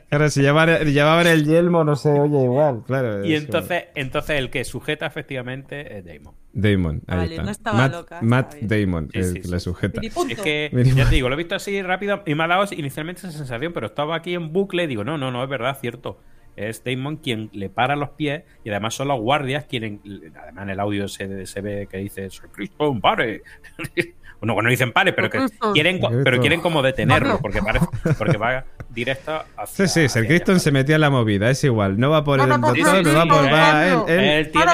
Claro, 0.08 0.30
si 0.30 0.40
llevaban, 0.40 0.84
llevaban 0.86 1.26
el 1.26 1.44
yelmo, 1.44 1.84
no 1.84 1.94
sé, 1.94 2.08
oye, 2.18 2.42
igual, 2.42 2.82
claro. 2.86 3.24
Y 3.26 3.34
es 3.34 3.42
entonces, 3.44 3.84
entonces 3.94 4.38
el 4.38 4.48
que 4.48 4.64
sujeta 4.64 5.04
efectivamente 5.04 5.98
es 5.98 6.04
Damon. 6.04 6.34
Damon, 6.54 7.02
ahí 7.06 7.16
Vale, 7.18 7.30
está. 7.34 7.42
no 7.44 7.50
estaba 7.50 7.76
Matt, 7.78 7.92
loca, 7.92 8.18
Matt 8.22 8.54
está. 8.54 8.74
Damon, 8.76 9.08
Sí, 9.12 9.18
el 9.18 9.24
sí, 9.26 9.34
que 9.34 9.42
sí. 9.42 9.50
le 9.50 9.60
sujeta. 9.60 10.00
Es 10.02 10.40
que, 10.40 10.70
Mínimo. 10.72 10.96
ya 10.96 11.08
te 11.10 11.14
digo, 11.14 11.28
lo 11.28 11.34
he 11.34 11.36
visto 11.36 11.54
así 11.54 11.82
rápido 11.82 12.22
y 12.24 12.34
me 12.34 12.44
ha 12.44 12.46
dado 12.48 12.64
inicialmente 12.70 13.20
esa 13.20 13.32
sensación, 13.36 13.72
pero 13.74 13.88
estaba 13.88 14.16
aquí 14.16 14.32
en 14.34 14.50
bucle 14.52 14.84
y 14.84 14.86
digo, 14.86 15.04
no, 15.04 15.18
no, 15.18 15.30
no, 15.30 15.42
es 15.44 15.48
verdad, 15.50 15.76
cierto. 15.78 16.20
Es 16.58 16.82
Damon 16.82 17.18
quien 17.18 17.50
le 17.52 17.70
para 17.70 17.94
los 17.94 18.10
pies 18.10 18.42
y 18.64 18.70
además 18.70 18.94
son 18.94 19.08
los 19.08 19.20
guardias 19.20 19.66
quienes, 19.66 20.00
además 20.34 20.64
en 20.64 20.70
el 20.70 20.80
audio 20.80 21.06
se, 21.06 21.46
se 21.46 21.60
ve 21.60 21.86
que 21.88 21.98
dice, 21.98 22.28
Sir 22.30 22.48
Criston, 22.50 23.00
pare. 23.00 23.42
Bueno, 24.40 24.62
no 24.62 24.70
dicen 24.70 24.92
pare, 24.92 25.12
pero 25.12 25.30
que 25.30 25.44
quieren, 25.72 26.00
pero 26.22 26.40
quieren 26.40 26.60
como 26.60 26.80
detenerlo, 26.82 27.38
porque 27.40 27.60
parece, 27.60 27.86
porque 28.16 28.36
va 28.36 28.64
directo 28.88 29.42
hacia... 29.56 29.86
Sí, 29.88 29.92
sí, 29.92 30.04
hacia 30.06 30.26
Criston 30.26 30.54
ella. 30.56 30.60
se 30.64 30.70
metía 30.70 30.94
en 30.94 31.00
la 31.00 31.10
movida, 31.10 31.50
es 31.50 31.62
igual. 31.64 31.98
No 31.98 32.10
va 32.10 32.22
por 32.24 32.40
el 32.40 32.48
doctor, 32.48 33.04
no 33.04 33.14
va 33.14 33.26
por. 33.26 33.52
Va, 33.52 33.86
él, 33.86 33.98
él, 34.08 34.20
Él 34.20 34.50
tiene, 34.52 34.72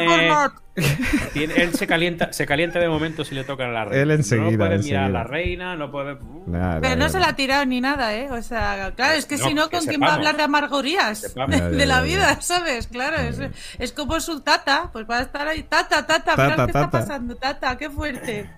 tiene- 1.33 1.55
él 1.63 1.75
se 1.75 1.87
calienta, 1.87 2.33
se 2.33 2.47
calienta 2.47 2.79
de 2.79 2.89
momento 2.89 3.25
si 3.25 3.35
le 3.35 3.45
tocan 3.45 3.71
a 3.71 3.73
la 3.73 3.85
reina. 3.85 4.03
Él 4.03 4.11
enseguida, 4.11 4.51
no 4.51 4.59
puede 4.59 4.79
mirar 4.79 5.05
a 5.05 5.09
la 5.09 5.25
reina, 5.25 5.77
no 5.77 5.91
puede. 5.91 6.19
Nada, 6.47 6.81
Pero 6.81 6.95
no 6.95 6.99
nada. 6.99 7.09
se 7.11 7.21
la 7.21 7.29
ha 7.29 7.37
tirado 7.37 7.65
ni 7.65 7.81
nada, 7.81 8.15
¿eh? 8.15 8.29
O 8.31 8.43
sea, 8.43 8.93
claro, 8.97 9.15
es 9.15 9.27
que 9.27 9.37
No, 9.39 9.47
si 9.47 9.55
no, 9.55 9.71
¿con 9.71 9.85
quién 9.87 10.01
va 10.03 10.09
a 10.09 10.15
hablar 10.15 10.37
de 10.37 10.43
amargurías? 10.43 11.21
Sepamos. 11.21 11.71
De, 11.71 11.87
la 11.87 12.01
vida. 12.03 12.39
¿sabes? 12.41 12.89
Claro, 12.89 13.17
es, 13.17 13.41
es 13.79 13.93
como 13.93 14.19
su 14.21 14.41
tata, 14.41 14.91
pues 14.93 15.07
va 15.09 15.19
a 15.19 15.23
estar 15.23 15.47
ahí, 15.49 15.63
tata, 15.63 16.07
tata, 16.07 16.35
Tata, 16.37 16.57
qué 16.57 16.63
está 16.67 16.91
pasando, 16.91 17.37
tata, 17.37 17.79
qué 17.79 17.89
fuerte. 17.89 18.51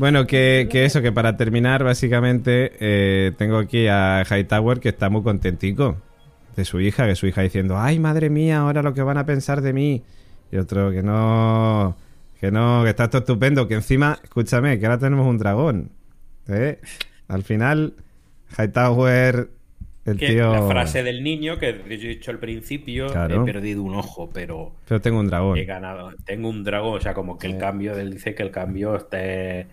Bueno, 0.00 0.26
que, 0.26 0.66
que 0.70 0.86
eso, 0.86 1.02
que 1.02 1.12
para 1.12 1.36
terminar, 1.36 1.84
básicamente, 1.84 2.72
eh, 2.80 3.32
tengo 3.36 3.58
aquí 3.58 3.86
a 3.86 4.24
Hightower 4.24 4.80
que 4.80 4.88
está 4.88 5.10
muy 5.10 5.22
contentico 5.22 5.98
de 6.56 6.64
su 6.64 6.80
hija, 6.80 7.06
que 7.06 7.14
su 7.14 7.26
hija 7.26 7.42
diciendo, 7.42 7.76
ay, 7.78 7.98
madre 7.98 8.30
mía, 8.30 8.60
ahora 8.60 8.80
lo 8.80 8.94
que 8.94 9.02
van 9.02 9.18
a 9.18 9.26
pensar 9.26 9.60
de 9.60 9.74
mí. 9.74 10.02
Y 10.50 10.56
otro 10.56 10.90
que 10.90 11.02
no, 11.02 11.98
que 12.40 12.50
no, 12.50 12.82
que 12.82 12.88
está 12.88 13.10
todo 13.10 13.18
estupendo, 13.20 13.68
que 13.68 13.74
encima, 13.74 14.18
escúchame, 14.24 14.78
que 14.78 14.86
ahora 14.86 14.96
tenemos 14.96 15.26
un 15.26 15.36
dragón. 15.36 15.90
¿eh? 16.48 16.80
Al 17.28 17.42
final, 17.42 17.92
Hightower, 18.56 19.50
el 20.04 20.16
Que 20.16 20.28
tío... 20.28 20.52
La 20.52 20.62
frase 20.66 21.02
del 21.02 21.22
niño 21.22 21.58
que 21.58 21.72
yo 21.88 21.94
he 21.94 22.14
dicho 22.14 22.30
al 22.30 22.38
principio, 22.38 23.06
Claro. 23.08 23.42
he 23.42 23.44
perdido 23.44 23.82
un 23.82 23.94
ojo, 23.94 24.30
pero 24.32 24.72
Pero 24.86 25.00
tengo 25.00 25.20
un 25.20 25.28
dragón. 25.28 25.58
he 25.58 25.64
ganado. 25.64 26.12
Tengo 26.24 26.48
un 26.48 26.64
dragón, 26.64 26.98
o 26.98 27.00
sea, 27.00 27.14
como 27.14 27.38
que 27.38 27.46
el 27.46 27.58
cambio, 27.58 27.96
él 27.98 28.10
dice 28.12 28.34
que 28.34 28.42
el 28.42 28.50
cambio 28.50 28.96
esté, 28.96 29.66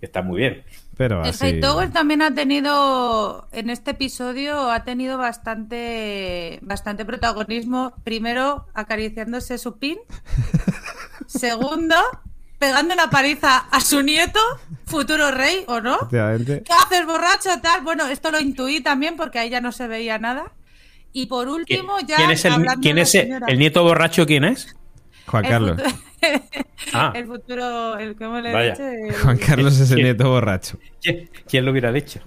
está 0.00 0.22
muy 0.22 0.38
bien. 0.38 0.62
Pero 0.96 1.22
El 1.22 1.28
así... 1.30 1.46
Hightower 1.48 1.90
también 1.92 2.22
ha 2.22 2.34
tenido, 2.34 3.48
en 3.52 3.68
este 3.70 3.90
episodio, 3.92 4.70
ha 4.70 4.82
tenido 4.84 5.18
bastante, 5.18 6.58
bastante 6.62 7.04
protagonismo. 7.04 7.92
Primero, 8.02 8.66
acariciándose 8.74 9.58
su 9.58 9.78
pin. 9.78 9.98
Segundo, 11.26 11.96
pegando 12.58 12.94
una 12.94 13.10
paliza 13.10 13.58
a 13.70 13.80
su 13.80 14.02
nieto, 14.02 14.40
futuro 14.86 15.30
rey, 15.30 15.64
¿o 15.68 15.80
no? 15.80 16.08
¿Qué 16.08 16.18
haces, 16.20 17.06
borracho? 17.06 17.50
Tal. 17.62 17.82
Bueno, 17.82 18.06
esto 18.06 18.30
lo 18.30 18.40
intuí 18.40 18.80
también 18.80 19.16
porque 19.16 19.38
ahí 19.38 19.50
ya 19.50 19.60
no 19.60 19.72
se 19.72 19.86
veía 19.88 20.18
nada. 20.18 20.52
Y 21.12 21.26
por 21.26 21.44
¿Quién, 21.46 21.80
último, 21.80 21.98
ya. 22.06 22.16
quién 22.16 22.30
es, 22.30 22.44
el, 22.44 22.54
quién 22.82 22.98
es 22.98 23.14
nieto 23.56 23.82
borracho? 23.82 24.26
¿Quién 24.26 24.44
es? 24.44 24.74
Juan 25.26 25.44
El 25.44 25.50
Carlos. 25.50 25.76
futuro- 25.82 26.00
Ah. 26.92 27.12
El 27.14 27.26
futuro, 27.26 27.98
el 27.98 28.16
¿cómo 28.16 28.38
le 28.40 28.50
he 28.50 28.52
Vaya. 28.52 28.70
dicho? 28.72 28.84
El- 28.86 29.14
Juan 29.22 29.38
Carlos 29.38 29.78
es 29.80 29.90
el 29.90 30.02
nieto 30.02 30.28
borracho. 30.28 30.78
¿Quién, 31.02 31.30
quién 31.48 31.64
lo 31.64 31.70
hubiera 31.72 31.90
dicho? 31.92 32.20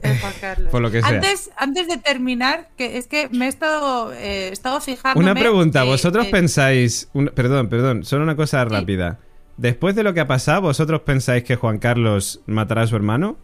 Juan 0.00 0.32
Carlos. 0.40 0.70
Por 0.70 0.80
lo 0.82 0.90
que 0.90 1.00
sea. 1.00 1.10
Antes, 1.10 1.50
antes 1.56 1.86
de 1.88 1.96
terminar, 1.98 2.68
que 2.76 2.98
es 2.98 3.06
que 3.08 3.28
me 3.30 3.46
he 3.46 3.48
estado, 3.48 4.12
eh, 4.12 4.48
he 4.48 4.52
estado 4.52 4.80
fijando. 4.80 5.18
Una 5.20 5.34
pregunta, 5.34 5.82
¿vosotros 5.84 6.26
pensáis... 6.28 7.08
un- 7.14 7.26
perdón, 7.34 7.68
perdón, 7.68 8.04
solo 8.04 8.22
una 8.24 8.36
cosa 8.36 8.62
Sí. 8.64 8.68
rápida. 8.70 9.18
Después 9.56 9.94
de 9.94 10.02
lo 10.02 10.12
que 10.14 10.20
ha 10.20 10.26
pasado, 10.26 10.60
¿vosotros 10.62 11.00
pensáis 11.00 11.42
que 11.44 11.56
Juan 11.56 11.78
Carlos 11.78 12.40
matará 12.46 12.82
a 12.82 12.86
su 12.86 12.96
hermano? 12.96 13.36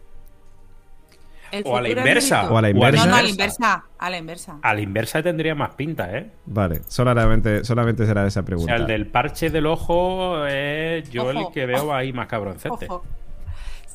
O 1.65 1.77
a 1.77 1.81
la 1.81 1.89
inversa. 1.89 2.51
O 2.51 2.57
a 2.57 2.61
la 2.63 2.69
No, 2.71 2.75
inversa. 2.77 3.05
no, 3.05 3.15
a 3.15 3.21
la 3.21 3.29
inversa. 3.29 3.83
A 3.99 4.09
la 4.09 4.17
inversa. 4.17 4.57
A 4.63 4.73
la 4.73 4.81
inversa 4.81 5.21
tendría 5.21 5.53
más 5.53 5.75
pinta, 5.75 6.15
¿eh? 6.17 6.31
Vale, 6.47 6.81
solamente, 6.87 7.63
solamente 7.63 8.07
será 8.07 8.25
esa 8.25 8.39
O 8.39 8.45
pregunta. 8.45 8.71
sea, 8.73 8.81
el 8.81 8.87
del 8.87 9.05
parche 9.07 9.51
del 9.51 9.67
ojo 9.67 10.45
es 10.47 11.07
yo 11.11 11.23
Ojo, 11.23 11.31
el 11.31 11.45
que 11.53 11.67
veo 11.67 11.83
ojo. 11.83 11.93
ahí 11.93 12.11
más 12.11 12.27
cabroncete. 12.27 12.87
Ojo. 12.89 13.03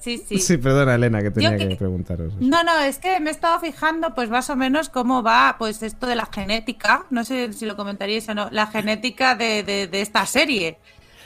Sí, 0.01 0.19
sí. 0.25 0.39
Sí, 0.39 0.57
perdona, 0.59 0.95
Elena, 0.95 1.21
que 1.21 1.33
tenía 1.33 1.57
que, 1.57 1.71
que- 1.71 1.77
preguntaros. 1.77 2.29
eso. 2.33 2.37
No, 2.41 2.63
no, 2.63 2.79
es 2.79 2.99
que 2.99 3.19
me 3.19 3.31
he 3.31 3.33
estado 3.33 3.59
fijando, 3.59 4.15
pues 4.15 4.31
más 4.31 4.49
o 4.51 4.55
menos 4.57 4.89
cómo 4.89 5.25
va, 5.25 5.57
pues 5.59 5.83
esto 5.83 6.07
de 6.07 6.15
la 6.15 6.27
genética, 6.33 7.07
no 7.11 7.25
sé 7.25 7.53
si 7.53 7.67
lo 7.67 7.75
comentaríais 7.77 8.29
o 8.29 8.35
no, 8.35 8.49
la 8.53 8.69
genética 8.69 9.35
de, 9.35 9.65
de- 9.65 9.89
de 9.89 10.01
esta 10.01 10.25
serie. 10.27 10.79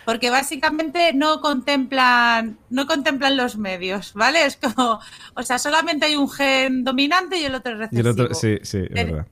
Porque 0.04 0.30
básicamente 0.30 1.12
no 1.12 1.40
contemplan, 1.40 2.58
no 2.70 2.86
contemplan 2.86 3.36
los 3.36 3.56
medios, 3.56 4.14
¿vale? 4.14 4.44
Es 4.46 4.56
como, 4.56 5.00
o 5.34 5.42
sea, 5.42 5.58
solamente 5.58 6.06
hay 6.06 6.16
un 6.16 6.28
gen 6.30 6.84
dominante 6.84 7.38
y 7.38 7.44
el 7.44 7.54
otro 7.54 7.72
es 7.84 7.92
Y 7.92 7.96
el 7.98 8.04
recesivo. 8.04 8.24
otro, 8.24 8.34
sí, 8.34 8.58
sí, 8.62 8.78
es 8.78 9.06
verdad. 9.06 9.26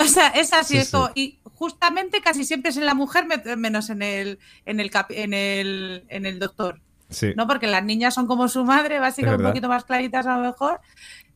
O 0.00 0.04
sea, 0.04 0.28
es 0.28 0.52
así, 0.52 0.74
Sí, 0.74 0.78
es 0.80 0.90
como- 0.90 1.06
sí. 1.08 1.12
y 1.14 1.40
justamente 1.54 2.20
casi 2.20 2.44
siempre 2.44 2.70
es 2.70 2.76
en 2.76 2.86
la 2.86 2.94
mujer, 2.94 3.26
me- 3.26 3.56
menos 3.56 3.88
en 3.90 4.02
el, 4.02 4.38
en 4.66 4.80
el, 4.80 4.90
en 5.10 5.32
el, 5.34 6.04
en 6.08 6.26
el 6.26 6.38
doctor. 6.38 6.80
Sí. 7.08 7.32
¿no? 7.36 7.46
Porque 7.48 7.66
las 7.66 7.82
niñas 7.84 8.14
son 8.14 8.26
como 8.26 8.46
su 8.48 8.64
madre, 8.64 8.98
básicamente 9.00 9.42
un 9.44 9.50
poquito 9.50 9.68
más 9.68 9.84
claritas 9.84 10.26
a 10.26 10.36
lo 10.36 10.42
mejor. 10.42 10.80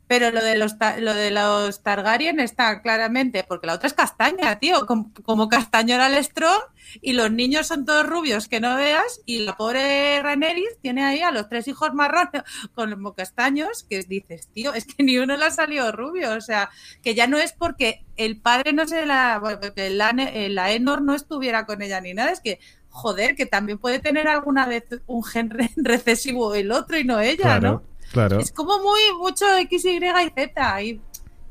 Pero 0.06 0.30
lo 0.30 0.44
de 0.44 0.56
los 0.58 0.74
lo 0.98 1.14
de 1.14 1.30
los 1.30 1.82
Targaryen 1.82 2.38
está 2.38 2.82
claramente, 2.82 3.42
porque 3.42 3.66
la 3.66 3.72
otra 3.74 3.86
es 3.86 3.94
castaña, 3.94 4.58
tío, 4.58 4.84
como, 4.86 5.10
como 5.24 5.48
castaño 5.48 5.94
era 5.94 6.06
el 6.08 6.22
Strong, 6.22 6.62
y 7.02 7.12
los 7.12 7.30
niños 7.30 7.66
son 7.66 7.84
todos 7.84 8.06
rubios 8.06 8.48
que 8.48 8.60
no 8.60 8.76
veas, 8.76 9.20
y 9.26 9.40
la 9.40 9.56
pobre 9.56 10.22
Rhaenyra 10.22 10.54
tiene 10.80 11.04
ahí 11.04 11.20
a 11.20 11.30
los 11.30 11.48
tres 11.48 11.66
hijos 11.68 11.92
marrones 11.94 12.42
como 12.74 13.14
castaños, 13.14 13.84
que 13.88 14.02
dices, 14.02 14.48
tío, 14.48 14.74
es 14.74 14.84
que 14.86 15.02
ni 15.02 15.18
uno 15.18 15.36
le 15.36 15.44
ha 15.44 15.50
salido 15.50 15.92
rubio, 15.92 16.32
o 16.34 16.40
sea, 16.40 16.70
que 17.02 17.14
ya 17.14 17.26
no 17.26 17.38
es 17.38 17.52
porque 17.52 18.04
el 18.16 18.40
padre 18.40 18.72
no 18.72 18.86
se 18.86 19.06
la, 19.06 19.40
la, 19.76 20.12
la 20.48 20.72
Enor 20.72 21.02
no 21.02 21.14
estuviera 21.14 21.66
con 21.66 21.82
ella 21.82 22.00
ni 22.00 22.14
nada, 22.14 22.30
es 22.30 22.40
que 22.40 22.58
joder, 22.88 23.34
que 23.34 23.44
también 23.46 23.78
puede 23.78 23.98
tener 23.98 24.28
alguna 24.28 24.66
vez 24.66 24.84
un 25.06 25.24
gen 25.24 25.50
re- 25.50 25.70
recesivo 25.76 26.54
el 26.54 26.70
otro 26.70 26.96
y 26.96 27.04
no 27.04 27.20
ella, 27.20 27.58
Claro, 27.58 27.72
¿no? 27.72 27.82
claro. 28.12 28.38
Es 28.38 28.52
como 28.52 28.78
muy 28.78 29.00
mucho 29.18 29.44
X, 29.58 29.84
Y 29.84 29.96
y 29.96 30.30
Z. 30.34 30.82
Y, 30.82 31.00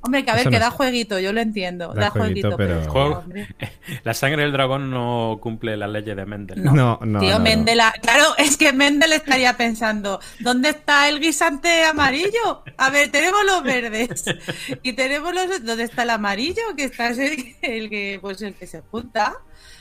hombre, 0.04 0.24
que 0.24 0.32
a 0.32 0.34
ver, 0.34 0.42
Eso 0.42 0.50
que 0.52 0.58
no 0.60 0.66
da 0.66 0.72
jueguito, 0.72 1.20
yo 1.20 1.34
lo 1.34 1.42
entiendo. 1.42 1.94
Da 1.94 2.02
Da, 2.04 2.10
jueguito, 2.12 2.52
jueguito, 2.52 2.58
pero- 2.58 2.80
pero. 2.82 2.92
Juego-. 2.92 3.24
La 4.04 4.14
sangre 4.14 4.44
del 4.44 4.52
dragón 4.52 4.92
no 4.92 5.40
cumple 5.42 5.76
las 5.78 5.90
leyes 5.90 6.16
de 6.16 6.26
Mendel. 6.26 6.64
No, 6.64 6.74
no, 6.74 7.00
no. 7.04 7.20
Tío, 7.20 7.38
no. 7.38 7.44
Mendel, 7.44 7.80
claro, 8.02 8.26
es 8.38 8.58
que 8.58 8.72
Mendel 8.74 9.14
estaría 9.14 9.56
pensando, 9.58 10.20
¿dónde 10.40 10.70
está 10.70 11.10
el 11.10 11.20
guisante 11.20 11.84
amarillo? 11.86 12.64
A 12.78 12.90
ver, 12.90 13.10
tenemos 13.12 13.44
los 13.46 13.64
verdes 13.64 14.26
y 14.84 14.94
tenemos 14.94 15.34
los, 15.34 15.64
¿dónde 15.66 15.84
está 15.84 16.04
el 16.04 16.10
amarillo? 16.12 16.62
Que 16.78 16.84
está 16.86 17.10
es 17.10 17.18
el, 17.20 17.56
el 17.62 17.90
que, 17.90 18.20
pues 18.22 18.42
el 18.42 18.54
que 18.56 18.68
se 18.68 18.82
junta. 18.82 19.36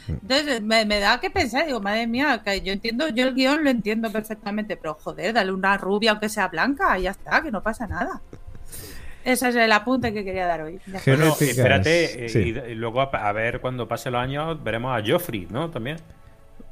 Entonces 0.09 0.61
me, 0.62 0.85
me 0.85 0.99
da 0.99 1.20
que 1.20 1.31
pensar, 1.31 1.64
digo, 1.64 1.81
madre 1.81 2.09
mía, 2.09 2.43
que 2.45 2.61
yo 2.61 2.73
entiendo, 2.73 3.09
yo 3.11 3.25
el 3.29 3.35
guion 3.35 3.62
lo 3.62 3.70
entiendo 3.70 4.11
perfectamente, 4.11 4.77
pero 4.77 4.95
joder, 4.95 5.33
dale 5.33 5.53
una 5.53 5.77
rubia 5.79 6.11
aunque 6.11 6.29
sea 6.29 6.49
blanca 6.49 6.99
y 6.99 7.03
ya 7.03 7.12
está, 7.12 7.41
que 7.41 7.53
no 7.53 7.62
pasa 7.62 7.87
nada. 7.87 8.20
Ese 9.25 9.49
es 9.49 9.57
el 9.57 9.70
apunte 9.73 10.12
que 10.12 10.25
quería 10.25 10.47
dar 10.47 10.62
hoy. 10.62 10.79
Bueno, 11.07 11.34
espérate, 11.41 12.26
eh, 12.26 12.29
sí. 12.29 12.38
y, 12.71 12.75
luego 12.75 13.01
a, 13.01 13.05
a 13.05 13.33
ver 13.33 13.61
cuando 13.61 13.87
pasen 13.88 14.13
los 14.13 14.22
años 14.22 14.63
veremos 14.63 14.96
a 14.99 15.05
Joffrey, 15.07 15.46
¿no? 15.51 15.71
También. 15.71 15.99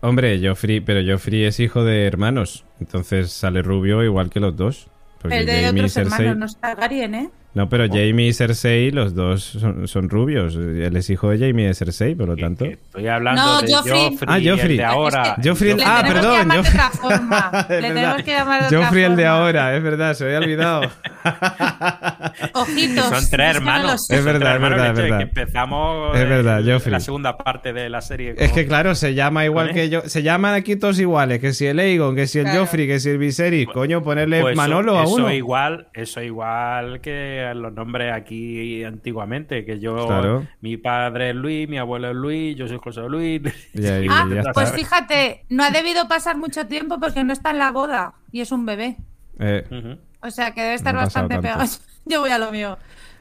Hombre, 0.03 0.41
Joffrey, 0.43 0.81
pero 0.81 1.01
Joffrey 1.07 1.45
es 1.45 1.61
hijo 1.61 1.85
de 1.85 2.07
hermanos, 2.07 2.65
entonces 2.81 3.31
sale 3.33 3.63
rubio 3.63 4.03
igual 4.03 4.31
que 4.31 4.41
los 4.41 4.57
dos. 4.57 4.89
El 5.29 5.45
de 5.45 5.69
otros 5.69 5.97
Cersei- 5.97 6.01
hermanos 6.21 6.37
no 6.39 6.47
está 6.47 6.61
Targaryen, 6.75 7.15
¿eh? 7.15 7.31
No, 7.53 7.69
pero 7.69 7.87
Jamie 7.89 8.29
y 8.29 8.33
Cersei, 8.33 8.93
los 8.93 9.15
dos 9.17 9.43
son, 9.43 9.89
son 9.89 10.09
rubios. 10.09 10.55
Él 10.55 10.97
es 10.97 11.11
hijo 11.11 11.31
de 11.31 11.39
Jamie 11.39 11.65
y 11.65 11.69
de 11.69 11.75
Cersei, 11.75 12.15
por 12.15 12.29
lo 12.29 12.37
tanto. 12.37 12.65
Estoy 12.65 13.09
hablando 13.09 13.43
No, 13.43 13.61
de 13.61 13.73
Joffrey. 13.75 13.93
Joffrey. 14.11 14.29
Ah, 14.29 14.39
el 14.39 14.51
Joffrey. 14.51 14.77
de 14.77 14.85
ahora. 14.85 15.23
Es 15.23 15.43
que- 15.43 15.51
Joffrey- 15.51 15.77
Le 15.77 15.85
Ah, 15.85 16.05
perdón, 16.07 16.23
que 16.33 16.39
llamar 16.39 16.47
de 16.47 16.57
Joffrey. 16.63 16.81
otra 16.81 16.91
forma. 16.91 17.51
Es 17.61 17.69
Le 17.69 17.75
verdad. 17.81 17.95
tenemos 17.95 18.23
que 18.23 18.31
llamar 18.31 18.61
de 18.61 18.67
otra 18.69 18.79
Joffrey 18.87 19.03
el 19.05 19.17
de 19.17 19.27
ahora, 19.27 19.77
es 19.77 19.83
verdad, 19.83 20.15
se 20.15 20.25
había 20.27 20.39
olvidado. 20.39 20.83
Ojitos. 22.55 23.05
Son 23.07 23.31
tres 23.31 23.47
a 23.47 23.51
hermanos. 23.51 24.11
Es 24.11 24.25
verdad, 24.25 24.55
es 24.57 24.61
verdad, 24.63 24.87
es 24.91 24.97
verdad. 24.97 25.17
que 25.19 25.23
empezamos 25.25 26.17
Es 26.17 26.29
verdad, 26.29 26.63
Joffrey. 26.65 26.93
la 26.93 27.01
segunda 27.01 27.37
parte 27.37 27.73
de 27.73 27.89
la 27.91 28.01
serie. 28.01 28.35
Es 28.39 28.53
que 28.53 28.67
claro, 28.67 28.95
se 28.95 29.15
llama 29.15 29.45
igual 29.45 29.69
¿Con 29.69 29.75
que 29.75 29.89
yo. 29.91 30.03
Se 30.07 30.23
llaman 30.23 30.55
aquí 30.55 30.77
todos 30.77 30.99
iguales, 30.99 31.41
que 31.41 31.53
si 31.53 31.67
el 31.67 31.79
Aegon, 31.79 32.15
que 32.17 32.27
si 32.27 32.39
el 32.39 32.45
Claro. 32.45 32.61
Joffrey, 32.61 32.87
que 32.87 33.01
si 33.01 33.11
el 33.11 33.19
Viserys. 33.19 33.67
Coño, 33.69 34.03
ponerle 34.03 34.41
Pues 34.41 34.53
eso- 34.53 34.63
Manolo 34.63 34.99
a 34.99 35.05
eso 35.05 35.15
uno. 35.17 35.33
igual, 35.33 35.89
eso 35.95 36.23
igual 36.23 37.01
que 37.01 37.40
los 37.55 37.73
nombres 37.73 38.13
aquí 38.13 38.85
antiguamente, 38.85 39.65
que 39.65 39.79
yo, 39.81 40.07
Claro. 40.07 40.47
mi 40.61 40.77
padre 40.77 41.31
es 41.31 41.37
Luis, 41.37 41.69
mi 41.69 41.79
abuelo 41.79 42.11
es 42.11 42.17
Luis, 42.17 42.57
yo 42.57 42.69
soy 42.69 42.79
José 42.83 43.03
Luis. 43.09 43.41
Y 43.75 43.87
ahí 43.87 44.07
Ah, 44.11 44.27
ya 44.33 44.53
pues 44.53 44.73
fíjate, 44.73 45.45
no 45.49 45.63
ha 45.65 45.71
debido 45.71 46.07
pasar 46.09 46.37
mucho 46.37 46.67
tiempo 46.67 46.99
porque 47.01 47.25
no 47.25 47.33
está 47.33 47.51
en 47.51 47.59
la 47.59 47.71
boda 47.71 48.15
y 48.33 48.41
es 48.41 48.53
un 48.53 48.67
bebé. 48.67 48.97
Eh. 49.39 49.97
O 50.23 50.31
sea 50.31 50.53
que 50.53 50.63
debe 50.63 50.75
estar 50.75 50.95
No 50.95 51.01
bastante 51.01 51.39
pegado. 51.39 51.65
Yo 52.05 52.21
voy 52.21 52.31
a 52.31 52.39
lo 52.39 52.51
mío. 52.53 52.79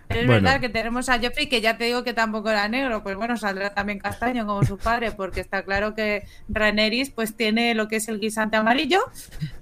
Pero 0.08 0.22
es 0.22 0.26
Bueno. 0.26 0.42
verdad 0.42 0.60
que 0.60 0.70
tenemos 0.70 1.08
a 1.08 1.20
Joffrey, 1.20 1.48
que 1.48 1.62
ya 1.62 1.78
te 1.78 1.84
digo 1.84 2.04
que 2.04 2.14
tampoco 2.16 2.50
era 2.50 2.68
negro, 2.68 3.04
pues 3.04 3.16
bueno, 3.16 3.38
saldrá 3.38 3.76
también 3.76 4.00
castaño 4.00 4.44
como 4.48 4.64
su 4.64 4.80
padre, 4.80 5.12
porque 5.12 5.40
está 5.40 5.62
claro 5.62 5.94
que 5.94 6.24
Rhaenyra 6.50 7.12
pues 7.14 7.36
tiene 7.38 7.76
lo 7.76 7.88
que 7.88 7.98
es 7.98 8.08
el 8.08 8.20
guisante 8.20 8.58
amarillo 8.58 9.00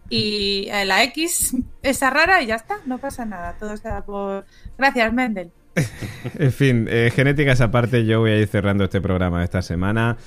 y 0.10 0.68
eh, 0.70 0.86
la 0.86 1.04
X 1.04 1.56
esa 1.82 2.10
rara 2.10 2.42
y 2.42 2.48
ya 2.48 2.56
está, 2.56 2.78
no 2.86 2.98
pasa 2.98 3.26
nada, 3.26 3.56
todo 3.60 3.74
está 3.74 4.04
por... 4.06 4.46
Gracias, 4.78 5.14
Mendel. 5.14 5.52
En 6.40 6.52
fin, 6.52 6.88
eh, 6.90 7.12
genéticas 7.14 7.62
aparte, 7.62 8.06
yo 8.06 8.22
voy 8.22 8.32
a 8.32 8.40
ir 8.40 8.48
cerrando 8.48 8.86
este 8.86 9.02
programa 9.02 9.44
esta 9.44 9.62
semana. 9.62 10.18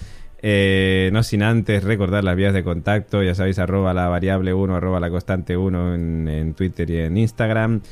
Eh, 0.43 1.11
no 1.12 1.23
sin 1.23 1.43
antes 1.43 1.85
recordar 1.85 2.24
las 2.24 2.35
vías 2.35 2.55
de 2.55 2.65
contacto, 2.65 3.23
ya 3.23 3.35
sabéis, 3.35 3.59
arroba 3.59 3.93
la 3.93 4.09
variable 4.09 4.55
1, 4.55 4.77
arroba 4.77 4.98
la 4.98 5.11
constante 5.11 5.57
1 5.57 5.94
en, 5.94 6.28
en 6.28 6.55
Twitter 6.55 6.89
y 6.90 6.98
en 6.98 7.16
Instagram. 7.16 7.82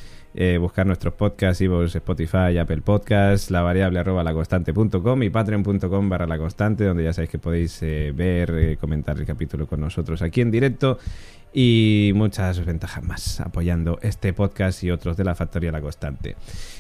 Eh, 0.41 0.57
buscar 0.57 0.87
nuestros 0.87 1.15
podcasts, 1.15 1.61
iVoox, 1.63 1.97
Spotify, 1.97 2.57
Apple 2.59 2.83
Podcasts, 2.83 3.51
la 3.51 3.61
variable 3.61 3.99
arroba 3.99 4.23
la 4.23 4.33
constante.com 4.33 5.21
y 5.25 5.31
patreon.com 5.31 6.09
barra 6.09 6.29
la 6.29 6.39
constante, 6.39 6.85
donde 6.85 7.03
ya 7.03 7.13
sabéis 7.13 7.31
que 7.31 7.41
podéis 7.41 7.83
eh, 7.83 8.13
ver, 8.15 8.55
eh, 8.57 8.77
comentar 8.77 9.19
el 9.19 9.27
capítulo 9.27 9.67
con 9.67 9.81
nosotros 9.81 10.23
aquí 10.23 10.41
en 10.41 10.53
directo 10.53 11.01
y 11.53 12.13
muchas 12.15 12.65
ventajas 12.65 13.03
más 13.03 13.41
apoyando 13.41 13.99
este 14.01 14.33
podcast 14.33 14.85
y 14.85 14.93
otros 14.93 15.17
de 15.17 15.25
la 15.25 15.35
Factoría 15.35 15.73
La 15.73 15.81
Constante. 15.81 16.37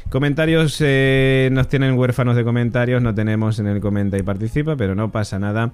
Comentarios 0.09 0.80
nos 0.80 1.68
tienen 1.68 1.98
huérfanos 1.98 2.36
de 2.36 2.44
comentarios, 2.44 3.02
no 3.02 3.12
tenemos 3.12 3.59
en 3.59 3.66
el 3.66 3.80
comenta 3.80 4.16
y 4.16 4.22
participa, 4.22 4.76
pero 4.76 4.94
no 4.94 5.10
pasa 5.10 5.40
nada 5.40 5.72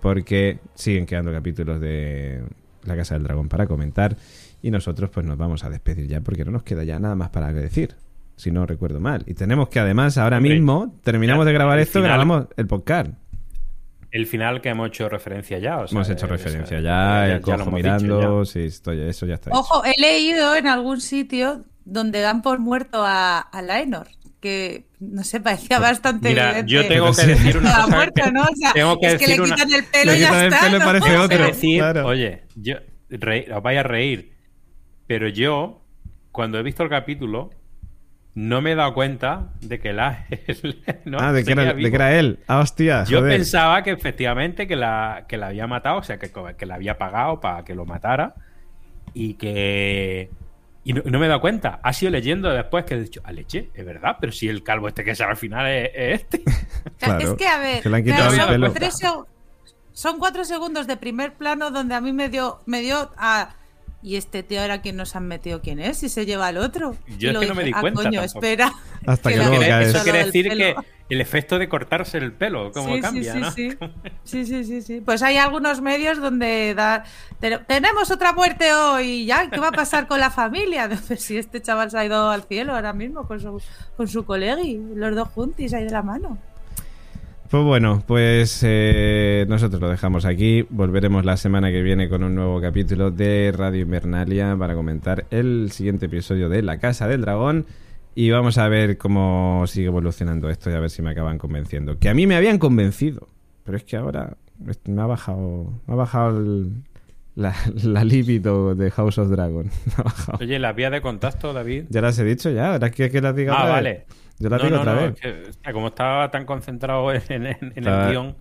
porque 0.00 0.60
siguen 0.76 1.06
quedando 1.06 1.32
capítulos 1.32 1.80
de 1.80 2.40
La 2.84 2.94
Casa 2.94 3.14
del 3.14 3.24
Dragón 3.24 3.48
para 3.48 3.66
comentar 3.66 4.16
y 4.62 4.70
nosotros 4.70 5.10
pues 5.10 5.24
nos 5.26 5.36
vamos 5.36 5.64
a 5.64 5.70
despedir 5.70 6.06
ya 6.08 6.20
porque 6.20 6.44
no 6.44 6.50
nos 6.50 6.62
queda 6.62 6.84
ya 6.84 6.98
nada 6.98 7.14
más 7.14 7.30
para 7.30 7.52
decir. 7.52 7.94
Si 8.36 8.52
no 8.52 8.66
recuerdo 8.66 9.00
mal. 9.00 9.24
Y 9.26 9.34
tenemos 9.34 9.68
que 9.68 9.80
además 9.80 10.16
ahora 10.16 10.38
mismo 10.38 10.96
terminamos 11.02 11.42
ya, 11.44 11.46
de 11.48 11.52
grabar 11.54 11.78
esto, 11.80 11.94
final- 11.94 12.08
grabamos 12.10 12.46
el 12.56 12.66
podcast. 12.68 13.10
El 14.10 14.26
final 14.26 14.60
que 14.62 14.68
hemos 14.70 14.88
hecho 14.88 15.08
referencia 15.08 15.58
ya. 15.58 15.78
o 15.78 15.86
sea, 15.88 15.96
Hemos 15.96 16.08
hecho 16.08 16.26
eh, 16.26 16.28
referencia 16.30 16.78
o 16.78 16.80
sea, 16.80 17.26
ya, 17.26 17.34
el 17.34 17.40
cojo 17.42 17.56
hemos 17.62 17.74
mirando, 17.74 18.16
dicho 18.18 18.44
sí, 18.46 18.60
estoy, 18.60 19.00
eso 19.00 19.26
ya 19.26 19.34
está. 19.34 19.50
hecho. 19.50 19.58
Ojo, 19.58 19.82
he 19.84 20.00
leído 20.00 20.54
en 20.54 20.66
algún 20.68 21.00
sitio 21.00 21.64
donde 21.84 22.20
dan 22.20 22.40
por 22.42 22.58
muerto 22.60 23.02
a, 23.04 23.40
a 23.40 23.60
Laenor, 23.60 24.06
que 24.40 24.86
no 25.00 25.24
sé, 25.24 25.40
parecía 25.40 25.78
bastante 25.80 26.28
Mira, 26.30 26.50
evidente. 26.60 26.72
yo 26.72 26.86
tengo 26.88 27.12
que 27.12 27.26
decir 27.26 27.58
una 27.58 27.74
cosa. 27.74 27.86
muerto, 27.96 28.22
que- 28.24 28.32
¿no? 28.32 28.42
O 28.44 28.56
sea, 28.56 28.72
tengo 28.72 28.98
que 29.00 29.06
es 29.08 29.12
que 29.14 29.18
decir 29.26 29.36
le 29.36 29.42
una- 29.42 29.54
quitan 29.56 29.72
el 29.74 29.84
pelo 29.84 30.12
Le 30.12 30.16
y 30.16 30.20
ya 30.20 30.26
quitan 30.28 30.40
el 30.44 30.52
está. 30.52 30.64
pelo 30.66 30.78
¿no? 30.78 30.84
parece 30.84 31.16
otro. 31.18 31.44
decir, 31.44 31.78
claro. 31.80 32.06
oye, 32.06 32.42
yo, 32.54 32.76
os 33.56 33.62
vais 33.62 33.78
a 33.78 33.82
reír, 33.82 34.37
pero 35.08 35.26
yo, 35.26 35.80
cuando 36.30 36.58
he 36.58 36.62
visto 36.62 36.84
el 36.84 36.90
capítulo, 36.90 37.50
no 38.34 38.60
me 38.60 38.72
he 38.72 38.74
dado 38.76 38.94
cuenta 38.94 39.48
de 39.62 39.80
que 39.80 39.92
la 39.92 40.26
no, 41.06 41.18
ah, 41.18 41.32
de 41.32 41.42
que, 41.42 41.52
era, 41.52 41.64
de 41.64 41.72
vivo. 41.72 41.88
que 41.88 41.96
era 41.96 42.16
él. 42.16 42.38
Ah, 42.46 42.60
hostia. 42.60 43.02
Yo 43.04 43.18
joder. 43.18 43.38
pensaba 43.38 43.82
que 43.82 43.90
efectivamente 43.90 44.68
que 44.68 44.76
la, 44.76 45.24
que 45.26 45.38
la 45.38 45.48
había 45.48 45.66
matado, 45.66 45.98
o 45.98 46.02
sea, 46.04 46.18
que, 46.18 46.30
que 46.56 46.66
la 46.66 46.76
había 46.76 46.98
pagado 46.98 47.40
para 47.40 47.64
que 47.64 47.74
lo 47.74 47.84
matara 47.84 48.34
y 49.14 49.34
que... 49.34 50.30
Y 50.84 50.92
no, 50.92 51.02
no 51.04 51.18
me 51.18 51.26
he 51.26 51.28
dado 51.28 51.40
cuenta. 51.40 51.80
Ha 51.82 51.92
sido 51.92 52.12
leyendo 52.12 52.50
después 52.50 52.84
que 52.84 52.94
he 52.94 53.00
dicho, 53.00 53.20
a 53.24 53.32
leche, 53.32 53.70
es 53.74 53.84
verdad, 53.84 54.18
pero 54.20 54.30
si 54.30 54.48
el 54.48 54.62
calvo 54.62 54.88
este 54.88 55.02
que 55.04 55.14
sale 55.14 55.32
al 55.32 55.36
final 55.36 55.66
es, 55.66 55.90
es 55.94 56.20
este. 56.20 56.42
Claro, 56.98 57.32
es 57.32 57.38
que, 57.38 57.46
a 57.48 57.58
ver, 57.58 57.82
que 57.82 57.88
le 57.88 57.96
han 57.96 58.04
quitado 58.04 58.54
el 58.54 58.72
pelo. 58.72 59.26
son 59.92 60.18
cuatro 60.18 60.44
segundos 60.44 60.86
de 60.86 60.96
primer 60.96 61.32
plano 61.32 61.70
donde 61.70 61.94
a 61.94 62.00
mí 62.00 62.12
me 62.12 62.28
dio, 62.28 62.60
me 62.66 62.82
dio 62.82 63.10
a... 63.16 63.56
¿Y 64.08 64.16
este 64.16 64.42
tío 64.42 64.62
ahora 64.62 64.80
quién 64.80 64.96
nos 64.96 65.14
han 65.16 65.26
metido 65.26 65.60
quién 65.60 65.80
es? 65.80 66.02
Y 66.02 66.08
se 66.08 66.24
lleva 66.24 66.46
al 66.46 66.56
otro. 66.56 66.96
Yo 67.18 67.30
es 67.30 67.38
que 67.40 67.46
no 67.46 67.54
me 67.54 67.62
di 67.64 67.72
cuenta 67.72 68.00
Ah, 68.00 68.04
coño, 68.04 68.20
tampoco. 68.22 68.38
espera. 68.46 68.72
Hasta 69.06 69.28
que 69.30 69.36
le 69.36 69.44
luego 69.44 69.62
han 69.62 69.68
caes. 69.68 69.86
quitado 69.88 69.96
Eso 69.96 70.04
quiere 70.04 70.24
decir 70.24 70.48
que 70.48 70.74
el 71.10 71.20
efecto 71.20 71.58
de 71.58 71.68
cortarse 71.68 72.16
el 72.16 72.32
pelo, 72.32 72.72
cómo 72.72 72.94
Sí, 72.94 73.00
cambia, 73.02 73.32
sí, 73.34 73.38
¿no? 73.38 73.50
sí, 73.52 73.70
sí. 73.70 73.78
Sí, 74.24 74.46
sí, 74.46 74.64
sí, 74.64 74.80
sí. 74.80 75.02
Pues 75.04 75.22
hay 75.22 75.36
algunos 75.36 75.82
medios 75.82 76.20
donde 76.22 76.74
da... 76.74 77.04
"Te- 77.38 77.58
tenemos 77.58 78.10
otra 78.10 78.32
muerte 78.32 78.72
hoy, 78.72 79.26
ya, 79.26 79.50
¿qué 79.50 79.60
va 79.60 79.68
a 79.68 79.72
pasar 79.72 80.06
con 80.08 80.20
la 80.20 80.30
familia? 80.30 80.88
Pues 81.06 81.20
si 81.22 81.36
este 81.36 81.60
chaval 81.60 81.90
se 81.90 81.98
ha 81.98 82.04
ido 82.06 82.30
al 82.30 82.44
cielo 82.44 82.74
ahora 82.74 82.94
mismo 82.94 83.26
con 83.28 83.40
su, 83.40 83.60
con 83.96 84.08
su 84.08 84.24
colegui, 84.24 84.80
los 84.94 85.14
dos 85.14 85.28
juntis 85.28 85.74
ahí 85.74 85.84
de 85.84 85.90
la 85.90 86.02
mano. 86.02 86.38
Pues 87.50 87.64
bueno, 87.64 88.02
pues 88.06 88.60
eh, 88.62 89.46
nosotros 89.48 89.80
lo 89.80 89.88
dejamos 89.88 90.26
aquí. 90.26 90.66
Volveremos 90.68 91.24
la 91.24 91.38
semana 91.38 91.70
que 91.70 91.80
viene 91.82 92.08
con 92.10 92.22
un 92.22 92.34
nuevo 92.34 92.60
capítulo 92.60 93.10
de 93.10 93.54
Radio 93.56 93.80
Invernalia 93.82 94.54
para 94.58 94.74
comentar 94.74 95.24
el 95.30 95.70
siguiente 95.72 96.06
episodio 96.06 96.50
de 96.50 96.62
La 96.62 96.78
Casa 96.78 97.08
del 97.08 97.22
Dragón. 97.22 97.64
Y 98.14 98.30
vamos 98.30 98.58
a 98.58 98.68
ver 98.68 98.98
cómo 98.98 99.64
sigue 99.66 99.86
evolucionando 99.86 100.50
esto 100.50 100.70
y 100.70 100.74
a 100.74 100.80
ver 100.80 100.90
si 100.90 101.00
me 101.00 101.10
acaban 101.10 101.38
convenciendo. 101.38 101.98
Que 101.98 102.10
a 102.10 102.14
mí 102.14 102.26
me 102.26 102.36
habían 102.36 102.58
convencido, 102.58 103.28
pero 103.64 103.78
es 103.78 103.84
que 103.84 103.96
ahora 103.96 104.36
me 104.84 105.00
ha 105.00 105.06
bajado, 105.06 105.72
me 105.86 105.94
ha 105.94 105.96
bajado 105.96 106.38
el- 106.40 106.72
la, 107.34 107.54
la 107.82 108.04
libido 108.04 108.74
de 108.74 108.90
House 108.90 109.16
of 109.18 109.28
Dragon. 109.30 109.66
Me 109.86 109.92
ha 109.96 110.02
bajado. 110.02 110.38
Oye, 110.40 110.58
la 110.58 110.72
vía 110.72 110.90
de 110.90 111.00
contacto, 111.00 111.52
David. 111.54 111.84
Ya 111.88 112.00
las 112.02 112.18
he 112.18 112.24
dicho 112.24 112.50
ya, 112.50 112.72
ahora 112.72 112.90
que, 112.90 113.08
que 113.10 113.20
las 113.22 113.34
diga 113.36 113.54
Ah, 113.56 113.68
vale. 113.68 113.90
vez. 113.90 114.04
Yo 114.40 114.48
las 114.48 114.60
No, 114.62 114.64
digo 114.66 114.76
no, 114.76 114.82
otra 114.82 114.94
no, 114.94 115.00
vez. 115.02 115.14
es 115.14 115.20
que, 115.20 115.48
hostia, 115.50 115.72
como 115.72 115.86
estaba 115.88 116.30
tan 116.30 116.44
concentrado 116.46 117.12
en, 117.12 117.22
en- 117.28 117.46
en 117.46 117.72
Estaba- 117.76 118.04
el 118.06 118.10
guion. 118.12 118.36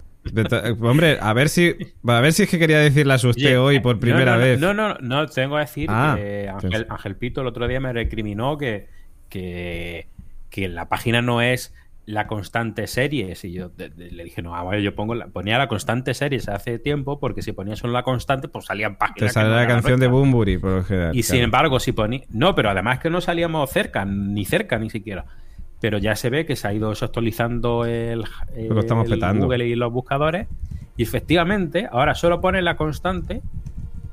Hombre, 0.82 1.18
a 1.22 1.32
ver 1.32 1.48
si 1.48 1.74
a 2.06 2.20
ver 2.20 2.34
si 2.34 2.44
es 2.44 2.50
que 2.50 2.60
quería 2.60 2.80
decirlas 2.80 3.24
usted 3.24 3.46
Oye, 3.46 3.58
hoy 3.58 3.80
por 3.80 3.98
primera 4.00 4.36
vez. 4.36 4.60
No, 4.60 4.74
no, 4.74 4.96
no, 4.96 5.26
tengo 5.28 5.56
que 5.56 5.62
decir 5.62 5.88
Ah, 5.90 6.16
que. 6.18 6.50
Ángel, 6.50 6.86
Ángel 6.90 7.16
Pito 7.16 7.40
el 7.42 7.48
otro 7.48 7.66
día 7.68 7.80
me 7.80 7.94
recriminó 7.94 8.58
que, 8.58 8.88
que, 9.30 10.08
que 10.50 10.68
la 10.68 10.90
página 10.90 11.22
no 11.22 11.42
es 11.42 11.74
la 12.06 12.28
constante 12.28 12.88
series. 12.88 13.44
Y 13.46 13.54
yo 13.54 13.70
de- 13.70 13.90
de- 13.90 14.12
le 14.12 14.24
dije, 14.26 14.42
no, 14.42 14.54
ah, 14.56 14.64
bueno, 14.64 14.82
yo 14.82 14.96
pongo 14.96 15.16
la- 15.16 15.28
ponía 15.28 15.58
la 15.58 15.68
constante 15.70 16.14
series 16.14 16.50
hace 16.50 16.78
tiempo, 16.80 17.20
porque 17.22 17.42
si 17.42 17.54
ponía 17.54 17.76
solo 17.78 17.94
la 17.94 18.04
constante, 18.04 18.50
pues 18.50 18.66
salían 18.66 18.94
Te 18.94 18.98
páginas. 19.00 19.34
sale 19.34 19.50
no 19.50 19.56
la 19.56 19.68
canción 19.68 20.00
de. 20.00 20.08
Bumburi, 20.08 20.58
por 20.58 20.72
lo 20.72 20.84
general. 20.84 21.16
Y 21.16 21.22
claro. 21.22 21.36
sin 21.36 21.44
embargo, 21.44 21.80
si 21.80 21.92
ponía. 21.94 22.22
No, 22.30 22.54
pero 22.54 22.70
además 22.70 23.00
que 23.00 23.10
no 23.10 23.22
salíamos 23.22 23.70
cerca, 23.70 24.04
ni 24.04 24.44
cerca 24.44 24.78
ni 24.78 24.90
siquiera. 24.90 25.26
Pero 25.80 25.98
ya 25.98 26.16
se 26.16 26.30
ve 26.30 26.46
que 26.46 26.56
se 26.56 26.68
ha 26.68 26.74
ido 26.74 26.90
actualizando 26.90 27.86
el, 27.86 28.24
Lo 28.70 28.80
estamos 28.80 29.10
el. 29.10 29.40
Google 29.40 29.68
y 29.68 29.76
los 29.76 29.92
buscadores. 29.94 30.48
Y 30.96 31.04
efectivamente, 31.04 31.88
ahora 31.92 32.16
solo 32.16 32.42
pone 32.42 32.62
la 32.62 32.76
constante. 32.76 33.42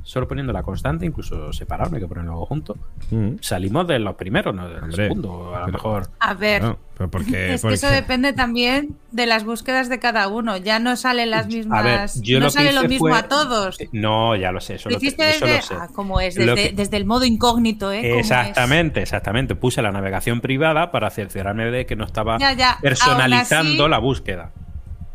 Solo 0.07 0.29
poniendo 0.29 0.53
la 0.53 0.63
constante, 0.63 1.07
incluso 1.07 1.51
separado, 1.55 1.89
no 1.89 1.97
hay 1.97 2.03
que 2.03 2.09
ponerlo 2.09 2.45
juntos. 2.45 2.77
Mm. 3.11 3.37
Salimos 3.41 3.89
de 3.89 3.99
los 3.99 4.15
primeros, 4.17 4.55
no 4.55 4.69
del 4.69 4.83
Hombre, 4.85 4.97
segundo, 4.97 5.57
a 5.57 5.61
lo 5.61 5.69
mejor. 5.69 6.09
A 6.21 6.35
ver, 6.35 6.63
No, 6.63 6.79
pero 6.95 7.11
porque, 7.11 7.55
es 7.55 7.63
porque- 7.63 7.73
que 7.73 7.87
eso 7.87 7.89
depende 7.89 8.35
también 8.35 8.97
de 9.13 9.25
las 9.25 9.45
búsquedas 9.45 9.89
de 9.89 9.99
cada 9.99 10.29
uno. 10.29 10.59
Ya 10.59 10.79
no 10.79 10.95
salen 10.97 11.31
las 11.31 11.47
mismas. 11.47 11.81
A 11.81 11.83
ver, 11.83 12.11
yo 12.23 12.39
no 12.39 12.45
lo 12.47 12.51
sale 12.51 12.75
lo 12.75 12.83
mismo 12.83 13.09
fue- 13.09 13.19
a 13.19 13.29
todos. 13.29 13.79
No, 13.93 14.37
ya 14.37 14.53
lo 14.53 14.61
sé, 14.61 14.75
eso 14.75 14.91
Lo 14.91 14.99
te- 14.99 15.07
eso 15.07 15.17
desde. 15.17 15.57
lo 15.57 15.63
sé. 15.63 15.75
Ah, 15.75 15.89
¿cómo 15.95 16.21
es? 16.21 16.37
Lo 16.37 16.55
Desde, 16.55 16.69
que- 16.69 16.77
desde 16.77 16.97
el 16.99 17.07
modo 17.07 17.25
incógnito, 17.25 17.91
¿eh? 17.91 18.19
Exactamente, 18.19 19.01
exactamente. 19.01 19.55
Puse 19.55 19.81
la 19.81 19.91
navegación 19.91 20.43
privada 20.43 20.91
para 20.93 21.09
cerciorarme 21.09 21.71
de 21.71 21.87
que 21.87 21.97
no 21.97 22.05
estaba 22.05 22.37
Ya, 22.39 22.77
personalizando 22.83 23.85
así- 23.85 23.91
la 23.91 23.99
búsqueda. 23.99 24.53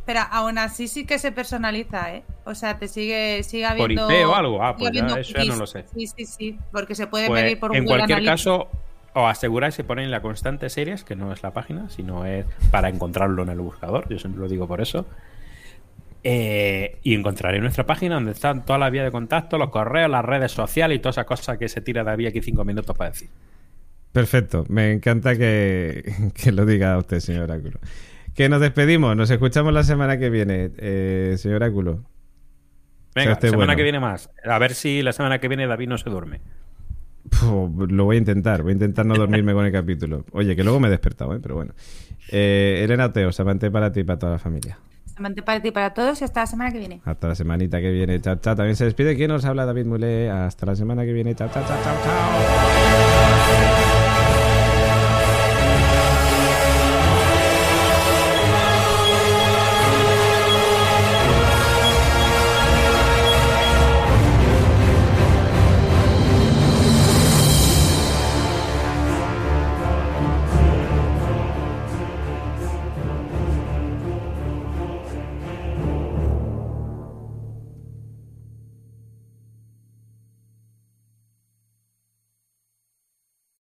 Pero 0.09 0.21
aún 0.31 0.57
así 0.57 0.87
sí 0.87 1.05
que 1.05 1.19
se 1.19 1.31
personaliza, 1.31 2.15
¿eh? 2.15 2.23
O 2.43 2.55
sea, 2.55 2.79
te 2.79 2.87
sigue, 2.87 3.43
sigue 3.43 3.67
¿Por 3.77 3.91
habiendo. 3.91 4.09
IP 4.09 4.27
o 4.27 4.33
algo? 4.33 4.63
Ah, 4.63 4.75
pues 4.75 4.91
ya, 4.91 5.05
eso 5.05 5.33
ya 5.37 5.45
no 5.45 5.55
lo 5.55 5.67
sé. 5.67 5.85
Sí, 5.93 6.07
sí, 6.07 6.25
sí. 6.25 6.59
Porque 6.71 6.95
se 6.95 7.05
puede 7.05 7.27
Pues, 7.27 7.43
medir 7.43 7.59
por 7.59 7.75
en 7.75 7.83
Google 7.83 7.99
cualquier 7.99 8.17
Analytics. 8.17 8.43
caso, 8.43 8.69
os 9.13 9.29
aseguráis 9.29 9.75
que 9.75 9.83
ponéis 9.83 10.09
la 10.09 10.23
constante 10.23 10.67
series, 10.71 11.03
que 11.03 11.15
no 11.15 11.31
es 11.31 11.43
la 11.43 11.53
página, 11.53 11.91
sino 11.91 12.25
es 12.25 12.43
para 12.71 12.89
encontrarlo 12.89 13.43
en 13.43 13.49
el 13.49 13.59
buscador. 13.59 14.09
Yo 14.09 14.17
siempre 14.17 14.41
lo 14.41 14.47
digo 14.47 14.67
por 14.67 14.81
eso. 14.81 15.05
Eh, 16.23 16.97
y 17.03 17.13
encontraréis 17.13 17.61
nuestra 17.61 17.85
página 17.85 18.15
donde 18.15 18.31
están 18.31 18.65
todas 18.65 18.79
las 18.79 18.91
vías 18.91 19.05
de 19.05 19.11
contacto, 19.11 19.59
los 19.59 19.69
correos, 19.69 20.09
las 20.09 20.25
redes 20.25 20.51
sociales 20.51 20.95
y 20.97 20.99
todas 21.01 21.17
esas 21.17 21.25
cosas 21.27 21.59
que 21.59 21.69
se 21.69 21.81
tira 21.81 22.03
de 22.03 22.27
aquí 22.27 22.41
cinco 22.41 22.65
minutos 22.65 22.97
para 22.97 23.11
decir. 23.11 23.29
Perfecto, 24.11 24.65
me 24.69 24.91
encanta 24.91 25.37
que, 25.37 26.31
que 26.33 26.51
lo 26.51 26.65
diga 26.65 26.97
usted, 26.97 27.19
señor 27.19 27.43
Oráculo. 27.43 27.79
Que 28.39 28.47
nos 28.47 28.61
despedimos, 28.61 29.17
nos 29.17 29.29
escuchamos 29.29 29.73
la 29.73 29.83
semana 29.83 30.17
que 30.17 30.29
viene, 30.29 30.71
eh, 30.77 31.35
señor 31.37 31.57
Oráculo. 31.57 32.05
Venga, 33.13 33.33
usted 33.33 33.49
semana 33.49 33.65
bueno. 33.65 33.75
que 33.75 33.83
viene 33.83 33.99
más. 33.99 34.29
A 34.45 34.57
ver 34.59 34.75
si 34.75 35.01
la 35.01 35.11
semana 35.11 35.39
que 35.39 35.49
viene 35.49 35.67
David 35.67 35.89
no 35.89 35.97
se 35.97 36.09
duerme. 36.09 36.39
Puh, 37.29 37.87
lo 37.89 38.05
voy 38.05 38.15
a 38.15 38.19
intentar, 38.19 38.63
voy 38.63 38.69
a 38.69 38.73
intentar 38.75 39.05
no 39.05 39.15
dormirme 39.15 39.51
con 39.51 39.65
el 39.65 39.73
capítulo. 39.73 40.23
Oye, 40.31 40.55
que 40.55 40.63
luego 40.63 40.79
me 40.79 40.87
he 40.87 40.91
despertado, 40.91 41.35
¿eh? 41.35 41.39
pero 41.41 41.55
bueno. 41.55 41.73
Eh, 42.31 42.79
Elena 42.81 43.07
Oteo, 43.07 43.33
Samante 43.33 43.69
para 43.71 43.91
ti 43.91 43.99
y 43.99 44.03
para 44.05 44.19
toda 44.19 44.31
la 44.31 44.39
familia. 44.39 44.79
Samantha 45.03 45.43
para 45.43 45.61
ti 45.61 45.67
y 45.67 45.71
para 45.71 45.93
todos 45.93 46.21
y 46.21 46.23
hasta 46.23 46.39
la 46.39 46.47
semana 46.47 46.71
que 46.71 46.79
viene. 46.79 47.01
Hasta 47.03 47.27
la 47.27 47.35
semanita 47.35 47.81
que 47.81 47.91
viene. 47.91 48.21
Chao, 48.21 48.37
chao. 48.37 48.55
También 48.55 48.77
se 48.77 48.85
despide. 48.85 49.17
¿Quién 49.17 49.31
nos 49.31 49.43
habla? 49.43 49.65
David 49.65 49.85
Mulé. 49.85 50.29
Hasta 50.29 50.65
la 50.65 50.77
semana 50.77 51.03
que 51.03 51.11
viene. 51.11 51.35
Chao, 51.35 51.49
chao, 51.53 51.65
chao, 51.67 51.77
chao, 51.83 51.97
chao. 52.05 53.98